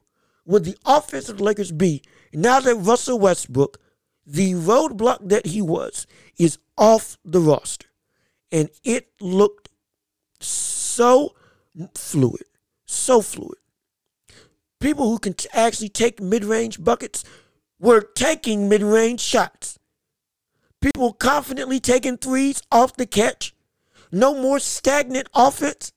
would 0.46 0.64
the 0.64 0.78
offense 0.86 1.30
of 1.30 1.38
the 1.38 1.44
Lakers 1.44 1.72
be 1.72 2.02
now 2.34 2.60
that 2.60 2.76
Russell 2.76 3.20
Westbrook, 3.20 3.80
the 4.26 4.54
roadblock 4.54 5.30
that 5.30 5.46
he 5.48 5.62
was, 5.62 6.08
is 6.40 6.58
off 6.78 7.18
the 7.24 7.40
roster? 7.40 7.88
And 8.52 8.70
it 8.84 9.10
looked 9.20 9.70
so 10.40 11.36
fluid, 11.96 12.44
so 12.94 13.22
fluid. 13.22 13.58
People 14.80 15.10
who 15.10 15.20
can 15.20 15.36
actually 15.54 15.90
take 15.90 16.22
mid 16.22 16.44
range 16.44 16.84
buckets 16.84 17.24
were 17.80 18.02
taking 18.02 18.70
mid 18.70 18.82
range 18.82 19.22
shots. 19.22 19.80
People 20.82 21.14
confidently 21.14 21.80
taking 21.80 22.18
threes 22.18 22.62
off 22.72 22.96
the 22.96 23.06
catch. 23.06 23.56
No 24.12 24.34
more 24.36 24.60
stagnant 24.60 25.28
offense 25.34 25.94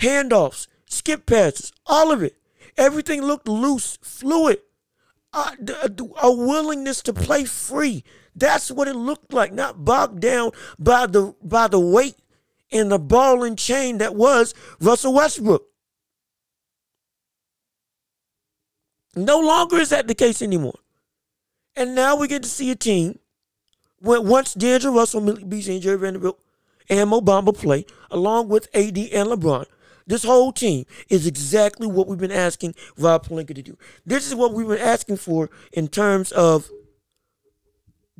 handoffs, 0.00 0.66
skip 0.86 1.26
passes, 1.26 1.72
all 1.86 2.12
of 2.12 2.22
it. 2.22 2.36
Everything 2.76 3.22
looked 3.22 3.48
loose, 3.48 3.98
fluid. 4.02 4.58
A 5.32 6.32
willingness 6.32 7.02
to 7.02 7.12
play 7.12 7.44
free. 7.44 8.04
That's 8.36 8.70
what 8.70 8.88
it 8.88 8.94
looked 8.94 9.32
like, 9.32 9.52
not 9.52 9.84
bogged 9.84 10.20
down 10.20 10.52
by 10.78 11.06
the 11.06 11.34
by 11.42 11.66
the 11.66 11.80
weight 11.80 12.16
and 12.74 12.90
the 12.90 12.98
ball 12.98 13.44
and 13.44 13.56
chain 13.56 13.98
that 13.98 14.14
was 14.14 14.52
Russell 14.80 15.14
Westbrook. 15.14 15.64
No 19.16 19.38
longer 19.38 19.76
is 19.76 19.90
that 19.90 20.08
the 20.08 20.14
case 20.14 20.42
anymore. 20.42 20.78
And 21.76 21.94
now 21.94 22.16
we 22.16 22.26
get 22.28 22.42
to 22.42 22.48
see 22.48 22.70
a 22.70 22.74
team 22.74 23.18
when 24.00 24.26
once 24.26 24.54
D'Angelo 24.54 24.94
Russell, 24.94 25.20
Malik 25.20 25.48
Beasley, 25.48 25.74
and 25.74 25.82
Jarred 25.82 26.00
Vanderbilt 26.00 26.40
and 26.90 27.08
Mo 27.08 27.20
Bamba 27.20 27.56
play, 27.56 27.86
along 28.10 28.48
with 28.48 28.68
AD 28.74 28.98
and 28.98 29.28
LeBron, 29.28 29.66
this 30.06 30.24
whole 30.24 30.52
team 30.52 30.84
is 31.08 31.26
exactly 31.26 31.86
what 31.86 32.08
we've 32.08 32.18
been 32.18 32.32
asking 32.32 32.74
Rob 32.98 33.26
Pelinka 33.26 33.54
to 33.54 33.62
do. 33.62 33.78
This 34.04 34.26
is 34.26 34.34
what 34.34 34.52
we've 34.52 34.68
been 34.68 34.78
asking 34.78 35.16
for 35.16 35.48
in 35.72 35.88
terms 35.88 36.30
of 36.32 36.68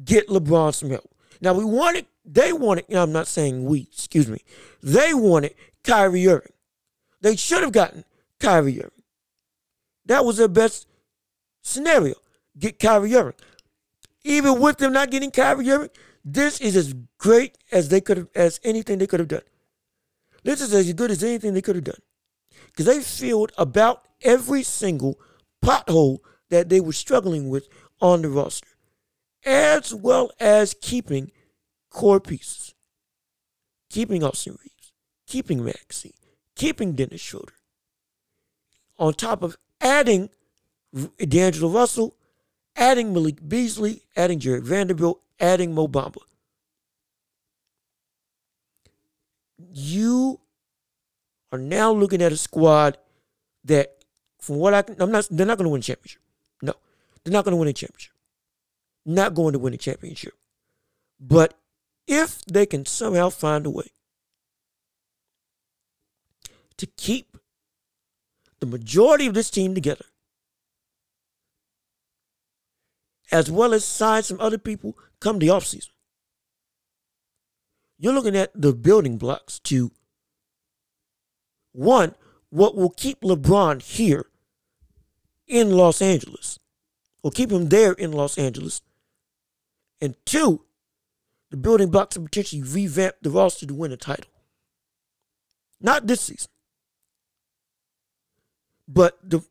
get 0.02 0.28
LeBron 0.28 0.74
some 0.74 0.90
help. 0.90 1.14
Now 1.41 1.55
we 1.55 1.64
wanted, 1.64 2.07
they 2.24 2.53
want 2.53 2.89
wanted, 2.89 2.97
I'm 2.97 3.12
not 3.12 3.26
saying 3.26 3.64
we, 3.64 3.89
excuse 3.93 4.28
me, 4.28 4.41
they 4.82 5.14
wanted 5.14 5.55
Kyrie 5.82 6.28
Irving. 6.28 6.53
They 7.20 7.37
should 7.37 7.62
have 7.62 7.72
gotten 7.72 8.05
Kyrie 8.41 8.78
Irving. 8.78 9.03
That 10.07 10.24
was 10.24 10.37
their 10.37 10.49
best 10.49 10.87
scenario. 11.62 12.14
Get 12.59 12.78
Kyrie 12.78 13.14
Irving. 13.14 13.35
Even 14.22 14.61
with 14.61 14.78
them 14.78 14.93
not 14.93 15.11
getting 15.11 15.30
Kyrie 15.30 15.70
Irving, 15.70 15.91
this 16.24 16.61
is 16.61 16.76
as 16.76 16.95
great 17.18 17.59
as 17.70 17.89
they 17.89 18.01
could 18.01 18.16
have, 18.16 18.28
as 18.35 18.61
anything 18.64 18.99
they 18.99 19.07
could 19.07 19.20
have 19.20 19.28
done. 19.28 19.43
This 20.43 20.61
is 20.61 20.72
as 20.72 20.93
good 20.93 21.11
as 21.11 21.22
anything 21.22 21.55
they 21.55 21.62
could 21.62 21.76
have 21.76 21.85
done. 21.85 22.01
Because 22.66 22.87
they 22.87 23.01
filled 23.01 23.53
about 23.59 24.07
every 24.22 24.62
single 24.62 25.18
pothole 25.62 26.18
that 26.51 26.68
they 26.68 26.80
were 26.80 26.93
struggling 26.93 27.49
with 27.49 27.68
on 28.01 28.22
the 28.22 28.28
roster, 28.28 28.68
as 29.45 29.95
well 29.95 30.30
as 30.40 30.74
keeping 30.80 31.30
core 31.90 32.20
pieces. 32.20 32.74
Keeping 33.90 34.24
Austin 34.24 34.57
Reaves, 34.61 34.92
keeping 35.26 35.64
Maxey, 35.64 36.14
keeping 36.57 36.95
Dennis 36.95 37.20
Schroeder. 37.20 37.53
On 38.99 39.12
top 39.12 39.42
of 39.42 39.57
adding 39.80 40.30
D'Angelo 41.18 41.68
Russell, 41.70 42.16
adding 42.74 43.12
Malik 43.12 43.47
Beasley, 43.49 44.03
adding 44.16 44.40
Jarred 44.40 44.64
Vanderbilt, 44.64 45.20
adding 45.38 45.74
Mo 45.74 45.86
Bamba. 45.86 46.22
you 49.74 50.40
are 51.53 51.59
now 51.59 51.92
looking 51.92 52.22
at 52.22 52.32
a 52.32 52.36
squad 52.36 52.97
that, 53.64 53.97
from 54.40 54.57
what 54.57 54.72
I 54.72 54.82
can, 54.82 55.01
I'm 55.01 55.11
not, 55.11 55.26
they're 55.30 55.47
not 55.47 55.59
going 55.59 55.66
to 55.66 55.70
win 55.70 55.80
a 55.80 55.82
championship. 55.82 56.22
No, 56.62 56.74
they're 57.22 57.32
not 57.32 57.45
going 57.45 57.53
to 57.53 57.57
win 57.57 57.68
a 57.68 57.72
championship. 57.72 58.14
Not 59.07 59.34
going 59.34 59.52
to 59.52 59.59
win 59.59 59.74
a 59.74 59.78
championship. 59.78 60.34
But 61.20 61.55
if 62.07 62.44
they 62.44 62.66
can 62.66 62.86
somehow 62.86 63.30
find 63.30 63.66
a 63.66 63.70
way 63.70 63.92
to 66.76 66.86
keep 66.86 67.36
the 68.61 68.66
majority 68.66 69.26
of 69.26 69.34
this 69.34 69.50
team 69.50 69.74
together, 69.74 70.07
as 73.30 73.50
well 73.50 73.72
as 73.74 73.84
sign 73.84 74.22
some 74.22 74.40
other 74.40 74.59
people 74.59 74.96
come 75.20 75.38
the 75.38 75.48
offseason, 75.48 75.90
you're 77.98 78.12
looking 78.12 78.36
at 78.36 78.50
the 78.55 78.72
building 78.72 79.18
blocks 79.18 79.59
to 79.61 79.92
one, 81.72 82.14
what 82.50 82.76
will 82.76 82.90
keep 82.90 83.20
LeBron 83.22 83.82
here 83.82 84.26
in 85.46 85.70
Los 85.70 86.00
Angeles, 86.00 86.59
will 87.22 87.30
keep 87.30 87.50
him 87.50 87.68
there 87.68 87.92
in 87.92 88.12
Los 88.12 88.38
Angeles, 88.38 88.80
and 90.01 90.14
two, 90.24 90.64
the 91.51 91.57
building 91.57 91.90
blocks 91.90 92.14
to 92.14 92.20
potentially 92.20 92.62
revamp 92.62 93.16
the 93.22 93.30
roster 93.30 93.66
to 93.66 93.74
win 93.74 93.92
a 93.92 93.97
title. 93.97 94.30
Not 95.80 96.07
this 96.07 96.22
season, 96.22 96.51
but 98.88 99.18
the 99.22 99.45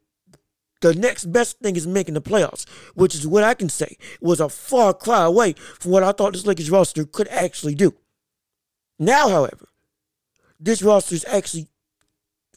the 0.82 0.94
next 0.94 1.32
best 1.32 1.60
thing 1.60 1.78
is 1.78 1.88
making 1.88 2.14
the 2.14 2.22
playoffs, 2.22 2.68
which 2.94 3.16
is 3.16 3.26
what 3.26 3.44
I 3.44 3.54
can 3.54 3.70
say 3.70 3.98
was 4.20 4.42
a 4.42 4.50
far 4.50 4.94
cry 4.94 5.24
away 5.24 5.54
from 5.54 5.92
what 5.92 6.04
I 6.04 6.12
thought 6.12 6.34
this 6.34 6.46
Lakers 6.46 6.70
roster 6.70 7.06
could 7.06 7.30
actually 7.30 7.74
do. 7.74 7.94
Now, 9.00 9.30
however, 9.30 9.70
this 10.60 10.84
roster 10.84 11.16
is 11.16 11.26
actually 11.26 11.68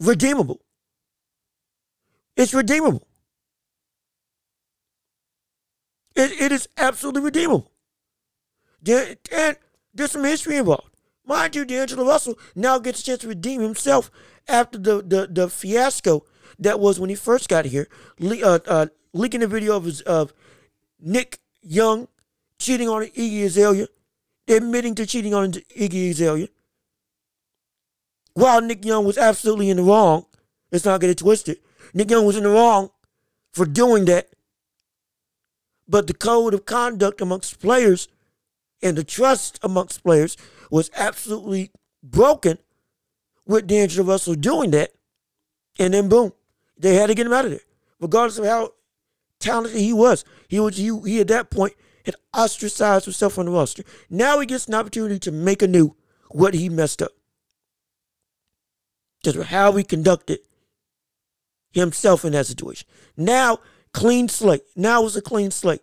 redeemable. 0.00 0.60
It's 2.36 2.52
redeemable. 2.52 3.06
It, 6.16 6.32
it 6.32 6.50
is 6.52 6.68
absolutely 6.76 7.22
redeemable. 7.22 7.70
And 8.88 9.56
there's 9.94 10.12
some 10.12 10.24
history 10.24 10.56
involved. 10.56 10.90
Mind 11.24 11.56
you, 11.56 11.64
D'Angelo 11.64 12.06
Russell 12.06 12.38
now 12.54 12.78
gets 12.78 13.00
a 13.00 13.04
chance 13.04 13.20
to 13.22 13.28
redeem 13.28 13.60
himself 13.60 14.10
after 14.46 14.78
the, 14.78 15.02
the, 15.02 15.28
the 15.30 15.48
fiasco 15.48 16.24
that 16.58 16.78
was 16.78 17.00
when 17.00 17.10
he 17.10 17.16
first 17.16 17.48
got 17.48 17.64
here, 17.64 17.88
le- 18.20 18.42
uh, 18.42 18.58
uh, 18.66 18.86
leaking 19.12 19.42
a 19.42 19.46
video 19.46 19.76
of 19.76 19.84
his 19.84 20.00
of 20.02 20.32
Nick 21.00 21.40
Young 21.62 22.08
cheating 22.58 22.88
on 22.88 23.02
Iggy 23.02 23.44
Azalea 23.44 23.88
admitting 24.48 24.94
to 24.94 25.06
cheating 25.06 25.34
on 25.34 25.52
Iggy 25.52 26.10
Azalea. 26.10 26.48
While 28.34 28.60
Nick 28.60 28.84
Young 28.84 29.04
was 29.04 29.18
absolutely 29.18 29.70
in 29.70 29.78
the 29.78 29.82
wrong, 29.82 30.26
let's 30.70 30.84
not 30.84 31.00
get 31.00 31.10
it 31.10 31.18
twisted. 31.18 31.58
Nick 31.94 32.10
Young 32.10 32.26
was 32.26 32.36
in 32.36 32.44
the 32.44 32.50
wrong 32.50 32.90
for 33.52 33.64
doing 33.66 34.04
that. 34.06 34.28
But 35.88 36.06
the 36.06 36.14
code 36.14 36.52
of 36.52 36.66
conduct 36.66 37.20
amongst 37.20 37.60
players 37.60 38.08
and 38.82 38.96
the 38.96 39.04
trust 39.04 39.58
amongst 39.62 40.02
players 40.02 40.36
was 40.70 40.90
absolutely 40.96 41.70
broken 42.02 42.58
with 43.46 43.66
D'Angelo 43.66 44.06
Russell 44.06 44.34
doing 44.34 44.70
that. 44.72 44.92
And 45.78 45.94
then 45.94 46.08
boom, 46.08 46.32
They 46.78 46.94
had 46.94 47.06
to 47.08 47.14
get 47.14 47.26
him 47.26 47.32
out 47.32 47.44
of 47.44 47.50
there, 47.52 47.60
regardless 48.00 48.38
of 48.38 48.46
how 48.46 48.72
talented 49.40 49.80
he 49.80 49.92
was. 49.92 50.24
He 50.48 50.58
was 50.60 50.76
he, 50.76 50.98
he 51.04 51.20
at 51.20 51.28
that 51.28 51.50
point 51.50 51.74
had 52.04 52.16
ostracized 52.34 53.04
himself 53.04 53.34
from 53.34 53.46
the 53.46 53.52
roster. 53.52 53.82
Now 54.08 54.38
he 54.40 54.46
gets 54.46 54.66
an 54.66 54.74
opportunity 54.74 55.18
to 55.20 55.32
make 55.32 55.62
anew 55.62 55.96
what 56.30 56.54
he 56.54 56.68
messed 56.68 57.02
up. 57.02 57.12
Just 59.24 59.38
how 59.38 59.72
he 59.72 59.84
conducted 59.84 60.40
himself 61.72 62.24
in 62.24 62.32
that 62.32 62.46
situation. 62.46 62.86
Now, 63.16 63.58
clean 63.92 64.28
slate. 64.28 64.62
Now 64.76 65.04
it's 65.04 65.16
a 65.16 65.22
clean 65.22 65.50
slate. 65.50 65.82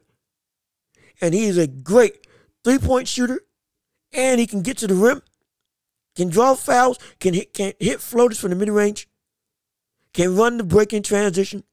And 1.22 1.34
he 1.34 1.46
is 1.46 1.58
a 1.58 1.68
great 1.68 2.23
three 2.64 2.78
point 2.78 3.08
shooter, 3.08 3.42
and 4.12 4.40
he 4.40 4.48
can 4.48 4.62
get 4.62 4.78
to 4.78 4.88
the 4.88 4.96
rim, 4.96 5.22
can 6.16 6.30
draw 6.30 6.56
fouls, 6.56 6.98
can 7.20 7.34
hit, 7.34 7.54
can 7.54 7.74
hit 7.80 8.02
floaters 8.02 8.40
from 8.40 8.52
the 8.52 8.56
mid 8.56 8.70
range, 8.70 9.08
can 10.14 10.36
run 10.36 10.58
the 10.58 10.64
break 10.64 10.94
in 10.94 11.04
transition, 11.04 11.64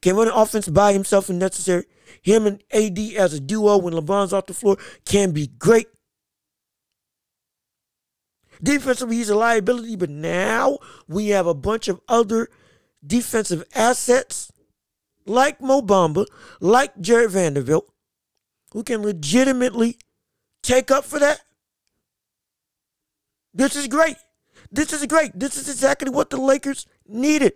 can 0.00 0.16
run 0.16 0.28
an 0.28 0.34
offense 0.34 0.68
by 0.68 0.92
himself 0.92 1.28
if 1.28 1.36
necessary. 1.36 1.84
Him 2.22 2.46
and 2.46 2.62
AD 2.72 2.98
as 3.16 3.34
a 3.34 3.40
duo 3.40 3.78
when 3.78 3.94
LeBron's 3.94 4.32
off 4.32 4.46
the 4.46 4.54
floor 4.54 4.76
can 5.04 5.30
be 5.30 5.46
great. 5.46 5.86
Defensively, 8.62 9.16
he's 9.16 9.30
a 9.30 9.36
liability, 9.36 9.96
but 9.96 10.10
now 10.10 10.78
we 11.08 11.28
have 11.28 11.46
a 11.46 11.54
bunch 11.54 11.88
of 11.88 12.00
other 12.08 12.48
defensive 13.04 13.64
assets 13.74 14.52
like 15.24 15.60
Mo 15.60 15.80
Bamba, 15.80 16.26
like 16.60 16.98
Jarred 17.00 17.30
Vanderbilt, 17.30 17.90
who 18.72 18.82
can 18.82 19.02
legitimately 19.02 19.98
take 20.62 20.90
up 20.90 21.04
for 21.04 21.18
that. 21.18 21.40
This 23.52 23.76
is 23.76 23.88
great. 23.88 24.16
This 24.70 24.92
is 24.92 25.04
great. 25.06 25.32
This 25.38 25.56
is 25.56 25.68
exactly 25.68 26.10
what 26.10 26.30
the 26.30 26.40
Lakers 26.40 26.86
needed. 27.06 27.54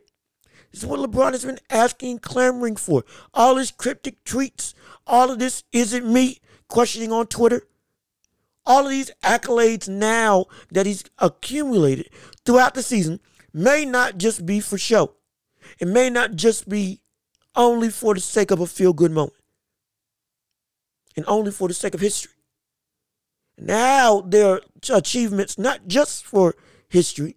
This 0.72 0.82
is 0.82 0.86
what 0.86 0.98
LeBron 0.98 1.32
has 1.32 1.44
been 1.44 1.60
asking, 1.70 2.18
clamoring 2.18 2.76
for. 2.76 3.04
All 3.32 3.56
his 3.56 3.70
cryptic 3.70 4.24
tweets, 4.24 4.74
all 5.06 5.30
of 5.30 5.38
this 5.38 5.62
isn't 5.70 6.10
me 6.10 6.40
questioning 6.68 7.12
on 7.12 7.28
Twitter. 7.28 7.62
All 8.66 8.84
of 8.84 8.90
these 8.90 9.12
accolades 9.22 9.88
now 9.88 10.46
that 10.72 10.86
he's 10.86 11.04
accumulated 11.18 12.08
throughout 12.44 12.74
the 12.74 12.82
season 12.82 13.20
may 13.52 13.84
not 13.84 14.18
just 14.18 14.44
be 14.44 14.58
for 14.58 14.78
show. 14.78 15.14
It 15.78 15.86
may 15.86 16.10
not 16.10 16.34
just 16.34 16.68
be 16.68 17.00
only 17.54 17.90
for 17.90 18.14
the 18.14 18.20
sake 18.20 18.50
of 18.50 18.60
a 18.60 18.66
feel 18.66 18.92
good 18.92 19.12
moment 19.12 19.43
and 21.16 21.24
only 21.26 21.50
for 21.50 21.68
the 21.68 21.74
sake 21.74 21.94
of 21.94 22.00
history. 22.00 22.32
Now 23.56 24.20
there 24.20 24.48
are 24.48 24.60
achievements 24.90 25.58
not 25.58 25.86
just 25.86 26.24
for 26.24 26.54
history, 26.88 27.36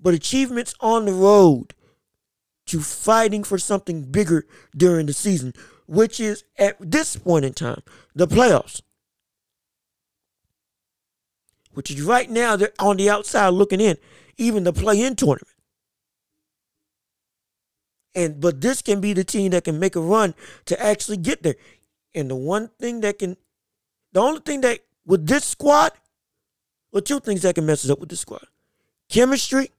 but 0.00 0.14
achievements 0.14 0.74
on 0.80 1.04
the 1.06 1.12
road 1.12 1.74
to 2.66 2.80
fighting 2.80 3.44
for 3.44 3.58
something 3.58 4.02
bigger 4.02 4.46
during 4.76 5.06
the 5.06 5.12
season, 5.12 5.52
which 5.86 6.20
is 6.20 6.44
at 6.58 6.76
this 6.78 7.16
point 7.16 7.44
in 7.44 7.54
time, 7.54 7.82
the 8.14 8.26
playoffs. 8.26 8.82
Which 11.72 11.90
is 11.90 12.02
right 12.02 12.28
now, 12.28 12.56
they're 12.56 12.72
on 12.78 12.96
the 12.96 13.08
outside 13.08 13.50
looking 13.50 13.80
in, 13.80 13.96
even 14.36 14.64
the 14.64 14.72
play 14.72 15.00
in 15.00 15.16
tournament. 15.16 15.48
And 18.14 18.40
but 18.40 18.60
this 18.60 18.82
can 18.82 19.00
be 19.00 19.12
the 19.12 19.24
team 19.24 19.52
that 19.52 19.64
can 19.64 19.78
make 19.78 19.94
a 19.94 20.00
run 20.00 20.34
to 20.64 20.82
actually 20.82 21.18
get 21.18 21.42
there. 21.42 21.54
And 22.14 22.30
the 22.30 22.36
one 22.36 22.68
thing 22.78 23.00
that 23.00 23.18
can 23.18 23.36
the 24.12 24.20
only 24.20 24.40
thing 24.40 24.62
that 24.62 24.80
with 25.04 25.26
this 25.26 25.44
squad, 25.44 25.92
well, 26.92 27.02
two 27.02 27.20
things 27.20 27.42
that 27.42 27.54
can 27.54 27.66
mess 27.66 27.84
it 27.84 27.90
up 27.90 28.00
with 28.00 28.08
this 28.08 28.20
squad. 28.20 28.46
Chemistry 29.08 29.70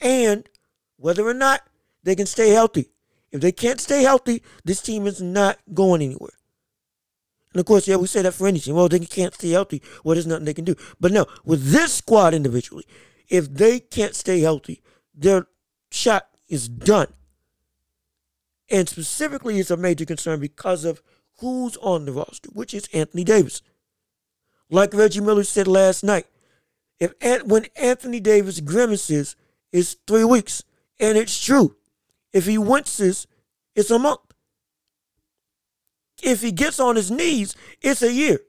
and 0.00 0.48
whether 0.96 1.26
or 1.26 1.34
not 1.34 1.62
they 2.02 2.14
can 2.14 2.26
stay 2.26 2.50
healthy. 2.50 2.90
If 3.32 3.40
they 3.40 3.52
can't 3.52 3.80
stay 3.80 4.02
healthy, 4.02 4.42
this 4.64 4.80
team 4.80 5.06
is 5.06 5.20
not 5.20 5.58
going 5.74 6.02
anywhere. 6.02 6.32
And 7.52 7.60
of 7.60 7.66
course, 7.66 7.88
yeah, 7.88 7.96
we 7.96 8.06
say 8.06 8.22
that 8.22 8.32
for 8.32 8.46
any 8.46 8.60
team. 8.60 8.74
Well, 8.74 8.88
they 8.88 9.00
can't 9.00 9.34
stay 9.34 9.50
healthy. 9.50 9.82
Well, 10.04 10.14
there's 10.14 10.26
nothing 10.26 10.44
they 10.44 10.54
can 10.54 10.64
do. 10.64 10.76
But 11.00 11.12
no, 11.12 11.26
with 11.44 11.70
this 11.70 11.94
squad 11.94 12.34
individually, 12.34 12.86
if 13.28 13.52
they 13.52 13.80
can't 13.80 14.14
stay 14.14 14.40
healthy, 14.40 14.82
their 15.14 15.46
shot 15.90 16.28
is 16.48 16.68
done. 16.68 17.12
And 18.70 18.88
specifically, 18.88 19.58
it's 19.58 19.70
a 19.70 19.76
major 19.76 20.04
concern 20.04 20.40
because 20.40 20.84
of 20.84 21.02
who's 21.38 21.76
on 21.78 22.04
the 22.04 22.12
roster, 22.12 22.48
which 22.52 22.74
is 22.74 22.88
Anthony 22.92 23.24
Davis. 23.24 23.62
Like 24.70 24.94
Reggie 24.94 25.20
Miller 25.20 25.44
said 25.44 25.68
last 25.68 26.02
night, 26.02 26.26
if 26.98 27.12
when 27.44 27.66
Anthony 27.76 28.20
Davis 28.20 28.60
grimaces, 28.60 29.36
it's 29.72 29.96
three 30.06 30.24
weeks, 30.24 30.64
and 30.98 31.18
it's 31.18 31.44
true. 31.44 31.76
If 32.32 32.46
he 32.46 32.58
winces, 32.58 33.26
it's 33.74 33.90
a 33.90 33.98
month. 33.98 34.20
If 36.22 36.40
he 36.40 36.52
gets 36.52 36.80
on 36.80 36.96
his 36.96 37.10
knees, 37.10 37.54
it's 37.82 38.02
a 38.02 38.12
year. 38.12 38.40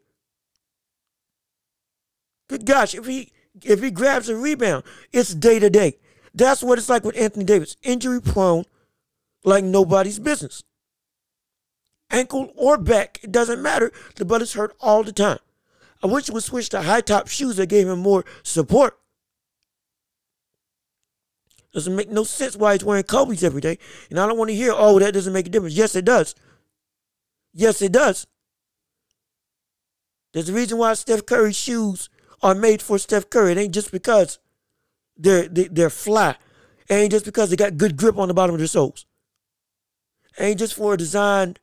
Good 2.48 2.66
gosh, 2.66 2.96
if 2.96 3.06
he 3.06 3.34
if 3.64 3.82
he 3.82 3.92
grabs 3.92 4.30
a 4.30 4.36
rebound, 4.36 4.84
it's 5.12 5.34
day 5.34 5.60
to 5.60 5.70
day. 5.70 5.98
That's 6.34 6.64
what 6.64 6.78
it's 6.78 6.90
like 6.90 7.04
with 7.04 7.18
Anthony 7.18 7.44
Davis. 7.44 7.76
Injury 7.84 8.22
prone, 8.22 8.64
like 9.44 9.64
nobody's 9.64 10.20
business. 10.20 10.64
Ankle 12.10 12.52
or 12.56 12.78
back, 12.78 13.20
it 13.24 13.32
doesn't 13.32 13.62
matter. 13.62 13.92
The 14.16 14.26
brother's 14.26 14.54
hurt 14.54 14.76
all 14.80 15.04
the 15.04 15.12
time. 15.12 15.40
I 16.04 16.08
wish 16.08 16.28
he 16.28 16.32
would 16.32 16.44
switch 16.44 16.70
to 16.70 16.84
high 16.84 17.02
top 17.02 17.28
shoes 17.28 17.58
that 17.58 17.68
gave 17.68 17.88
him 17.88 18.00
more 18.00 18.24
support. 18.44 18.98
Doesn't 21.74 21.96
make 21.96 22.10
no 22.10 22.24
sense 22.24 22.56
why 22.56 22.74
he's 22.74 22.84
wearing 22.84 23.04
Kobe's 23.04 23.44
every 23.44 23.62
day. 23.62 23.78
And 24.10 24.20
I 24.20 24.26
don't 24.26 24.38
want 24.38 24.50
to 24.50 24.56
hear, 24.56 24.74
oh, 24.76 25.00
that 25.00 25.14
doesn't 25.14 25.34
make 25.34 25.48
a 25.48 25.50
difference. 25.50 25.76
Yes, 25.76 25.96
it 25.96 26.06
does. 26.06 26.34
Yes, 27.54 27.82
it 27.82 27.92
does. 27.92 28.26
There's 30.34 30.50
a 30.50 30.54
reason 30.54 30.78
why 30.78 30.94
Steph 30.94 31.26
Curry's 31.26 31.58
shoes 31.58 32.10
are 32.42 32.56
made 32.56 32.82
for 32.82 32.98
Steph 32.98 33.30
Curry. 33.30 33.52
It 33.52 33.58
ain't 33.58 33.74
just 33.74 33.92
because 33.92 34.40
they're 35.18 35.48
they, 35.48 35.66
are 35.66 35.70
they 35.70 35.84
are 35.84 35.90
fly. 35.90 36.38
It 36.88 36.94
ain't 36.94 37.12
just 37.12 37.26
because 37.26 37.50
they 37.50 37.56
got 37.56 37.78
good 37.78 37.98
grip 37.98 38.18
on 38.18 38.28
the 38.28 38.34
bottom 38.34 38.56
of 38.56 38.60
their 38.60 38.68
soles. 38.68 39.06
It 40.38 40.44
ain't 40.44 40.60
just 40.60 40.76
for 40.76 40.94
a 40.94 40.98
design. 40.98 41.58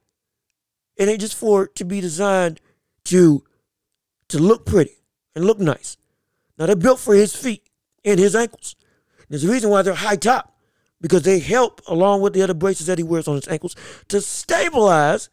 It 0.97 1.09
ain't 1.09 1.21
just 1.21 1.37
for 1.37 1.65
it 1.65 1.75
to 1.77 1.85
be 1.85 2.01
designed 2.01 2.61
to 3.07 3.43
to 4.29 4.39
look 4.39 4.65
pretty 4.65 4.97
and 5.35 5.45
look 5.45 5.59
nice. 5.59 5.97
Now 6.59 6.67
they're 6.67 6.77
built 6.77 7.01
for 7.01 7.15
his 7.15 7.35
feet 7.35 7.69
and 8.05 8.19
his 8.19 8.35
ankles. 8.37 8.77
There's 9.29 9.45
a 9.45 9.51
reason 9.51 9.71
why 9.71 9.83
they're 9.83 9.95
high 9.95 10.17
top 10.17 10.55
because 11.01 11.23
they 11.23 11.39
help, 11.39 11.83
along 11.87 12.21
with 12.21 12.33
the 12.33 12.43
other 12.43 12.55
braces 12.55 12.87
that 12.87 12.99
he 12.99 13.05
wears 13.05 13.29
on 13.29 13.35
his 13.35 13.49
ankles, 13.49 13.77
to 14.09 14.21
stabilize 14.21 15.29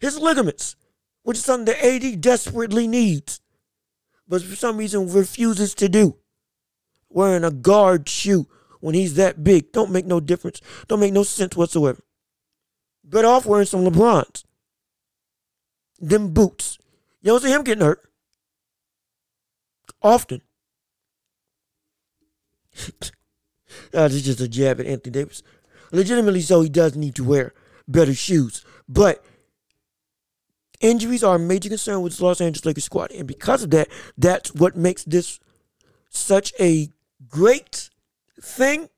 his 0.00 0.18
ligaments, 0.18 0.76
which 1.22 1.38
is 1.38 1.44
something 1.44 1.66
that 1.66 1.84
AD 1.84 2.20
desperately 2.20 2.86
needs, 2.86 3.40
but 4.26 4.42
for 4.42 4.56
some 4.56 4.76
reason 4.76 5.10
refuses 5.10 5.74
to 5.76 5.88
do. 5.88 6.16
Wearing 7.08 7.44
a 7.44 7.50
guard 7.50 8.08
shoe 8.08 8.46
when 8.80 8.94
he's 8.94 9.14
that 9.14 9.42
big 9.42 9.72
don't 9.72 9.90
make 9.90 10.04
no 10.04 10.20
difference. 10.20 10.60
Don't 10.88 11.00
make 11.00 11.12
no 11.12 11.22
sense 11.22 11.56
whatsoever. 11.56 12.02
Better 13.02 13.28
off 13.28 13.46
wearing 13.46 13.66
some 13.66 13.84
LeBrons. 13.84 14.44
Them 15.98 16.32
boots. 16.32 16.78
You 17.22 17.32
don't 17.32 17.42
see 17.42 17.50
him 17.52 17.64
getting 17.64 17.84
hurt. 17.84 18.08
Often. 20.02 20.42
uh, 22.76 22.88
this 23.92 24.14
is 24.14 24.24
just 24.24 24.40
a 24.40 24.48
jab 24.48 24.80
at 24.80 24.86
Anthony 24.86 25.12
Davis. 25.12 25.42
Legitimately 25.90 26.40
so, 26.42 26.60
he 26.60 26.68
does 26.68 26.94
need 26.96 27.14
to 27.16 27.24
wear 27.24 27.52
better 27.86 28.14
shoes. 28.14 28.64
But 28.88 29.24
injuries 30.80 31.24
are 31.24 31.36
a 31.36 31.40
major 31.40 31.68
concern 31.68 32.02
with 32.02 32.16
the 32.16 32.24
Los 32.24 32.40
Angeles 32.40 32.64
Lakers 32.64 32.84
squad. 32.84 33.10
And 33.12 33.26
because 33.26 33.62
of 33.62 33.70
that, 33.70 33.88
that's 34.16 34.54
what 34.54 34.76
makes 34.76 35.04
this 35.04 35.40
such 36.10 36.52
a 36.60 36.90
great 37.28 37.90
thing 38.40 38.88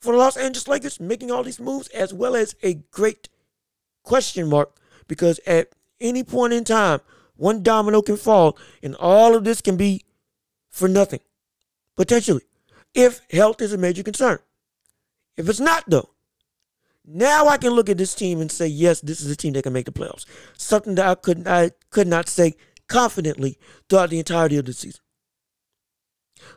for 0.00 0.12
the 0.12 0.18
Los 0.18 0.36
Angeles 0.36 0.68
Lakers, 0.68 1.00
making 1.00 1.30
all 1.30 1.42
these 1.42 1.60
moves, 1.60 1.88
as 1.88 2.12
well 2.12 2.34
as 2.34 2.54
a 2.62 2.74
great 2.90 3.28
question 4.02 4.48
mark. 4.48 4.76
Because 5.06 5.40
at 5.46 5.72
any 6.00 6.22
point 6.22 6.52
in 6.52 6.64
time, 6.64 7.00
one 7.36 7.62
domino 7.62 8.02
can 8.02 8.16
fall, 8.16 8.58
and 8.82 8.94
all 8.96 9.34
of 9.34 9.44
this 9.44 9.60
can 9.60 9.76
be 9.76 10.04
for 10.70 10.88
nothing, 10.88 11.20
potentially 11.96 12.42
if 12.94 13.20
health 13.30 13.60
is 13.60 13.72
a 13.72 13.78
major 13.78 14.02
concern. 14.02 14.38
If 15.36 15.48
it's 15.48 15.60
not, 15.60 15.84
though, 15.86 16.10
now 17.04 17.46
I 17.46 17.56
can 17.56 17.70
look 17.70 17.88
at 17.88 17.96
this 17.98 18.14
team 18.14 18.40
and 18.40 18.50
say, 18.50 18.66
yes, 18.66 19.00
this 19.00 19.20
is 19.20 19.30
a 19.30 19.36
team 19.36 19.52
that 19.54 19.62
can 19.62 19.72
make 19.72 19.86
the 19.86 19.92
playoffs. 19.92 20.26
Something 20.56 20.96
that 20.96 21.06
I 21.06 21.14
could 21.14 21.46
I 21.46 21.70
could 21.90 22.08
not 22.08 22.28
say 22.28 22.54
confidently 22.88 23.58
throughout 23.88 24.10
the 24.10 24.18
entirety 24.18 24.56
of 24.56 24.64
the 24.64 24.72
season. 24.72 25.00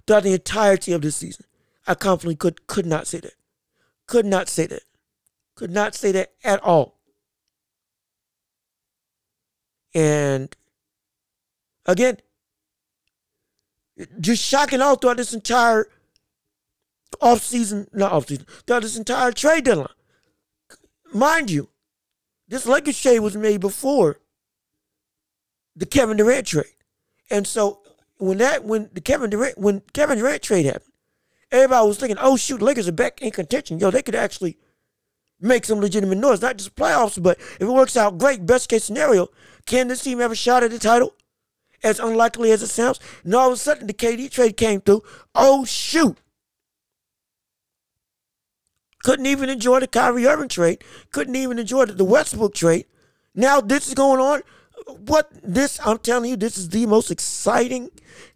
Throughout 0.06 0.24
the 0.24 0.34
entirety 0.34 0.94
of 0.94 1.02
this 1.02 1.16
season, 1.16 1.46
I 1.88 1.96
confidently 1.96 2.36
could 2.36 2.68
could 2.68 2.86
not 2.86 3.08
say 3.08 3.20
that. 3.20 3.34
Could 4.08 4.26
not 4.26 4.50
say 4.50 4.66
that. 4.68 4.84
Could 5.56 5.72
not 5.72 5.96
say 5.96 6.12
that 6.12 6.34
at 6.44 6.62
all. 6.64 7.00
And 9.94 10.56
again, 11.86 12.18
just 14.20 14.44
shocking 14.44 14.82
all 14.82 14.96
throughout 14.96 15.18
this 15.18 15.34
entire 15.34 15.88
off 17.20 17.42
season, 17.42 17.88
not 17.94 18.12
off 18.12 18.28
season, 18.28 18.46
throughout 18.66 18.84
this 18.84 18.98
entire 18.98 19.32
trade 19.32 19.66
deadline. 19.66 19.88
Mind 21.14 21.52
you, 21.52 21.70
this 22.48 22.66
Lakers 22.66 23.00
trade 23.00 23.20
was 23.20 23.36
made 23.36 23.62
before 23.62 24.20
the 25.76 25.86
Kevin 25.86 26.18
Durant 26.18 26.48
trade. 26.48 26.66
And 27.30 27.46
so 27.46 27.82
when 28.18 28.38
that 28.38 28.64
when 28.64 28.90
the 28.94 29.02
Kevin 29.02 29.30
Durant 29.30 29.58
when 29.58 29.82
Kevin 29.94 30.18
Durant 30.18 30.42
trade 30.42 30.66
happened, 30.66 30.94
everybody 31.52 31.88
was 31.88 31.98
thinking, 31.98 32.18
oh 32.20 32.38
shoot, 32.38 32.62
Lakers 32.62 32.88
are 32.88 32.94
back 32.94 33.22
in 33.22 33.32
contention. 33.32 33.80
Yo, 33.80 33.92
they 33.92 34.02
could 34.02 34.16
actually 34.16 34.58
make 35.42 35.66
some 35.66 35.80
legitimate 35.80 36.18
noise, 36.18 36.42
not 36.42 36.58
just 36.58 36.76
playoffs, 36.76 37.22
but 37.22 37.40
if 37.40 37.62
it 37.62 37.68
works 37.68 37.98
out 37.98 38.18
great, 38.18 38.46
best 38.46 38.70
case 38.70 38.84
scenario, 38.84 39.30
can 39.66 39.88
this 39.88 40.04
team 40.04 40.20
have 40.20 40.32
a 40.32 40.36
shot 40.36 40.64
at 40.64 40.72
the 40.72 40.80
title? 40.80 41.16
As 41.84 42.00
unlikely 42.00 42.52
as 42.52 42.62
it 42.62 42.68
sounds. 42.68 43.00
And 43.24 43.34
all 43.34 43.48
of 43.48 43.54
a 43.54 43.58
sudden 43.58 43.88
the 43.88 43.94
KD 43.94 44.30
trade 44.30 44.56
came 44.56 44.82
through. 44.82 45.02
Oh 45.34 45.66
shoot. 45.66 46.18
Couldn't 49.04 49.26
even 49.26 49.50
enjoy 49.50 49.80
the 49.80 49.88
Kyrie 49.88 50.28
Irving 50.28 50.48
trade. 50.48 50.84
Couldn't 51.12 51.36
even 51.36 51.58
enjoy 51.58 51.86
the 51.86 52.06
Westbrook 52.06 52.54
trade. 52.54 52.86
Now 53.34 53.60
this 53.62 53.88
is 53.88 53.96
going 53.96 54.20
on. 54.20 54.42
What 54.92 55.32
this 55.44 55.80
I'm 55.86 56.00
telling 56.00 56.30
you, 56.30 56.36
this 56.36 56.58
is 56.58 56.70
the 56.70 56.86
most 56.86 57.12
exciting 57.12 57.90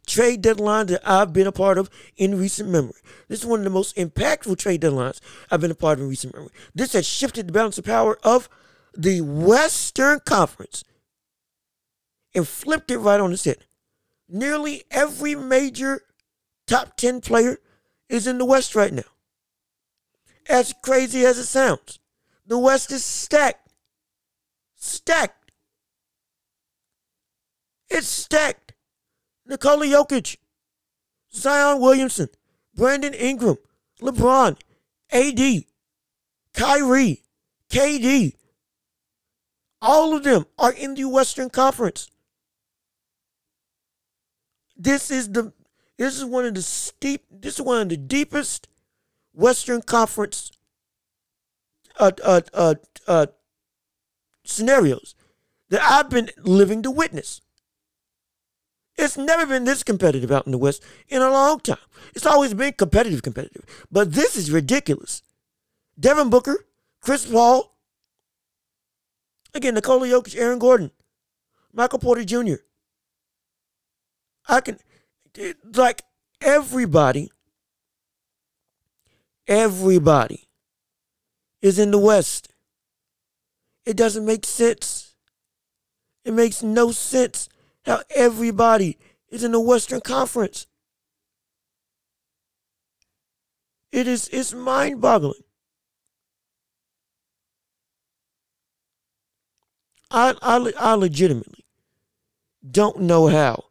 trade 0.08 0.42
deadline 0.42 0.88
that 0.88 1.02
I've 1.10 1.34
been 1.34 1.48
a 1.48 1.52
part 1.52 1.78
of 1.78 1.90
in 2.18 2.38
recent 2.38 2.70
memory. 2.70 3.00
This 3.28 3.42
is 3.42 3.46
one 3.46 3.60
of 3.60 3.64
the 3.64 3.70
most 3.70 3.96
impactful 3.96 4.58
trade 4.58 4.82
deadlines 4.82 5.20
I've 5.50 5.62
been 5.62 5.72
a 5.72 5.76
part 5.76 6.00
of 6.00 6.04
in 6.04 6.10
recent 6.10 6.34
memory. 6.34 6.52
This 6.74 6.94
has 6.94 7.08
shifted 7.08 7.48
the 7.48 7.54
balance 7.54 7.78
of 7.78 7.86
power 7.86 8.18
of 8.24 8.50
the 8.94 9.22
Western 9.22 10.20
Conference 10.20 10.84
and 12.34 12.48
flipped 12.48 12.92
it 12.92 12.98
right 12.98 13.20
on 13.20 13.32
its 13.32 13.46
head. 13.46 13.66
Nearly 14.28 14.84
every 14.92 15.36
major 15.36 16.02
top 16.68 16.98
10 16.98 17.22
player 17.22 17.58
is 18.10 18.28
in 18.28 18.38
the 18.38 18.46
West 18.46 18.76
right 18.76 18.94
now. 18.94 19.04
As 20.48 20.74
crazy 20.84 21.26
as 21.26 21.38
it 21.38 21.46
sounds, 21.46 22.00
the 22.46 22.60
West 22.60 22.92
is 22.92 23.04
stacked. 23.04 23.70
Stacked. 24.76 25.45
It's 27.90 28.08
stacked. 28.08 28.74
Nikola 29.46 29.86
Jokic, 29.86 30.38
Zion 31.32 31.80
Williamson, 31.80 32.30
Brandon 32.74 33.14
Ingram, 33.14 33.58
LeBron, 34.02 34.60
AD, 35.12 35.64
Kyrie, 36.54 37.22
KD. 37.70 38.34
All 39.82 40.16
of 40.16 40.24
them 40.24 40.46
are 40.58 40.74
in 40.74 40.96
the 40.96 41.06
Western 41.06 41.50
Conference. 41.50 42.10
This 44.76 45.12
is 45.12 45.32
the 45.32 45.54
this 45.98 46.18
is 46.18 46.26
one 46.26 46.46
of 46.46 46.56
the 46.56 46.62
steep 46.62 47.24
this 47.32 47.56
is 47.56 47.62
one 47.62 47.82
of 47.82 47.90
the 47.90 47.98
deepest 47.98 48.68
Western 49.34 49.82
Conference 49.82 50.52
uh, 52.00 52.12
uh, 52.24 52.42
uh, 52.54 52.76
uh, 53.08 53.28
scenarios 54.44 55.16
that 55.70 55.82
I've 55.82 56.10
been 56.10 56.30
living 56.38 56.82
to 56.84 56.92
witness. 56.92 57.42
It's 58.98 59.18
never 59.18 59.46
been 59.46 59.66
this 59.66 59.84
competitive 59.84 60.32
out 60.32 60.46
in 60.46 60.52
the 60.52 60.58
West 60.58 60.84
in 61.10 61.22
a 61.22 61.30
long 61.30 61.60
time. 61.60 61.78
It's 62.14 62.26
always 62.26 62.54
been 62.54 62.74
competitive, 62.74 63.22
competitive. 63.22 63.66
But 63.92 64.14
this 64.14 64.36
is 64.38 64.52
ridiculous. 64.52 65.22
Devin 66.00 66.30
Booker, 66.30 66.66
Chris 67.02 67.26
Paul, 67.26 67.76
again, 69.54 69.74
Nikola 69.74 70.08
Jokic, 70.08 70.38
Aaron 70.38 70.60
Gordon, 70.60 70.92
Michael 71.74 72.00
Porter 72.00 72.24
Jr. 72.24 72.56
I 74.48 74.62
can, 74.62 74.80
like, 75.74 76.04
everybody 76.42 77.32
Everybody 79.48 80.48
is 81.62 81.78
in 81.78 81.92
the 81.92 82.00
West. 82.00 82.50
It 83.86 83.96
doesn't 83.96 84.26
make 84.26 84.46
sense. 84.46 85.16
It 86.24 86.34
makes 86.34 86.64
no 86.64 86.92
sense 86.92 87.48
how 87.86 88.02
everybody 88.16 88.98
is 89.30 89.44
in 89.44 89.52
the 89.52 89.60
Western 89.60 90.02
Conference. 90.02 90.68
It 93.92 94.08
is 94.08 94.28
it's 94.30 94.54
mind-boggling. 94.54 95.42
I, 100.12 100.36
I, 100.42 100.72
I 100.78 100.94
legitimately 100.94 101.66
don't 102.70 103.02
know 103.02 103.28
how. 103.28 103.66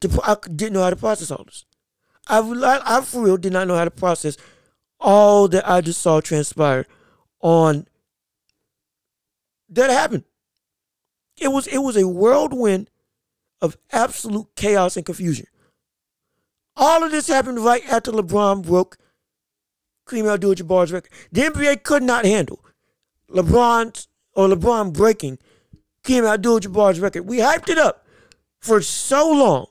To, 0.00 0.20
I 0.24 0.36
didn't 0.48 0.74
know 0.74 0.82
how 0.82 0.90
to 0.90 0.96
process 0.96 1.30
all 1.30 1.44
this. 1.44 1.64
I, 2.28 2.80
I 2.84 3.00
for 3.00 3.24
real 3.24 3.36
did 3.36 3.52
not 3.52 3.66
know 3.66 3.76
how 3.76 3.84
to 3.84 3.90
process 3.90 4.36
all 5.00 5.48
that 5.48 5.68
I 5.68 5.80
just 5.80 6.00
saw 6.00 6.20
transpire 6.20 6.86
on 7.40 7.86
that 9.70 9.90
happened. 9.90 10.24
It 11.40 11.48
was 11.48 11.66
it 11.66 11.78
was 11.78 11.96
a 11.96 12.08
whirlwind 12.08 12.90
of 13.60 13.76
absolute 13.92 14.48
chaos 14.56 14.96
and 14.96 15.06
confusion. 15.06 15.46
All 16.76 17.02
of 17.02 17.10
this 17.10 17.28
happened 17.28 17.58
right 17.58 17.82
after 17.90 18.12
LeBron 18.12 18.64
broke 18.64 18.98
Kareem 20.06 20.32
Abdul-Jabbar's 20.32 20.92
record. 20.92 21.12
The 21.32 21.42
NBA 21.42 21.82
could 21.82 22.02
not 22.02 22.24
handle 22.24 22.64
LeBron's 23.30 24.08
or 24.34 24.48
LeBron 24.48 24.92
breaking 24.92 25.38
Kareem 26.04 26.32
Abdul-Jabbar's 26.32 27.00
record. 27.00 27.26
We 27.26 27.38
hyped 27.38 27.68
it 27.68 27.78
up 27.78 28.06
for 28.60 28.80
so 28.80 29.30
long. 29.30 29.66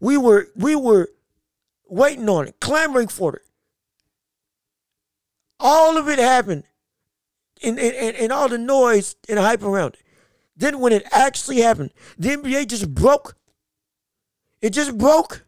We 0.00 0.16
were 0.16 0.48
we 0.56 0.74
were 0.74 1.10
waiting 1.88 2.28
on 2.28 2.48
it, 2.48 2.60
clamoring 2.60 3.08
for 3.08 3.36
it. 3.36 3.42
All 5.60 5.96
of 5.96 6.08
it 6.08 6.18
happened 6.18 6.64
and, 7.62 7.78
and, 7.78 8.16
and 8.16 8.32
all 8.32 8.48
the 8.48 8.58
noise 8.58 9.14
and 9.28 9.38
hype 9.38 9.62
around 9.62 9.94
it. 9.94 10.00
Then 10.56 10.80
when 10.80 10.92
it 10.92 11.04
actually 11.10 11.60
happened, 11.60 11.92
the 12.18 12.30
NBA 12.30 12.68
just 12.68 12.94
broke. 12.94 13.36
It 14.60 14.70
just 14.70 14.96
broke. 14.98 15.44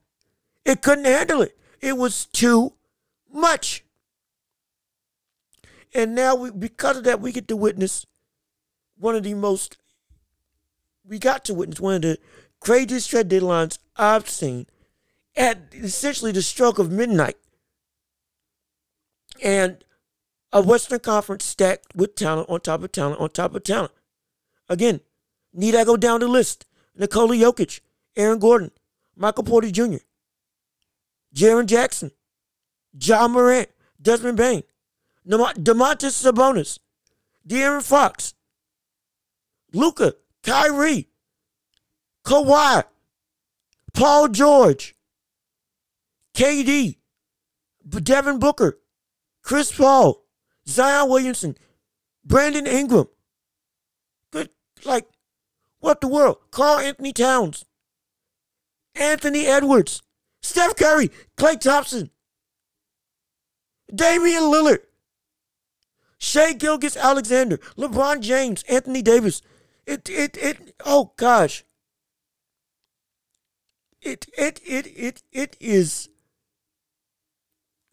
It 0.65 0.83
couldn't 0.83 1.05
handle 1.05 1.43
it. 1.43 1.57
It 1.81 1.97
was 1.97 2.27
too 2.27 2.73
much. 3.33 3.85
And 5.95 6.15
now, 6.15 6.35
we, 6.35 6.51
because 6.51 6.97
of 6.97 7.05
that, 7.05 7.21
we 7.21 7.31
get 7.31 7.47
to 7.49 7.57
witness 7.57 8.07
one 8.97 9.15
of 9.15 9.23
the 9.23 9.35
most, 9.35 9.77
we 11.07 11.19
got 11.19 11.45
to 11.45 11.55
witness 11.55 11.81
one 11.81 11.95
of 11.95 12.03
the 12.03 12.19
craziest 12.61 13.11
trade 13.11 13.29
deadlines 13.29 13.79
I've 13.97 14.29
seen 14.29 14.67
at 15.37 15.69
essentially 15.73 16.33
the 16.33 16.43
stroke 16.43 16.79
of 16.79 16.91
midnight. 16.91 17.37
And 19.43 19.85
a 20.53 20.63
Western 20.63 21.01
Conference 21.01 21.45
stacked 21.45 21.95
with 21.95 22.15
talent 22.15 22.49
on 22.49 22.61
top 22.61 22.83
of 22.83 22.93
talent 22.93 23.21
on 23.21 23.31
top 23.31 23.55
of 23.55 23.65
talent. 23.65 23.93
Again, 24.69 25.01
need 25.53 25.75
I 25.75 25.85
go 25.85 25.97
down 25.97 26.21
the 26.21 26.29
list? 26.29 26.67
Nikola 26.97 27.35
Jokic, 27.35 27.81
Aaron 28.17 28.39
Gordon, 28.39 28.71
Michael 29.17 29.45
Porter 29.45 29.71
Jr., 29.71 29.99
Jaren 31.35 31.67
Jackson, 31.67 32.12
Ja 32.99 33.27
Morant, 33.27 33.69
Desmond 34.01 34.37
Bane, 34.37 34.62
Domantas 35.27 36.15
Sabonis, 36.23 36.79
De'Aaron 37.47 37.83
Fox, 37.83 38.35
Luka, 39.73 40.15
Kyrie, 40.45 41.09
Kawhi, 42.25 42.85
Paul 43.93 44.29
George, 44.29 44.95
KD, 46.35 46.97
Devin 47.89 48.39
Booker, 48.39 48.79
Chris 49.43 49.73
Paul, 49.73 50.25
Zion 50.69 51.09
Williamson, 51.11 51.57
Brandon 52.25 52.67
Ingram. 52.67 53.09
Like, 54.85 55.07
what 55.80 56.01
the 56.01 56.09
world? 56.09 56.39
Karl-Anthony 56.51 57.12
Towns, 57.12 57.64
Anthony 58.95 59.47
Edwards, 59.47 60.03
Steph 60.43 60.76
Curry, 60.76 61.11
Klay 61.37 61.59
Thompson, 61.59 62.11
Damian 63.95 64.43
Lillard, 64.45 64.80
Shai 66.18 66.53
Gilgeous-Alexander, 66.53 67.59
LeBron 67.76 68.20
James, 68.20 68.62
Anthony 68.68 69.03
Davis. 69.03 69.43
It, 69.87 70.09
it, 70.09 70.37
it, 70.39 70.74
oh 70.85 71.12
gosh. 71.16 71.64
It, 74.01 74.26
it, 74.37 74.61
it, 74.64 74.87
it, 74.87 75.22
it 75.32 75.57
is 75.61 76.09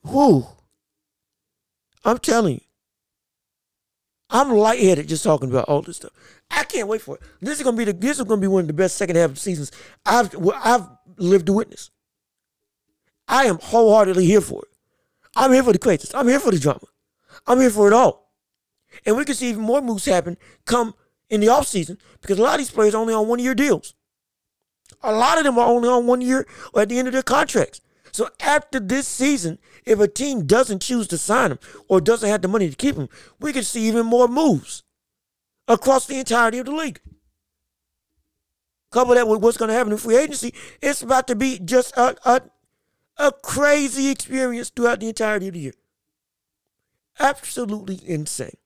Whew. 0.04 0.48
I'm 2.04 2.18
telling 2.18 2.56
you. 2.56 2.62
I'm 4.30 4.52
lightheaded 4.52 5.08
just 5.08 5.24
talking 5.24 5.50
about 5.50 5.66
all 5.66 5.82
this 5.82 5.98
stuff. 5.98 6.12
I 6.52 6.64
can't 6.64 6.88
wait 6.88 7.02
for 7.02 7.16
it. 7.16 7.22
This 7.40 7.58
is 7.58 7.64
gonna 7.64 7.78
be 7.78 7.86
the 7.86 7.94
this 7.94 8.20
is 8.20 8.26
gonna 8.26 8.42
be 8.42 8.48
one 8.48 8.62
of 8.62 8.68
the 8.68 8.74
best 8.74 8.98
second 8.98 9.16
half 9.16 9.38
seasons 9.38 9.72
I've 10.06 10.36
I've 10.56 10.88
lived 11.18 11.48
to 11.48 11.54
witness. 11.54 11.90
I 13.28 13.46
am 13.46 13.58
wholeheartedly 13.60 14.26
here 14.26 14.42
for 14.42 14.64
it. 14.64 14.78
I'm 15.36 15.54
here 15.54 15.64
for 15.64 15.72
the 15.72 15.80
craziness. 15.80 16.14
I'm 16.14 16.28
here 16.28 16.40
for 16.40 16.52
the 16.52 16.60
drama. 16.60 16.86
I'm 17.48 17.60
here 17.60 17.70
for 17.70 17.88
it 17.88 17.94
all. 17.94 18.34
And 19.06 19.16
we 19.16 19.24
can 19.24 19.36
see 19.36 19.50
even 19.50 19.64
more 19.64 19.82
moves 19.82 20.06
happen 20.06 20.38
come 20.66 20.94
in 21.30 21.40
the 21.40 21.48
offseason 21.48 21.98
because 22.22 22.38
a 22.38 22.42
lot 22.42 22.56
of 22.56 22.60
these 22.60 22.72
players 22.72 22.94
are 22.94 23.02
only 23.02 23.14
on 23.14 23.28
one 23.28 23.40
year 23.40 23.56
deals. 23.56 23.94
A 25.02 25.14
lot 25.14 25.38
of 25.38 25.46
them 25.46 25.58
are 25.58 25.68
only 25.68 25.88
on 25.88 26.06
one 26.06 26.20
year 26.20 26.46
or 26.74 26.82
at 26.82 26.90
the 26.90 27.00
end 27.00 27.08
of 27.08 27.14
their 27.14 27.24
contracts. 27.24 27.80
So 28.12 28.28
after 28.42 28.80
this 28.80 29.08
season, 29.08 29.58
if 29.86 30.00
a 30.02 30.08
team 30.08 30.46
doesn't 30.46 30.82
choose 30.82 31.08
to 31.08 31.18
sign 31.18 31.52
him 31.52 31.60
or 31.88 32.02
doesn't 32.02 32.30
have 32.30 32.42
the 32.42 32.50
money 32.50 32.70
to 32.70 32.76
keep 32.76 32.98
him, 32.98 33.08
we 33.40 33.54
could 33.54 33.66
see 33.66 33.88
even 33.88 34.06
more 34.06 34.28
moves 34.28 34.84
across 35.72 36.06
the 36.06 36.20
entirety 36.20 36.60
of 36.60 36.66
the 36.66 36.76
league. 36.76 37.00
Couple 38.92 39.16
that 39.16 39.28
with 39.28 39.42
what's 39.42 39.58
going 39.58 39.70
to 39.70 39.74
happen 39.74 39.94
in 39.94 39.98
free 39.98 40.18
agency, 40.18 40.54
it's 40.82 41.02
about 41.02 41.28
to 41.28 41.36
be 41.36 41.60
just 41.60 41.96
a, 41.96 42.16
a, 42.30 42.42
a 43.18 43.32
crazy 43.32 44.10
experience 44.10 44.70
throughout 44.70 45.00
the 45.00 45.08
entirety 45.08 45.48
of 45.48 45.54
the 45.54 45.60
year. 45.62 45.74
Absolutely 47.20 48.02
insane. 48.06 48.58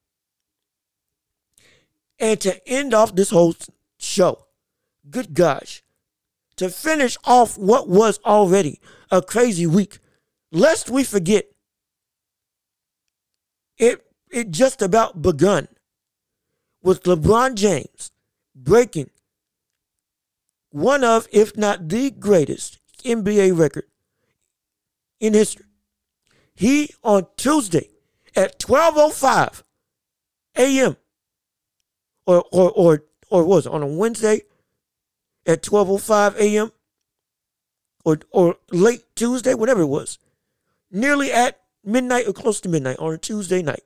And 2.18 2.42
to 2.42 2.68
end 2.68 2.96
off 2.96 3.16
this 3.16 3.30
whole 3.30 3.54
show, 4.00 4.48
good 5.08 5.36
gosh, 5.36 5.84
to 6.56 6.70
finish 6.70 7.18
off 7.24 7.56
what 7.56 7.88
was 7.88 8.20
already 8.26 8.80
a 9.12 9.22
crazy 9.22 9.68
week, 9.68 10.00
lest 10.52 10.90
we 10.90 11.04
forget, 11.04 11.46
it 13.78 14.02
it 14.32 14.50
just 14.50 14.82
about 14.82 15.22
begun 15.22 15.68
with 16.86 17.02
LeBron 17.04 17.56
James 17.56 18.12
breaking 18.56 19.10
one 20.70 21.04
of, 21.04 21.28
if 21.32 21.58
not 21.58 21.90
the 21.90 22.12
greatest 22.12 22.80
NBA 23.04 23.58
record 23.58 23.86
in 25.20 25.34
history. 25.34 25.66
He 26.54 26.92
on 27.04 27.26
Tuesday 27.38 27.90
at 28.36 28.60
12:05 28.60 29.64
a.m. 30.58 30.96
or 32.28 32.46
or 32.52 32.72
or 32.72 33.04
or 33.30 33.44
was 33.44 33.66
it 33.66 33.72
on 33.72 33.82
a 33.82 33.88
Wednesday 33.88 34.42
at 35.46 35.64
12:05 35.64 36.36
a.m. 36.36 36.72
or 38.06 38.20
or 38.30 38.58
late 38.72 39.04
Tuesday, 39.16 39.56
whatever 39.56 39.82
it 39.82 39.88
was, 39.88 40.20
nearly 40.92 41.32
at 41.32 41.62
midnight 41.84 42.28
or 42.28 42.34
close 42.34 42.62
to 42.62 42.70
midnight 42.70 43.00
on 43.00 43.14
a 43.14 43.18
Tuesday 43.18 43.62
night, 43.64 43.84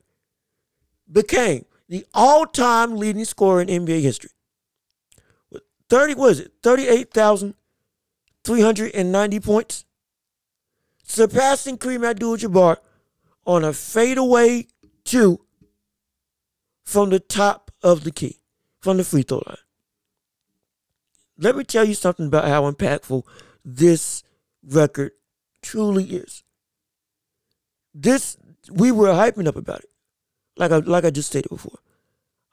became 1.12 1.66
the 1.89 2.05
all-time 2.13 2.95
leading 2.95 3.25
scorer 3.25 3.59
in 3.61 3.67
NBA 3.67 4.01
history. 4.01 4.29
With 5.49 5.63
30 5.89 6.15
was 6.15 6.39
it 6.39 6.53
38,390 6.63 9.39
points, 9.41 9.83
surpassing 11.03 11.77
Kareem 11.77 12.07
Abdul-Jabbar 12.07 12.77
on 13.45 13.65
a 13.65 13.73
fadeaway 13.73 14.67
two 15.03 15.41
from 16.85 17.09
the 17.09 17.19
top 17.19 17.71
of 17.81 18.03
the 18.03 18.11
key, 18.11 18.39
from 18.79 18.97
the 18.97 19.03
free 19.03 19.23
throw 19.23 19.41
line. 19.45 19.57
Let 21.37 21.55
me 21.55 21.63
tell 21.63 21.85
you 21.85 21.95
something 21.95 22.27
about 22.27 22.47
how 22.47 22.69
impactful 22.69 23.23
this 23.65 24.23
record 24.63 25.13
truly 25.61 26.03
is. 26.03 26.43
This 27.93 28.37
we 28.71 28.91
were 28.91 29.07
hyping 29.07 29.47
up 29.47 29.55
about 29.55 29.79
it, 29.79 29.88
like 30.60 30.72
I 30.72 30.78
like 30.78 31.05
I 31.05 31.10
just 31.10 31.30
stated 31.30 31.49
before. 31.49 31.80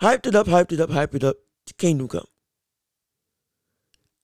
Hyped 0.00 0.26
it 0.26 0.34
up, 0.34 0.46
hyped 0.46 0.72
it 0.72 0.80
up, 0.80 0.90
hyped 0.90 1.14
it 1.14 1.24
up. 1.24 1.36
Kingdom 1.76 2.08
come. 2.08 2.26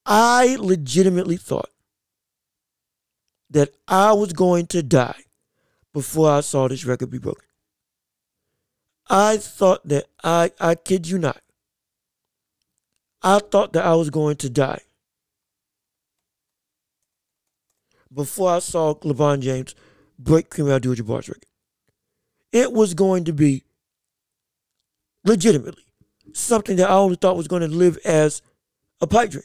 I 0.06 0.56
legitimately 0.58 1.36
thought 1.36 1.70
that 3.50 3.74
I 3.88 4.12
was 4.12 4.32
going 4.32 4.66
to 4.68 4.82
die 4.82 5.24
before 5.92 6.30
I 6.30 6.40
saw 6.40 6.68
this 6.68 6.84
record 6.84 7.10
be 7.10 7.18
broken. 7.18 7.44
I 9.10 9.36
thought 9.36 9.86
that 9.88 10.06
I 10.22 10.52
I 10.60 10.76
kid 10.76 11.08
you 11.08 11.18
not. 11.18 11.40
I 13.22 13.40
thought 13.40 13.72
that 13.72 13.84
I 13.84 13.94
was 13.94 14.10
going 14.10 14.36
to 14.36 14.50
die 14.50 14.82
before 18.12 18.50
I 18.50 18.58
saw 18.60 18.94
LeBron 18.94 19.40
James 19.40 19.74
break 20.18 20.50
Kareem 20.50 20.74
Abdul-Jabbar's 20.74 21.28
record. 21.28 21.46
It 22.52 22.72
was 22.72 22.94
going 22.94 23.24
to 23.24 23.32
be 23.32 23.64
legitimately 25.24 25.84
something 26.32 26.76
that 26.76 26.90
I 26.90 26.94
only 26.94 27.16
thought 27.16 27.36
was 27.36 27.48
going 27.48 27.62
to 27.62 27.68
live 27.68 27.98
as 28.04 28.42
a 29.00 29.06
pipe 29.06 29.30
dream, 29.30 29.44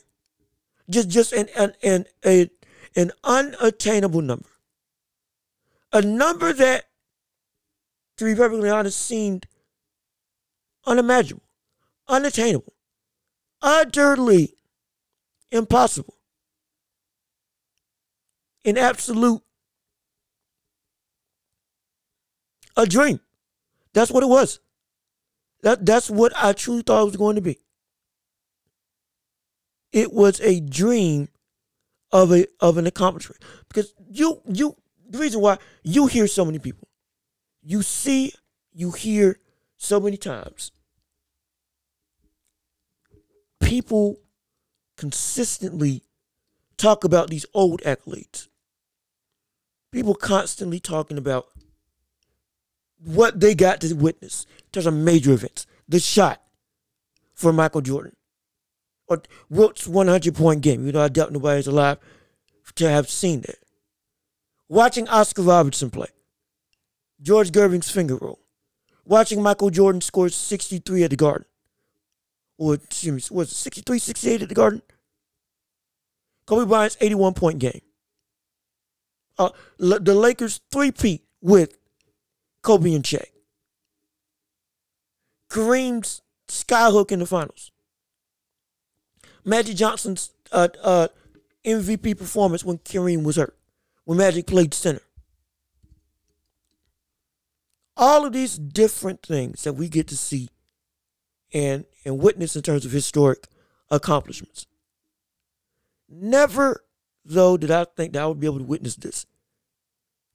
just 0.89 1.09
just 1.09 1.33
an 1.33 1.47
an 1.57 1.73
an, 1.83 2.05
a, 2.25 2.49
an 2.95 3.11
unattainable 3.23 4.21
number, 4.21 4.49
a 5.91 6.01
number 6.01 6.53
that, 6.53 6.85
to 8.17 8.25
be 8.25 8.35
perfectly 8.35 8.69
honest, 8.69 8.99
seemed 8.99 9.47
unimaginable, 10.85 11.43
unattainable 12.07 12.73
utterly 13.61 14.53
impossible. 15.51 16.15
An 18.65 18.77
absolute 18.77 19.41
a 22.75 22.85
dream. 22.85 23.19
That's 23.93 24.11
what 24.11 24.23
it 24.23 24.29
was. 24.29 24.59
That 25.63 25.85
that's 25.85 26.09
what 26.09 26.33
I 26.35 26.53
truly 26.53 26.83
thought 26.83 27.01
it 27.01 27.05
was 27.05 27.17
going 27.17 27.35
to 27.35 27.41
be. 27.41 27.57
It 29.91 30.13
was 30.13 30.39
a 30.41 30.59
dream 30.59 31.29
of 32.11 32.31
a 32.31 32.45
of 32.59 32.77
an 32.77 32.87
accomplishment. 32.87 33.43
Because 33.67 33.93
you 34.09 34.41
you 34.45 34.75
the 35.09 35.17
reason 35.17 35.41
why 35.41 35.57
you 35.83 36.07
hear 36.07 36.27
so 36.27 36.45
many 36.45 36.59
people, 36.59 36.87
you 37.63 37.81
see, 37.81 38.33
you 38.73 38.91
hear 38.91 39.39
so 39.77 39.99
many 39.99 40.17
times 40.17 40.71
people 43.67 44.17
consistently 44.97 46.01
talk 46.77 47.03
about 47.03 47.29
these 47.29 47.45
old 47.53 47.81
accolades. 47.81 48.47
People 49.91 50.15
constantly 50.15 50.79
talking 50.79 51.17
about 51.17 51.47
what 53.03 53.39
they 53.39 53.55
got 53.55 53.81
to 53.81 53.93
witness 53.93 54.45
terms 54.71 54.85
of 54.85 54.93
major 54.93 55.31
events. 55.31 55.65
The 55.87 55.99
shot 55.99 56.41
for 57.33 57.53
Michael 57.53 57.81
Jordan. 57.81 58.15
Or 59.07 59.21
Wilt's 59.49 59.87
100 59.87 60.35
point 60.35 60.61
game. 60.61 60.85
You 60.85 60.91
know, 60.91 61.01
I 61.01 61.07
doubt 61.07 61.31
nobody's 61.31 61.67
alive 61.67 61.97
to 62.75 62.89
have 62.89 63.09
seen 63.09 63.41
that. 63.41 63.59
Watching 64.67 65.07
Oscar 65.07 65.43
Robertson 65.43 65.89
play. 65.89 66.07
George 67.21 67.51
Gervin's 67.51 67.89
finger 67.89 68.17
roll. 68.17 68.39
Watching 69.05 69.41
Michael 69.41 69.69
Jordan 69.69 70.01
score 70.01 70.27
63 70.27 71.03
at 71.03 71.09
the 71.11 71.15
Garden 71.15 71.45
or 72.57 72.75
excuse 72.75 73.31
me, 73.31 73.35
was 73.35 73.51
it 73.51 73.55
63, 73.55 73.99
68 73.99 74.41
at 74.41 74.49
the 74.49 74.55
Garden? 74.55 74.81
Kobe 76.45 76.67
Bryant's 76.67 76.97
81 76.99 77.33
point 77.33 77.59
game. 77.59 77.81
Uh, 79.37 79.49
the 79.77 80.15
Lakers 80.15 80.61
three-peat 80.71 81.23
with 81.41 81.77
Kobe 82.67 82.93
and 82.93 83.03
Shaq. 83.05 83.27
Kareem's 85.49 86.21
skyhook 86.49 87.13
in 87.13 87.19
the 87.19 87.25
finals. 87.25 87.71
Magic 89.45 89.77
Johnson's 89.77 90.31
uh, 90.51 90.67
uh, 90.83 91.07
MVP 91.63 92.17
performance 92.17 92.65
when 92.65 92.79
Kareem 92.79 93.23
was 93.23 93.37
hurt, 93.37 93.57
when 94.03 94.17
Magic 94.17 94.47
played 94.47 94.73
center. 94.73 94.99
All 97.95 98.25
of 98.25 98.33
these 98.33 98.57
different 98.57 99.25
things 99.25 99.63
that 99.63 99.73
we 99.73 99.87
get 99.87 100.09
to 100.09 100.17
see 100.17 100.49
and, 101.53 101.85
and 102.03 102.19
witness 102.19 102.57
in 102.57 102.63
terms 102.63 102.83
of 102.83 102.91
historic 102.91 103.47
accomplishments. 103.89 104.67
Never, 106.09 106.83
though, 107.23 107.55
did 107.55 107.71
I 107.71 107.85
think 107.85 108.11
that 108.11 108.23
I 108.23 108.27
would 108.27 108.41
be 108.41 108.47
able 108.47 108.59
to 108.59 108.65
witness 108.65 108.97
this. 108.97 109.25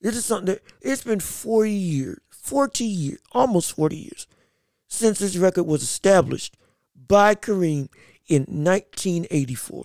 This 0.02 0.16
is 0.16 0.24
something 0.26 0.46
that 0.46 0.62
it's 0.80 1.04
been 1.04 1.20
40 1.20 1.70
years, 1.70 2.18
40 2.30 2.84
years, 2.84 3.18
almost 3.30 3.76
40 3.76 3.96
years 3.96 4.26
since 4.88 5.20
this 5.20 5.36
record 5.36 5.62
was 5.62 5.82
established 5.82 6.56
by 7.08 7.34
Kareem 7.34 7.88
in 8.26 8.42
1984. 8.42 9.84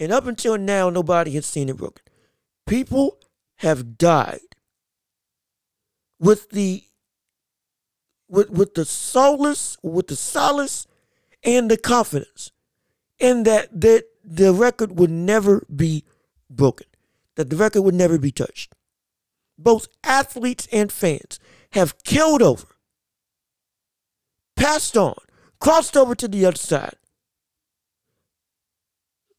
And 0.00 0.12
up 0.12 0.26
until 0.26 0.58
now, 0.58 0.90
nobody 0.90 1.30
has 1.32 1.46
seen 1.46 1.68
it 1.68 1.76
broken. 1.76 2.04
People 2.66 3.18
have 3.56 3.96
died 3.96 4.40
with 6.20 6.50
the 6.50 6.84
with, 8.28 8.50
with 8.50 8.74
the 8.74 8.84
solace, 8.84 9.78
with 9.82 10.08
the 10.08 10.16
solace 10.16 10.86
and 11.42 11.70
the 11.70 11.76
confidence 11.76 12.52
in 13.18 13.44
that, 13.44 13.80
that 13.80 14.04
the 14.22 14.52
record 14.52 14.98
would 14.98 15.10
never 15.10 15.64
be 15.74 16.04
broken, 16.50 16.86
that 17.36 17.50
the 17.50 17.56
record 17.56 17.82
would 17.82 17.94
never 17.94 18.18
be 18.18 18.32
touched. 18.32 18.74
Both 19.58 19.88
athletes 20.04 20.68
and 20.72 20.90
fans 20.90 21.40
have 21.72 22.02
killed 22.04 22.42
over, 22.42 22.66
passed 24.56 24.96
on, 24.96 25.16
crossed 25.60 25.96
over 25.96 26.14
to 26.14 26.28
the 26.28 26.46
other 26.46 26.56
side, 26.56 26.96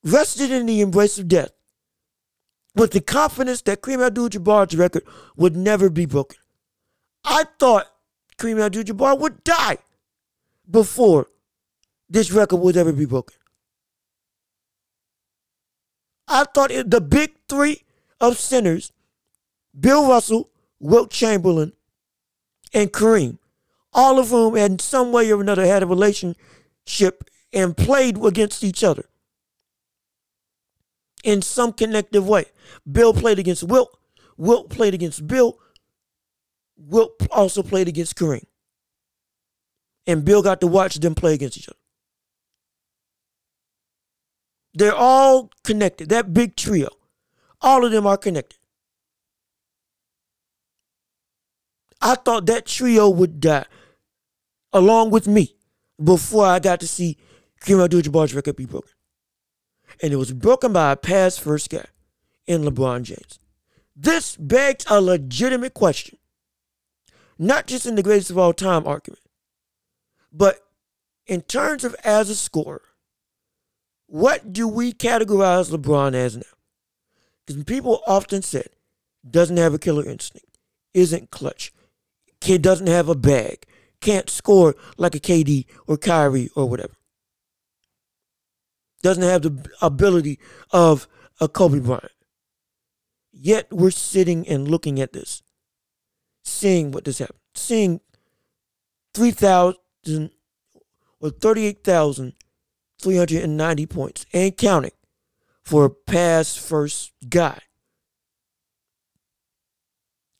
rested 0.04 0.50
in 0.50 0.66
the 0.66 0.80
embrace 0.80 1.18
of 1.18 1.28
death 1.28 1.50
with 2.74 2.92
the 2.92 3.00
confidence 3.00 3.62
that 3.62 3.82
Kareem 3.82 4.06
Abdul-Jabbar's 4.06 4.76
record 4.76 5.04
would 5.36 5.56
never 5.56 5.90
be 5.90 6.06
broken. 6.06 6.38
I 7.24 7.44
thought 7.58 7.86
Kareem 8.38 8.60
Abdul-Jabbar 8.60 9.18
would 9.18 9.42
die 9.44 9.78
before 10.70 11.26
this 12.08 12.30
record 12.30 12.56
would 12.56 12.76
ever 12.76 12.92
be 12.92 13.06
broken. 13.06 13.36
I 16.30 16.44
thought 16.44 16.70
it, 16.70 16.90
the 16.90 17.00
big 17.00 17.32
three 17.48 17.82
of 18.20 18.38
centers, 18.38 18.92
Bill 19.78 20.08
Russell, 20.08 20.48
Wilt 20.78 21.10
Chamberlain, 21.10 21.72
and 22.72 22.92
Kareem, 22.92 23.38
all 23.92 24.18
of 24.20 24.28
whom 24.30 24.56
in 24.56 24.78
some 24.78 25.10
way 25.10 25.30
or 25.32 25.40
another 25.40 25.66
had 25.66 25.82
a 25.82 25.86
relationship 25.86 27.24
and 27.52 27.76
played 27.76 28.24
against 28.24 28.62
each 28.62 28.84
other 28.84 29.06
in 31.24 31.42
some 31.42 31.72
connective 31.72 32.26
way. 32.28 32.44
Bill 32.90 33.12
played 33.12 33.40
against 33.40 33.64
Wilt. 33.64 33.98
Wilt 34.36 34.70
played 34.70 34.94
against 34.94 35.26
Bill. 35.26 35.58
Wilt 36.76 37.12
also 37.30 37.62
played 37.62 37.88
against 37.88 38.16
Kareem. 38.16 38.44
And 40.06 40.24
Bill 40.24 40.42
got 40.42 40.60
to 40.60 40.66
watch 40.68 40.94
them 40.94 41.14
play 41.14 41.34
against 41.34 41.58
each 41.58 41.68
other. 41.68 41.76
They're 44.74 44.94
all 44.94 45.50
connected. 45.64 46.08
That 46.08 46.32
big 46.32 46.56
trio. 46.56 46.88
All 47.60 47.84
of 47.84 47.92
them 47.92 48.06
are 48.06 48.16
connected. 48.16 48.58
I 52.00 52.14
thought 52.14 52.46
that 52.46 52.66
trio 52.66 53.10
would 53.10 53.40
die 53.40 53.66
along 54.72 55.10
with 55.10 55.26
me 55.26 55.56
before 56.02 56.46
I 56.46 56.58
got 56.58 56.80
to 56.80 56.88
see 56.88 57.18
Kareem 57.60 57.84
Abdul-Jabbar's 57.84 58.34
record 58.34 58.56
be 58.56 58.64
broken. 58.64 58.90
And 60.02 60.12
it 60.12 60.16
was 60.16 60.32
broken 60.32 60.72
by 60.72 60.92
a 60.92 60.96
pass 60.96 61.36
first 61.36 61.68
guy 61.68 61.84
in 62.46 62.62
LeBron 62.62 63.02
James. 63.02 63.38
This 63.94 64.36
begs 64.36 64.86
a 64.88 65.00
legitimate 65.00 65.74
question. 65.74 66.18
Not 67.38 67.66
just 67.66 67.84
in 67.84 67.96
the 67.96 68.02
greatest 68.02 68.30
of 68.30 68.38
all 68.38 68.54
time 68.54 68.86
argument, 68.86 69.20
but 70.32 70.60
in 71.26 71.42
terms 71.42 71.84
of 71.84 71.94
as 72.02 72.30
a 72.30 72.34
scorer. 72.34 72.82
What 74.10 74.52
do 74.52 74.66
we 74.66 74.92
categorize 74.92 75.70
LeBron 75.70 76.14
as 76.14 76.36
now? 76.36 76.42
Because 77.46 77.62
people 77.62 78.02
often 78.08 78.42
said, 78.42 78.70
doesn't 79.28 79.56
have 79.56 79.72
a 79.72 79.78
killer 79.78 80.04
instinct, 80.04 80.58
isn't 80.92 81.30
clutch, 81.30 81.72
kid 82.40 82.60
doesn't 82.60 82.88
have 82.88 83.08
a 83.08 83.14
bag, 83.14 83.66
can't 84.00 84.28
score 84.28 84.74
like 84.96 85.14
a 85.14 85.20
KD 85.20 85.66
or 85.86 85.96
Kyrie 85.96 86.50
or 86.56 86.68
whatever. 86.68 86.94
Doesn't 89.00 89.22
have 89.22 89.42
the 89.42 89.64
ability 89.80 90.40
of 90.72 91.06
a 91.40 91.46
Kobe 91.46 91.78
Bryant. 91.78 92.10
Yet 93.30 93.68
we're 93.70 93.92
sitting 93.92 94.46
and 94.48 94.66
looking 94.66 95.00
at 95.00 95.12
this, 95.12 95.40
seeing 96.42 96.90
what 96.90 97.04
this 97.04 97.18
happened, 97.18 97.38
seeing 97.54 98.00
3,000 99.14 100.30
or 101.20 101.30
38,000 101.30 102.34
390 103.00 103.86
points 103.86 104.26
and 104.32 104.56
counting 104.56 104.92
for 105.62 105.84
a 105.84 105.90
pass 105.90 106.56
first 106.56 107.12
guy. 107.28 107.58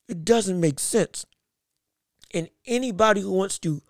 It 0.09 0.25
doesn't 0.25 0.61
make 0.61 0.81
sense. 0.81 1.25
And 2.33 2.49
anybody 2.67 3.21
who 3.21 3.33
wants 3.33 3.59
to 3.61 3.83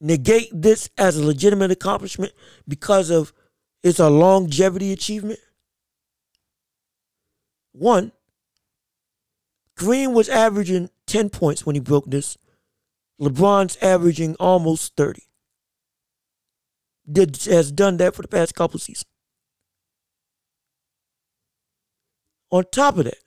negate 0.00 0.50
this 0.52 0.90
as 0.96 1.16
a 1.16 1.24
legitimate 1.24 1.70
accomplishment 1.70 2.32
because 2.66 3.10
of 3.10 3.32
it's 3.82 3.98
a 3.98 4.10
longevity 4.10 4.92
achievement. 4.92 5.38
One, 7.72 8.12
Kareem 9.76 10.12
was 10.12 10.28
averaging 10.28 10.90
10 11.06 11.30
points 11.30 11.64
when 11.64 11.76
he 11.76 11.80
broke 11.80 12.06
this. 12.06 12.36
LeBron's 13.20 13.76
averaging 13.82 14.34
almost 14.36 14.96
30 14.96 15.27
did 17.10 17.36
has 17.44 17.72
done 17.72 17.96
that 17.98 18.14
for 18.14 18.22
the 18.22 18.28
past 18.28 18.54
couple 18.54 18.78
seasons. 18.78 19.04
On 22.50 22.64
top 22.70 22.98
of 22.98 23.04
that, 23.04 23.18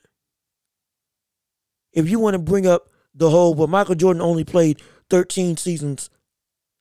if 1.92 2.08
you 2.08 2.18
want 2.18 2.34
to 2.34 2.38
bring 2.38 2.66
up 2.66 2.88
the 3.14 3.30
whole, 3.30 3.54
but 3.54 3.68
Michael 3.68 3.94
Jordan 3.94 4.22
only 4.22 4.44
played 4.44 4.80
13 5.10 5.56
seasons, 5.56 6.10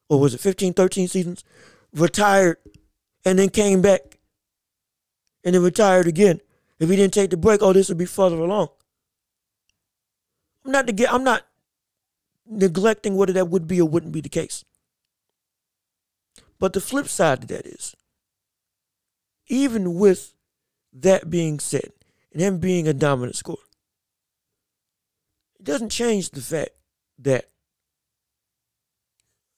or 0.10 0.20
was 0.20 0.34
it 0.34 0.40
15, 0.40 0.74
13 0.74 1.08
seasons, 1.08 1.44
retired, 1.94 2.58
and 3.26 3.38
then 3.38 3.50
came 3.50 3.82
back, 3.82 4.20
and 5.44 5.56
then 5.56 5.64
retired 5.64 6.08
again. 6.08 6.40
If 6.80 6.90
he 6.90 6.96
didn't 6.96 7.14
take 7.14 7.30
the 7.30 7.38
break, 7.38 7.62
oh, 7.62 7.74
this 7.74 7.90
would 7.90 7.98
be 7.98 8.06
further 8.06 8.38
along. 8.38 8.70
I'm 10.66 10.72
not 10.72 10.88
to 10.88 10.94
get, 10.94 11.14
I'm 11.14 11.24
not 11.24 11.46
neglecting 12.48 13.16
whether 13.16 13.34
that 13.34 13.50
would 13.50 13.68
be 13.68 13.80
or 13.80 13.88
wouldn't 13.88 14.14
be 14.14 14.22
the 14.22 14.30
case. 14.30 14.64
But 16.62 16.74
the 16.74 16.80
flip 16.80 17.08
side 17.08 17.42
to 17.42 17.48
that 17.48 17.66
is, 17.66 17.96
even 19.48 19.96
with 19.96 20.36
that 20.94 21.28
being 21.28 21.60
said, 21.60 21.92
and 22.32 22.40
him 22.40 22.60
being 22.60 22.88
a 22.88 22.94
dominant 22.94 23.36
scorer, 23.36 23.58
it 25.60 25.66
doesn't 25.66 25.90
change 25.90 26.30
the 26.30 26.40
fact 26.40 26.70
that 27.18 27.46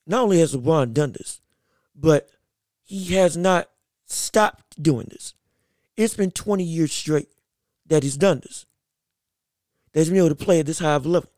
not 0.07 0.23
only 0.23 0.39
has 0.39 0.55
LeBron 0.55 0.93
done 0.93 1.11
this, 1.11 1.41
but 1.93 2.29
he 2.83 3.15
has 3.15 3.35
not 3.35 3.69
stopped 4.05 4.81
doing 4.81 5.07
this. 5.11 5.33
It's 5.97 6.15
been 6.15 6.31
20 6.31 6.63
years 6.63 6.93
straight 6.93 7.27
that 7.85 8.03
he's 8.03 8.15
done 8.15 8.39
this. 8.39 8.65
That 9.91 9.99
he's 9.99 10.09
been 10.09 10.19
able 10.19 10.29
to 10.29 10.35
play 10.35 10.61
at 10.61 10.67
this 10.67 10.79
high 10.79 10.93
of 10.93 11.05
a 11.05 11.09
level. 11.09 11.29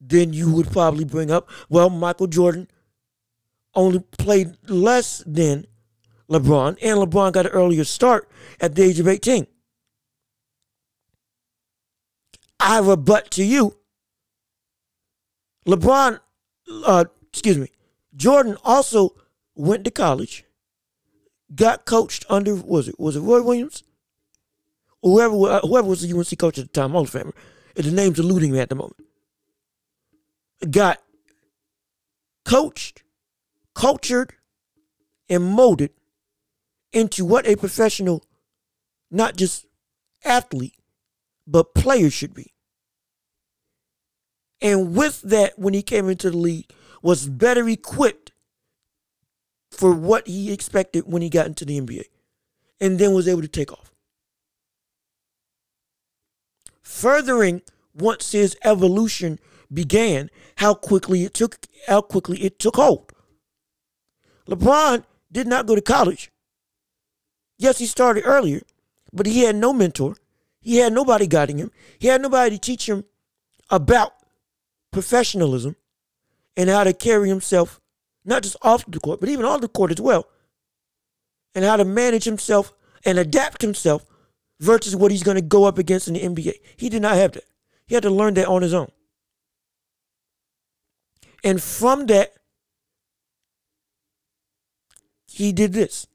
Then 0.00 0.32
you 0.32 0.50
would 0.50 0.72
probably 0.72 1.04
bring 1.04 1.30
up, 1.30 1.50
well, 1.68 1.90
Michael 1.90 2.26
Jordan 2.26 2.68
only 3.74 4.00
played 4.00 4.56
less 4.68 5.22
than 5.26 5.66
LeBron, 6.30 6.78
and 6.82 6.98
LeBron 6.98 7.32
got 7.32 7.46
an 7.46 7.52
earlier 7.52 7.84
start 7.84 8.28
at 8.60 8.74
the 8.74 8.82
age 8.82 9.00
of 9.00 9.08
18. 9.08 9.46
I 12.60 12.78
rebut 12.78 13.30
to 13.32 13.44
you. 13.44 13.76
LeBron, 15.66 16.20
uh, 16.84 17.04
excuse 17.28 17.58
me, 17.58 17.68
Jordan 18.14 18.56
also 18.64 19.14
went 19.54 19.84
to 19.84 19.90
college, 19.90 20.44
got 21.54 21.84
coached 21.84 22.24
under 22.28 22.54
was 22.54 22.88
it 22.88 22.98
was 22.98 23.16
it 23.16 23.20
Roy 23.20 23.42
Williams, 23.42 23.84
whoever 25.02 25.34
whoever 25.60 25.88
was 25.88 26.02
the 26.02 26.16
UNC 26.16 26.38
coach 26.38 26.58
at 26.58 26.72
the 26.72 26.80
time, 26.80 26.90
Hall 26.90 27.02
of 27.02 27.10
Famer. 27.10 27.32
The 27.74 27.90
name's 27.90 28.18
eluding 28.18 28.52
me 28.52 28.60
at 28.60 28.68
the 28.68 28.74
moment. 28.74 28.96
Got 30.70 31.00
coached 32.44 33.02
cultured 33.74 34.34
and 35.28 35.44
molded 35.44 35.90
into 36.92 37.24
what 37.24 37.46
a 37.46 37.56
professional, 37.56 38.24
not 39.10 39.36
just 39.36 39.66
athlete, 40.24 40.76
but 41.46 41.74
player 41.74 42.10
should 42.10 42.34
be. 42.34 42.52
And 44.60 44.94
with 44.94 45.22
that, 45.22 45.58
when 45.58 45.74
he 45.74 45.82
came 45.82 46.08
into 46.08 46.30
the 46.30 46.36
league, 46.36 46.70
was 47.02 47.28
better 47.28 47.68
equipped 47.68 48.32
for 49.72 49.92
what 49.92 50.26
he 50.28 50.52
expected 50.52 51.04
when 51.06 51.22
he 51.22 51.28
got 51.28 51.46
into 51.46 51.64
the 51.64 51.80
NBA. 51.80 52.04
And 52.80 52.98
then 52.98 53.12
was 53.12 53.26
able 53.26 53.42
to 53.42 53.48
take 53.48 53.72
off. 53.72 53.92
Furthering 56.82 57.62
once 57.94 58.32
his 58.32 58.56
evolution 58.64 59.38
began, 59.72 60.30
how 60.56 60.74
quickly 60.74 61.24
it 61.24 61.34
took 61.34 61.58
how 61.86 62.00
quickly 62.00 62.42
it 62.42 62.58
took 62.58 62.76
hold. 62.76 63.12
LeBron 64.52 65.04
did 65.30 65.46
not 65.46 65.66
go 65.66 65.74
to 65.74 65.80
college. 65.80 66.30
Yes, 67.58 67.78
he 67.78 67.86
started 67.86 68.24
earlier, 68.24 68.60
but 69.12 69.26
he 69.26 69.44
had 69.44 69.56
no 69.56 69.72
mentor. 69.72 70.16
He 70.60 70.76
had 70.76 70.92
nobody 70.92 71.26
guiding 71.26 71.58
him. 71.58 71.70
He 71.98 72.08
had 72.08 72.20
nobody 72.20 72.56
to 72.56 72.60
teach 72.60 72.88
him 72.88 73.04
about 73.70 74.12
professionalism 74.90 75.76
and 76.56 76.68
how 76.68 76.84
to 76.84 76.92
carry 76.92 77.28
himself, 77.28 77.80
not 78.24 78.42
just 78.42 78.56
off 78.62 78.84
the 78.86 79.00
court, 79.00 79.20
but 79.20 79.30
even 79.30 79.46
on 79.46 79.62
the 79.62 79.68
court 79.68 79.90
as 79.90 80.00
well, 80.00 80.26
and 81.54 81.64
how 81.64 81.76
to 81.76 81.84
manage 81.84 82.24
himself 82.24 82.72
and 83.06 83.18
adapt 83.18 83.62
himself 83.62 84.04
versus 84.60 84.94
what 84.94 85.10
he's 85.10 85.22
going 85.22 85.36
to 85.36 85.42
go 85.42 85.64
up 85.64 85.78
against 85.78 86.08
in 86.08 86.14
the 86.14 86.20
NBA. 86.20 86.54
He 86.76 86.90
did 86.90 87.00
not 87.00 87.16
have 87.16 87.32
that. 87.32 87.44
He 87.86 87.94
had 87.94 88.02
to 88.02 88.10
learn 88.10 88.34
that 88.34 88.48
on 88.48 88.60
his 88.62 88.74
own. 88.74 88.90
And 91.42 91.60
from 91.60 92.06
that, 92.06 92.34
he 95.32 95.52
did 95.52 95.72
this. 95.72 96.06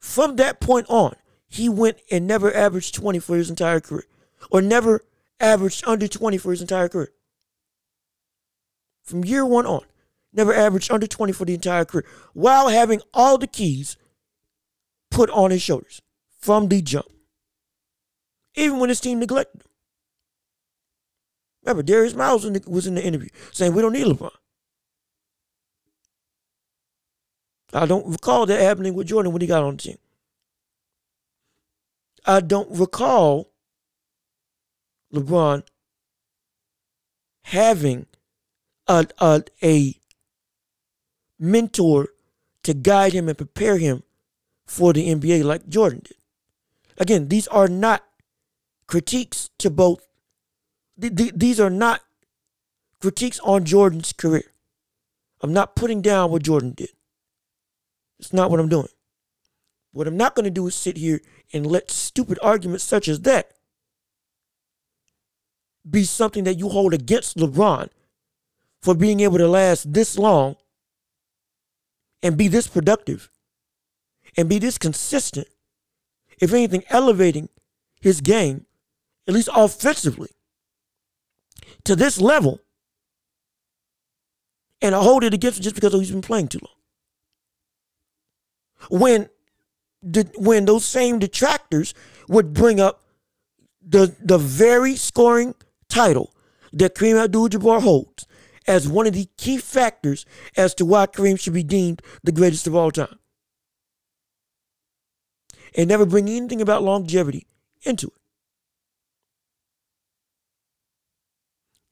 From 0.00 0.36
that 0.36 0.60
point 0.60 0.86
on, 0.88 1.14
he 1.46 1.68
went 1.68 1.98
and 2.10 2.26
never 2.26 2.54
averaged 2.54 2.94
20 2.94 3.18
for 3.18 3.36
his 3.36 3.50
entire 3.50 3.80
career, 3.80 4.06
or 4.50 4.62
never 4.62 5.04
averaged 5.38 5.86
under 5.86 6.08
20 6.08 6.38
for 6.38 6.50
his 6.52 6.60
entire 6.60 6.88
career. 6.88 7.12
From 9.02 9.24
year 9.24 9.44
one 9.44 9.66
on, 9.66 9.82
never 10.32 10.54
averaged 10.54 10.90
under 10.90 11.06
20 11.06 11.32
for 11.32 11.44
the 11.44 11.54
entire 11.54 11.84
career, 11.84 12.06
while 12.32 12.68
having 12.68 13.00
all 13.12 13.36
the 13.36 13.46
keys 13.46 13.96
put 15.10 15.28
on 15.30 15.50
his 15.50 15.60
shoulders 15.60 16.00
from 16.38 16.68
the 16.68 16.80
jump. 16.80 17.06
Even 18.54 18.78
when 18.78 18.88
his 18.88 19.00
team 19.00 19.18
neglected 19.18 19.62
him. 19.62 19.66
Remember, 21.62 21.82
Darius 21.82 22.14
Miles 22.14 22.48
was 22.66 22.86
in 22.86 22.94
the 22.94 23.04
interview 23.04 23.28
saying, 23.52 23.74
We 23.74 23.82
don't 23.82 23.92
need 23.92 24.06
LeBron. 24.06 24.30
I 27.72 27.86
don't 27.86 28.06
recall 28.06 28.46
that 28.46 28.60
happening 28.60 28.94
with 28.94 29.06
Jordan 29.06 29.32
when 29.32 29.40
he 29.40 29.46
got 29.46 29.62
on 29.62 29.76
the 29.76 29.82
team. 29.82 29.98
I 32.26 32.40
don't 32.40 32.70
recall 32.78 33.50
LeBron 35.12 35.62
having 37.44 38.06
a, 38.86 39.06
a, 39.20 39.42
a 39.62 39.94
mentor 41.38 42.08
to 42.62 42.74
guide 42.74 43.12
him 43.12 43.28
and 43.28 43.38
prepare 43.38 43.78
him 43.78 44.02
for 44.66 44.92
the 44.92 45.08
NBA 45.08 45.44
like 45.44 45.68
Jordan 45.68 46.02
did. 46.04 46.16
Again, 46.98 47.28
these 47.28 47.48
are 47.48 47.68
not 47.68 48.04
critiques 48.86 49.50
to 49.58 49.70
both. 49.70 50.00
These 50.96 51.58
are 51.58 51.70
not 51.70 52.02
critiques 53.00 53.40
on 53.40 53.64
Jordan's 53.64 54.12
career. 54.12 54.52
I'm 55.40 55.52
not 55.52 55.74
putting 55.74 56.02
down 56.02 56.30
what 56.30 56.42
Jordan 56.42 56.74
did. 56.76 56.90
It's 58.20 58.34
not 58.34 58.50
what 58.50 58.60
I'm 58.60 58.68
doing. 58.68 58.88
What 59.92 60.06
I'm 60.06 60.16
not 60.16 60.34
going 60.34 60.44
to 60.44 60.50
do 60.50 60.66
is 60.66 60.74
sit 60.74 60.98
here 60.98 61.20
and 61.52 61.66
let 61.66 61.90
stupid 61.90 62.38
arguments 62.42 62.84
such 62.84 63.08
as 63.08 63.22
that 63.22 63.52
be 65.88 66.04
something 66.04 66.44
that 66.44 66.58
you 66.58 66.68
hold 66.68 66.92
against 66.92 67.38
LeBron 67.38 67.88
for 68.82 68.94
being 68.94 69.20
able 69.20 69.38
to 69.38 69.48
last 69.48 69.92
this 69.92 70.18
long 70.18 70.56
and 72.22 72.36
be 72.36 72.46
this 72.46 72.66
productive 72.66 73.30
and 74.36 74.48
be 74.48 74.58
this 74.58 74.76
consistent. 74.76 75.48
If 76.40 76.52
anything, 76.52 76.84
elevating 76.90 77.48
his 78.00 78.20
game, 78.20 78.66
at 79.26 79.34
least 79.34 79.48
offensively, 79.54 80.30
to 81.84 81.96
this 81.96 82.20
level. 82.20 82.60
And 84.82 84.94
I 84.94 85.02
hold 85.02 85.24
it 85.24 85.34
against 85.34 85.58
him 85.58 85.64
just 85.64 85.74
because 85.74 85.92
he's 85.94 86.10
been 86.10 86.22
playing 86.22 86.48
too 86.48 86.60
long. 86.62 86.79
When 88.88 89.28
the, 90.02 90.30
when 90.36 90.64
those 90.64 90.84
same 90.84 91.18
detractors 91.18 91.94
would 92.28 92.54
bring 92.54 92.80
up 92.80 93.02
the 93.86 94.14
the 94.22 94.38
very 94.38 94.96
scoring 94.96 95.54
title 95.88 96.32
that 96.72 96.94
Kareem 96.94 97.22
Abdul-Jabbar 97.22 97.82
holds 97.82 98.26
as 98.66 98.88
one 98.88 99.06
of 99.06 99.14
the 99.14 99.28
key 99.36 99.58
factors 99.58 100.24
as 100.56 100.74
to 100.74 100.84
why 100.84 101.06
Kareem 101.06 101.38
should 101.38 101.54
be 101.54 101.62
deemed 101.62 102.02
the 102.22 102.32
greatest 102.32 102.66
of 102.66 102.74
all 102.74 102.90
time. 102.90 103.18
And 105.76 105.88
never 105.88 106.06
bring 106.06 106.28
anything 106.28 106.60
about 106.60 106.82
longevity 106.82 107.46
into 107.82 108.08
it. 108.08 108.12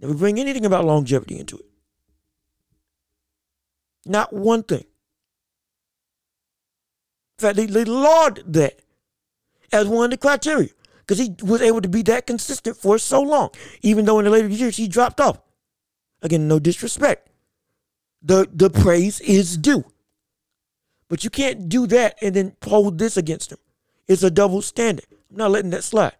Never 0.00 0.14
bring 0.14 0.38
anything 0.38 0.64
about 0.64 0.84
longevity 0.84 1.38
into 1.38 1.58
it. 1.58 1.66
Not 4.04 4.32
one 4.32 4.62
thing. 4.62 4.84
Fact, 7.38 7.56
they, 7.56 7.66
they 7.66 7.84
laud 7.84 8.42
that 8.46 8.80
as 9.72 9.86
one 9.86 10.06
of 10.06 10.10
the 10.10 10.16
criteria 10.16 10.70
because 11.00 11.18
he 11.18 11.34
was 11.42 11.62
able 11.62 11.80
to 11.80 11.88
be 11.88 12.02
that 12.02 12.26
consistent 12.26 12.76
for 12.76 12.98
so 12.98 13.22
long, 13.22 13.50
even 13.80 14.04
though 14.04 14.18
in 14.18 14.24
the 14.24 14.30
later 14.30 14.48
years 14.48 14.76
he 14.76 14.88
dropped 14.88 15.20
off. 15.20 15.40
Again, 16.20 16.48
no 16.48 16.58
disrespect. 16.58 17.30
The 18.20 18.48
the 18.52 18.70
praise 18.70 19.20
is 19.20 19.56
due. 19.56 19.84
But 21.08 21.24
you 21.24 21.30
can't 21.30 21.68
do 21.68 21.86
that 21.86 22.18
and 22.20 22.34
then 22.34 22.56
hold 22.62 22.98
this 22.98 23.16
against 23.16 23.52
him. 23.52 23.58
It's 24.08 24.22
a 24.22 24.30
double 24.30 24.60
standard. 24.60 25.06
I'm 25.30 25.36
not 25.36 25.50
letting 25.50 25.70
that 25.70 25.84
slide. 25.84 26.16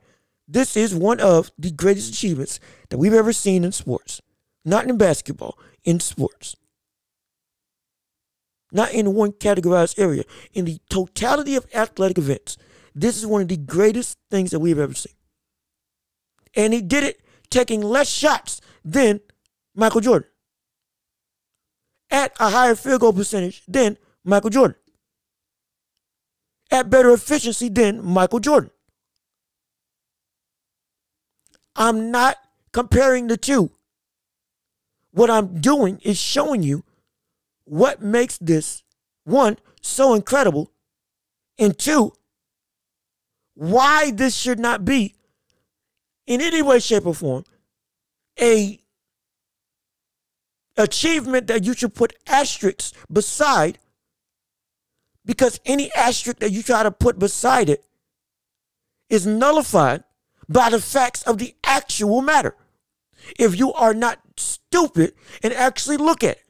This 0.47 0.77
is 0.77 0.95
one 0.95 1.21
of 1.21 1.51
the 1.59 1.71
greatest 1.71 2.11
achievements 2.11 2.61
that 2.89 2.99
we've 2.99 3.13
ever 3.13 3.33
seen 3.33 3.65
in 3.65 3.73
sports. 3.73 4.23
Not 4.65 4.89
in 4.89 4.97
basketball, 4.97 5.59
in 5.85 6.01
sports. 6.01 6.57
Not 8.71 8.93
in 8.93 9.15
one 9.15 9.33
categorized 9.33 9.99
area. 9.99 10.25
In 10.53 10.65
the 10.65 10.79
totality 10.91 11.57
of 11.57 11.67
athletic 11.75 12.19
events, 12.19 12.57
this 12.95 13.17
is 13.17 13.27
one 13.27 13.43
of 13.43 13.49
the 13.49 13.57
greatest 13.57 14.19
things 14.31 14.51
that 14.51 14.61
we've 14.61 14.79
ever 14.79 14.95
seen. 14.95 15.15
And 16.55 16.73
he 16.73 16.83
did 16.83 17.05
it 17.05 17.21
taking 17.51 17.81
less 17.81 18.09
shots 18.09 18.61
than 18.85 19.21
Michael 19.75 20.01
Jordan 20.01 20.29
at 22.11 22.33
a 22.41 22.51
higher 22.51 22.75
field 22.75 23.01
goal 23.01 23.13
percentage 23.13 23.63
than 23.69 23.97
Michael 24.25 24.51
Jordan, 24.51 24.77
at 26.71 26.91
better 26.91 27.13
efficiency 27.13 27.69
than 27.69 28.05
Michael 28.05 28.41
Jordan. 28.41 28.71
I'm 31.77 32.11
not 32.11 32.37
comparing 32.73 33.29
the 33.29 33.37
two. 33.37 33.71
What 35.13 35.31
I'm 35.31 35.61
doing 35.61 36.01
is 36.03 36.19
showing 36.19 36.63
you 36.63 36.85
what 37.69 38.03
makes 38.03 38.39
this 38.39 38.83
one 39.25 39.59
so 39.83 40.15
incredible, 40.15 40.73
and 41.59 41.79
two, 41.79 42.13
why 43.55 44.11
this 44.11 44.35
should 44.35 44.59
not 44.59 44.85
be 44.85 45.15
in 46.27 46.41
any 46.41 46.63
way, 46.63 46.79
shape, 46.79 47.07
or 47.07 47.15
form 47.15 47.45
a 48.41 48.81
achievement 50.77 51.49
that 51.49 51.65
you 51.65 51.75
should 51.75 51.95
put 51.95 52.15
asterisks 52.29 52.93
beside 53.13 53.79
because 55.25 55.61
any 55.67 55.93
asterisk 55.93 56.39
that 56.39 56.53
you 56.53 56.63
try 56.63 56.83
to 56.83 56.91
put 56.91 57.19
beside 57.19 57.69
it 57.69 57.85
is 59.11 59.27
nullified 59.27 60.05
by 60.49 60.71
the 60.71 60.81
facts 60.81 61.23
of 61.25 61.39
the 61.39 61.55
actual 61.65 62.23
matter. 62.23 62.55
If 63.39 63.59
you 63.59 63.73
are 63.73 63.93
not 63.93 64.21
stupid 64.37 65.15
and 65.43 65.53
actually 65.53 65.97
look 65.97 66.23
at 66.23 66.37
it. 66.37 66.48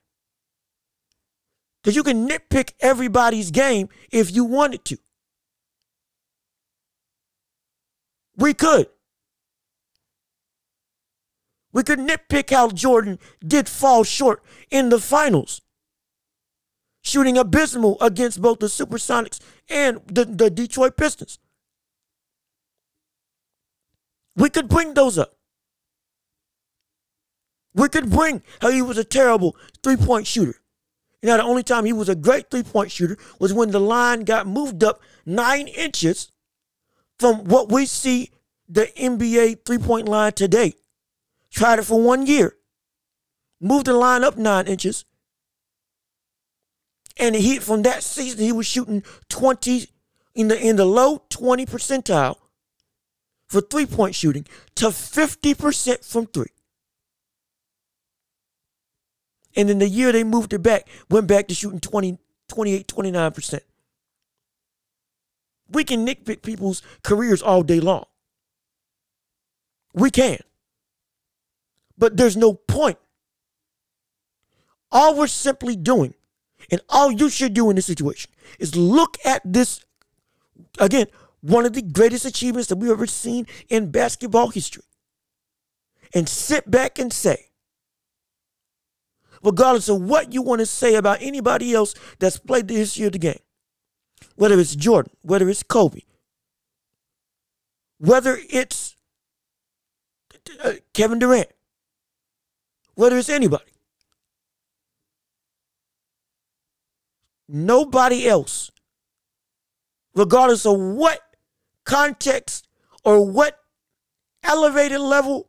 Because 1.88 1.96
you 1.96 2.02
can 2.02 2.28
nitpick 2.28 2.74
everybody's 2.80 3.50
game 3.50 3.88
if 4.12 4.30
you 4.30 4.44
wanted 4.44 4.84
to. 4.84 4.98
We 8.36 8.52
could. 8.52 8.88
We 11.72 11.82
could 11.84 11.98
nitpick 11.98 12.50
how 12.50 12.68
Jordan 12.68 13.18
did 13.42 13.70
fall 13.70 14.04
short 14.04 14.42
in 14.70 14.90
the 14.90 14.98
finals, 14.98 15.62
shooting 17.00 17.38
abysmal 17.38 17.96
against 18.02 18.42
both 18.42 18.58
the 18.58 18.66
Supersonics 18.66 19.40
and 19.70 20.02
the, 20.08 20.26
the 20.26 20.50
Detroit 20.50 20.94
Pistons. 20.94 21.38
We 24.36 24.50
could 24.50 24.68
bring 24.68 24.92
those 24.92 25.16
up. 25.16 25.38
We 27.72 27.88
could 27.88 28.10
bring 28.10 28.42
how 28.60 28.68
he 28.72 28.82
was 28.82 28.98
a 28.98 29.04
terrible 29.04 29.56
three 29.82 29.96
point 29.96 30.26
shooter. 30.26 30.60
Know, 31.22 31.36
the 31.36 31.42
only 31.42 31.64
time 31.64 31.84
he 31.84 31.92
was 31.92 32.08
a 32.08 32.14
great 32.14 32.50
three 32.50 32.62
point 32.62 32.92
shooter 32.92 33.16
was 33.40 33.52
when 33.52 33.70
the 33.70 33.80
line 33.80 34.20
got 34.20 34.46
moved 34.46 34.84
up 34.84 35.00
nine 35.26 35.66
inches 35.66 36.30
from 37.18 37.44
what 37.44 37.72
we 37.72 37.86
see 37.86 38.30
the 38.68 38.86
NBA 38.96 39.64
three 39.64 39.78
point 39.78 40.08
line 40.08 40.32
today. 40.32 40.74
Tried 41.50 41.80
it 41.80 41.84
for 41.84 42.00
one 42.00 42.26
year. 42.26 42.54
Moved 43.60 43.86
the 43.86 43.94
line 43.94 44.22
up 44.22 44.36
nine 44.36 44.68
inches. 44.68 45.04
And 47.16 47.34
he 47.34 47.58
from 47.58 47.82
that 47.82 48.04
season 48.04 48.44
he 48.44 48.52
was 48.52 48.66
shooting 48.66 49.02
20 49.28 49.88
in 50.36 50.46
the 50.46 50.60
in 50.60 50.76
the 50.76 50.84
low 50.84 51.24
20 51.30 51.66
percentile 51.66 52.36
for 53.48 53.60
three 53.60 53.86
point 53.86 54.14
shooting 54.14 54.46
to 54.76 54.86
50% 54.86 56.04
from 56.04 56.26
three. 56.26 56.52
And 59.58 59.68
then 59.68 59.80
the 59.80 59.88
year 59.88 60.12
they 60.12 60.22
moved 60.22 60.52
it 60.52 60.62
back, 60.62 60.88
went 61.10 61.26
back 61.26 61.48
to 61.48 61.54
shooting 61.54 61.80
20, 61.80 62.16
28, 62.46 62.86
29%. 62.86 63.60
We 65.70 65.82
can 65.82 66.06
nitpick 66.06 66.42
people's 66.42 66.80
careers 67.02 67.42
all 67.42 67.64
day 67.64 67.80
long. 67.80 68.04
We 69.92 70.12
can. 70.12 70.38
But 71.98 72.16
there's 72.16 72.36
no 72.36 72.54
point. 72.54 72.98
All 74.92 75.16
we're 75.16 75.26
simply 75.26 75.74
doing, 75.74 76.14
and 76.70 76.80
all 76.88 77.10
you 77.10 77.28
should 77.28 77.52
do 77.52 77.68
in 77.68 77.74
this 77.76 77.86
situation, 77.86 78.30
is 78.60 78.76
look 78.76 79.18
at 79.24 79.42
this 79.44 79.84
again, 80.78 81.06
one 81.40 81.66
of 81.66 81.72
the 81.72 81.82
greatest 81.82 82.24
achievements 82.24 82.68
that 82.68 82.76
we've 82.76 82.92
ever 82.92 83.06
seen 83.06 83.46
in 83.68 83.90
basketball 83.90 84.48
history, 84.50 84.84
and 86.14 86.28
sit 86.28 86.70
back 86.70 87.00
and 87.00 87.12
say, 87.12 87.47
regardless 89.48 89.88
of 89.88 90.02
what 90.02 90.34
you 90.34 90.42
want 90.42 90.58
to 90.58 90.66
say 90.66 90.94
about 90.94 91.22
anybody 91.22 91.72
else 91.72 91.94
that's 92.18 92.38
played 92.38 92.68
the 92.68 92.74
history 92.74 93.06
of 93.06 93.12
the 93.12 93.18
game, 93.18 93.38
whether 94.36 94.60
it's 94.60 94.76
Jordan, 94.76 95.10
whether 95.22 95.48
it's 95.48 95.62
Kobe, 95.62 96.02
whether 97.98 98.38
it's 98.50 98.94
uh, 100.62 100.74
Kevin 100.92 101.18
Durant, 101.18 101.48
whether 102.94 103.16
it's 103.16 103.30
anybody. 103.30 103.72
Nobody 107.48 108.28
else, 108.28 108.70
regardless 110.14 110.66
of 110.66 110.78
what 110.78 111.20
context 111.86 112.68
or 113.02 113.24
what 113.24 113.58
elevated 114.42 115.00
level 115.00 115.48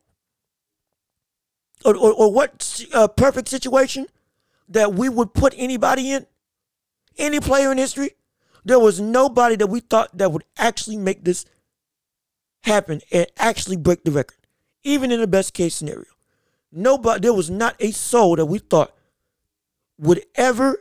or, 1.86 1.96
or, 1.96 2.14
or 2.14 2.34
what 2.34 2.86
uh, 2.94 3.08
perfect 3.08 3.48
situation 3.48 4.08
that 4.68 4.94
we 4.94 5.10
would 5.10 5.34
put 5.34 5.54
anybody 5.58 6.12
in, 6.12 6.26
any 7.18 7.40
player 7.40 7.72
in 7.72 7.78
history, 7.78 8.12
there 8.64 8.80
was 8.80 9.00
nobody 9.00 9.56
that 9.56 9.68
we 9.68 9.80
thought 9.80 10.16
that 10.18 10.32
would 10.32 10.44
actually 10.58 10.98
make 10.98 11.24
this 11.24 11.46
happen 12.64 13.02
and 13.12 13.28
actually 13.38 13.78
break 13.78 14.04
the 14.04 14.12
record, 14.12 14.38
even 14.84 15.12
in 15.12 15.20
the 15.20 15.28
best 15.28 15.54
case 15.54 15.76
scenario. 15.76 16.06
Nobody, 16.72 17.22
there 17.22 17.34
was 17.34 17.50
not 17.50 17.76
a 17.80 17.92
soul 17.92 18.36
that 18.36 18.46
we 18.46 18.60
thought 18.60 18.94
would 19.98 20.24
ever, 20.36 20.78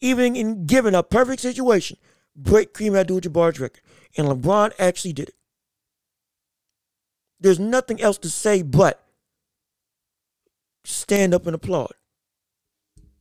even 0.00 0.36
in 0.36 0.66
given 0.66 0.94
a 0.94 1.02
perfect 1.02 1.40
situation, 1.40 1.96
break 2.36 2.74
Kareem 2.74 2.98
Abdul-Jabbar's 2.98 3.60
record, 3.60 3.80
and 4.16 4.28
LeBron 4.28 4.72
actually 4.78 5.12
did 5.12 5.30
it. 5.30 5.34
There's 7.40 7.58
nothing 7.58 8.00
else 8.00 8.18
to 8.18 8.30
say 8.30 8.62
but 8.62 9.03
stand 10.84 11.34
up 11.34 11.46
and 11.46 11.54
applaud. 11.54 11.92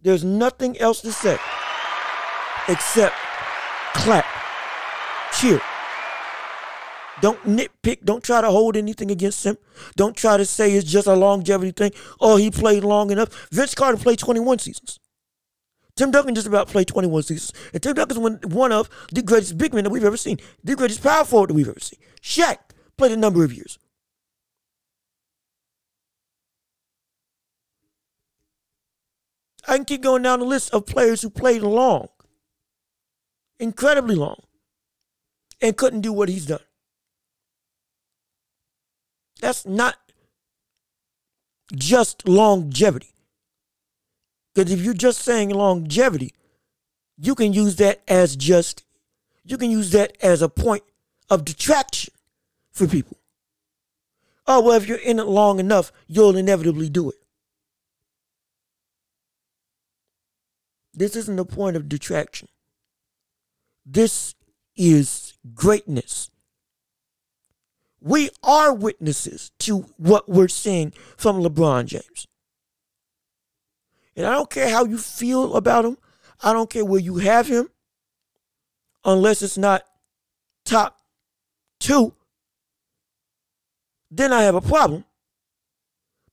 There's 0.02 0.24
nothing 0.24 0.78
else 0.80 1.02
to 1.02 1.12
say 1.12 1.38
except 2.68 3.16
clap, 3.94 4.26
cheer. 5.34 5.62
Don't 7.22 7.42
nitpick. 7.46 8.04
Don't 8.04 8.24
try 8.24 8.42
to 8.42 8.50
hold 8.50 8.76
anything 8.76 9.10
against 9.10 9.46
him. 9.46 9.58
Don't 9.96 10.18
try 10.18 10.36
to 10.36 10.46
say 10.46 10.74
it's 10.74 10.90
just 10.90 11.08
a 11.08 11.14
longevity 11.14 11.72
thing. 11.72 11.94
Oh, 12.20 12.36
he 12.36 12.52
played 12.52 12.84
long 12.84 13.12
enough. 13.12 13.48
Vince 13.50 13.74
Carter 13.76 13.98
played 13.98 14.20
21 14.20 14.60
seasons. 14.60 15.00
Tim 15.96 16.12
Duncan 16.12 16.34
just 16.36 16.48
about 16.48 16.68
played 16.68 16.88
21 16.88 17.24
seasons. 17.24 17.54
And 17.72 17.82
Tim 17.82 17.94
Duncan's 17.94 18.20
one, 18.20 18.72
of 18.72 18.90
the 19.12 19.22
greatest 19.22 19.58
big 19.58 19.74
men 19.74 19.84
that 19.84 19.92
we've 19.92 20.04
ever 20.04 20.18
seen, 20.18 20.40
the 20.64 20.76
greatest 20.76 21.04
power 21.04 21.24
forward 21.24 21.52
that 21.52 21.54
we've 21.54 21.70
ever 21.70 21.80
seen. 21.80 22.00
Shaq 22.22 22.58
played 22.98 23.12
a 23.12 23.18
number 23.18 23.44
of 23.44 23.54
years. 23.54 23.78
I 29.68 29.76
can 29.78 29.86
keep 29.86 30.02
going 30.02 30.24
down 30.24 30.40
the 30.40 30.46
list 30.46 30.74
of 30.74 30.86
players 30.86 31.22
who 31.22 31.30
played 31.30 31.62
long, 31.62 32.10
incredibly 33.60 34.16
long, 34.16 34.42
and 35.62 35.78
couldn't 35.78 36.02
do 36.02 36.12
what 36.12 36.30
he's 36.30 36.46
done. 36.46 36.60
That's 39.40 39.66
not 39.66 39.96
just 41.74 42.28
longevity. 42.28 43.10
Because 44.54 44.72
if 44.72 44.82
you're 44.82 44.94
just 44.94 45.22
saying 45.22 45.50
longevity, 45.50 46.34
you 47.18 47.36
can 47.36 47.54
use 47.54 47.78
that 47.78 48.02
as 48.08 48.36
just, 48.36 48.84
you 49.44 49.58
can 49.58 49.72
use 49.72 49.92
that 49.92 50.18
as 50.22 50.42
a 50.42 50.50
point 50.50 50.84
of 51.30 51.46
detraction 51.46 52.14
for 52.72 52.88
people. 52.88 53.18
Oh, 54.46 54.62
well, 54.62 54.76
if 54.76 54.88
you're 54.88 54.98
in 54.98 55.20
it 55.20 55.28
long 55.28 55.60
enough, 55.60 55.92
you'll 56.08 56.36
inevitably 56.36 56.90
do 56.90 57.10
it. 57.10 57.23
This 60.94 61.16
isn't 61.16 61.40
a 61.40 61.46
point 61.46 61.76
of 61.76 61.90
detraction. 61.90 62.48
This 63.86 64.36
is 64.76 65.34
greatness. 65.54 66.30
We 68.00 68.30
are 68.44 68.74
witnesses 68.74 69.52
to 69.60 69.86
what 69.98 70.30
we're 70.30 70.48
seeing 70.48 70.92
from 71.18 71.42
LeBron 71.42 71.86
James. 71.86 72.28
And 74.16 74.26
I 74.26 74.34
don't 74.34 74.50
care 74.50 74.70
how 74.70 74.86
you 74.86 74.98
feel 74.98 75.56
about 75.56 75.86
him. 75.86 75.98
I 76.44 76.54
don't 76.54 76.70
care 76.70 76.86
where 76.86 77.00
you 77.00 77.18
have 77.18 77.48
him, 77.48 77.70
unless 79.06 79.42
it's 79.42 79.58
not 79.58 79.84
top 80.66 80.98
two. 81.80 82.14
Then 84.12 84.34
I 84.34 84.44
have 84.44 84.56
a 84.56 84.62
problem. 84.62 85.06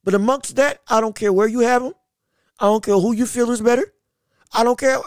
But 0.03 0.15
amongst 0.15 0.57
that, 0.57 0.81
I 0.89 1.01
don't 1.01 1.15
care 1.15 1.33
where 1.33 1.47
you 1.47 1.61
have 1.61 1.83
him. 1.83 1.95
I 2.59 2.67
don't 2.67 2.85
care 2.85 2.99
who 2.99 3.13
you 3.13 3.27
feel 3.27 3.51
is 3.51 3.61
better. 3.61 3.93
I 4.53 4.65
don't 4.65 4.79
care. 4.79 4.99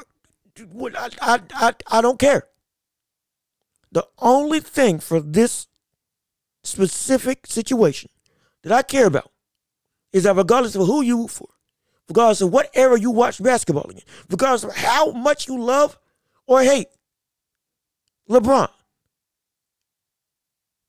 I, 0.58 1.10
I, 1.22 1.40
I, 1.54 1.74
I 1.92 2.02
don't 2.02 2.20
care. 2.20 2.48
The 3.92 4.08
only 4.20 4.60
thing 4.60 5.00
for 5.00 5.20
this 5.20 5.68
specific 6.64 7.46
situation 7.46 8.10
that 8.64 8.72
I 8.72 8.82
care 8.82 9.06
about 9.06 9.32
is 10.12 10.24
that 10.24 10.36
regardless 10.36 10.76
of 10.76 10.86
who 10.88 11.02
you 11.02 11.18
root 11.18 11.32
for, 11.32 11.50
regardless 12.08 12.42
of 12.42 12.52
what 12.52 12.70
era 12.74 13.00
you 13.00 13.12
watch 13.12 13.42
basketball 13.42 13.90
in, 13.90 14.00
regardless 14.30 14.64
of 14.64 14.76
how 14.76 15.12
much 15.12 15.48
you 15.48 15.60
love 15.60 16.00
or 16.48 16.64
hate 16.64 16.88
LeBron, 18.30 18.70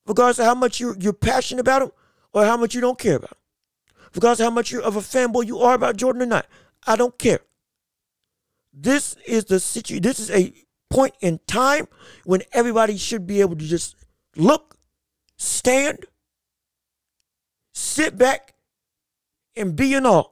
regardless 0.06 0.38
of 0.38 0.46
how 0.46 0.54
much 0.54 0.80
you're, 0.80 0.96
you're 0.98 1.12
passionate 1.12 1.60
about 1.60 1.82
him 1.82 1.90
or 2.32 2.44
how 2.44 2.56
much 2.56 2.74
you 2.74 2.80
don't 2.80 2.98
care 2.98 3.16
about 3.16 3.32
him, 3.32 3.38
regardless 4.14 4.40
of 4.40 4.44
how 4.44 4.50
much 4.50 4.70
you're 4.70 4.82
of 4.82 4.96
a 4.96 5.00
fanboy 5.00 5.46
you 5.46 5.58
are 5.58 5.74
about 5.74 5.96
Jordan 5.96 6.22
or 6.22 6.26
not, 6.26 6.46
I 6.86 6.96
don't 6.96 7.18
care. 7.18 7.40
This 8.76 9.16
is 9.24 9.44
the 9.44 9.60
situation. 9.60 10.02
This 10.02 10.18
is 10.18 10.30
a 10.32 10.52
point 10.90 11.14
in 11.20 11.38
time 11.46 11.86
when 12.24 12.42
everybody 12.52 12.96
should 12.96 13.26
be 13.26 13.40
able 13.40 13.54
to 13.56 13.64
just 13.64 13.94
look, 14.36 14.76
stand, 15.36 16.06
sit 17.72 18.18
back, 18.18 18.54
and 19.56 19.76
be 19.76 19.94
in 19.94 20.04
awe, 20.04 20.24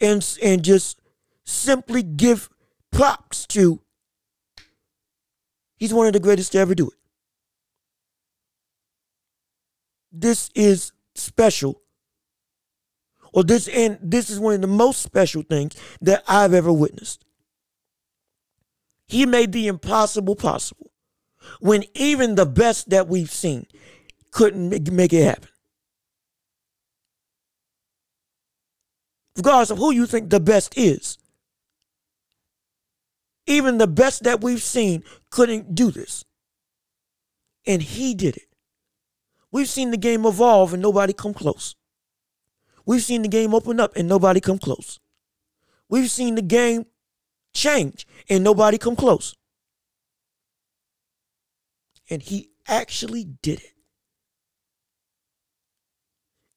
and 0.00 0.26
and 0.42 0.64
just 0.64 0.98
simply 1.44 2.02
give 2.02 2.48
props 2.90 3.46
to. 3.48 3.80
He's 5.76 5.92
one 5.92 6.06
of 6.06 6.14
the 6.14 6.20
greatest 6.20 6.52
to 6.52 6.58
ever 6.58 6.74
do 6.74 6.88
it. 6.88 6.98
This 10.10 10.48
is 10.54 10.92
special 11.14 11.82
or 13.36 13.44
this 13.44 13.68
and 13.68 13.98
this 14.00 14.30
is 14.30 14.40
one 14.40 14.54
of 14.54 14.62
the 14.62 14.66
most 14.66 15.02
special 15.02 15.42
things 15.42 15.76
that 16.00 16.24
I've 16.26 16.54
ever 16.54 16.72
witnessed. 16.72 17.22
He 19.06 19.26
made 19.26 19.52
the 19.52 19.68
impossible 19.68 20.34
possible 20.34 20.90
when 21.60 21.84
even 21.94 22.34
the 22.34 22.46
best 22.46 22.88
that 22.88 23.08
we've 23.08 23.30
seen 23.30 23.66
couldn't 24.30 24.90
make 24.90 25.12
it 25.12 25.22
happen. 25.22 25.50
Regardless 29.36 29.70
of 29.70 29.78
who 29.78 29.92
you 29.92 30.06
think 30.06 30.30
the 30.30 30.40
best 30.40 30.76
is, 30.78 31.18
even 33.46 33.76
the 33.76 33.86
best 33.86 34.24
that 34.24 34.40
we've 34.40 34.62
seen 34.62 35.04
couldn't 35.28 35.74
do 35.74 35.90
this. 35.90 36.24
And 37.66 37.82
he 37.82 38.14
did 38.14 38.38
it. 38.38 38.48
We've 39.52 39.68
seen 39.68 39.90
the 39.90 39.98
game 39.98 40.24
evolve 40.24 40.72
and 40.72 40.82
nobody 40.82 41.12
come 41.12 41.34
close. 41.34 41.76
We've 42.86 43.02
seen 43.02 43.22
the 43.22 43.28
game 43.28 43.52
open 43.52 43.80
up 43.80 43.96
and 43.96 44.08
nobody 44.08 44.40
come 44.40 44.58
close. 44.58 45.00
We've 45.88 46.10
seen 46.10 46.36
the 46.36 46.42
game 46.42 46.86
change 47.52 48.06
and 48.30 48.44
nobody 48.44 48.78
come 48.78 48.96
close. 48.96 49.34
And 52.08 52.22
he 52.22 52.50
actually 52.68 53.24
did 53.42 53.60
it 53.60 53.74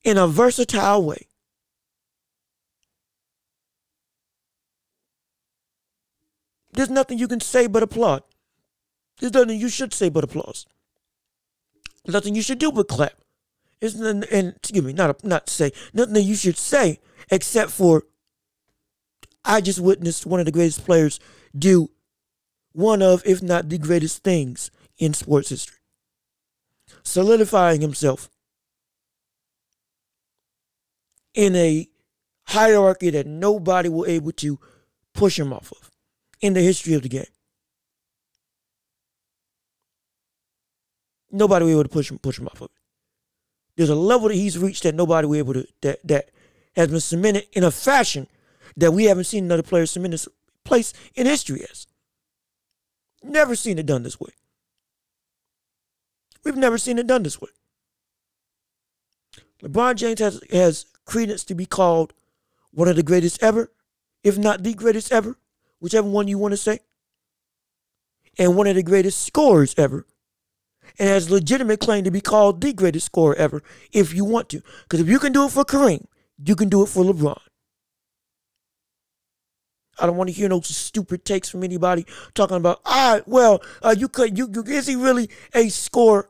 in 0.04 0.18
a 0.18 0.28
versatile 0.28 1.04
way. 1.04 1.28
There's 6.74 6.90
nothing 6.90 7.18
you 7.18 7.28
can 7.28 7.42
say 7.42 7.66
but 7.66 7.84
applaud. 7.84 8.24
There's 9.20 9.34
nothing 9.34 9.60
you 9.60 9.70
should 9.70 9.94
say 9.94 10.10
but 10.10 10.24
applause. 10.24 10.66
Nothing 12.08 12.36
you 12.36 12.42
should 12.42 12.60
do 12.60 12.72
but 12.72 12.88
clap. 12.88 13.14
It's 13.82 13.96
and 13.96 14.24
excuse 14.26 14.84
me, 14.84 14.94
not 14.94 15.24
a, 15.24 15.28
not 15.28 15.48
to 15.48 15.54
say 15.54 15.72
nothing 15.94 16.14
that 16.16 16.22
you 16.24 16.36
should 16.36 16.58
say 16.58 17.00
except 17.32 17.72
for 17.72 18.04
I 19.46 19.62
just 19.62 19.80
witnessed 19.80 20.26
one 20.26 20.40
of 20.40 20.46
the 20.46 20.52
greatest 20.52 20.86
players 20.86 21.20
do 21.58 21.90
one 22.74 23.02
of, 23.02 23.24
if 23.26 23.42
not 23.42 23.70
the 23.70 23.78
greatest 23.78 24.24
things 24.24 24.70
in 24.98 25.14
sports 25.14 25.50
history. 25.50 25.78
Solidifying 27.04 27.82
himself 27.82 28.30
in 31.34 31.56
a 31.56 31.88
hierarchy 32.48 33.10
that 33.12 33.28
nobody 33.28 33.90
will 33.90 34.06
able 34.06 34.32
to 34.34 34.60
push 35.14 35.40
him 35.40 35.54
off 35.54 35.72
of 35.72 35.90
in 36.42 36.54
the 36.54 36.62
history 36.62 36.94
of 36.94 37.04
the 37.04 37.10
game. 37.10 37.26
Nobody 41.32 41.64
will 41.64 41.70
be 41.70 41.74
able 41.74 41.84
to 41.84 41.90
push 41.90 42.12
him 42.12 42.20
push 42.20 42.40
him 42.40 42.48
off 42.48 42.62
of 42.62 42.70
it. 42.74 42.79
There's 43.80 43.90
a 43.90 43.96
level 43.96 44.28
that 44.28 44.36
he's 44.36 44.58
reached 44.58 44.84
that 44.84 44.94
nobody 44.94 45.26
will 45.26 45.38
able 45.38 45.54
to 45.54 45.66
that 45.84 46.06
that 46.06 46.32
has 46.76 46.90
been 46.90 47.00
cemented 47.00 47.48
in 47.54 47.64
a 47.64 47.72
fashion 47.72 48.28
that 48.76 48.92
we 48.92 49.06
haven't 49.06 49.24
seen 49.24 49.46
another 49.46 49.64
player 49.64 49.86
cement 49.86 50.12
this 50.12 50.28
place 50.66 50.92
in 51.16 51.26
history 51.26 51.62
as. 51.64 51.88
Never 53.24 53.56
seen 53.56 53.80
it 53.80 53.86
done 53.86 54.04
this 54.04 54.20
way. 54.20 54.32
We've 56.44 56.58
never 56.58 56.78
seen 56.78 57.00
it 57.00 57.08
done 57.08 57.24
this 57.24 57.40
way. 57.40 57.48
LeBron 59.64 59.96
James 59.96 60.20
has, 60.20 60.42
has 60.52 60.86
credence 61.06 61.46
to 61.46 61.56
be 61.56 61.66
called 61.66 62.14
one 62.72 62.90
of 62.90 62.98
the 62.98 63.02
greatest 63.02 63.42
ever, 63.42 63.72
if 64.26 64.38
not 64.38 64.62
the 64.62 64.74
greatest 64.74 65.10
ever, 65.10 65.38
whichever 65.80 66.10
one 66.10 66.28
you 66.28 66.38
want 66.38 66.52
to 66.52 66.58
say, 66.58 66.80
and 68.38 68.58
one 68.58 68.68
of 68.68 68.76
the 68.76 68.84
greatest 68.84 69.26
scorers 69.26 69.74
ever, 69.78 70.06
and 71.00 71.08
has 71.08 71.32
legitimate 71.32 71.80
claim 71.80 72.04
to 72.04 72.12
be 72.12 72.22
called 72.22 72.62
the 72.62 72.74
greatest 72.74 73.06
scorer 73.06 73.36
ever 73.36 73.64
if 73.92 74.14
you 74.14 74.26
want 74.26 74.50
to. 74.50 74.62
Because 74.84 75.00
if 75.00 75.08
you 75.08 75.18
can 75.18 75.32
do 75.32 75.46
it 75.46 75.52
for 75.52 75.64
Kareem, 75.64 76.06
you 76.44 76.56
can 76.56 76.70
do 76.70 76.84
it 76.84 76.88
for 76.88 77.04
LeBron. 77.04 77.40
I 79.98 80.06
don't 80.06 80.16
want 80.16 80.30
to 80.30 80.34
hear 80.34 80.48
no 80.48 80.62
stupid 80.62 81.26
takes 81.26 81.50
from 81.50 81.64
anybody 81.64 82.06
talking 82.34 82.58
about, 82.58 82.80
ah, 82.86 83.22
well, 83.26 83.62
uh, 83.82 83.96
you 83.98 84.08
could, 84.08 84.38
you, 84.38 84.50
you, 84.54 84.64
is 84.64 84.88
he 84.88 84.96
really 84.96 85.30
a 85.54 85.68
scorer 85.70 86.30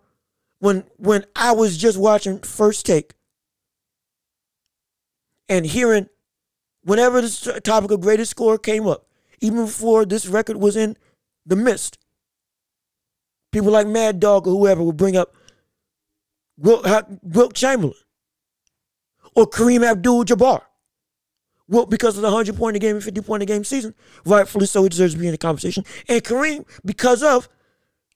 when, 0.59 0.85
when 0.97 1.25
I 1.35 1.51
was 1.51 1.77
just 1.77 1.97
watching 1.97 2.39
first 2.39 2.85
take 2.85 3.13
and 5.47 5.67
hearing 5.67 6.09
whenever 6.83 7.21
the 7.21 7.61
topic 7.63 7.91
of 7.91 8.01
greatest 8.01 8.31
score 8.31 8.57
came 8.57 8.87
up, 8.87 9.05
even 9.39 9.65
before 9.65 10.03
this 10.03 10.27
record 10.27 10.57
was 10.57 10.75
in 10.75 10.97
the 11.45 11.55
midst, 11.55 11.98
people 13.51 13.71
like 13.71 13.87
Mad 13.87 14.19
Dog 14.19 14.47
or 14.47 14.51
whoever 14.51 14.83
would 14.83 14.97
bring 14.97 15.17
up 15.17 15.33
Wilt, 16.57 16.85
Wilt 17.23 17.53
Chamberlain 17.53 17.95
or 19.35 19.47
Kareem 19.47 19.83
Abdul 19.83 20.25
Jabbar. 20.25 20.61
Well, 21.67 21.85
because 21.85 22.17
of 22.17 22.23
the 22.23 22.29
100 22.29 22.57
point 22.57 22.75
a 22.75 22.79
game 22.79 22.95
and 22.95 23.03
50 23.03 23.21
point 23.21 23.43
a 23.43 23.45
game 23.45 23.63
season, 23.63 23.93
rightfully 24.25 24.65
so, 24.65 24.83
he 24.83 24.89
deserves 24.89 25.13
to 25.13 25.19
be 25.19 25.27
in 25.27 25.31
the 25.31 25.37
conversation. 25.37 25.85
And 26.07 26.23
Kareem, 26.23 26.65
because 26.83 27.21
of 27.21 27.47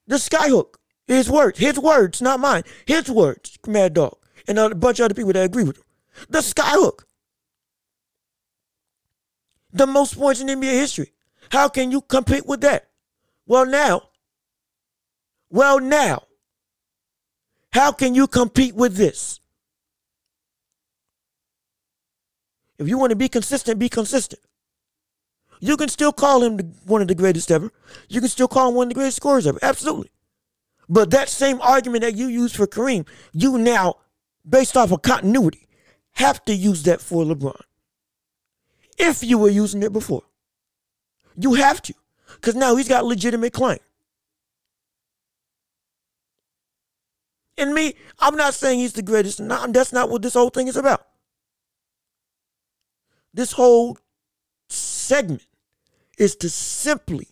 the 0.08 0.16
skyhook, 0.16 0.76
his 1.06 1.30
words, 1.30 1.60
his 1.60 1.78
words, 1.78 2.22
not 2.22 2.40
mine, 2.40 2.64
his 2.86 3.10
words, 3.10 3.60
Mad 3.68 3.94
Dog, 3.94 4.18
and 4.48 4.58
a 4.58 4.74
bunch 4.74 5.00
of 5.00 5.06
other 5.06 5.14
people 5.14 5.34
that 5.34 5.44
agree 5.44 5.64
with 5.64 5.78
him. 5.78 5.84
The 6.30 6.40
skyhook. 6.40 7.04
The 9.72 9.88
most 9.88 10.18
points 10.18 10.42
in 10.42 10.48
NBA 10.48 10.72
history. 10.72 11.14
How 11.52 11.68
can 11.68 11.92
you 11.92 12.02
compete 12.02 12.48
with 12.48 12.62
that? 12.62 12.90
Well, 13.46 13.66
now, 13.66 14.10
well, 15.54 15.80
now, 15.80 16.24
how 17.72 17.92
can 17.92 18.16
you 18.16 18.26
compete 18.26 18.74
with 18.74 18.96
this? 18.96 19.40
If 22.80 22.88
you 22.90 22.98
want 22.98 23.12
to 23.12 23.16
be 23.16 23.30
consistent, 23.30 23.78
be 23.78 23.88
consistent. 23.88 24.42
You 25.60 25.78
can 25.78 25.90
still 25.90 26.12
call 26.12 26.42
him 26.44 26.58
one 26.86 27.04
of 27.04 27.08
the 27.08 27.14
greatest 27.14 27.52
ever. 27.52 27.72
You 28.10 28.20
can 28.20 28.30
still 28.30 28.48
call 28.48 28.70
him 28.70 28.76
one 28.76 28.86
of 28.86 28.90
the 28.90 28.96
greatest 28.96 29.18
scorers 29.18 29.46
ever. 29.46 29.60
Absolutely. 29.62 30.10
But 30.90 31.12
that 31.12 31.30
same 31.30 31.62
argument 31.62 32.02
that 32.02 32.16
you 32.16 32.26
used 32.30 32.56
for 32.56 32.66
Kareem, 32.66 33.08
you 33.32 33.60
now, 33.60 33.98
based 34.50 34.76
off 34.76 34.92
of 34.92 35.04
continuity, 35.04 35.68
have 36.14 36.44
to 36.46 36.56
use 36.56 36.82
that 36.84 37.00
for 37.00 37.24
LeBron. 37.24 37.62
If 38.98 39.24
you 39.24 39.38
were 39.38 39.50
using 39.50 39.84
it 39.84 39.94
before, 39.94 40.24
you 41.38 41.54
have 41.54 41.80
to. 41.84 41.94
Because 42.34 42.56
now 42.56 42.76
he's 42.76 42.90
got 42.90 43.06
legitimate 43.06 43.54
claim. 43.54 43.78
And 47.58 47.74
me, 47.74 47.96
I'm 48.20 48.36
not 48.36 48.54
saying 48.54 48.80
he's 48.80 48.94
the 48.94 49.02
greatest. 49.02 49.40
Not, 49.40 49.74
that's 49.74 49.94
not 49.94 50.10
what 50.10 50.22
this 50.22 50.34
whole 50.34 50.50
thing 50.50 50.68
is 50.68 50.78
about. 50.78 51.06
This 53.34 53.52
whole 53.54 53.98
segment 54.70 55.46
is 56.18 56.36
to 56.38 56.50
simply 56.50 57.28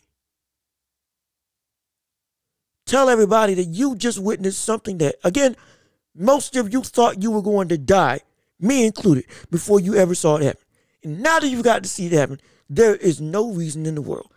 tell 2.86 3.10
everybody 3.10 3.54
that 3.54 3.66
you 3.66 3.96
just 3.96 4.20
witnessed 4.20 4.64
something 4.64 4.98
that, 5.00 5.16
again, 5.24 5.56
most 6.16 6.56
of 6.56 6.74
you 6.74 6.82
thought 6.82 7.24
you 7.24 7.32
were 7.32 7.42
going 7.42 7.68
to 7.70 7.78
die, 7.78 8.20
me 8.60 8.86
included, 8.86 9.26
before 9.50 9.80
you 9.80 9.96
ever 9.96 10.14
saw 10.14 10.36
it 10.36 10.44
happen. 10.44 10.62
And 11.04 11.22
now 11.22 11.40
that 11.40 11.48
you've 11.48 11.64
got 11.64 11.84
to 11.84 11.90
see 11.90 12.08
it 12.08 12.12
happen, 12.12 12.42
there 12.70 12.96
is 12.96 13.22
no 13.22 13.52
reason 13.52 13.86
in 13.86 13.96
the 13.96 14.02
world 14.02 14.32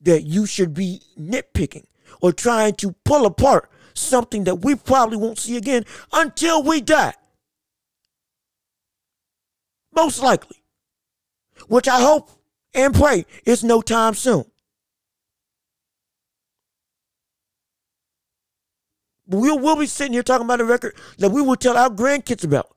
that 0.00 0.22
you 0.22 0.46
should 0.46 0.74
be 0.74 1.02
nitpicking 1.18 1.84
or 2.20 2.32
trying 2.32 2.74
to 2.74 2.92
pull 3.04 3.26
apart 3.26 3.70
something 4.00 4.44
that 4.44 4.56
we 4.56 4.74
probably 4.74 5.16
won't 5.16 5.38
see 5.38 5.56
again 5.56 5.84
until 6.12 6.62
we 6.62 6.80
die. 6.80 7.14
Most 9.94 10.22
likely 10.22 10.60
which 11.68 11.88
I 11.88 12.00
hope 12.00 12.30
and 12.74 12.94
pray 12.94 13.26
is 13.44 13.64
no 13.64 13.80
time 13.80 14.14
soon. 14.14 14.44
We'll, 19.26 19.58
we'll 19.58 19.76
be 19.76 19.86
sitting 19.86 20.12
here 20.12 20.24
talking 20.24 20.44
about 20.44 20.60
a 20.60 20.64
record 20.64 20.96
that 21.18 21.30
we 21.30 21.40
will 21.40 21.56
tell 21.56 21.76
our 21.76 21.90
grandkids 21.90 22.44
about 22.44 22.74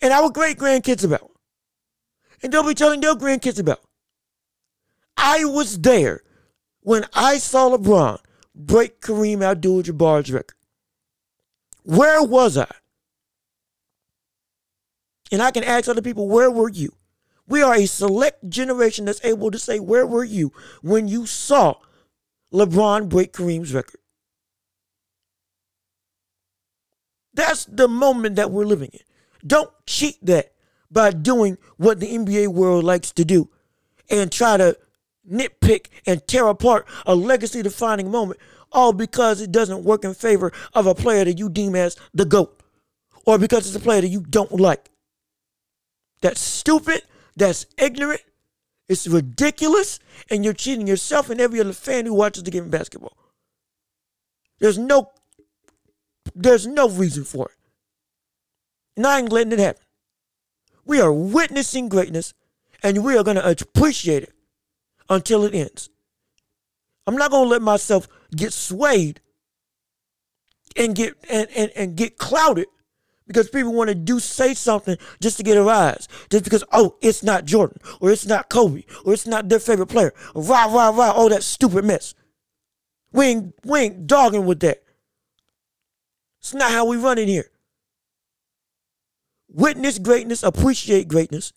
and 0.00 0.12
our 0.12 0.30
great 0.30 0.56
grandkids 0.56 1.04
about. 1.04 1.30
And 2.42 2.52
they'll 2.52 2.66
be 2.66 2.74
telling 2.74 3.00
their 3.00 3.14
grandkids 3.14 3.58
about. 3.58 3.80
I 5.16 5.44
was 5.44 5.78
there 5.80 6.22
when 6.80 7.04
I 7.12 7.38
saw 7.38 7.76
LeBron 7.76 8.18
break 8.54 9.00
Kareem 9.00 9.42
Abdul 9.42 9.82
Jabbar's 9.82 10.30
record. 10.30 10.56
Where 11.82 12.22
was 12.22 12.56
I? 12.56 12.70
And 15.32 15.42
I 15.42 15.50
can 15.50 15.64
ask 15.64 15.88
other 15.88 16.02
people, 16.02 16.28
where 16.28 16.50
were 16.50 16.68
you? 16.68 16.92
We 17.46 17.62
are 17.62 17.74
a 17.74 17.86
select 17.86 18.48
generation 18.48 19.04
that's 19.04 19.24
able 19.24 19.50
to 19.50 19.58
say, 19.58 19.78
Where 19.78 20.06
were 20.06 20.24
you 20.24 20.52
when 20.80 21.08
you 21.08 21.26
saw 21.26 21.74
LeBron 22.52 23.08
break 23.08 23.32
Kareem's 23.32 23.74
record? 23.74 24.00
That's 27.34 27.64
the 27.64 27.88
moment 27.88 28.36
that 28.36 28.50
we're 28.50 28.64
living 28.64 28.90
in. 28.92 29.00
Don't 29.46 29.70
cheat 29.86 30.24
that 30.24 30.52
by 30.90 31.10
doing 31.10 31.58
what 31.76 32.00
the 32.00 32.14
NBA 32.16 32.48
world 32.48 32.84
likes 32.84 33.10
to 33.12 33.24
do 33.24 33.50
and 34.08 34.30
try 34.30 34.56
to 34.56 34.78
nitpick 35.30 35.86
and 36.06 36.26
tear 36.26 36.48
apart 36.48 36.86
a 37.06 37.14
legacy 37.14 37.62
defining 37.62 38.10
moment, 38.10 38.40
all 38.72 38.92
because 38.92 39.40
it 39.40 39.52
doesn't 39.52 39.84
work 39.84 40.04
in 40.04 40.14
favor 40.14 40.52
of 40.74 40.86
a 40.86 40.94
player 40.94 41.24
that 41.24 41.38
you 41.38 41.48
deem 41.48 41.74
as 41.74 41.96
the 42.12 42.24
GOAT 42.24 42.60
or 43.26 43.38
because 43.38 43.66
it's 43.66 43.76
a 43.76 43.80
player 43.80 44.00
that 44.00 44.08
you 44.08 44.20
don't 44.20 44.52
like. 44.52 44.90
That's 46.20 46.40
stupid 46.40 47.02
that's 47.36 47.66
ignorant, 47.78 48.22
it's 48.88 49.06
ridiculous, 49.06 49.98
and 50.30 50.44
you're 50.44 50.54
cheating 50.54 50.86
yourself 50.86 51.30
and 51.30 51.40
every 51.40 51.60
other 51.60 51.72
fan 51.72 52.06
who 52.06 52.14
watches 52.14 52.42
the 52.42 52.50
game 52.50 52.64
of 52.64 52.70
basketball. 52.70 53.16
There's 54.60 54.78
no 54.78 55.10
there's 56.34 56.66
no 56.66 56.88
reason 56.88 57.24
for 57.24 57.48
it. 57.48 57.56
And 58.96 59.06
I 59.06 59.18
ain't 59.18 59.32
letting 59.32 59.52
it 59.52 59.58
happen. 59.58 59.82
We 60.84 61.00
are 61.00 61.12
witnessing 61.12 61.88
greatness 61.88 62.34
and 62.82 63.04
we 63.04 63.16
are 63.16 63.22
going 63.22 63.36
to 63.36 63.48
appreciate 63.48 64.22
it 64.22 64.33
until 65.08 65.44
it 65.44 65.54
ends. 65.54 65.90
I'm 67.06 67.16
not 67.16 67.30
going 67.30 67.44
to 67.44 67.50
let 67.50 67.62
myself 67.62 68.08
get 68.34 68.52
swayed 68.52 69.20
and 70.76 70.94
get 70.94 71.14
and, 71.30 71.48
and, 71.54 71.70
and 71.76 71.96
get 71.96 72.18
clouded 72.18 72.66
because 73.26 73.48
people 73.48 73.72
want 73.72 73.88
to 73.88 73.94
do 73.94 74.20
say 74.20 74.54
something 74.54 74.96
just 75.20 75.36
to 75.38 75.42
get 75.42 75.56
a 75.56 75.62
rise. 75.62 76.08
Just 76.30 76.44
because, 76.44 76.64
oh, 76.72 76.96
it's 77.00 77.22
not 77.22 77.44
Jordan, 77.44 77.78
or 78.00 78.10
it's 78.10 78.26
not 78.26 78.50
Kobe, 78.50 78.84
or 79.04 79.12
it's 79.12 79.26
not 79.26 79.48
their 79.48 79.60
favorite 79.60 79.88
player. 79.88 80.12
Rah, 80.34 80.66
rah, 80.66 80.90
rah, 80.90 81.10
all 81.10 81.28
that 81.28 81.42
stupid 81.42 81.84
mess. 81.84 82.14
We 83.12 83.26
ain't, 83.26 83.54
we 83.64 83.80
ain't 83.80 84.06
dogging 84.06 84.44
with 84.44 84.60
that. 84.60 84.82
It's 86.40 86.52
not 86.52 86.72
how 86.72 86.84
we 86.86 86.96
run 86.96 87.18
in 87.18 87.28
here. 87.28 87.50
Witness 89.48 89.98
greatness, 89.98 90.42
appreciate 90.42 91.08
greatness. 91.08 91.52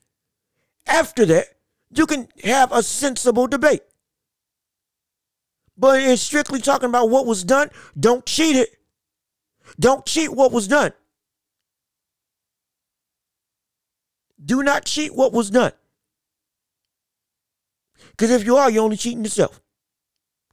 After 0.86 1.26
that, 1.26 1.48
you 1.91 2.05
can 2.05 2.27
have 2.43 2.72
a 2.72 2.84
sensible 2.84 3.47
debate. 3.47 3.81
But 5.77 6.01
in 6.01 6.18
strictly 6.18 6.59
talking 6.59 6.89
about 6.89 7.09
what 7.09 7.26
was 7.26 7.43
done, 7.43 7.69
don't 7.99 8.26
cheat 8.26 8.55
it. 8.55 8.77
Don't 9.80 10.05
cheat 10.05 10.34
what 10.34 10.51
was 10.51 10.68
done. 10.68 10.91
Do 14.43 14.64
not 14.64 14.85
cheat 14.85 15.14
what 15.14 15.34
was 15.34 15.49
done. 15.49 15.72
Because 18.11 18.31
if 18.31 18.45
you 18.45 18.57
are, 18.57 18.69
you're 18.69 18.84
only 18.84 18.97
cheating 18.97 19.23
yourself. 19.23 19.61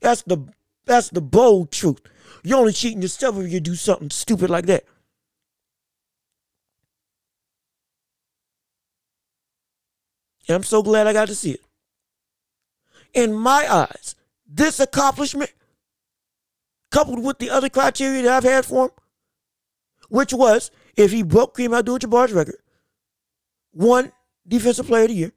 That's 0.01 0.23
the 0.23 0.39
that's 0.85 1.09
the 1.09 1.23
bold 1.23 1.73
truth. 1.73 2.01
You're 2.43 2.59
only 2.59 2.73
cheating 2.73 3.01
yourself 3.01 3.39
if 3.39 3.51
you 3.51 3.61
do 3.61 3.75
something 3.75 4.11
stupid 4.11 4.51
like 4.51 4.67
that. 4.67 4.85
And 10.49 10.57
I'm 10.57 10.63
so 10.63 10.83
glad 10.83 11.07
I 11.07 11.13
got 11.13 11.29
to 11.29 11.35
see 11.35 11.53
it. 11.53 11.61
In 13.15 13.33
my 13.33 13.67
eyes, 13.73 14.15
this 14.47 14.81
accomplishment, 14.81 15.53
coupled 16.91 17.25
with 17.25 17.39
the 17.39 17.51
other 17.51 17.69
criteria 17.69 18.23
that 18.23 18.33
I've 18.33 18.45
had 18.45 18.65
for 18.65 18.87
him, 18.87 18.91
which 20.09 20.33
was 20.33 20.71
if 20.97 21.11
he 21.11 21.23
broke 21.23 21.57
Kareem 21.57 21.77
Abdul-Jabbar's 21.77 22.33
record, 22.33 22.61
one 23.73 24.13
defensive 24.47 24.87
player 24.87 25.03
of 25.05 25.09
the 25.09 25.15
year 25.15 25.33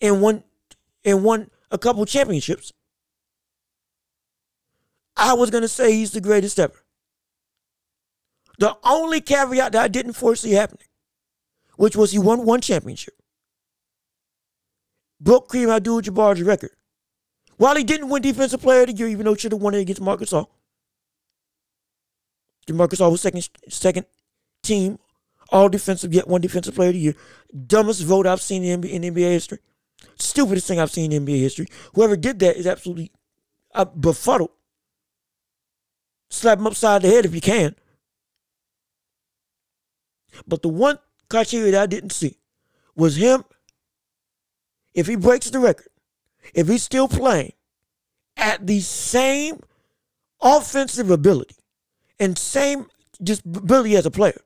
and 0.00 0.20
one 0.20 0.42
and 1.04 1.24
won 1.24 1.50
a 1.70 1.78
couple 1.78 2.04
championships. 2.04 2.72
I 5.16 5.32
was 5.32 5.50
gonna 5.50 5.68
say 5.68 5.92
he's 5.92 6.10
the 6.10 6.20
greatest 6.20 6.58
ever. 6.58 6.84
The 8.58 8.76
only 8.84 9.20
caveat 9.20 9.72
that 9.72 9.82
I 9.82 9.88
didn't 9.88 10.14
foresee 10.14 10.52
happening, 10.52 10.88
which 11.76 11.96
was 11.96 12.12
he 12.12 12.18
won 12.18 12.44
one 12.44 12.60
championship, 12.60 13.14
broke 15.20 15.48
Kareem 15.48 15.74
Abdul-Jabbar's 15.74 16.42
record. 16.42 16.70
While 17.56 17.76
he 17.76 17.84
didn't 17.84 18.10
win 18.10 18.22
Defensive 18.22 18.60
Player 18.60 18.82
of 18.82 18.88
the 18.88 18.92
Year, 18.92 19.08
even 19.08 19.24
though 19.24 19.34
he 19.34 19.40
should 19.40 19.52
have 19.52 19.62
won 19.62 19.74
it 19.74 19.80
against 19.80 20.02
Marc 20.02 20.20
Gasol. 20.20 20.46
Marc 22.70 22.90
Gasol 22.90 23.10
was 23.10 23.20
second 23.20 23.48
second 23.68 24.06
team 24.62 24.98
All 25.50 25.68
defensive, 25.68 26.12
yet 26.12 26.26
one 26.26 26.40
defensive 26.40 26.74
player 26.74 26.88
of 26.88 26.94
the 26.94 27.00
year. 27.00 27.14
Dumbest 27.66 28.02
vote 28.02 28.26
I've 28.26 28.42
seen 28.42 28.64
in, 28.64 28.82
in 28.84 29.14
NBA 29.14 29.30
history. 29.30 29.58
Stupidest 30.16 30.66
thing 30.66 30.80
I've 30.80 30.90
seen 30.90 31.12
in 31.12 31.24
NBA 31.24 31.38
history. 31.38 31.68
Whoever 31.94 32.16
did 32.16 32.40
that 32.40 32.56
is 32.56 32.66
absolutely 32.66 33.12
uh, 33.74 33.84
befuddled. 33.84 34.50
Slap 36.30 36.58
him 36.58 36.66
upside 36.66 37.02
the 37.02 37.08
head 37.08 37.24
if 37.24 37.34
you 37.34 37.40
can. 37.40 37.76
But 40.46 40.62
the 40.62 40.68
one 40.68 40.98
criteria 41.28 41.72
that 41.72 41.82
I 41.82 41.86
didn't 41.86 42.10
see 42.10 42.38
was 42.94 43.16
him, 43.16 43.44
if 44.94 45.06
he 45.06 45.16
breaks 45.16 45.50
the 45.50 45.58
record, 45.58 45.90
if 46.54 46.68
he's 46.68 46.82
still 46.82 47.08
playing 47.08 47.52
at 48.36 48.66
the 48.66 48.80
same 48.80 49.60
offensive 50.40 51.10
ability 51.10 51.56
and 52.18 52.38
same 52.38 52.86
just 53.22 53.44
ability 53.44 53.96
as 53.96 54.06
a 54.06 54.10
player, 54.10 54.40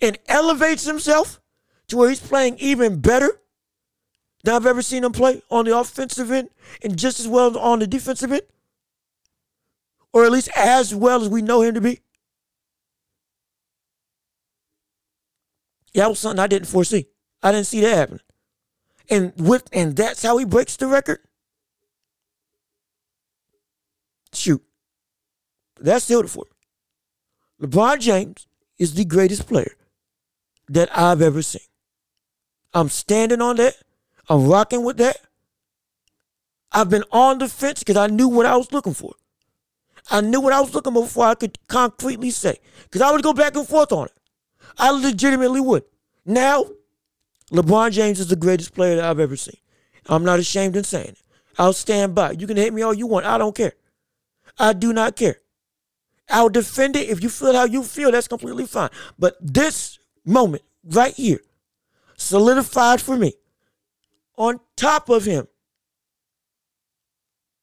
and 0.00 0.18
elevates 0.28 0.84
himself 0.84 1.40
to 1.88 1.96
where 1.96 2.08
he's 2.08 2.20
playing 2.20 2.56
even 2.58 3.00
better 3.00 3.40
than 4.42 4.54
I've 4.54 4.66
ever 4.66 4.82
seen 4.82 5.04
him 5.04 5.12
play 5.12 5.42
on 5.50 5.64
the 5.64 5.76
offensive 5.76 6.30
end 6.30 6.50
and 6.82 6.98
just 6.98 7.20
as 7.20 7.28
well 7.28 7.56
on 7.56 7.78
the 7.78 7.86
defensive 7.86 8.32
end, 8.32 8.42
or 10.12 10.24
at 10.24 10.32
least 10.32 10.50
as 10.56 10.94
well 10.94 11.22
as 11.22 11.28
we 11.28 11.42
know 11.42 11.62
him 11.62 11.74
to 11.74 11.80
be. 11.80 12.00
That 15.94 16.08
was 16.08 16.18
something 16.18 16.40
I 16.40 16.46
didn't 16.46 16.68
foresee. 16.68 17.06
I 17.42 17.52
didn't 17.52 17.66
see 17.66 17.80
that 17.80 17.96
happen. 17.96 18.20
And 19.10 19.32
with 19.36 19.68
and 19.72 19.96
that's 19.96 20.22
how 20.22 20.36
he 20.38 20.44
breaks 20.44 20.76
the 20.76 20.86
record. 20.86 21.18
Shoot. 24.32 24.62
That's 25.80 26.04
sealed 26.04 26.26
it 26.26 26.28
for 26.28 26.44
me. 26.44 27.66
LeBron 27.66 28.00
James 28.00 28.46
is 28.78 28.94
the 28.94 29.04
greatest 29.04 29.46
player 29.46 29.72
that 30.68 30.96
I've 30.96 31.20
ever 31.20 31.42
seen. 31.42 31.62
I'm 32.72 32.88
standing 32.88 33.42
on 33.42 33.56
that. 33.56 33.76
I'm 34.28 34.46
rocking 34.46 34.84
with 34.84 34.96
that. 34.98 35.18
I've 36.72 36.88
been 36.88 37.04
on 37.12 37.38
the 37.38 37.48
fence 37.48 37.80
because 37.80 37.96
I 37.96 38.06
knew 38.06 38.28
what 38.28 38.46
I 38.46 38.56
was 38.56 38.72
looking 38.72 38.94
for. 38.94 39.12
I 40.10 40.20
knew 40.20 40.40
what 40.40 40.52
I 40.52 40.60
was 40.60 40.74
looking 40.74 40.94
for 40.94 41.02
before 41.02 41.26
I 41.26 41.34
could 41.34 41.58
concretely 41.68 42.30
say. 42.30 42.58
Because 42.84 43.02
I 43.02 43.10
would 43.12 43.22
go 43.22 43.32
back 43.34 43.54
and 43.56 43.68
forth 43.68 43.92
on 43.92 44.06
it. 44.06 44.12
I 44.78 44.90
legitimately 44.90 45.60
would. 45.60 45.84
Now, 46.24 46.66
LeBron 47.50 47.92
James 47.92 48.20
is 48.20 48.28
the 48.28 48.36
greatest 48.36 48.74
player 48.74 48.96
that 48.96 49.04
I've 49.04 49.20
ever 49.20 49.36
seen. 49.36 49.56
I'm 50.06 50.24
not 50.24 50.38
ashamed 50.38 50.76
in 50.76 50.84
saying 50.84 51.08
it. 51.08 51.18
I'll 51.58 51.72
stand 51.72 52.14
by. 52.14 52.32
You 52.32 52.46
can 52.46 52.56
hate 52.56 52.72
me 52.72 52.82
all 52.82 52.94
you 52.94 53.06
want. 53.06 53.26
I 53.26 53.38
don't 53.38 53.54
care. 53.54 53.74
I 54.58 54.72
do 54.72 54.92
not 54.92 55.16
care. 55.16 55.36
I'll 56.30 56.48
defend 56.48 56.96
it. 56.96 57.08
If 57.08 57.22
you 57.22 57.28
feel 57.28 57.52
how 57.54 57.64
you 57.64 57.82
feel, 57.82 58.10
that's 58.10 58.28
completely 58.28 58.66
fine. 58.66 58.90
But 59.18 59.36
this 59.40 59.98
moment 60.24 60.62
right 60.84 61.14
here 61.14 61.40
solidified 62.16 63.00
for 63.00 63.16
me 63.16 63.34
on 64.36 64.60
top 64.76 65.08
of 65.08 65.24
him 65.24 65.46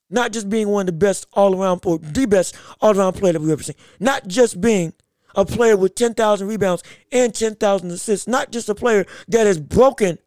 not 0.10 0.32
just 0.32 0.50
being 0.50 0.68
one 0.68 0.82
of 0.82 0.88
the 0.88 0.92
best 0.94 1.26
all 1.34 1.60
around 1.60 1.82
or 1.86 1.98
the 2.00 2.26
best 2.26 2.56
all 2.82 2.98
around 2.98 3.14
player 3.14 3.34
that 3.34 3.42
we've 3.42 3.52
ever 3.52 3.64
seen 3.64 3.76
not 4.00 4.28
just 4.28 4.60
being 4.60 4.94
a 5.36 5.46
player 5.46 5.78
with 5.78 5.96
10,000 5.96 6.48
rebounds 6.48 6.84
and 7.12 7.34
10,000 7.34 7.92
assists, 7.92 8.28
not 8.28 8.52
just 8.52 8.70
a 8.70 8.76
player 8.76 9.06
that 9.28 9.48
has 9.48 9.60
broken, 9.60 10.18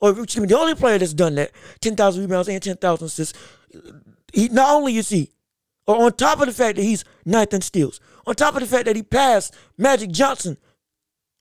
or 0.00 0.10
excuse 0.10 0.42
me, 0.42 0.46
the 0.48 0.58
only 0.58 0.74
player 0.74 0.98
that's 0.98 1.14
done 1.14 1.34
that 1.36 1.50
10,000 1.80 2.20
rebounds 2.20 2.48
and 2.48 2.62
10,000 2.62 3.06
assists. 3.06 3.38
He, 4.32 4.48
not 4.48 4.70
only 4.70 4.96
is 4.96 5.08
he, 5.08 5.32
or 5.86 6.04
on 6.04 6.12
top 6.12 6.40
of 6.40 6.46
the 6.46 6.52
fact 6.52 6.76
that 6.76 6.82
he's 6.82 7.04
ninth 7.24 7.54
in 7.54 7.60
steals, 7.60 8.00
on 8.26 8.34
top 8.34 8.54
of 8.54 8.60
the 8.60 8.66
fact 8.66 8.86
that 8.86 8.96
he 8.96 9.02
passed 9.02 9.54
Magic 9.78 10.10
Johnson 10.10 10.56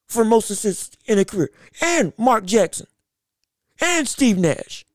for 0.07 0.23
most 0.23 0.49
assists 0.49 0.97
in 1.05 1.17
a 1.17 1.25
career, 1.25 1.49
and 1.81 2.13
Mark 2.17 2.45
Jackson, 2.45 2.87
and 3.81 4.07
Steve 4.07 4.37
Nash. 4.37 4.85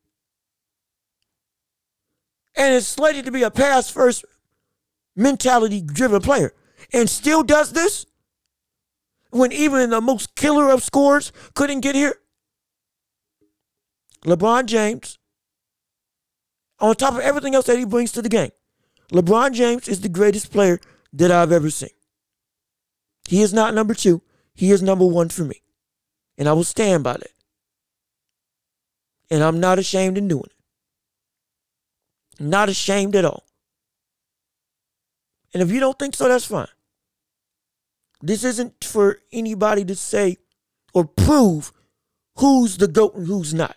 And 2.55 2.73
is 2.73 2.87
slated 2.87 3.25
to 3.25 3.31
be 3.31 3.43
a 3.43 3.51
pass 3.51 3.89
first 3.89 4.25
mentality 5.15 5.81
driven 5.81 6.21
player 6.21 6.53
and 6.93 7.09
still 7.09 7.43
does 7.43 7.73
this 7.73 8.05
when 9.29 9.51
even 9.51 9.89
the 9.89 10.01
most 10.01 10.35
killer 10.35 10.69
of 10.69 10.83
scores 10.83 11.31
couldn't 11.53 11.81
get 11.81 11.95
here? 11.95 12.15
LeBron 14.25 14.65
James, 14.65 15.17
on 16.79 16.95
top 16.95 17.13
of 17.13 17.21
everything 17.21 17.55
else 17.55 17.65
that 17.65 17.79
he 17.79 17.85
brings 17.85 18.11
to 18.11 18.21
the 18.21 18.29
game, 18.29 18.51
LeBron 19.11 19.53
James 19.53 19.87
is 19.87 20.01
the 20.01 20.09
greatest 20.09 20.51
player 20.51 20.79
that 21.13 21.31
I've 21.31 21.51
ever 21.51 21.69
seen. 21.69 21.89
He 23.27 23.41
is 23.41 23.53
not 23.53 23.73
number 23.73 23.93
two. 23.93 24.21
He 24.53 24.71
is 24.71 24.81
number 24.81 25.05
one 25.05 25.29
for 25.29 25.43
me. 25.43 25.61
And 26.37 26.47
I 26.47 26.53
will 26.53 26.63
stand 26.63 27.03
by 27.03 27.13
that. 27.13 27.31
And 29.29 29.43
I'm 29.43 29.59
not 29.59 29.79
ashamed 29.79 30.17
in 30.17 30.27
doing 30.27 30.45
it. 30.45 30.53
Not 32.43 32.69
ashamed 32.69 33.15
at 33.15 33.25
all. 33.25 33.45
And 35.53 35.61
if 35.61 35.71
you 35.71 35.79
don't 35.79 35.97
think 35.97 36.15
so, 36.15 36.27
that's 36.27 36.45
fine. 36.45 36.67
This 38.21 38.43
isn't 38.43 38.83
for 38.83 39.19
anybody 39.31 39.83
to 39.85 39.95
say 39.95 40.37
or 40.93 41.05
prove 41.05 41.71
who's 42.37 42.77
the 42.77 42.87
GOAT 42.87 43.15
and 43.15 43.27
who's 43.27 43.53
not. 43.53 43.75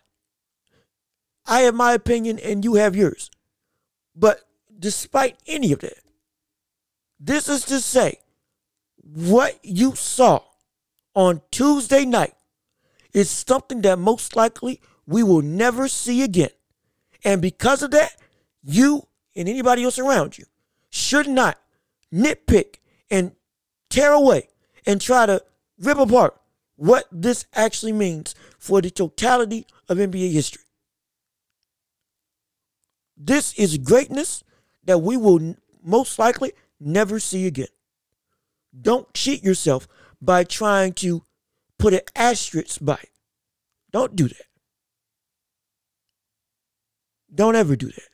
I 1.47 1.61
have 1.61 1.75
my 1.75 1.93
opinion 1.93 2.39
and 2.39 2.65
you 2.65 2.75
have 2.75 2.97
yours. 2.97 3.31
But 4.15 4.41
despite 4.79 5.39
any 5.47 5.73
of 5.73 5.81
that, 5.81 5.99
this 7.19 7.49
is 7.49 7.65
to 7.67 7.81
say 7.81 8.21
what 9.03 9.59
you 9.63 9.95
saw 9.95 10.43
on 11.15 11.43
Tuesday 11.51 12.05
night 12.05 12.35
is 13.13 13.31
something 13.31 13.83
that 13.83 13.99
most 13.99 14.37
likely 14.37 14.81
we 15.07 15.23
will 15.23 15.43
never 15.43 15.89
see 15.89 16.23
again. 16.23 16.51
And 17.25 17.41
because 17.41 17.83
of 17.83 17.91
that, 17.93 18.17
you 18.63 19.07
and 19.37 19.49
anybody 19.49 19.85
else 19.85 19.99
around 19.99 20.39
you 20.39 20.45
should 20.91 21.29
not 21.29 21.59
nitpick 22.13 22.77
and 23.11 23.33
tear 23.95 24.13
away 24.13 24.49
and 24.87 25.01
try 25.01 25.25
to 25.25 25.41
rip 25.79 25.99
apart 25.99 26.37
what 26.77 27.07
this 27.13 27.47
actually 27.55 27.93
means 27.93 28.35
for 28.59 28.81
the 28.81 28.91
totality 28.91 29.67
of 29.89 29.99
NBA 29.99 30.33
history. 30.33 30.65
This 33.17 33.55
is 33.55 33.79
greatness 33.79 34.43
that 34.85 34.99
we 34.99 35.17
will 35.17 35.55
most 35.83 36.19
likely 36.19 36.53
never 36.81 37.21
see 37.21 37.47
again. 37.47 37.69
Don't 38.79 39.13
cheat 39.15 39.45
yourself 39.45 39.87
by 40.21 40.43
trying 40.43 40.95
to 40.95 41.23
put 41.79 41.95
an 41.95 42.01
asterisk 42.17 42.79
by 42.85 42.95
it. 42.95 43.11
Don't 43.93 44.17
do 44.17 44.27
that. 44.27 44.47
Don't 47.33 47.55
ever 47.55 47.77
do 47.77 47.87
that. 47.87 48.09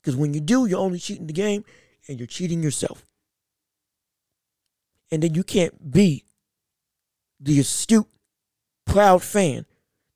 Because 0.00 0.16
when 0.16 0.34
you 0.34 0.40
do, 0.40 0.66
you're 0.66 0.80
only 0.80 0.98
cheating 0.98 1.28
the 1.28 1.32
game 1.32 1.64
and 2.08 2.18
you're 2.18 2.26
cheating 2.26 2.60
yourself. 2.60 3.04
And 5.12 5.22
then 5.22 5.34
you 5.34 5.44
can't 5.44 5.92
be 5.92 6.24
the 7.38 7.60
astute, 7.60 8.08
proud 8.86 9.22
fan 9.22 9.66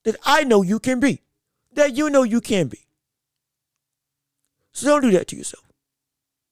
that 0.05 0.16
I 0.24 0.43
know 0.43 0.62
you 0.62 0.78
can 0.78 1.01
be, 1.01 1.20
that 1.74 1.94
you 1.94 2.09
know 2.09 2.23
you 2.23 2.40
can 2.40 2.68
be. 2.68 2.86
So 4.73 4.86
don't 4.89 5.02
do 5.02 5.10
that 5.10 5.28
to 5.28 5.36
yourself. 5.36 5.64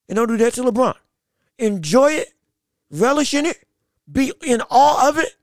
And 0.08 0.16
don't 0.16 0.28
do 0.28 0.36
that 0.36 0.52
to 0.54 0.62
LeBron. 0.62 0.94
Enjoy 1.58 2.12
it, 2.12 2.34
relish 2.90 3.32
in 3.32 3.46
it, 3.46 3.66
be 4.10 4.32
in 4.42 4.60
awe 4.70 5.08
of 5.08 5.16
it, 5.16 5.36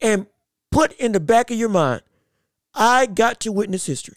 and 0.00 0.26
put 0.70 0.92
in 0.94 1.12
the 1.12 1.20
back 1.20 1.50
of 1.50 1.58
your 1.58 1.68
mind, 1.68 2.02
I 2.74 3.04
got 3.04 3.40
to 3.40 3.52
witness 3.52 3.84
history. 3.84 4.16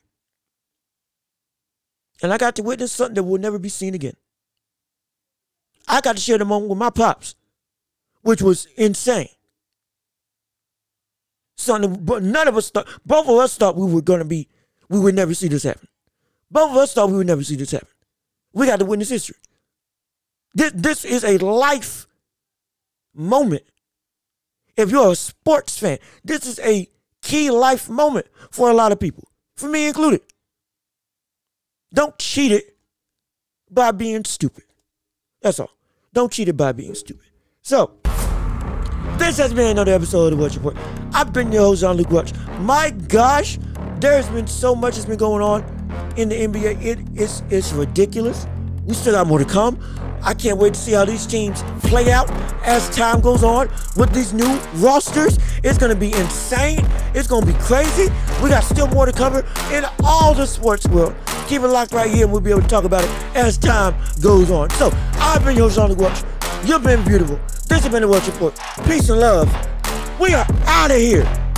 And 2.22 2.32
I 2.32 2.38
got 2.38 2.56
to 2.58 2.64
witness 2.64 2.94
something 2.94 3.16
that 3.16 3.24
will 3.24 3.40
never 3.40 3.60
be 3.60 3.70
seen 3.70 3.94
again. 3.94 4.16
I 5.90 6.02
got 6.02 6.16
to 6.16 6.22
share 6.22 6.38
the 6.38 6.46
moment 6.46 6.70
with 6.70 6.78
my 6.78 6.92
pops, 6.92 7.36
which 8.22 8.42
was 8.42 8.68
insane. 8.78 9.30
Something, 11.58 12.06
but 12.06 12.24
none 12.24 12.48
of 12.48 12.56
us 12.56 12.70
thought, 12.70 12.88
both 13.06 13.28
of 13.28 13.38
us 13.38 13.58
thought 13.58 13.76
we 13.76 13.92
were 13.92 14.02
going 14.02 14.20
to 14.20 14.26
be, 14.26 14.48
we 14.88 15.00
would 15.00 15.16
never 15.16 15.34
see 15.34 15.48
this 15.48 15.64
happen. 15.64 15.88
Both 16.52 16.72
of 16.72 16.78
us 16.78 16.94
thought 16.94 17.10
we 17.10 17.18
would 17.18 17.28
never 17.28 17.44
see 17.44 17.56
this 17.56 17.72
happen. 17.72 17.90
We 18.54 18.68
got 18.68 18.80
to 18.80 18.86
witness 18.86 19.10
history. 19.10 19.36
This, 20.54 20.72
this 20.74 21.06
is 21.06 21.24
a 21.24 21.38
life 21.40 22.08
moment. 23.14 23.64
If 24.78 24.92
you're 24.92 25.12
a 25.12 25.16
sports 25.16 25.78
fan, 25.78 25.98
this 26.24 26.46
is 26.46 26.60
a 26.60 26.88
key 27.22 27.52
life 27.52 27.90
moment 27.90 28.28
for 28.52 28.70
a 28.70 28.74
lot 28.74 28.92
of 28.92 29.00
people, 29.00 29.28
for 29.58 29.68
me 29.68 29.88
included. 29.88 30.22
Don't 31.94 32.18
cheat 32.18 32.52
it 32.52 32.78
by 33.70 33.92
being 33.92 34.24
stupid. 34.24 34.64
That's 35.42 35.60
all. 35.60 35.72
Don't 36.14 36.32
cheat 36.32 36.48
it 36.48 36.58
by 36.58 36.72
being 36.72 36.96
stupid. 36.96 37.28
So, 37.62 37.92
this 39.18 39.38
has 39.38 39.54
been 39.54 39.72
another 39.72 39.94
episode 39.94 40.34
of 40.34 40.40
the 40.40 40.44
Watch 40.44 40.56
Report. 40.56 40.76
I've 41.14 41.32
been 41.32 41.52
your 41.52 41.64
host, 41.64 41.82
Jean 41.82 41.98
Luc 41.98 42.10
Watch. 42.10 42.34
My 42.62 42.90
gosh, 42.90 43.60
there's 44.00 44.28
been 44.30 44.48
so 44.48 44.74
much 44.74 44.96
that's 44.96 45.06
been 45.06 45.18
going 45.18 45.44
on 45.44 45.62
in 46.18 46.30
the 46.30 46.36
NBA. 46.36 46.84
It 46.84 47.00
is 47.20 47.44
it's 47.50 47.74
ridiculous. 47.74 48.48
We 48.90 48.96
still 48.96 49.14
got 49.14 49.28
more 49.28 49.38
to 49.38 49.46
come. 49.46 49.80
I 50.24 50.34
can't 50.34 50.58
wait 50.58 50.74
to 50.74 50.80
see 50.80 50.94
how 50.94 51.06
these 51.06 51.28
teams 51.28 51.62
play 51.84 52.12
out 52.12 52.28
as 52.66 52.90
time 52.90 53.22
goes 53.22 53.44
on 53.44 53.70
with 53.96 54.12
these 54.14 54.34
new 54.34 54.60
rosters. 54.78 55.38
It's 55.64 55.78
going 55.78 55.94
to 55.94 55.96
be 55.96 56.12
insane. 56.14 56.80
It's 57.14 57.28
going 57.28 57.46
to 57.46 57.54
be 57.54 57.58
crazy. 57.60 58.12
We 58.42 58.50
got 58.50 58.64
still 58.64 58.88
more 58.88 59.06
to 59.06 59.12
cover 59.12 59.46
in 59.72 59.86
all 60.04 60.34
the 60.34 60.48
sports 60.48 60.88
world. 60.88 61.16
Keep 61.48 61.62
it 61.62 61.68
locked 61.68 61.94
right 61.94 62.10
here 62.10 62.24
and 62.24 62.32
we'll 62.32 62.42
be 62.42 62.50
able 62.50 62.64
to 62.64 62.68
talk 62.68 62.84
about 62.84 63.04
it 63.04 63.10
as 63.36 63.60
time 63.60 63.94
goes 64.22 64.50
on. 64.50 64.72
So, 64.72 64.90
I've 65.20 65.46
been 65.46 65.56
your 65.56 65.70
Jean 65.70 65.96
Welch. 65.96 66.24
You've 66.66 66.84
been 66.84 67.06
beautiful. 67.06 67.40
This 67.68 67.84
has 67.84 67.90
been 67.90 68.02
the 68.02 68.08
Welch 68.08 68.26
Report. 68.26 68.60
Peace 68.88 69.08
and 69.10 69.20
love. 69.20 69.48
We 70.20 70.34
are 70.34 70.48
out 70.66 70.90
of 70.90 70.98
here. 70.98 71.49